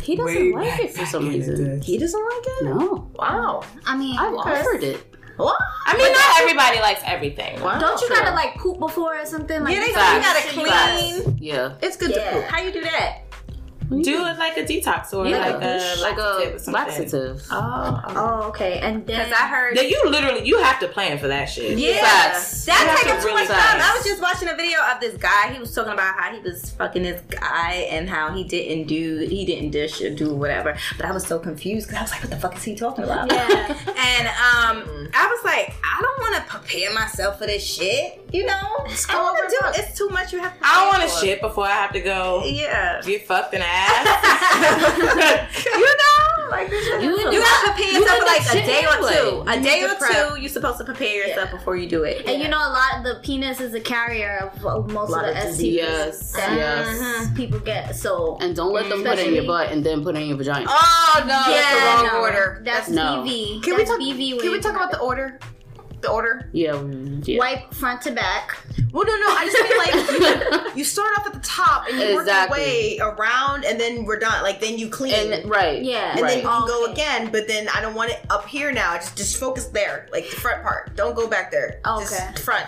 He 0.02 0.16
doesn't 0.16 0.34
Way 0.36 0.52
like 0.54 0.70
back 0.70 0.80
it 0.80 0.96
for 0.96 1.06
some 1.06 1.26
back 1.26 1.34
in 1.36 1.42
the 1.42 1.52
reason. 1.52 1.82
He 1.82 1.98
doesn't 1.98 2.20
like 2.26 2.44
it. 2.48 2.64
No, 2.66 3.10
Wow. 3.16 3.64
I 3.86 3.96
mean, 3.98 4.18
I've 4.18 4.34
offered 4.34 4.84
it. 4.84 5.16
What? 5.36 5.56
I 5.86 5.96
mean, 5.96 6.12
not 6.12 6.42
everybody 6.42 6.80
likes 6.80 7.02
everything. 7.06 7.62
Wow. 7.62 7.78
don't 7.80 8.02
you 8.02 8.08
Sure. 8.08 8.16
gotta 8.16 8.32
like 8.34 8.56
poop 8.56 8.80
before 8.80 9.16
or 9.20 9.26
something? 9.26 9.64
Like 9.64 9.76
Yeah, 9.76 9.82
they 9.82 9.88
you 9.90 9.94
gotta 9.94 10.42
clean. 10.50 11.38
Yeah, 11.40 11.74
It's 11.82 11.96
good 11.98 12.10
Yeah. 12.12 12.24
to 12.32 12.36
poop. 12.38 12.44
How 12.46 12.62
you 12.62 12.72
do 12.72 12.82
that? 12.82 13.20
Do 13.90 14.26
it 14.26 14.38
like 14.38 14.58
a 14.58 14.64
detox 14.64 15.14
or 15.14 15.26
yeah, 15.28 15.38
like 15.48 15.62
a 15.62 15.96
like 16.02 16.18
laxative 16.18 16.56
a 16.56 16.60
something. 16.60 16.74
laxative. 16.74 17.48
Oh, 17.50 18.02
Oh, 18.10 18.42
okay. 18.50 18.80
And 18.80 19.06
then 19.08 19.20
because 19.26 19.32
I 19.32 19.48
heard. 19.48 19.78
That 19.78 19.90
you 19.90 20.02
literally 20.10 20.46
you 20.46 20.58
have 20.62 20.80
to 20.82 20.88
plan 20.90 21.18
for 21.20 21.28
that 21.30 21.46
shit. 21.46 21.78
Yeah, 21.78 22.00
Facts. 22.02 22.66
that 22.66 22.82
You 22.82 22.88
have 22.90 22.98
taking 23.00 23.16
to 23.16 23.22
too 23.22 23.28
really 23.28 23.42
much 23.48 23.48
time. 23.50 23.80
fast. 23.80 23.94
I 23.94 23.96
was 23.98 24.06
just 24.06 24.22
watching 24.22 24.50
a 24.50 24.56
video 24.56 24.80
of 24.94 25.00
this 25.00 25.16
guy. 25.18 25.54
He 25.54 25.60
was 25.60 25.74
talking 25.74 25.94
about 25.94 26.16
how 26.20 26.34
he 26.34 26.42
was 26.42 26.72
fucking 26.72 27.04
this 27.04 27.22
guy 27.30 27.88
and 27.90 28.10
how 28.10 28.34
he 28.34 28.44
didn't 28.44 28.88
do, 28.88 29.20
he 29.20 29.46
didn't 29.46 29.72
dish 29.72 30.02
or 30.02 30.14
do 30.14 30.34
whatever. 30.36 30.76
But 30.98 31.06
I 31.06 31.12
was 31.14 31.26
so 31.26 31.40
confused 31.40 31.88
because 31.88 32.00
I 32.00 32.02
was 32.04 32.12
like, 32.12 32.22
what 32.24 32.30
the 32.32 32.38
fuck 32.38 32.58
is 32.58 32.64
he 32.64 32.76
talking 32.76 33.06
about? 33.06 33.32
Yeah. 33.32 33.68
and 33.88 34.28
um, 34.28 35.10
I 35.14 35.28
was 35.28 35.46
like, 35.46 35.74
I 35.84 36.02
don't 36.02 36.20
want 36.20 36.36
to 36.36 36.42
prepare 36.52 36.94
myself 36.94 37.38
for 37.40 37.46
this 37.46 37.64
shit. 37.66 38.20
You 38.34 38.46
know, 38.46 38.54
I 38.54 39.22
want 39.22 39.38
to 39.50 39.56
do. 39.56 39.58
drunk. 39.62 39.78
It's 39.80 39.98
too 39.98 40.10
much. 40.10 40.34
You 40.34 40.40
have. 40.40 40.54
to 40.60 40.66
I 40.68 40.76
don't 40.92 41.00
want 41.00 41.10
to 41.10 41.18
shit 41.26 41.40
before 41.42 41.66
I 41.66 41.72
have 41.72 41.94
to 41.94 42.02
go 42.02 42.44
Yeah. 42.46 43.02
get 43.06 43.26
fucked 43.26 43.54
in 43.54 43.62
the 43.62 43.66
ass. 43.68 44.06
you 45.66 45.82
know, 45.82 46.50
like 46.50 46.70
this 46.70 46.86
You 47.04 47.18
you, 47.18 47.40
gotta 47.42 47.72
prepare 47.72 47.92
yourself 47.94 48.18
in 48.18 48.20
for 48.20 48.26
like 48.26 48.42
a 48.64 48.66
day 48.66 48.86
or 48.86 48.94
anyway. 48.94 49.14
two. 49.14 49.44
A 49.50 49.56
You 49.56 49.64
day 49.64 49.84
or 49.84 49.96
prep. 49.96 50.12
two, 50.30 50.40
you're 50.42 50.50
supposed 50.50 50.78
to 50.80 50.84
prepare 50.84 51.28
yourself 51.28 51.52
before 51.52 51.78
you 51.78 51.88
do 51.88 52.04
it. 52.04 52.26
And 52.28 52.42
you 52.42 52.50
know, 52.50 52.58
a 52.58 52.72
lot 52.72 52.98
of 52.98 53.04
the 53.06 53.22
penis 53.24 53.62
is 53.62 53.74
a 53.74 53.80
carrier 53.80 54.52
of 54.54 54.66
of 54.66 54.92
most 54.92 55.06
of 55.10 55.10
Lot 55.12 55.26
the 55.26 55.32
of 55.32 55.38
STDs 55.56 55.72
Yes, 55.74 56.32
that 56.34 56.54
yes. 56.58 56.88
Uh-huh, 56.88 57.34
people 57.36 57.60
get. 57.60 57.96
So 57.96 58.38
And 58.42 58.56
don't 58.56 58.74
let 58.74 58.90
them 58.90 59.04
put 59.04 59.20
it 59.20 59.28
in 59.28 59.36
your 59.36 59.46
butt 59.46 59.72
and 59.72 59.86
then 59.86 60.04
put 60.04 60.16
it 60.16 60.20
in 60.22 60.28
your 60.28 60.38
vagina. 60.38 60.66
Oh 60.70 61.16
no, 61.22 61.28
that's 61.28 61.50
yeah, 61.50 62.02
the 62.02 62.08
wrong 62.08 62.14
no, 62.14 62.20
order. 62.22 62.62
That's 62.66 62.90
No. 62.90 63.24
BV. 63.26 63.64
Can 63.64 63.72
we 63.76 63.78
That's 63.84 63.90
talk? 63.90 64.00
BV. 64.02 64.40
Can 64.42 64.52
we 64.52 64.60
talk 64.60 64.76
about 64.76 64.92
the 64.92 65.00
order? 65.00 65.40
The 66.02 66.12
order? 66.12 66.50
Yeah, 66.54 66.74
mm, 66.74 67.28
yeah. 67.28 67.40
wipe 67.40 67.74
front 67.74 68.02
to 68.04 68.12
back? 68.12 68.56
Well, 68.94 69.06
no, 69.06 69.16
no. 69.18 69.26
I 69.30 69.46
just 69.46 69.64
mean 69.64 69.78
like 70.64 70.66
you, 70.72 70.76
you 70.80 70.84
start 70.84 71.10
off 71.18 71.26
at 71.28 71.34
the 71.34 71.40
top 71.40 71.88
and 71.90 71.98
you 72.00 72.14
work 72.16 72.28
your 72.28 72.50
way 72.50 73.00
around, 73.02 73.66
and 73.66 73.80
then 73.80 74.06
we're 74.06 74.20
done. 74.20 74.44
Like 74.44 74.60
then 74.60 74.78
you 74.78 74.90
clean. 74.90 75.14
And 75.34 75.50
right, 75.50 75.82
Yeah. 75.84 76.12
and 76.18 76.20
then 76.28 76.38
you 76.38 76.44
can 76.48 76.68
go 76.68 76.86
again, 76.92 77.32
but 77.32 77.48
then 77.48 77.68
I 77.70 77.82
don't 77.82 77.96
want 77.96 78.12
it 78.12 78.24
up 78.30 78.46
here 78.48 78.72
now. 78.72 78.96
Just 78.96 79.18
just 79.18 79.38
focus 79.38 79.66
there, 79.66 80.08
like 80.12 80.30
the 80.30 80.36
front 80.36 80.62
part. 80.64 80.96
Don't 80.96 81.16
go 81.16 81.28
back 81.28 81.50
there. 81.52 81.82
Okay. 81.86 82.04
Just 82.06 82.40
front, 82.40 82.68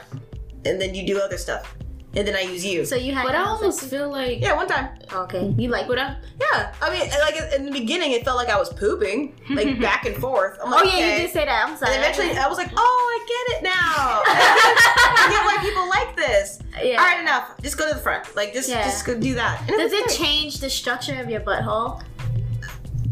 and 0.66 0.82
then 0.82 0.96
you 0.96 1.06
do 1.06 1.20
other 1.20 1.38
stuff, 1.38 1.76
and 2.16 2.28
then 2.28 2.36
I 2.36 2.42
use 2.42 2.66
you. 2.66 2.86
So 2.86 2.96
you 2.96 3.14
had. 3.14 3.24
But 3.26 3.36
I 3.36 3.44
almost 3.44 3.82
feel 3.82 4.10
like 4.10 4.42
yeah, 4.42 4.56
one 4.56 4.68
time. 4.68 4.90
Okay. 5.12 5.54
You 5.58 5.70
like. 5.70 5.88
what 5.88 6.00
I, 6.00 6.16
Yeah, 6.40 6.74
I 6.82 6.90
mean, 6.92 7.10
like 7.22 7.36
in 7.56 7.66
the 7.66 7.72
beginning, 7.72 8.12
it 8.14 8.24
felt 8.26 8.38
like 8.38 8.50
I 8.50 8.58
was 8.58 8.72
pooping, 8.74 9.36
like 9.52 9.80
back 9.82 10.06
and 10.06 10.16
forth. 10.16 10.58
I'm 10.64 10.74
Oh 10.74 10.78
yeah, 10.84 10.90
okay. 10.90 11.12
you 11.16 11.22
did 11.28 11.32
say 11.34 11.46
that. 11.46 11.68
I'm 11.68 11.78
sorry. 11.78 11.94
And 11.96 12.02
eventually, 12.04 12.38
I 12.38 12.48
was 12.48 12.58
like, 12.58 12.72
"Oh, 12.76 12.80
I 13.16 13.18
get 13.28 13.58
it 13.58 13.64
now. 13.64 14.24
I 14.26 15.28
get 15.30 15.46
why 15.46 15.58
people 15.64 15.88
like 15.90 16.16
this." 16.16 16.60
yeah. 16.84 17.00
All 17.02 17.06
right, 17.06 17.20
enough. 17.22 17.52
Just 17.62 17.78
go 17.78 17.88
to 17.88 17.94
the 17.96 18.02
front. 18.02 18.36
Like, 18.36 18.54
just 18.54 18.70
Yeah. 18.70 18.84
just 18.84 19.06
go 19.06 19.18
do 19.20 19.36
that. 19.36 19.60
And 19.68 19.78
Does 19.78 19.92
was 19.92 19.94
it 20.02 20.18
change 20.18 20.60
the 20.60 20.70
structure 20.70 21.20
of 21.20 21.30
your 21.30 21.42
butthole? 21.42 22.02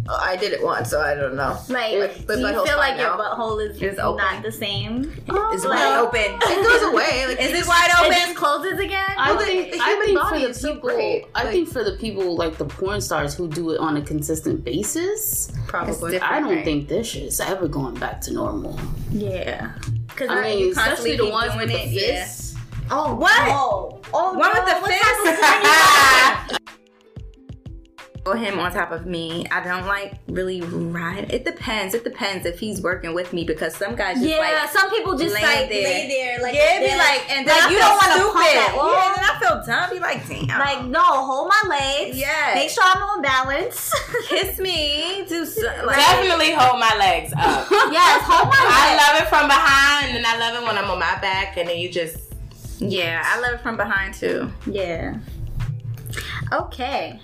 Oh, 0.09 0.17
I 0.21 0.37
did 0.37 0.53
it 0.53 0.63
once, 0.63 0.89
so 0.89 1.01
I 1.01 1.15
don't 1.15 1.35
know. 1.35 1.57
Like, 1.67 1.99
But- 1.99 2.27
but 2.27 2.35
do 2.35 2.41
you 2.41 2.65
feel 2.65 2.77
like 2.77 2.91
fine 2.95 2.99
your 2.99 3.17
now. 3.17 3.35
butthole 3.35 3.69
is 3.69 3.81
It's 3.81 3.99
open. 3.99 4.23
not 4.23 4.41
the 4.41 4.51
same? 4.51 5.11
It's 5.27 5.65
Like- 5.65 5.79
wide 5.79 5.97
open. 5.99 6.39
It 6.41 6.63
goes 6.65 6.81
away. 6.93 7.25
Like, 7.27 7.41
Is 7.41 7.51
it 7.51 7.55
just- 7.57 7.67
wide 7.67 7.89
It 7.89 7.99
open? 8.05 8.11
just 8.13 8.35
closes 8.35 8.79
again. 8.79 9.03
I 9.17 9.33
Well, 9.33 9.45
think, 9.45 9.71
the 9.73 9.79
I 9.81 9.85
human 9.89 10.05
think 10.05 10.19
body 10.19 10.39
for 10.39 10.45
the 10.45 10.49
is 10.51 10.59
so 10.61 10.73
people, 10.75 10.89
great. 10.89 11.25
I 11.35 11.43
Like- 11.43 11.51
think 11.51 11.69
for 11.69 11.83
the 11.83 11.97
people 11.99 12.35
like 12.37 12.57
the 12.57 12.65
porn 12.65 13.01
stars 13.01 13.33
who 13.35 13.47
do 13.49 13.71
it 13.71 13.79
on 13.79 13.97
a 13.97 14.01
consistent 14.01 14.63
basis, 14.63 15.51
Probably. 15.67 16.19
I 16.21 16.39
don't 16.39 16.55
right? 16.55 16.63
think 16.63 16.87
this 16.87 17.07
shit 17.07 17.23
is 17.23 17.39
ever 17.41 17.67
going 17.67 17.95
back 17.95 18.21
to 18.21 18.33
normal. 18.33 18.79
Yeah. 19.11 19.71
Cause 20.15 20.27
I 20.31 20.41
mean, 20.41 20.59
you 20.59 20.71
especially 20.71 21.17
the 21.17 21.23
keep 21.23 21.31
ones 21.33 21.53
with 21.55 21.67
the 21.69 21.75
it, 21.79 21.89
yeah. 21.89 22.27
oh 22.91 23.13
What? 23.15 23.31
Oh, 23.49 23.99
oh 24.13 24.33
One 24.33 24.49
with 24.53 24.65
the 24.65 24.75
what 24.79 24.91
fist. 24.91 26.59
Or 28.27 28.35
him 28.35 28.59
on 28.59 28.71
top 28.73 28.91
of 28.91 29.05
me. 29.05 29.45
I 29.49 29.63
don't 29.63 29.85
like 29.87 30.15
really 30.27 30.61
ride. 30.61 31.31
It 31.31 31.45
depends. 31.45 31.93
It 31.93 32.03
depends 32.03 32.45
if 32.45 32.59
he's 32.59 32.81
working 32.81 33.13
with 33.13 33.31
me 33.31 33.43
because 33.45 33.73
some 33.75 33.95
guys 33.95 34.17
just 34.17 34.27
Yeah, 34.27 34.37
like 34.39 34.69
some 34.69 34.89
people 34.89 35.17
just 35.17 35.33
lay 35.33 35.41
like 35.41 35.69
there. 35.69 35.83
lay 35.83 36.07
there, 36.09 36.41
like 36.41 36.53
yeah, 36.55 36.79
be 36.79 36.97
like, 36.97 37.31
and 37.31 37.47
Then 37.47 37.55
then 37.55 37.63
I 37.63 37.69
you 37.71 37.77
don't 37.79 37.95
want 37.95 38.11
to 38.11 38.19
stupid. 38.19 38.33
pump 38.33 38.53
that. 38.53 38.73
Well, 38.75 38.91
Yeah, 38.91 39.07
and 39.07 39.15
then 39.15 39.23
I 39.23 39.39
feel 39.39 39.55
dumb. 39.65 39.89
Be 39.91 39.99
like, 39.99 40.27
damn. 40.27 40.59
Like, 40.59 40.85
no, 40.85 41.03
hold 41.25 41.47
my 41.49 41.69
legs. 41.69 42.17
Yeah. 42.17 42.51
Make 42.55 42.69
sure 42.69 42.83
I'm 42.83 43.01
on 43.03 43.21
balance. 43.21 43.93
kiss 44.27 44.59
me. 44.59 45.23
Do 45.27 45.45
so, 45.45 45.61
like, 45.85 45.95
Definitely 45.95 46.51
hold 46.51 46.79
my 46.79 46.95
legs 46.99 47.31
up. 47.33 47.67
yes, 47.71 48.21
hold 48.25 48.49
my 48.49 48.59
Legs. 48.59 48.75
I 48.75 48.97
love 48.97 49.21
it 49.21 49.27
from 49.29 49.47
behind, 49.47 50.15
and 50.15 50.17
then 50.17 50.25
I 50.25 50.37
love 50.37 50.61
it 50.61 50.67
when 50.67 50.77
I'm 50.77 50.89
on 50.91 50.99
my 50.99 51.17
back, 51.21 51.55
and 51.57 51.69
then 51.69 51.77
you 51.77 51.89
just. 51.89 52.17
yeah, 52.79 53.23
I 53.25 53.39
love 53.39 53.53
it 53.53 53.61
from 53.61 53.77
behind 53.77 54.13
too. 54.13 54.51
Yeah. 54.65 55.17
Okay. 56.51 57.19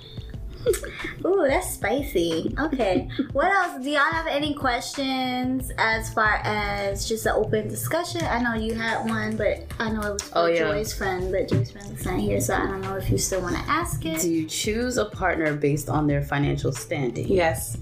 Ooh, 1.25 1.45
that's 1.47 1.73
spicy. 1.73 2.53
Okay. 2.59 3.09
What 3.31 3.51
else? 3.51 3.83
Do 3.83 3.89
y'all 3.89 4.01
have 4.11 4.27
any 4.27 4.53
questions 4.53 5.71
as 5.77 6.13
far 6.13 6.41
as 6.43 7.07
just 7.07 7.25
an 7.25 7.33
open 7.35 7.67
discussion? 7.67 8.21
I 8.23 8.41
know 8.41 8.53
you 8.55 8.73
had 8.73 9.05
one, 9.07 9.35
but 9.37 9.65
I 9.79 9.89
know 9.91 10.01
it 10.01 10.13
was 10.13 10.23
oh, 10.23 10.31
for 10.31 10.39
Oh, 10.39 10.45
yeah. 10.47 10.59
Joy's 10.59 10.93
friend, 10.93 11.31
but 11.31 11.47
Joy's 11.49 11.71
friend 11.71 11.97
is 11.97 12.05
not 12.05 12.19
here, 12.19 12.39
so 12.41 12.55
I 12.55 12.65
don't 12.65 12.81
know 12.81 12.95
if 12.95 13.09
you 13.09 13.17
still 13.17 13.41
want 13.41 13.55
to 13.55 13.61
ask 13.69 14.05
it. 14.05 14.21
Do 14.21 14.29
you 14.31 14.45
choose 14.47 14.97
a 14.97 15.05
partner 15.05 15.53
based 15.55 15.89
on 15.89 16.07
their 16.07 16.21
financial 16.21 16.71
standing? 16.71 17.27
Yes, 17.27 17.77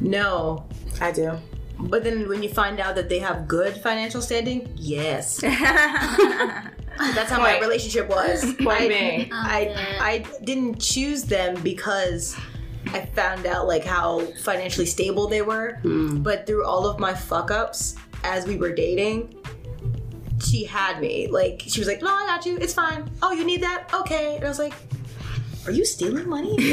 No. 0.00 0.64
I 1.00 1.12
do. 1.12 1.38
But 1.80 2.02
then 2.02 2.28
when 2.28 2.42
you 2.42 2.48
find 2.48 2.80
out 2.80 2.96
that 2.96 3.08
they 3.08 3.20
have 3.20 3.46
good 3.46 3.76
financial 3.76 4.20
standing, 4.20 4.68
yes. 4.74 5.40
That's 7.14 7.30
how 7.30 7.38
my 7.38 7.58
relationship 7.60 8.08
was. 8.08 8.44
Point 8.58 8.68
I, 8.82 8.88
being. 8.88 9.20
Um, 9.22 9.28
I, 9.32 9.60
yeah. 9.68 9.98
I 10.00 10.24
didn't 10.44 10.80
choose 10.80 11.24
them 11.24 11.60
because 11.62 12.36
I 12.92 13.04
found 13.06 13.46
out 13.46 13.66
like 13.66 13.84
how 13.84 14.20
financially 14.42 14.86
stable 14.86 15.26
they 15.28 15.42
were. 15.42 15.78
Hmm. 15.82 16.22
But 16.22 16.46
through 16.46 16.64
all 16.64 16.86
of 16.86 16.98
my 16.98 17.14
fuck 17.14 17.50
ups 17.50 17.94
as 18.24 18.46
we 18.46 18.56
were 18.56 18.72
dating, 18.74 19.34
she 20.44 20.64
had 20.64 21.00
me. 21.00 21.28
Like 21.28 21.62
she 21.66 21.80
was 21.80 21.88
like, 21.88 22.00
"No, 22.02 22.08
I 22.08 22.26
got 22.26 22.46
you. 22.46 22.56
It's 22.58 22.74
fine. 22.74 23.10
Oh, 23.22 23.32
you 23.32 23.44
need 23.44 23.62
that? 23.62 23.90
Okay." 23.92 24.36
And 24.36 24.44
I 24.44 24.48
was 24.48 24.58
like, 24.58 24.72
"Are 25.66 25.72
you 25.72 25.84
stealing 25.84 26.28
money? 26.28 26.56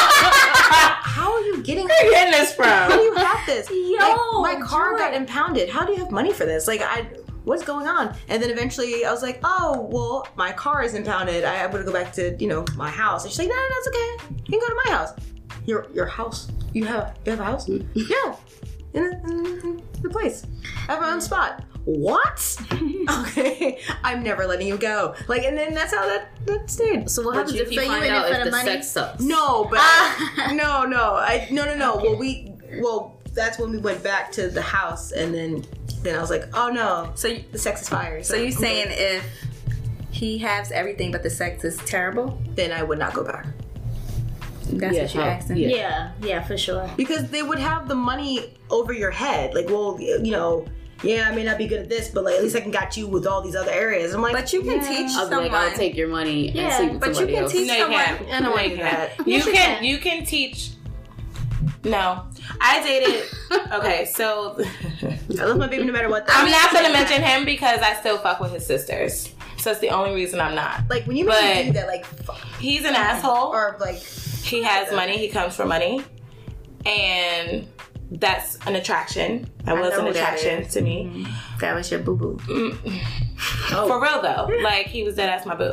how 0.00 1.32
are 1.32 1.40
you 1.40 1.62
getting?" 1.62 1.86
Where 1.86 2.04
you 2.04 2.10
getting 2.12 2.32
this 2.32 2.54
from? 2.54 2.66
How 2.68 2.96
do 2.96 3.02
you 3.02 3.14
have 3.14 3.46
this? 3.46 3.68
Yo, 3.70 4.40
Like, 4.40 4.58
my 4.60 4.66
car 4.66 4.92
Joy. 4.92 4.98
got 4.98 5.14
impounded. 5.14 5.68
How 5.68 5.84
do 5.84 5.92
you 5.92 5.98
have 5.98 6.10
money 6.10 6.32
for 6.32 6.44
this? 6.44 6.66
Like, 6.68 6.82
I, 6.82 7.06
what's 7.46 7.64
going 7.64 7.86
on? 7.86 8.14
And 8.28 8.42
then 8.42 8.50
eventually, 8.50 9.04
I 9.04 9.10
was 9.12 9.22
like, 9.22 9.40
oh, 9.42 9.88
well, 9.90 10.26
my 10.36 10.52
car 10.52 10.82
is 10.82 10.94
impounded. 10.94 11.44
I, 11.44 11.64
I'm 11.64 11.70
gonna 11.70 11.84
go 11.84 11.92
back 11.92 12.12
to, 12.14 12.36
you 12.38 12.48
know, 12.48 12.64
my 12.76 12.90
house. 12.90 13.22
And 13.24 13.32
she's 13.32 13.38
like, 13.38 13.48
no, 13.48 13.54
no, 13.54 13.68
that's 13.70 13.88
okay. 13.88 14.34
You 14.46 14.58
can 14.58 14.60
go 14.60 14.66
to 14.68 14.80
my 14.84 14.90
house. 14.96 15.12
Your, 15.64 15.86
your 15.94 16.06
house? 16.06 16.48
You 16.72 16.84
have, 16.84 17.16
you 17.24 17.30
have 17.32 17.40
a 17.40 17.44
house? 17.44 17.68
yeah, 17.94 18.36
in, 18.92 19.04
in, 19.04 19.46
in 19.64 19.82
the 20.02 20.10
place. 20.10 20.44
I 20.88 20.92
have 20.92 21.00
my 21.00 21.10
own 21.10 21.20
spot. 21.20 21.64
What? 21.84 22.56
okay, 23.20 23.80
I'm 24.02 24.22
never 24.24 24.44
letting 24.46 24.66
you 24.66 24.76
go. 24.76 25.14
Like, 25.28 25.44
and 25.44 25.56
then 25.56 25.72
that's 25.72 25.94
how 25.94 26.04
that 26.06 26.30
that 26.46 26.68
stayed. 26.68 27.08
So 27.08 27.22
what 27.22 27.34
But 27.34 27.38
happens 27.46 27.60
if 27.60 27.70
you 27.72 27.76
so 27.78 27.82
you 27.84 27.88
find 27.88 28.06
out 28.12 28.30
if 28.32 28.38
the 28.38 28.44
the 28.46 28.50
money? 28.50 28.64
sex 28.64 28.88
sucks? 28.90 29.22
No, 29.22 29.64
but 29.70 29.78
Ah. 29.80 30.50
no, 30.52 30.84
no, 30.84 31.14
I 31.14 31.46
no, 31.52 31.64
no, 31.64 31.76
no. 31.76 31.96
Well, 32.02 32.16
we 32.16 32.52
well, 32.80 33.20
that's 33.34 33.60
when 33.60 33.70
we 33.70 33.78
went 33.78 34.02
back 34.02 34.32
to 34.32 34.48
the 34.48 34.62
house, 34.62 35.12
and 35.12 35.32
then 35.32 35.64
then 36.06 36.16
I 36.16 36.20
was 36.20 36.30
like, 36.30 36.44
oh 36.54 36.68
no, 36.70 37.10
So, 37.14 37.28
you- 37.28 37.44
the 37.52 37.58
sex 37.58 37.82
is 37.82 37.88
fire. 37.88 38.22
so 38.22 38.36
you 38.36 38.50
saying 38.52 38.86
if 38.90 39.24
he 40.10 40.38
has 40.38 40.72
everything 40.72 41.12
but 41.12 41.22
the 41.22 41.30
sex 41.30 41.64
is 41.64 41.76
terrible? 41.78 42.40
then 42.54 42.72
I 42.72 42.82
would 42.82 42.98
not 42.98 43.12
go 43.14 43.22
back 43.24 43.46
That's 44.72 44.94
Yeah, 44.96 45.02
what 45.02 45.14
you're 45.14 45.24
how- 45.24 45.30
asking. 45.30 45.56
yeah. 45.58 45.68
Yeah, 45.68 46.10
yeah, 46.22 46.42
for 46.42 46.56
sure. 46.56 46.90
because 46.96 47.28
they 47.30 47.42
would 47.42 47.58
have 47.58 47.88
the 47.88 47.94
money 47.94 48.54
over 48.70 48.92
your 48.92 49.10
head. 49.12 49.54
Like, 49.54 49.68
well, 49.68 49.96
you 50.00 50.32
know, 50.32 50.64
yeah, 51.04 51.28
I 51.30 51.34
may 51.34 51.44
not 51.44 51.56
be 51.58 51.66
good 51.68 51.80
at 51.82 51.88
this, 51.88 52.08
but 52.08 52.24
like 52.24 52.34
at 52.36 52.42
least 52.42 52.56
I 52.56 52.60
can 52.62 52.70
got 52.72 52.96
you 52.96 53.06
with 53.06 53.26
all 53.26 53.42
these 53.42 53.54
other 53.54 53.70
areas. 53.70 54.12
I'm 54.14 54.22
like, 54.22 54.32
But 54.32 54.52
you 54.52 54.62
can 54.62 54.80
yeah. 54.80 54.88
teach 54.88 55.10
I'll 55.16 55.28
someone. 55.28 55.52
like, 55.52 55.52
I'll 55.52 55.76
take 55.76 55.94
your 55.94 56.08
money 56.08 56.48
and 56.58 56.72
sleep 56.72 56.92
with 56.92 57.00
but 57.00 57.08
you 57.10 57.14
somebody 57.14 57.34
can 57.34 57.42
else. 57.44 57.52
teach 57.52 57.68
No, 57.68 57.74
you 57.74 57.80
someone. 57.82 58.00
can't. 58.04 58.20
I 58.22 58.30
don't 58.30 58.42
No, 58.44 58.50
want 58.52 58.62
you 58.64 58.70
do 58.70 58.76
can't. 58.82 59.16
that. 59.18 59.26
You 59.26 59.32
Yes, 59.36 59.46
you 59.46 59.52
can. 59.52 59.74
can. 59.76 59.84
You 59.84 59.98
can 59.98 60.24
teach. 60.24 60.70
No, 61.84 62.24
I 62.60 62.82
dated. 62.82 63.24
Okay, 63.72 64.04
so 64.06 64.58
I 65.40 65.44
love 65.44 65.58
my 65.58 65.66
baby 65.66 65.84
no 65.84 65.92
matter 65.92 66.08
what. 66.08 66.24
I'm 66.28 66.50
not 66.50 66.72
gonna 66.72 66.92
mention 66.92 67.22
him 67.22 67.44
because 67.44 67.80
I 67.80 67.94
still 67.94 68.18
fuck 68.18 68.40
with 68.40 68.52
his 68.52 68.66
sisters. 68.66 69.32
So 69.58 69.70
that's 69.70 69.80
the 69.80 69.90
only 69.90 70.14
reason 70.14 70.40
I'm 70.40 70.54
not. 70.54 70.82
like 70.90 71.06
when 71.06 71.16
you 71.16 71.24
But- 71.26 71.42
make 71.42 71.66
me 71.66 71.72
do 71.72 71.78
that, 71.78 71.86
like, 71.88 72.04
fuck, 72.04 72.38
He's 72.60 72.84
an 72.84 72.94
asshole. 72.94 73.48
or 73.52 73.76
like, 73.80 73.96
He 73.96 74.62
has 74.62 74.92
money. 74.92 75.16
He 75.18 75.28
comes 75.28 75.56
for 75.56 75.64
money, 75.66 76.02
and 76.84 77.66
that's 78.10 78.56
an 78.66 78.76
attraction. 78.76 79.50
That 79.64 79.76
I 79.76 79.80
was 79.80 79.94
an 79.94 80.06
attraction 80.06 80.68
to 80.68 80.80
me. 80.80 81.26
That 81.60 81.74
was 81.74 81.90
your 81.90 82.00
boo 82.00 82.16
boo. 82.16 82.38
Oh, 83.72 83.86
For 83.88 84.00
real 84.00 84.22
though, 84.22 84.48
like 84.62 84.86
he 84.86 85.02
was 85.02 85.16
dead 85.16 85.28
ass 85.28 85.44
my 85.46 85.54
boo. 85.56 85.72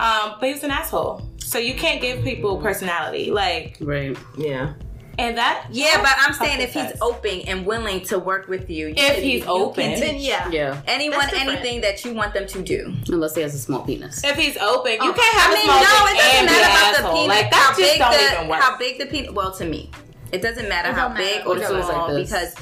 Um, 0.00 0.34
but 0.40 0.46
he 0.46 0.52
was 0.52 0.64
an 0.64 0.70
asshole. 0.70 1.22
So 1.38 1.58
you 1.58 1.74
can't 1.74 2.00
give 2.00 2.24
people 2.24 2.56
personality, 2.60 3.30
like, 3.30 3.76
Right. 3.80 4.16
yeah, 4.36 4.72
and 5.18 5.36
that. 5.38 5.66
Yeah, 5.70 6.00
but 6.02 6.12
I'm 6.18 6.32
saying 6.34 6.60
if 6.60 6.72
he's 6.74 6.92
open 7.00 7.40
and 7.46 7.64
willing 7.66 8.00
to 8.06 8.18
work 8.18 8.48
with 8.48 8.68
you, 8.70 8.88
you 8.88 8.94
If 8.96 9.22
he's 9.22 9.42
you 9.44 9.48
open. 9.48 9.84
can 9.92 10.00
then 10.00 10.16
yeah, 10.18 10.48
Yeah. 10.50 10.80
anyone 10.86 11.28
anything 11.34 11.80
that 11.82 12.04
you 12.04 12.12
want 12.14 12.34
them 12.34 12.46
to 12.46 12.62
do. 12.62 12.92
Unless 13.08 13.34
he 13.36 13.42
has 13.42 13.54
a 13.54 13.58
small 13.58 13.80
penis. 13.84 14.22
If 14.24 14.36
he's 14.36 14.56
open, 14.58 14.92
you 14.92 14.98
Oh, 15.02 15.12
can't 15.12 15.36
have 15.36 15.50
I 15.50 15.52
a 15.52 15.56
mean, 15.56 15.64
small 15.64 15.80
no, 15.80 16.06
dick 16.06 16.14
it 16.14 16.18
doesn't 16.18 16.38
and 16.38 16.48
be 16.48 16.54
an 16.54 16.60
matter 16.60 17.00
about 17.00 17.10
the 17.10 17.14
penis. 17.16 17.28
Like 17.28 17.52
how 17.52 17.68
just 17.68 17.78
big 17.80 17.98
don't 17.98 18.12
the 18.12 18.34
even 18.36 18.48
work. 18.48 18.60
how 18.60 18.76
big 18.78 18.98
the 18.98 19.06
penis. 19.06 19.30
Well, 19.32 19.52
to 19.52 19.64
me, 19.64 19.90
it 20.32 20.42
doesn't 20.42 20.68
matter 20.68 20.90
It 20.90 20.94
how 20.94 21.08
don't 21.08 21.16
big 21.16 21.42
or 21.46 21.50
What 21.50 21.58
if 21.58 21.70
it 21.70 21.72
was 21.74 21.86
small 21.86 22.12
like 22.12 22.24
because 22.24 22.54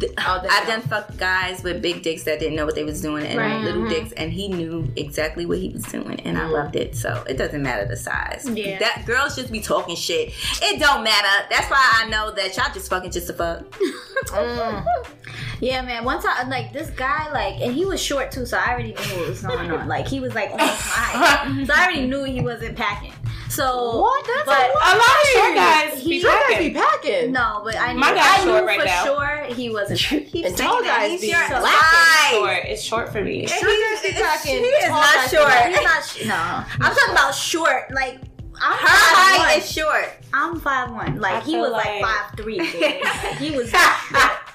th- 0.00 0.12
Oh, 0.18 0.42
I've 0.50 0.66
done 0.66 0.80
fuck 0.82 1.16
guys 1.16 1.62
with 1.62 1.80
big 1.80 2.02
dicks 2.02 2.24
that 2.24 2.40
didn't 2.40 2.56
know 2.56 2.66
what 2.66 2.74
they 2.74 2.84
was 2.84 3.00
doing 3.00 3.24
and 3.26 3.38
Right. 3.38 3.60
little 3.60 3.82
Mhm. 3.82 3.88
dicks, 3.90 4.12
and 4.12 4.32
he 4.32 4.48
knew 4.48 4.90
exactly 4.96 5.46
what 5.46 5.58
he 5.58 5.68
was 5.68 5.84
doing, 5.84 6.20
and 6.24 6.36
I 6.36 6.46
loved 6.48 6.74
it. 6.76 6.96
So 6.96 7.22
it 7.28 7.36
doesn't 7.38 7.62
matter 7.62 7.84
the 7.86 7.96
size. 7.96 8.48
Yeah. 8.52 8.78
that 8.80 9.04
girls 9.06 9.36
just 9.36 9.52
be 9.52 9.60
talking 9.60 9.94
shit. 9.96 10.32
It 10.62 10.80
don't 10.80 11.04
matter. 11.04 11.46
That's 11.50 11.70
why 11.70 12.00
I 12.02 12.08
know 12.08 12.32
that 12.32 12.56
y'all 12.56 12.72
just 12.74 12.90
fucking 12.90 13.12
just 13.12 13.30
a 13.30 13.32
fuck. 13.34 13.62
Yeah, 15.60 15.82
man. 15.82 16.04
One 16.04 16.22
time, 16.22 16.48
like 16.48 16.72
this 16.72 16.88
guy, 16.90 17.30
like, 17.32 17.60
and 17.60 17.72
he 17.74 17.84
was 17.84 18.00
short 18.00 18.30
too, 18.30 18.46
so 18.46 18.56
I 18.56 18.70
already 18.72 18.90
knew 18.92 19.18
what 19.18 19.28
was 19.28 19.42
going 19.42 19.70
on. 19.72 19.88
Like, 19.88 20.06
he 20.06 20.20
was 20.20 20.34
like 20.34 20.50
almost 20.50 20.68
my 20.68 20.72
height, 20.74 21.66
so 21.66 21.72
I 21.74 21.82
already 21.84 22.06
knew 22.06 22.22
he 22.24 22.40
wasn't 22.42 22.76
packing. 22.76 23.12
So 23.50 24.00
What? 24.00 24.26
That's 24.26 24.44
but 24.46 24.70
a 24.70 24.72
a 24.72 24.92
lot 24.96 24.98
of 24.98 25.28
short 25.32 25.54
guys 25.54 26.02
He- 26.02 26.08
be 26.10 26.20
Short 26.20 26.34
guys 26.48 26.58
be 26.58 26.70
packing. 26.70 26.74
packing. 26.74 27.32
no, 27.32 27.60
but 27.64 27.76
I 27.76 27.92
knew, 27.92 27.98
My 28.00 28.14
guy's 28.14 28.40
I 28.40 28.44
knew 28.44 28.50
short 28.52 28.64
right 28.66 28.80
for 28.80 28.86
now. 28.86 29.04
sure 29.04 29.54
he 29.54 29.70
wasn't. 29.70 30.00
Packing. 30.00 30.44
And 30.46 30.56
tall 30.56 30.82
guys 30.82 31.20
be 31.20 31.30
Short. 31.32 31.50
lacking. 31.50 31.62
Why? 31.62 32.28
Short. 32.32 32.62
It's 32.66 32.82
short 32.82 33.08
for 33.12 33.22
me. 33.22 33.46
Short 33.46 33.62
guys 33.62 34.02
be 34.02 34.12
packing. 34.12 34.58
He 34.58 34.64
is 34.64 34.88
not 34.90 35.30
short. 35.30 35.48
packing. 35.48 35.74
He's 35.74 35.84
not. 35.84 36.04
Sh- 36.04 36.24
no, 36.26 36.34
I'm 36.86 36.94
talking 36.94 37.12
about 37.12 37.34
short. 37.34 37.90
Like 37.92 38.20
I'm 38.60 38.72
Her 38.72 38.86
height 38.88 39.56
5'1". 39.56 39.58
is 39.58 39.70
short. 39.72 40.08
I'm 40.32 40.60
five 40.60 40.90
one. 40.92 41.20
Like 41.20 41.34
I 41.34 41.40
he 41.40 41.56
was 41.56 41.70
like 41.70 41.86
like- 41.86 42.02
five 42.02 42.36
three. 42.36 42.58
He 43.38 43.50
was. 43.56 43.72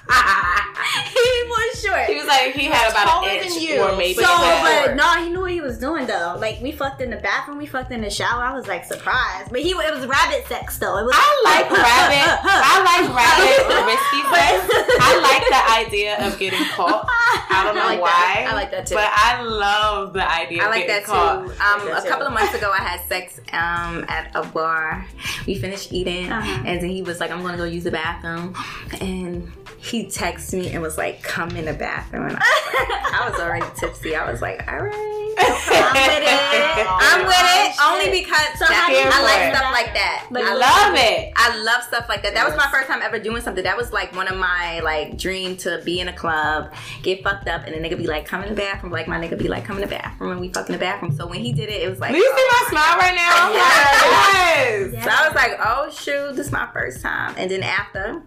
he 1.14 1.28
was 1.48 1.80
short. 1.82 2.04
He 2.06 2.14
was 2.16 2.26
like 2.26 2.52
he 2.52 2.64
had 2.66 2.90
about 2.90 3.24
an 3.24 3.42
inch 3.44 3.56
you, 3.60 3.80
or 3.80 3.96
maybe 3.96 4.14
So, 4.14 4.24
but 4.26 4.94
no, 4.96 5.08
he 5.24 5.30
knew 5.30 5.40
what 5.40 5.50
he 5.50 5.60
was 5.60 5.78
doing 5.78 6.06
though. 6.06 6.36
Like 6.38 6.60
we 6.60 6.72
fucked 6.72 7.00
in 7.00 7.10
the 7.10 7.16
bathroom, 7.16 7.58
we 7.58 7.66
fucked 7.66 7.90
in 7.90 8.02
the 8.02 8.10
shower. 8.10 8.42
I 8.42 8.52
was 8.54 8.66
like 8.66 8.84
surprised, 8.84 9.50
but 9.50 9.60
he 9.60 9.70
it 9.70 9.94
was 9.94 10.06
rabbit 10.06 10.46
sex 10.46 10.78
though. 10.78 10.98
It 10.98 11.04
was. 11.04 11.14
I 11.16 11.42
like 11.44 11.70
rabbit. 11.70 12.40
I 12.44 12.74
like 12.84 13.16
rabbit 13.16 13.86
risky 13.86 14.22
sex. 14.34 14.68
I 15.00 15.10
like 15.24 15.44
the 15.48 15.88
idea 15.88 16.26
of 16.26 16.38
getting 16.38 16.64
caught. 16.70 17.06
I 17.08 17.62
don't 17.64 17.74
know 17.74 17.82
I 17.82 17.86
like 17.86 18.00
why. 18.00 18.08
that. 18.10 18.46
I 18.50 18.54
like 18.54 18.70
that 18.72 18.86
too. 18.86 18.94
But 18.96 19.10
I 19.12 19.42
love 19.42 20.12
the 20.12 20.30
idea. 20.30 20.62
I 20.62 20.66
of 20.66 20.70
like 20.70 20.86
getting 20.86 21.02
that 21.02 21.04
caught. 21.04 21.44
too. 21.46 21.50
Um, 21.52 21.88
that 21.88 21.98
a 21.98 22.02
too. 22.02 22.08
couple 22.08 22.26
of 22.26 22.32
months 22.32 22.54
ago, 22.54 22.70
I 22.72 22.78
had 22.82 23.00
sex 23.08 23.38
um, 23.52 24.04
at 24.08 24.30
a 24.34 24.42
bar. 24.44 25.06
We 25.46 25.54
finished 25.58 25.92
eating, 25.92 26.30
Uh-huh. 26.30 26.62
and 26.66 26.80
then 26.80 26.90
he 26.90 27.02
was 27.02 27.20
like, 27.20 27.30
"I'm 27.30 27.42
gonna 27.42 27.56
go 27.56 27.64
use 27.64 27.84
the 27.84 27.90
bathroom," 27.90 28.54
and 29.00 29.50
he 29.84 30.06
texted 30.06 30.54
me 30.54 30.70
and 30.72 30.82
was 30.82 30.96
like, 30.96 31.22
"Come 31.22 31.50
in 31.56 31.66
the 31.66 31.74
bathroom." 31.74 32.28
And 32.28 32.38
I 32.38 32.40
was, 32.40 32.74
like, 32.74 33.12
I 33.20 33.30
was 33.30 33.40
already 33.40 33.66
tipsy. 33.76 34.16
I 34.16 34.30
was 34.30 34.40
like, 34.40 34.66
"All 34.70 34.78
right, 34.78 35.34
I'm 35.38 35.94
with 35.94 36.22
it. 36.24 36.86
I'm 36.88 37.26
with 37.26 37.34
it." 37.36 37.76
Oh, 37.78 37.92
Only 38.00 38.20
because 38.20 38.46
So 38.58 38.64
that- 38.66 38.74
how 38.74 39.20
I 39.20 39.22
like 39.22 39.50
about 39.50 39.58
stuff 39.60 39.72
like 39.72 39.94
that. 39.94 40.26
Like, 40.30 40.44
I 40.44 40.50
I 40.50 40.54
love. 40.54 40.60
love 40.60 40.94
it. 40.96 41.32
I 41.36 41.56
love 41.62 41.82
stuff 41.82 42.06
like 42.08 42.22
that. 42.22 42.34
That 42.34 42.46
was 42.46 42.56
my 42.56 42.66
first 42.70 42.88
time 42.88 43.02
ever 43.02 43.18
doing 43.18 43.42
something. 43.42 43.62
That 43.64 43.76
was 43.76 43.92
like 43.92 44.14
one 44.16 44.28
of 44.28 44.36
my 44.38 44.80
like 44.80 45.18
dream 45.18 45.56
to 45.58 45.80
be 45.84 46.00
in 46.00 46.08
a 46.08 46.12
club, 46.12 46.72
get 47.02 47.22
fucked 47.22 47.48
up, 47.48 47.66
and 47.66 47.74
the 47.74 47.78
nigga 47.86 47.96
be 47.98 48.06
like, 48.06 48.26
"Come 48.26 48.42
in 48.42 48.48
the 48.48 48.54
bathroom." 48.56 48.92
Like 48.92 49.06
my 49.08 49.18
nigga 49.20 49.36
be 49.38 49.48
like, 49.48 49.64
"Come 49.64 49.76
in 49.76 49.82
the 49.82 49.88
bathroom," 49.88 50.32
and 50.32 50.40
we 50.40 50.48
fuck 50.50 50.66
in 50.68 50.72
the 50.72 50.78
bathroom. 50.78 51.12
So 51.14 51.26
when 51.26 51.40
he 51.40 51.52
did 51.52 51.68
it, 51.68 51.82
it 51.82 51.90
was 51.90 52.00
like, 52.00 52.12
Do 52.12 52.18
you 52.18 52.24
see 52.24 52.30
oh 52.36 52.58
my 52.62 52.70
smile 52.70 52.98
right 52.98 53.14
now? 53.14 53.52
Yes. 53.52 54.90
Yes. 54.94 55.04
So 55.04 55.10
I 55.10 55.26
was 55.28 55.34
like, 55.34 55.58
oh 55.64 55.90
shoot, 55.90 56.36
this 56.36 56.46
is 56.46 56.52
my 56.52 56.68
first 56.72 57.00
time. 57.02 57.34
And 57.36 57.50
then 57.50 57.62
after, 57.62 58.22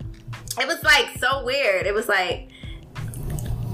it 0.59 0.67
was 0.67 0.83
like 0.83 1.17
so 1.17 1.43
weird. 1.43 1.85
It 1.85 1.93
was 1.93 2.07
like 2.07 2.49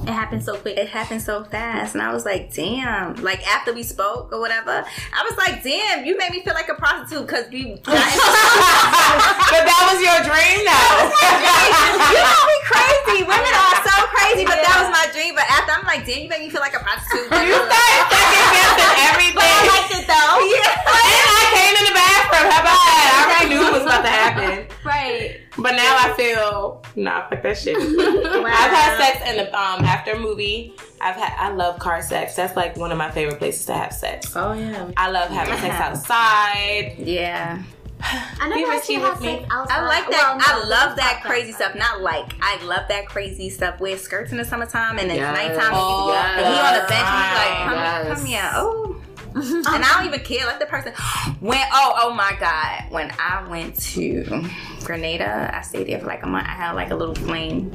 it 0.04 0.12
happened 0.12 0.44
so 0.44 0.60
quick. 0.60 0.76
It 0.76 0.90
happened 0.90 1.22
so 1.22 1.46
fast. 1.48 1.96
And 1.96 2.04
I 2.04 2.12
was 2.12 2.26
like, 2.26 2.52
damn. 2.52 3.16
Like 3.24 3.40
after 3.48 3.72
we 3.72 3.84
spoke 3.84 4.34
or 4.36 4.40
whatever, 4.44 4.84
I 4.84 5.22
was 5.24 5.38
like, 5.40 5.64
damn, 5.64 6.04
you 6.04 6.18
made 6.18 6.32
me 6.32 6.44
feel 6.44 6.54
like 6.54 6.68
a 6.68 6.76
prostitute 6.76 7.24
because 7.24 7.48
you 7.56 7.80
But 7.88 7.96
that 9.64 9.82
was 9.88 10.04
your 10.04 10.20
dream 10.28 10.60
though. 10.68 11.08
you 12.12 12.20
know 12.20 12.42
we 12.52 12.58
crazy. 12.68 13.24
Women 13.24 13.54
are 13.56 13.80
so 13.80 13.96
crazy, 14.12 14.44
but 14.44 14.60
yeah. 14.60 14.68
that 14.68 14.76
was 14.84 14.92
my 14.92 15.08
dream. 15.16 15.40
But 15.40 15.48
after 15.48 15.72
I'm 15.72 15.88
like, 15.88 16.04
damn, 16.04 16.28
you 16.28 16.30
made 16.30 16.44
me 16.44 16.52
feel 16.52 16.60
like 16.60 16.76
a 16.76 16.84
prostitute. 16.84 17.32
you 17.32 17.56
started 17.56 18.04
fucking 18.12 18.48
guessing 18.60 19.08
everything. 19.08 19.40
But 19.40 19.48
I 19.48 19.72
liked 19.72 19.92
it 19.96 20.04
though. 20.04 20.36
Yeah. 20.52 20.84
and 20.84 21.32
I 21.32 21.44
came 21.48 21.76
in 21.80 21.86
the 21.88 21.96
bathroom. 21.96 22.48
How 22.52 22.60
about 22.60 22.76
that? 22.76 23.08
I 23.08 23.24
already 23.24 23.56
knew 23.56 23.64
it 23.64 23.72
was 23.72 23.88
about 23.88 24.04
to 24.04 24.12
happen. 24.12 24.68
Right 24.84 25.43
shit. 27.56 27.78
I've 27.78 28.72
had 28.72 28.98
sex 28.98 29.30
in 29.30 29.38
the 29.38 29.48
um 29.58 29.84
after 29.86 30.12
a 30.14 30.20
movie. 30.20 30.74
I've 31.02 31.16
had 31.16 31.34
I 31.38 31.54
love 31.54 31.80
car 31.80 32.02
sex. 32.02 32.36
That's 32.36 32.56
like 32.56 32.78
one 32.78 32.92
of 32.92 32.98
my 32.98 33.12
favorite 33.12 33.38
places 33.40 33.66
to 33.68 33.74
have 33.74 33.94
sex. 33.94 34.36
Oh 34.36 34.54
yeah. 34.54 34.92
I 34.98 35.10
love 35.12 35.30
having 35.30 35.56
sex 35.58 35.76
outside. 35.76 36.96
Yeah. 36.98 37.62
I 38.06 38.50
never 38.50 38.56
Be 38.70 38.78
actually 38.78 38.96
had 38.96 39.12
with 39.14 39.22
me. 39.22 39.38
sex 39.38 39.48
outside. 39.50 39.80
I 39.80 39.86
like 39.88 40.10
that. 40.10 40.38
Well, 40.38 40.38
no, 40.38 40.44
I 40.46 40.68
love 40.68 40.98
that 40.98 41.22
podcast. 41.24 41.28
crazy 41.28 41.52
stuff. 41.54 41.76
Not 41.76 42.02
like 42.02 42.34
I 42.42 42.62
love 42.66 42.88
that 42.90 43.08
crazy 43.08 43.50
stuff. 43.50 43.80
Wear 43.80 43.98
skirts 43.98 44.32
in 44.32 44.38
the 44.38 44.46
summertime 44.46 45.00
and 45.00 45.10
it's 45.10 45.20
Yes. 45.20 45.36
nighttime. 45.38 45.72
Oh, 45.74 46.12
and 46.12 46.46
he 46.46 46.60
on 46.60 46.74
the 46.74 46.88
bench 46.90 47.08
and 47.08 47.24
he's 47.24 47.38
like, 47.38 47.58
come, 47.64 47.74
yes. 47.74 48.18
come 48.18 48.26
here. 48.26 48.52
Oh. 48.56 48.93
and 49.36 49.68
I 49.68 49.94
don't 49.98 50.06
even 50.08 50.20
care. 50.20 50.46
Let 50.46 50.60
the 50.60 50.66
person. 50.66 50.94
When 51.40 51.60
oh 51.74 51.94
oh 52.04 52.14
my 52.14 52.36
god, 52.40 52.92
when 52.92 53.12
I 53.20 53.48
went 53.50 53.80
to 53.94 54.46
Grenada, 54.84 55.50
I 55.56 55.62
stayed 55.62 55.88
there 55.88 56.00
for 56.00 56.06
like 56.06 56.24
a 56.24 56.28
month. 56.28 56.46
I 56.48 56.52
had 56.52 56.74
like 56.74 56.92
a 56.92 56.96
little 56.96 57.16
flame, 57.16 57.72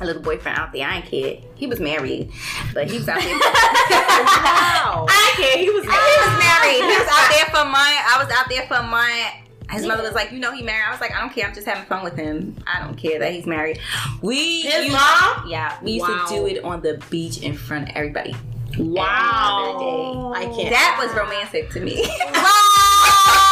a 0.00 0.04
little 0.06 0.22
boyfriend 0.22 0.58
out 0.58 0.72
there. 0.72 0.86
I 0.86 0.96
ain't 0.96 1.06
kid. 1.06 1.44
He 1.56 1.66
was 1.66 1.80
married, 1.80 2.30
but 2.74 2.88
he 2.90 2.98
was 2.98 3.08
out 3.08 3.20
there. 3.20 3.38
Wow. 4.16 5.06
I 5.08 5.32
can't. 5.36 5.60
He 5.60 5.68
was 5.70 5.84
He 5.84 5.88
was 5.90 6.38
married. 6.38 6.90
He 6.90 6.98
was 6.98 7.08
out 7.10 7.30
there 7.30 7.46
for 7.46 7.60
a 7.66 7.70
month. 7.70 8.00
I 8.06 8.22
was 8.22 8.32
out 8.32 8.48
there 8.48 8.66
for 8.66 8.74
a 8.74 8.82
month. 8.82 9.42
His 9.70 9.84
mother 9.86 10.02
was 10.02 10.12
like, 10.14 10.30
you 10.32 10.38
know, 10.38 10.52
he 10.52 10.62
married. 10.62 10.84
I 10.86 10.90
was 10.92 11.00
like, 11.00 11.14
I 11.14 11.20
don't 11.20 11.32
care. 11.32 11.46
I'm 11.46 11.54
just 11.54 11.66
having 11.66 11.84
fun 11.86 12.04
with 12.04 12.16
him. 12.16 12.56
I 12.66 12.80
don't 12.80 12.96
care 12.96 13.18
that 13.18 13.32
he's 13.32 13.46
married. 13.46 13.78
We 14.22 14.62
His 14.62 14.84
used- 14.86 14.92
mom? 14.96 15.48
yeah, 15.48 15.76
we 15.82 15.92
used 15.92 16.08
Wow. 16.08 16.24
to 16.28 16.34
do 16.34 16.46
it 16.46 16.62
on 16.64 16.82
the 16.82 17.02
beach 17.10 17.38
in 17.42 17.54
front 17.56 17.88
of 17.90 17.96
everybody. 17.96 18.34
Wow. 18.78 20.32
I 20.36 20.44
can't. 20.44 20.70
That 20.70 21.00
was 21.02 21.14
romantic 21.16 21.70
to 21.70 21.80
me. 21.80 22.04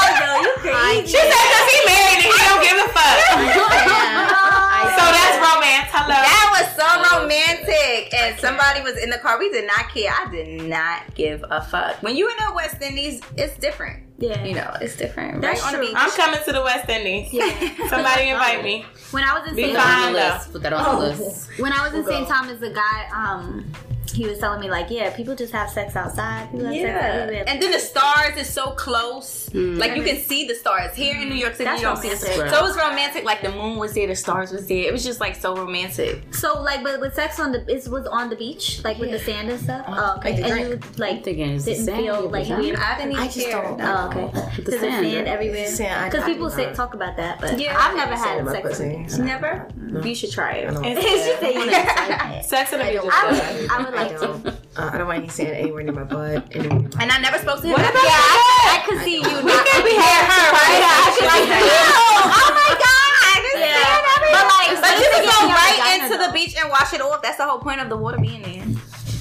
Oh, 0.07 0.11
yo, 0.21 0.43
you 0.43 0.53
crazy. 0.59 1.07
She 1.07 1.17
said 1.17 1.31
because 1.31 1.69
he 1.73 1.79
married 1.87 2.21
and 2.25 2.29
he 2.29 2.41
don't 2.45 2.63
give 2.63 2.77
a 2.77 2.89
fuck. 2.93 3.19
so 4.99 5.05
that's 5.17 5.39
romance. 5.41 5.89
Hello. 5.93 6.13
That 6.13 6.47
was 6.53 6.67
so 6.77 6.87
romantic. 7.21 8.13
And 8.15 8.39
somebody 8.39 8.83
was 8.83 8.97
in 9.03 9.09
the 9.11 9.19
car. 9.19 9.39
We 9.39 9.51
did 9.51 9.67
not 9.67 9.89
care. 9.89 10.13
I 10.13 10.31
did 10.31 10.63
not 10.69 11.15
give 11.15 11.45
a 11.51 11.63
fuck. 11.63 12.03
When 12.03 12.17
you 12.17 12.29
in 12.29 12.37
the 12.49 12.53
West 12.55 12.83
Indies, 12.83 13.21
it's 13.37 13.57
different. 13.59 14.03
Yeah. 14.19 14.45
You 14.45 14.55
know, 14.55 14.77
it's 14.81 14.97
different. 14.97 15.41
That's 15.41 15.63
right 15.63 15.75
true. 15.75 15.93
I'm 15.97 16.11
coming 16.13 16.41
to 16.45 16.53
the 16.53 16.63
West 16.63 16.89
Indies. 16.89 17.33
Yeah. 17.33 17.89
Somebody 17.89 18.29
invite 18.29 18.63
me. 18.63 18.85
When 19.11 19.25
I 19.25 19.39
was 19.39 19.49
in 19.49 19.57
Be 19.57 19.63
St. 19.65 19.75
Put 19.75 19.83
that 19.83 19.93
on 19.93 20.03
fine. 20.03 20.13
the 20.13 20.21
Thomas. 20.21 20.47
Put 20.49 20.63
that 20.63 20.73
on 20.73 21.01
the 21.01 21.07
list. 21.07 21.59
when 21.59 21.73
I 21.73 21.89
was 21.89 21.95
in 21.95 22.05
St. 22.05 22.29
Thomas, 22.29 22.61
the 22.61 22.71
guy, 22.71 23.09
um, 23.15 23.65
he 24.13 24.27
was 24.27 24.39
telling 24.39 24.61
me 24.61 24.71
like, 24.71 24.91
yeah, 24.91 25.11
people 25.15 25.35
just 25.35 25.53
have 25.53 25.71
sex 25.71 25.97
outside. 25.97 26.51
People 26.51 26.67
have 26.67 26.75
sex 26.75 26.83
Yeah. 26.85 27.21
everywhere. 27.23 27.45
And 27.47 27.61
then 27.63 27.71
the 27.71 27.79
stars 27.79 28.37
is 28.37 28.49
so 28.49 28.73
close. 28.73 29.49
Hmm. 29.51 29.77
Like 29.77 29.97
you 29.97 30.03
can 30.03 30.17
see 30.19 30.47
the 30.47 30.55
stars. 30.55 30.95
Here 30.95 31.15
in 31.21 31.29
New 31.29 31.35
York 31.35 31.55
City, 31.55 31.65
That's 31.65 31.81
you 31.81 31.87
don't 31.89 31.97
see 31.97 32.11
the 32.11 32.17
stars. 32.17 32.51
So 32.51 32.59
it 32.59 32.63
was 32.63 32.77
romantic. 32.77 33.25
Like 33.25 33.41
the 33.43 33.51
moon 33.51 33.79
was 33.79 33.95
there, 33.95 34.07
the 34.07 34.15
stars 34.17 34.53
was 34.53 34.67
there. 34.67 34.85
It 34.89 34.93
was 34.93 35.05
just 35.05 35.21
like 35.21 35.35
so 35.37 35.57
romantic. 35.57 36.35
So 36.35 36.61
like, 36.63 36.83
but 36.83 37.01
with 37.01 37.15
sex 37.15 37.41
on 37.41 37.53
the, 37.53 37.61
it 37.71 37.89
was 37.89 38.07
on 38.07 38.31
the 38.31 38.37
beach, 38.37 38.83
like 38.85 38.99
with 38.99 39.11
the 39.11 39.19
sand 39.19 39.51
and 39.51 39.61
stuff. 39.61 39.85
Uh, 39.89 39.95
oh, 40.15 40.19
okay. 40.19 40.41
Like 40.43 40.51
and 40.53 40.61
you 40.61 40.75
I'm 40.75 40.81
like 40.97 41.25
thinking 41.25 41.51
it's 41.55 41.65
the 41.65 41.73
didn't 41.73 41.87
sand. 41.87 41.99
feel 42.05 42.29
like 42.31 42.43
vagina. 42.45 42.63
weird. 42.63 42.79
I 42.79 42.97
didn't 42.97 43.13
even 43.13 43.23
I 43.25 43.27
just 43.29 43.47
care. 43.49 43.63
don't- 43.63 43.81
Oh, 43.81 44.09
okay. 44.09 44.25
With 44.25 44.33
Because 44.35 44.65
the 44.65 44.71
the 44.71 44.79
sand. 44.79 45.07
sand 45.07 45.17
right? 45.17 45.27
everywhere. 45.27 45.67
Sand, 45.69 46.13
Because 46.13 46.25
people 46.27 46.51
say 46.51 46.73
talk 46.75 46.95
about 46.95 47.17
that, 47.17 47.41
but 47.41 47.59
Yeah. 47.59 47.77
I've 47.79 47.97
never 47.97 48.15
had 48.15 48.47
sex. 48.49 48.81
on 48.81 48.89
the 48.89 48.97
beach. 48.97 49.19
Never. 49.19 49.69
You 50.05 50.15
should 50.15 50.33
try 50.33 50.53
it. 50.55 50.71
don't. 50.73 50.85
she 50.85 51.35
said 51.41 51.55
you 51.55 51.67
never. 51.67 52.43
Sex 52.43 52.73
on 52.73 52.79
the 52.81 52.85
beach 52.85 53.01
I 53.13 53.83
would, 53.85 53.94
I 53.97 54.05
I 54.05 54.09
don't. 54.13 54.47
Uh, 54.47 54.55
I 54.93 54.99
don't 54.99 55.07
want 55.07 55.19
any 55.21 55.29
sand 55.29 55.51
anywhere 55.55 55.83
near 55.85 55.93
my 55.95 56.05
butt. 56.05 56.45
Anywhere 56.51 56.79
near 56.79 56.91
my 56.95 57.03
And 57.03 57.11
I 57.13 57.19
never 57.19 57.39
spoke 57.39 57.61
to 57.61 57.67
him. 57.67 57.73
What 57.73 57.81
about 57.83 57.95
that. 57.95 58.75
I, 58.75 58.83
I 58.83 58.87
could 58.87 59.01
see 59.05 59.17
you 59.17 59.23
We 59.47 59.53
not. 59.55 59.67
can 59.67 59.81
be 59.87 59.95
hear 59.95 60.23
her, 60.27 60.45
right? 60.51 60.79
Yeah, 60.83 60.99
I 60.99 61.09
should 61.15 61.29
like, 61.31 61.47
Yeah. 61.47 62.35
oh 62.35 62.51
my 62.59 62.71
god, 62.75 63.39
this 63.47 63.55
Yeah. 63.63 63.79
sand 63.79 64.05
everywhere. 64.19 64.35
But, 64.35 64.47
like, 64.51 64.71
but 64.83 64.95
you 64.99 65.09
can 65.15 65.25
go 65.31 65.39
right 65.55 65.81
into 66.03 66.17
the 66.19 66.31
beach 66.35 66.55
and 66.59 66.67
wash 66.71 66.93
it 66.93 67.01
off. 67.01 67.23
That's 67.23 67.39
the 67.39 67.47
whole 67.47 67.59
point 67.59 67.81
of 67.81 67.89
the 67.89 67.97
water 67.97 68.19
being 68.19 68.43
there. 68.43 68.67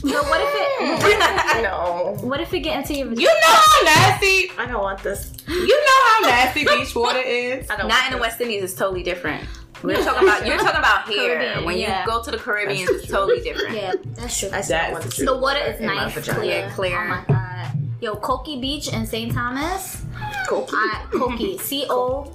So 0.03 0.21
mm. 0.21 0.29
what 0.29 0.41
if 0.41 0.49
it? 0.53 1.63
No. 1.63 2.17
What 2.21 2.41
if 2.41 2.53
it 2.53 2.59
get 2.59 2.77
into 2.77 2.93
your? 2.93 3.13
You 3.13 3.27
know 3.27 3.39
how 3.43 3.83
nasty. 3.83 4.51
I 4.57 4.65
don't 4.67 4.81
want 4.81 5.01
this. 5.01 5.33
You 5.47 5.67
know 5.67 6.05
how 6.05 6.19
nasty 6.29 6.65
beach 6.65 6.93
water 6.93 7.19
is. 7.19 7.69
I 7.69 7.77
don't 7.77 7.87
Not 7.87 8.01
want 8.01 8.07
in 8.07 8.13
the. 8.13 8.21
West 8.21 8.41
Indies, 8.41 8.63
it's 8.63 8.73
totally 8.73 9.03
different. 9.03 9.47
We're 9.83 10.03
talking 10.03 10.27
about 10.27 10.45
you're 10.45 10.57
talking 10.57 10.79
about 10.79 11.07
here. 11.07 11.35
Caribbean, 11.35 11.65
when 11.65 11.75
you 11.75 11.83
yeah. 11.83 12.05
go 12.05 12.21
to 12.23 12.31
the 12.31 12.37
Caribbean, 12.37 12.87
it's 12.89 13.07
totally 13.07 13.41
different. 13.41 13.75
Yeah, 13.75 13.93
that's 14.15 14.39
true. 14.39 14.49
I 14.51 14.61
still 14.61 14.77
That's 14.77 14.91
want 14.91 15.03
the 15.03 15.11
true. 15.11 15.25
The 15.25 15.37
water 15.37 15.59
is 15.59 15.81
nice, 15.81 16.29
clear. 16.29 16.69
Clear. 16.71 17.03
Oh 17.03 17.07
my 17.07 17.23
god. 17.27 17.71
Yo, 18.01 18.15
Coki 18.15 18.59
Beach 18.59 18.91
in 18.91 19.05
St. 19.05 19.33
Thomas. 19.33 20.03
Cool. 20.47 20.67
I 20.71 21.05
Coki. 21.11 21.59
C 21.59 21.85
O 21.89 22.33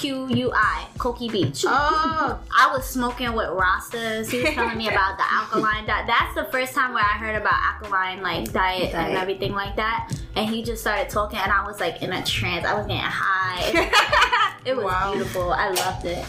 Q 0.00 0.28
U 0.34 0.50
I. 0.54 0.86
Coki 0.96 1.30
Beach. 1.30 1.64
Oh, 1.68 2.38
I 2.58 2.72
was 2.72 2.88
smoking 2.88 3.32
with 3.34 3.48
Rastas. 3.48 4.30
He 4.30 4.42
was 4.42 4.54
telling 4.54 4.78
me 4.78 4.88
about 4.88 5.18
the 5.18 5.24
alkaline 5.30 5.86
diet. 5.86 6.06
That's 6.06 6.34
the 6.34 6.44
first 6.50 6.72
time 6.74 6.94
where 6.94 7.02
I 7.04 7.18
heard 7.18 7.36
about 7.36 7.52
alkaline 7.54 8.22
like 8.22 8.50
diet, 8.52 8.94
and 8.94 9.16
everything 9.16 9.52
like 9.52 9.76
that. 9.76 10.10
And 10.36 10.48
he 10.48 10.62
just 10.62 10.80
started 10.80 11.10
talking, 11.10 11.38
and 11.38 11.52
I 11.52 11.66
was 11.66 11.80
like 11.80 12.02
in 12.02 12.12
a 12.14 12.24
trance. 12.24 12.64
I 12.64 12.74
was 12.74 12.86
getting 12.86 13.02
high. 13.02 14.56
It 14.64 14.76
was 14.76 14.84
Wow. 14.84 15.12
beautiful. 15.14 15.52
I 15.54 15.70
loved 15.70 16.04
it. 16.04 16.22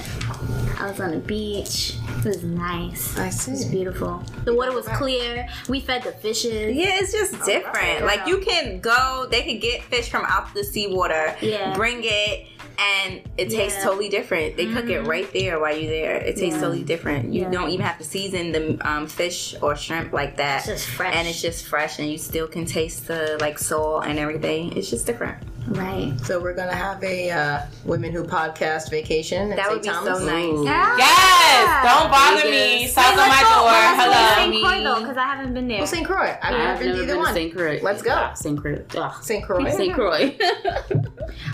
I 0.80 0.88
was 0.90 1.02
on 1.02 1.12
the 1.12 1.18
beach. 1.18 1.96
It 2.20 2.26
was 2.26 2.44
nice. 2.44 3.18
I 3.20 3.28
It 3.28 3.48
was 3.50 3.66
beautiful. 3.66 4.24
The 4.46 4.56
water 4.56 4.72
was 4.72 4.88
clear. 4.88 5.48
We 5.68 5.82
fed 5.82 6.04
the 6.04 6.14
fishes. 6.14 6.74
Yeah, 6.76 7.00
it's 7.02 7.12
just 7.12 7.34
different. 7.46 7.76
right. 7.76 8.04
Like 8.04 8.28
you 8.28 8.38
can 8.40 8.80
go, 8.80 9.28
they 9.30 9.42
could 9.44 9.60
get 9.62 9.84
fish 9.84 10.10
from 10.10 10.24
out 10.26 10.54
the 10.54 10.64
seawater, 10.64 11.36
Yeah. 11.42 11.76
bring 11.76 12.00
it, 12.06 12.48
and 12.82 13.22
it 13.38 13.50
tastes 13.50 13.84
totally 13.84 14.10
different. 14.10 14.58
They 14.58 14.66
cook 14.74 14.90
it 14.90 15.02
right 15.02 15.32
there 15.34 15.60
while 15.60 15.76
you're 15.78 15.90
there. 15.90 16.16
It 16.18 16.36
tastes 16.38 16.56
Yeah. 16.56 16.62
totally 16.62 16.84
different. 16.84 17.34
You 17.34 17.44
Yeah. 17.44 17.52
don't 17.52 17.70
even 17.70 17.86
have 17.86 17.98
to 18.00 18.04
season 18.04 18.52
the 18.52 18.78
um, 18.90 19.08
fish 19.08 19.56
or 19.62 19.76
shrimp 19.76 20.14
like 20.14 20.38
that. 20.38 20.60
It's 20.60 20.68
just 20.68 20.88
fresh. 20.88 21.16
and 21.16 21.28
it's 21.28 21.42
just 21.42 21.66
fresh, 21.68 22.00
and 22.00 22.10
you 22.10 22.18
still 22.18 22.48
can 22.48 22.66
taste 22.66 23.08
the 23.08 23.38
like 23.40 23.60
salt 23.60 24.06
and 24.06 24.18
everything. 24.20 24.76
It's 24.76 24.90
just 24.90 25.06
different. 25.06 25.38
Right. 25.68 26.14
So 26.24 26.40
we're 26.42 26.54
gonna 26.56 26.76
have 26.76 27.04
a 27.04 27.30
uh, 27.32 27.62
women 27.86 28.12
who 28.12 28.24
podcast 28.24 28.90
vacation. 28.90 29.52
At 29.52 29.58
That 29.58 29.66
St. 29.68 29.74
would 29.76 29.82
be 29.84 29.90
Thomas. 29.90 30.20
so 30.20 30.26
nice. 30.26 30.44
Ooh. 30.54 30.66
Yes. 30.66 31.84
Don't 31.86 32.12
bother 32.12 32.46
me. 32.46 32.52
Vegas. 32.52 32.94
South 32.94 33.12
on 33.12 33.30
my 33.30 33.42
door. 33.42 33.72
Hello. 34.02 34.36
St. 34.52 34.64
Croix 34.64 34.84
though, 34.84 35.00
because 35.02 35.18
I 35.18 35.24
haven't 35.26 35.54
been 35.54 35.68
there. 35.68 35.78
Well, 35.78 35.88
St. 35.88 36.06
Croix. 36.06 36.36
I've 36.42 36.54
I've 36.54 36.58
never 36.58 36.84
been 36.84 36.96
to 36.96 37.04
either 37.04 37.18
one. 37.18 37.34
St. 37.34 37.54
Croix. 37.56 37.80
Let's 37.82 38.02
go. 38.02 38.10
Yeah, 38.12 38.34
St. 38.34 38.60
Croix. 38.60 38.84
Ugh. 38.98 39.24
St. 39.24 39.44
Croix. 39.46 39.70
St. 39.72 39.94
Croix. 39.96 40.36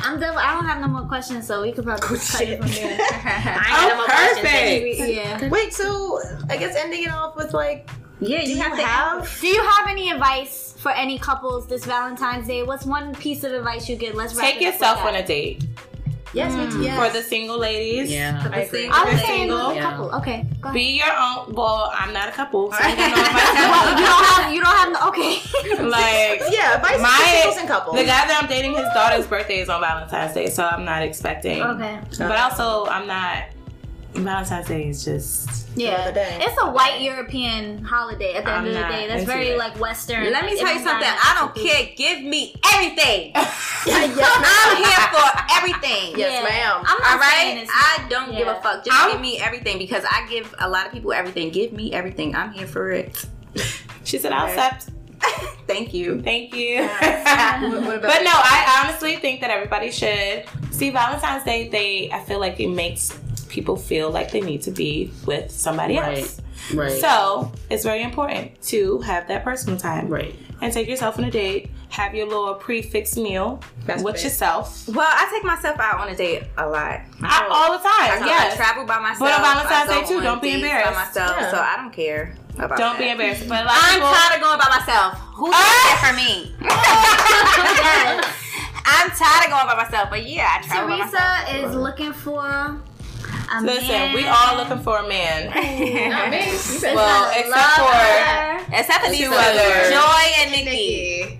I'm 0.01 0.19
done. 0.19 0.35
I 0.37 0.53
don't 0.53 0.65
have 0.65 0.81
no 0.81 0.87
more 0.87 1.07
questions, 1.07 1.45
so 1.45 1.61
we 1.61 1.71
could 1.71 1.83
probably 1.85 2.17
just 2.17 2.31
cut 2.31 2.47
it 2.47 2.59
from 2.59 2.67
there. 2.71 2.97
Oh, 3.69 4.05
perfect. 4.07 4.99
yeah. 5.09 5.49
Wait, 5.49 5.73
so 5.73 6.19
I 6.49 6.57
guess 6.57 6.75
ending 6.75 7.03
it 7.03 7.11
off 7.11 7.35
with 7.35 7.53
like, 7.53 7.89
Yeah, 8.19 8.41
do 8.41 8.49
you 8.49 8.55
you 8.55 8.61
have 8.61 8.75
to 8.77 8.83
have? 8.83 9.37
Do 9.41 9.47
you 9.47 9.61
have 9.61 9.87
any 9.89 10.09
advice 10.11 10.66
for 10.77 10.91
any 10.91 11.17
couples 11.19 11.67
this 11.67 11.85
Valentine's 11.85 12.47
Day? 12.47 12.63
What's 12.63 12.85
one 12.85 13.13
piece 13.15 13.43
of 13.43 13.51
advice 13.53 13.89
you 13.89 13.95
give? 13.95 14.15
Let's 14.15 14.33
wrap 14.35 14.45
Take 14.45 14.55
it 14.61 14.65
up 14.67 14.73
with 14.73 14.73
yourself 14.81 14.97
that. 14.99 15.07
on 15.07 15.15
a 15.15 15.25
date. 15.27 15.63
Yes, 16.33 16.53
mm. 16.53 16.83
yes. 16.83 16.97
For 16.99 17.17
the 17.17 17.23
single 17.23 17.57
ladies. 17.57 18.11
Yeah. 18.11 18.49
I 18.53 18.59
agree. 18.61 18.89
I 18.91 19.11
was 19.11 19.21
single. 19.21 19.73
Yeah. 19.73 19.81
couple. 19.81 20.13
Okay, 20.15 20.45
go 20.61 20.69
ahead. 20.69 20.73
Be 20.73 20.97
your 20.97 21.07
own. 21.17 21.53
Well, 21.55 21.89
I'm 21.95 22.11
not 22.13 22.27
a 22.27 22.31
couple, 22.33 22.69
so 22.71 22.77
I 22.79 22.93
don't 22.93 22.97
know 22.97 23.05
if 23.15 23.33
Well, 23.71 23.89
you 23.97 24.05
don't 24.05 24.25
have. 24.25 24.53
You 24.53 24.61
don't 24.61 24.75
have. 24.75 24.91
No, 24.91 25.07
okay. 25.09 25.83
like. 25.89 26.41
yeah, 26.53 26.75
advice 26.75 27.01
My- 27.01 27.07
for 27.09 27.37
singles 27.37 27.57
and 27.57 27.67
couples. 27.67 27.95
The 27.95 28.03
guy 28.03 28.27
that 28.27 28.39
I'm 28.43 28.49
dating, 28.49 28.75
his 28.75 28.87
daughter's 28.93 29.25
birthday 29.25 29.59
is 29.59 29.69
on 29.69 29.79
Valentine's 29.81 30.33
Day, 30.33 30.49
so 30.49 30.65
I'm 30.65 30.83
not 30.83 31.01
expecting. 31.01 31.61
okay. 31.61 31.99
But 32.19 32.37
also, 32.37 32.85
I'm 32.87 33.07
not. 33.07 33.45
Valentine's 34.13 34.67
Day 34.67 34.87
is 34.89 35.05
just. 35.05 35.67
Yeah, 35.77 35.89
other 35.91 36.13
day. 36.13 36.39
it's 36.41 36.59
a 36.59 36.71
white 36.71 37.01
European 37.01 37.83
holiday. 37.83 38.33
At 38.33 38.45
the 38.45 38.51
I'm 38.51 38.65
end 38.65 38.75
of 38.75 38.81
the 38.81 38.87
day, 38.91 39.07
that's 39.07 39.23
very 39.25 39.49
it. 39.49 39.57
like 39.59 39.79
Western. 39.79 40.31
Let 40.31 40.45
me 40.45 40.51
like, 40.51 40.59
tell 40.59 40.73
you 40.73 40.83
something. 40.83 41.07
I 41.07 41.35
don't 41.39 41.55
care. 41.55 41.89
Give 41.95 42.23
me 42.23 42.55
everything. 42.73 43.31
yes, 43.35 44.17
I'm 44.19 44.77
here 44.77 45.07
for 45.13 45.55
everything. 45.57 46.17
Yes, 46.17 46.31
Yeah. 46.31 46.49
ma'am. 46.49 46.83
I'm 46.87 46.99
not 46.99 47.23
All 47.23 47.29
saying. 47.31 47.67
I 47.71 48.07
don't 48.09 48.31
give 48.31 48.47
a 48.47 48.55
fuck. 48.61 48.83
Just 48.85 48.97
I'm- 48.99 49.11
give 49.11 49.21
me 49.21 49.39
everything 49.39 49.77
because 49.77 50.03
I 50.09 50.25
give 50.27 50.53
a 50.59 50.67
lot 50.67 50.87
of 50.87 50.91
people 50.91 51.13
everything. 51.13 51.51
Give 51.51 51.71
me 51.73 51.93
everything. 51.93 52.35
I'm 52.35 52.51
here 52.53 52.67
for 52.67 52.89
it. 52.91 53.23
She 54.03 54.17
said, 54.17 54.31
"I'll 54.31 54.47
accept." 54.47 54.89
Thank 55.67 55.93
you. 55.93 56.21
Thank 56.21 56.55
you. 56.55 56.81
What- 56.83 56.91
what 57.85 58.01
but 58.01 58.23
no, 58.23 58.31
I 58.33 58.83
honestly 58.83 59.17
think 59.17 59.41
that 59.41 59.51
everybody 59.51 59.91
should 59.91 60.45
see 60.71 60.89
Valentine's 60.89 61.43
Day. 61.43 61.67
They, 61.69 62.11
I 62.11 62.19
feel 62.21 62.39
like 62.39 62.59
it 62.59 62.69
makes 62.69 63.11
people 63.49 63.75
feel 63.77 64.09
like 64.11 64.31
they 64.31 64.41
need 64.41 64.61
to 64.63 64.71
be 64.71 65.11
with 65.25 65.49
somebody 65.51 65.97
Right. 65.97 66.19
else. 66.19 66.41
Right. 66.73 66.91
So 66.99 67.51
it's 67.69 67.83
very 67.83 68.01
important 68.03 68.59
to 68.63 68.99
have 68.99 69.27
that 69.27 69.43
personal 69.43 69.77
time 69.77 70.07
right. 70.09 70.35
and 70.61 70.71
take 70.73 70.87
yourself 70.87 71.17
on 71.17 71.23
a 71.25 71.31
date. 71.31 71.69
Have 71.89 72.13
your 72.13 72.27
little 72.27 72.53
prix 72.55 72.81
fixe 72.81 73.15
meal 73.15 73.61
That's 73.85 74.03
with 74.03 74.15
big. 74.15 74.23
yourself 74.25 74.87
Well, 74.89 75.07
I 75.09 75.29
take 75.33 75.45
myself 75.45 75.79
out 75.79 75.99
on 76.01 76.09
a 76.09 76.15
date 76.15 76.43
a 76.57 76.67
lot. 76.67 76.99
I- 77.23 77.47
all 77.49 77.71
the 77.71 77.77
time. 77.77 78.23
I, 78.23 78.25
yes. 78.25 78.53
I 78.53 78.55
travel 78.57 78.85
by 78.85 78.99
myself. 78.99 79.19
But 79.19 79.31
on 79.33 79.41
Valentine's 79.41 79.89
I 79.89 79.93
go 79.93 80.01
Day, 80.01 80.07
too, 80.07 80.21
don't 80.21 80.41
be 80.41 80.51
embarrassed. 80.53 80.91
By 80.93 81.05
myself, 81.05 81.35
Yeah. 81.39 81.51
so 81.51 81.57
I 81.59 81.77
don't 81.77 81.93
care 81.93 82.35
about 82.59 82.77
Don't 82.77 82.97
be 82.99 83.07
embarrassed. 83.09 83.47
But 83.47 83.65
a 83.65 83.69
I'm 83.69 83.93
people, 83.93 84.09
tired 84.09 84.35
of 84.35 84.41
going 84.41 84.59
by 84.59 84.69
myself. 84.79 85.13
Who's 85.35 85.55
there 85.55 85.97
for 86.03 86.13
me? 86.17 86.55
I'm 88.89 89.09
tired 89.11 89.45
of 89.45 89.51
going 89.51 89.67
by 89.67 89.75
myself. 89.83 90.09
But 90.09 90.25
yeah, 90.27 90.57
I 90.59 90.61
travel 90.63 90.89
by. 90.89 90.97
Teresa 90.97 91.45
is 91.69 91.75
looking 91.75 92.11
for 92.13 92.79
A 93.49 93.61
Listen, 93.61 93.87
man. 93.87 94.13
we 94.15 94.25
all 94.27 94.57
looking 94.57 94.79
for 94.79 94.97
a 94.99 95.07
man. 95.07 95.45
Not 96.09 96.29
me. 96.31 96.39
Well, 96.93 97.31
except 97.31 97.75
for 97.75 97.83
Lover. 97.85 98.65
Except 98.77 99.03
for 99.05 99.09
these 99.11 99.19
Two 99.21 99.29
two 99.29 99.33
others. 99.35 99.89
Joy 99.89 100.41
and 100.41 100.51
Nikki. 100.51 100.65
Nikki. 100.65 101.39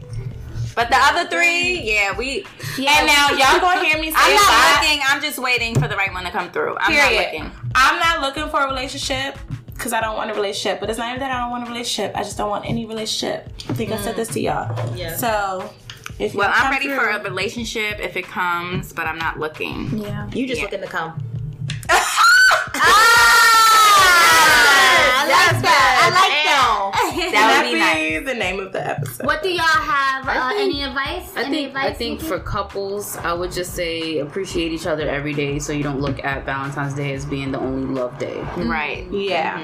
But 0.76 0.90
the 0.90 0.98
other 0.98 1.28
three, 1.30 1.82
yeah, 1.82 2.16
we. 2.18 2.46
Yeah, 2.78 3.00
and 3.00 3.08
now 3.08 3.30
y'all 3.32 3.60
gonna 3.60 3.84
hear 3.84 4.00
me 4.00 4.12
say 4.12 4.16
I'm 4.18 4.36
not 4.36 4.44
lot. 4.44 4.82
looking. 4.84 5.00
I'm 5.08 5.22
just 5.22 5.40
waiting 5.40 5.74
for 5.74 5.88
the 5.88 5.96
right 5.98 6.14
one 6.14 6.24
to 6.24 6.30
come 6.32 6.52
through. 6.52 6.78
I'm 6.80 6.92
Period. 6.94 7.16
not 7.16 7.34
looking. 7.34 7.52
I'm 7.76 8.00
not 8.00 8.22
looking 8.22 8.50
for 8.52 8.62
a 8.62 8.68
relationship 8.68 9.38
because 9.74 9.92
I 9.92 10.02
don't 10.02 10.16
want 10.16 10.30
a 10.30 10.34
relationship. 10.36 10.80
But 10.80 10.90
it's 10.92 11.00
not 11.00 11.10
even 11.10 11.20
that 11.22 11.32
I 11.32 11.40
don't 11.40 11.50
want 11.52 11.64
a 11.66 11.68
relationship. 11.72 12.16
I 12.16 12.22
just 12.24 12.38
don't 12.38 12.50
want 12.50 12.66
any 12.70 12.86
relationship. 12.86 13.50
I 13.70 13.74
think 13.74 13.92
I 13.92 13.98
said 13.98 14.16
this 14.16 14.30
to 14.30 14.40
y'all. 14.40 14.96
Yeah. 14.96 15.16
So, 15.18 15.74
if 16.20 16.36
Well, 16.36 16.48
y'all 16.50 16.66
I'm 16.66 16.72
ready 16.72 16.86
through- 16.86 16.98
for 16.98 17.08
a 17.10 17.24
relationship 17.24 18.00
if 18.00 18.16
it 18.16 18.26
comes, 18.26 18.94
but 18.94 19.08
I'm 19.08 19.18
not 19.18 19.40
looking. 19.40 19.98
yeah. 19.98 20.30
You 20.32 20.46
just 20.48 20.60
Yeah. 20.60 20.66
looking 20.66 20.82
to 20.82 20.88
come. 20.88 21.24
Ah! 21.90 22.18
Ah, 22.76 23.72
I 25.20 25.28
like 25.32 25.62
that. 25.62 25.92
I 26.04 26.10
like 26.20 26.47
that. 27.18 27.32
That 27.48 27.64
would 27.64 27.72
be 27.72 27.78
That 27.80 27.96
nice. 27.96 28.26
the 28.34 28.40
name 28.40 28.60
of 28.60 28.72
the 28.74 28.88
episode. 28.88 29.26
What 29.26 29.44
do 29.44 29.50
y'all 29.50 29.60
have? 29.66 30.28
Uh, 30.28 30.50
think- 30.50 30.62
any 30.62 30.84
advice? 30.84 31.32
I 31.36 31.44
any 31.44 31.56
think 31.56 31.68
advice 31.70 31.86
I 31.90 31.94
think 31.94 32.22
for 32.22 32.40
couples, 32.40 33.18
I 33.18 33.34
would 33.34 33.52
just 33.52 33.74
say 33.74 34.20
appreciate 34.20 34.72
each 34.72 34.86
other 34.88 35.08
every 35.10 35.34
day, 35.34 35.60
so 35.60 35.74
you 35.74 35.84
don't 35.84 36.00
look 36.02 36.24
at 36.24 36.46
Valentine's 36.46 36.94
Day 36.94 37.14
as 37.14 37.26
being 37.26 37.52
the 37.52 37.60
only 37.60 37.94
love 37.94 38.18
day. 38.18 38.40
Right. 38.58 39.06
Yeah. 39.12 39.58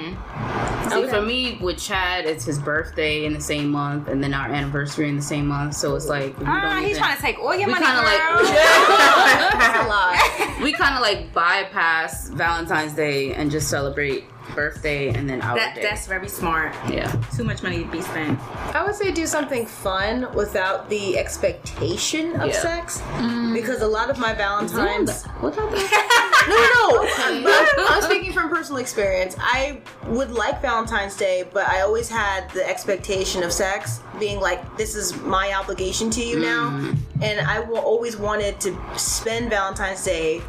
See, 0.89 1.07
for 1.07 1.21
me 1.21 1.57
with 1.61 1.77
Chad, 1.77 2.25
it's 2.25 2.45
his 2.45 2.59
birthday 2.59 3.25
in 3.25 3.33
the 3.33 3.41
same 3.41 3.69
month, 3.69 4.07
and 4.07 4.23
then 4.23 4.33
our 4.33 4.47
anniversary 4.47 5.09
in 5.09 5.15
the 5.15 5.21
same 5.21 5.47
month. 5.47 5.73
So 5.75 5.95
it's 5.95 6.07
like 6.07 6.37
we 6.39 6.45
Ah, 6.47 6.61
don't 6.61 6.81
he's 6.81 6.91
even- 6.91 7.01
trying 7.01 7.15
to 7.15 7.21
take 7.21 7.39
all 7.39 7.55
your 7.55 7.67
we 7.67 7.73
money, 7.73 7.85
kind 7.85 7.97
of 7.99 8.03
girl. 8.05 8.43
like 8.43 8.53
That's 9.53 9.85
a 9.85 9.87
lot. 9.87 10.61
we 10.63 10.71
kind 10.73 10.95
of 10.95 11.01
like 11.01 11.33
bypass 11.33 12.29
Valentine's 12.29 12.93
Day 12.93 13.33
and 13.33 13.49
just 13.51 13.69
celebrate 13.69 14.23
birthday 14.55 15.09
and 15.09 15.29
then 15.29 15.41
our 15.41 15.55
That, 15.55 15.75
day. 15.75 15.81
that's 15.81 16.07
very 16.07 16.27
smart. 16.29 16.73
yeah. 16.89 17.11
Too 17.35 17.43
much 17.43 17.63
money 17.63 17.83
to 17.83 17.89
be 17.91 18.01
spent. 18.01 18.39
I 18.75 18.83
would 18.85 18.95
say 18.95 19.11
do 19.11 19.25
something 19.27 19.65
fun 19.65 20.27
without 20.33 20.89
the 20.89 21.17
expectation 21.17 22.35
of 22.39 22.47
Yeah. 22.49 22.61
sex. 22.61 23.01
Mm. 23.17 23.53
Because 23.53 23.81
a 23.81 23.87
lot 23.87 24.09
of 24.09 24.17
my 24.19 24.33
Valentine's. 24.33 25.23
What 25.39 25.55
happened? 25.55 25.81
No, 26.45 26.89
no, 26.89 27.39
no. 27.39 27.67
I'm, 27.87 27.93
I'm 27.93 28.01
speaking 28.01 28.33
from 28.33 28.49
personal 28.49 28.81
experience. 28.81 29.33
I 29.39 29.79
would 30.07 30.29
like 30.31 30.61
Valentine's 30.61 31.15
Day, 31.15 31.45
but 31.53 31.65
I 31.69 31.79
always 31.83 32.09
had 32.09 32.49
the 32.49 32.67
expectation 32.69 33.43
of 33.43 33.53
sex 33.53 34.01
being 34.19 34.41
like, 34.41 34.75
this 34.75 34.93
is 34.93 35.15
my 35.21 35.53
obligation 35.53 36.09
to 36.09 36.21
you 36.21 36.39
now. 36.41 36.71
Mm. 36.71 36.97
And 37.21 37.47
I 37.47 37.61
will 37.61 37.77
always 37.77 38.17
wanted 38.17 38.59
to 38.59 38.77
spend 38.97 39.51
Valentine's 39.51 40.03
Day 40.03 40.41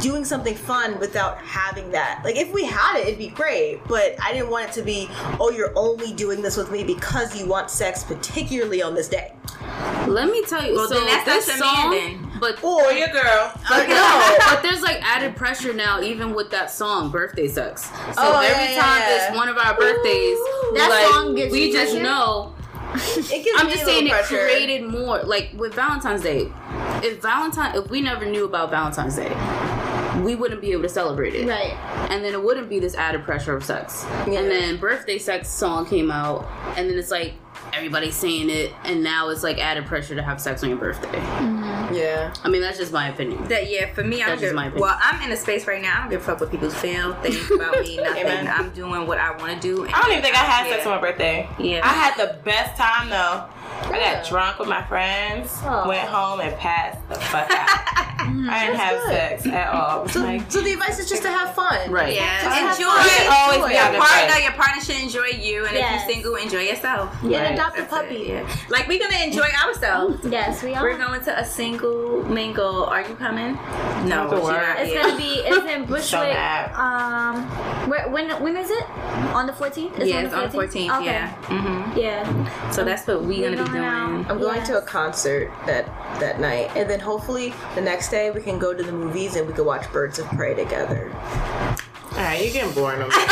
doing 0.00 0.24
something 0.24 0.56
fun 0.56 0.98
without 0.98 1.38
having 1.38 1.92
that. 1.92 2.22
Like, 2.24 2.34
if 2.34 2.52
we 2.52 2.64
had 2.64 2.96
it, 2.98 3.06
it'd 3.06 3.18
be 3.18 3.28
great, 3.36 3.80
but 3.86 4.16
I 4.22 4.32
didn't 4.32 4.50
want 4.50 4.68
it 4.68 4.72
to 4.72 4.82
be, 4.82 5.08
oh, 5.38 5.50
you're 5.50 5.72
only 5.76 6.12
doing 6.14 6.42
this 6.42 6.56
with 6.56 6.70
me 6.72 6.82
because 6.84 7.38
you 7.38 7.46
want 7.46 7.70
sex, 7.70 8.02
particularly 8.02 8.82
on 8.82 8.94
this 8.94 9.08
day. 9.08 9.32
Let 10.08 10.30
me 10.30 10.42
tell 10.44 10.64
you. 10.66 10.74
Well, 10.74 10.88
so 10.88 10.94
then 10.94 11.06
that's 11.24 11.46
this 11.46 11.58
not 11.60 11.78
your 11.78 11.90
man 11.90 12.20
song, 12.20 12.30
then. 12.30 12.40
but 12.40 12.62
Or 12.64 12.92
your 12.92 13.08
girl. 13.08 13.52
But 13.68 13.88
no, 13.88 14.36
but 14.50 14.62
there's 14.62 14.82
like 14.82 14.98
added 15.02 15.36
pressure 15.36 15.72
now, 15.72 16.00
even 16.00 16.34
with 16.34 16.50
that 16.50 16.70
song, 16.70 17.10
"Birthday 17.10 17.48
Sex." 17.48 17.84
So 17.86 17.90
Oh, 18.18 18.40
every 18.40 18.74
yeah, 18.74 18.80
time 18.80 19.00
yeah. 19.00 19.28
it's 19.28 19.36
one 19.36 19.48
of 19.48 19.56
our 19.58 19.76
birthdays, 19.76 20.36
we 20.72 20.78
That 20.78 20.88
like, 20.90 21.12
song 21.14 21.34
gives 21.34 21.52
we 21.52 21.72
just 21.72 21.92
pressure? 21.92 22.02
know. 22.04 22.54
It 22.94 23.44
gives 23.44 23.60
I'm 23.60 23.66
me 23.66 23.72
just 23.72 23.82
a 23.82 23.86
saying 23.86 24.04
little 24.04 24.18
it 24.20 24.24
created 24.26 24.84
more. 24.84 25.22
Like 25.24 25.50
with 25.56 25.74
Valentine's 25.74 26.22
Day, 26.22 26.50
if 27.02 27.20
Valentine, 27.20 27.74
if 27.76 27.90
we 27.90 28.00
never 28.00 28.24
knew 28.24 28.44
about 28.44 28.70
Valentine's 28.70 29.16
Day, 29.16 29.28
we 30.24 30.34
wouldn't 30.34 30.60
be 30.60 30.72
able 30.72 30.82
to 30.82 30.88
celebrate 30.88 31.34
it. 31.34 31.46
Right. 31.46 31.72
And 32.10 32.24
then 32.24 32.32
it 32.32 32.42
wouldn't 32.42 32.68
be 32.68 32.78
this 32.78 32.94
added 32.94 33.24
pressure 33.24 33.54
of 33.54 33.64
sex. 33.64 34.04
Yeah. 34.26 34.40
And 34.40 34.50
then 34.50 34.76
birthday 34.78 35.18
sex 35.18 35.48
song 35.48 35.86
came 35.86 36.10
out, 36.10 36.46
and 36.76 36.88
then 36.88 36.98
it's 36.98 37.10
like 37.10 37.34
everybody's 37.72 38.14
saying 38.14 38.50
it, 38.50 38.72
and 38.84 39.02
now 39.02 39.28
it's 39.28 39.42
like 39.42 39.58
added 39.58 39.86
pressure 39.86 40.14
to 40.14 40.22
have 40.22 40.40
sex 40.40 40.62
on 40.62 40.68
your 40.70 40.78
birthday. 40.78 41.08
Mm-hmm. 41.08 41.94
Yeah. 41.94 42.34
I 42.42 42.48
mean, 42.48 42.62
that's 42.62 42.78
just 42.78 42.92
my 42.92 43.08
opinion. 43.08 43.44
That 43.48 43.70
yeah, 43.70 43.92
for 43.92 44.02
me, 44.02 44.22
I 44.22 44.26
That's 44.26 44.28
don't 44.28 44.38
just 44.38 44.42
give, 44.50 44.54
my 44.54 44.66
opinion. 44.66 44.82
well, 44.82 44.98
I'm 45.00 45.22
in 45.22 45.32
a 45.32 45.36
space 45.36 45.66
right 45.66 45.82
now. 45.82 45.98
I 45.98 46.00
don't 46.02 46.10
give 46.10 46.22
a 46.22 46.24
fuck 46.24 46.40
what 46.40 46.50
people 46.50 46.70
feel, 46.70 47.14
think 47.22 47.50
about 47.54 47.80
me, 47.80 47.96
nothing. 47.96 48.24
Amen. 48.24 48.48
I'm 48.48 48.70
doing 48.70 49.06
what 49.06 49.18
I 49.18 49.36
want 49.36 49.52
to 49.52 49.60
do. 49.60 49.84
and 49.84 49.94
I 49.94 50.00
don't 50.00 50.12
even 50.12 50.22
think 50.22 50.34
I 50.34 50.44
had 50.44 50.68
sex 50.68 50.84
yeah. 50.84 50.90
on 50.90 50.96
my 50.96 51.00
birthday. 51.00 51.48
Yeah. 51.58 51.80
I 51.84 51.92
had 51.92 52.16
the 52.16 52.38
best 52.42 52.76
time 52.76 53.08
though. 53.08 53.44
I 53.86 53.98
got 53.98 54.26
drunk 54.28 54.58
with 54.58 54.68
my 54.68 54.82
friends, 54.84 55.52
Aw. 55.62 55.86
went 55.88 56.08
home 56.08 56.40
and 56.40 56.54
passed 56.56 56.98
the 57.08 57.14
fuck 57.16 57.50
out. 57.50 57.68
I 58.18 58.66
didn't 58.66 58.80
have 58.80 58.98
good. 59.02 59.08
sex 59.12 59.46
at 59.46 59.68
all. 59.72 60.08
So, 60.08 60.20
like, 60.20 60.50
so 60.50 60.60
the 60.60 60.72
advice 60.72 60.98
is 60.98 61.08
just 61.08 61.22
to 61.22 61.28
have 61.30 61.54
fun. 61.54 61.90
Right. 61.90 62.14
Yeah, 62.14 62.42
Just 62.42 62.80
enjoy. 62.80 62.90
fun. 62.90 63.04
You 63.04 63.10
should 63.10 63.26
always 63.28 63.68
be 63.68 63.74
your 63.74 63.82
having 63.82 64.00
partner. 64.00 64.42
Your 64.42 64.52
partner 64.52 64.82
should 64.82 65.02
enjoy 65.02 65.26
you, 65.38 65.66
and 65.66 65.76
Yes. 65.76 66.02
if 66.02 66.06
you're 66.08 66.14
single, 66.14 66.34
enjoy 66.36 66.60
yourself. 66.62 67.14
Yeah, 67.22 67.42
Right. 67.42 67.52
adopt 67.52 67.78
a 67.78 67.84
puppy. 67.84 68.16
it, 68.32 68.44
yeah. 68.44 68.56
Like 68.68 68.88
we're 68.88 68.98
gonna 68.98 69.22
enjoy 69.22 69.46
ourselves. 69.64 70.26
Yes, 70.28 70.62
we 70.62 70.74
are. 70.74 70.82
We're 70.82 70.96
going 70.98 71.20
to 71.22 71.38
a 71.38 71.44
single 71.44 72.24
mingle. 72.24 72.84
Are 72.86 73.02
you 73.02 73.14
coming? 73.14 73.54
No, 74.08 74.28
The 74.30 74.36
she's 74.36 74.44
word. 74.44 74.52
not 74.62 74.78
It's 74.80 74.92
yet. 74.92 75.02
gonna 75.02 75.16
be. 75.16 75.32
It's 75.46 75.66
in 75.72 75.84
Bushwick. 75.90 76.22
mad. 76.34 76.72
um, 76.74 77.88
where, 77.88 78.08
when 78.08 78.30
when 78.42 78.56
is 78.56 78.70
it? 78.70 78.84
On 79.34 79.46
the 79.46 79.52
14th. 79.52 79.98
It's 80.00 80.08
yeah, 80.10 80.20
it's 80.22 80.34
on 80.34 80.50
the 80.50 80.56
14th. 80.58 80.96
Okay. 80.98 81.04
Yeah. 81.04 81.28
hmm 81.46 81.96
Yeah. 81.98 82.70
So 82.70 82.82
that's 82.84 83.06
what 83.06 83.22
we're 83.22 83.48
gonna 83.50 83.55
be 83.64 83.70
going 83.70 83.84
out. 83.84 84.30
I'm 84.30 84.38
going 84.38 84.56
Yes. 84.58 84.68
to 84.68 84.78
a 84.78 84.82
concert 84.82 85.50
that 85.66 85.86
that 86.20 86.38
night, 86.40 86.70
and 86.76 86.88
then 86.88 87.00
hopefully 87.00 87.52
the 87.74 87.80
next 87.80 88.08
day 88.10 88.30
we 88.30 88.40
can 88.40 88.58
go 88.58 88.72
to 88.74 88.82
the 88.82 88.92
movies 88.92 89.36
and 89.36 89.46
we 89.46 89.52
can 89.52 89.64
watch 89.64 89.90
Birds 89.92 90.18
of 90.18 90.26
Prey 90.30 90.54
together. 90.54 91.10
all 91.14 92.20
right, 92.22 92.40
you're 92.42 92.52
getting 92.52 92.72
boring. 92.72 93.02
on 93.02 93.08
me. 93.08 93.14
Close 93.14 93.24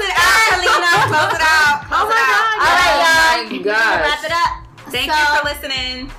it 0.00 0.12
out, 0.16 0.50
Kalina. 0.50 1.06
Close 1.06 1.34
it 1.34 1.42
out. 1.42 1.84
Close 1.86 2.10
it 2.10 2.16
out. 2.16 2.36
Oh 2.50 2.56
all 2.60 2.74
right, 2.74 2.96
y'all. 3.02 3.38
Oh 3.38 3.44
my 3.44 3.50
We're 3.52 3.62
gosh. 3.64 3.84
gonna 3.84 4.02
wrap 4.02 4.24
it 4.24 4.32
up. 4.32 4.50
Thank 4.90 5.10
So- 5.12 5.18
you 5.18 5.24
for 5.38 5.44
listening. 5.44 6.10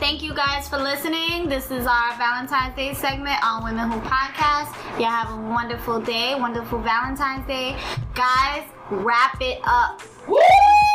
Thank 0.00 0.22
you 0.22 0.34
guys 0.34 0.68
for 0.68 0.76
listening. 0.78 1.48
This 1.48 1.70
is 1.70 1.86
our 1.86 2.14
Valentine's 2.18 2.74
Day 2.76 2.92
segment 2.94 3.42
on 3.44 3.62
Women 3.64 3.90
Who 3.90 4.00
Podcast. 4.00 4.74
Y'all 4.98 5.08
have 5.08 5.30
a 5.32 5.36
wonderful 5.36 6.00
day, 6.00 6.34
wonderful 6.34 6.78
Valentine's 6.80 7.46
Day. 7.46 7.76
Guys, 8.14 8.64
wrap 8.94 9.40
it 9.40 9.60
up. 9.64 10.00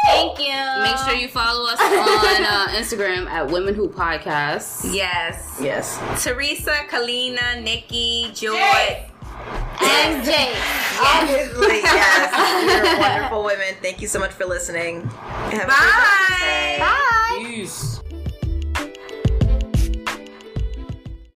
Thank 0.05 0.39
you. 0.39 0.53
Make 0.81 0.97
sure 1.05 1.13
you 1.13 1.27
follow 1.27 1.69
us 1.69 1.79
on 1.79 2.43
uh, 2.43 2.67
Instagram 2.71 3.27
at 3.27 3.51
Women 3.51 3.75
Who 3.75 3.89
Podcast. 3.89 4.93
Yes. 4.93 5.59
Yes. 5.61 5.99
Teresa, 6.23 6.73
Kalina, 6.89 7.61
Nikki, 7.61 8.31
Joy. 8.33 9.05
And 9.81 10.23
Jay. 10.25 10.53
Obviously, 10.99 11.67
yes. 11.83 12.89
You're 12.89 12.99
wonderful 12.99 13.43
women. 13.43 13.75
Thank 13.81 14.01
you 14.01 14.07
so 14.07 14.19
much 14.19 14.31
for 14.31 14.45
listening. 14.45 15.05
Have 15.05 15.53
a 15.53 15.57
great 15.57 16.79
Bye. 16.79 18.09
Bye. 18.09 18.18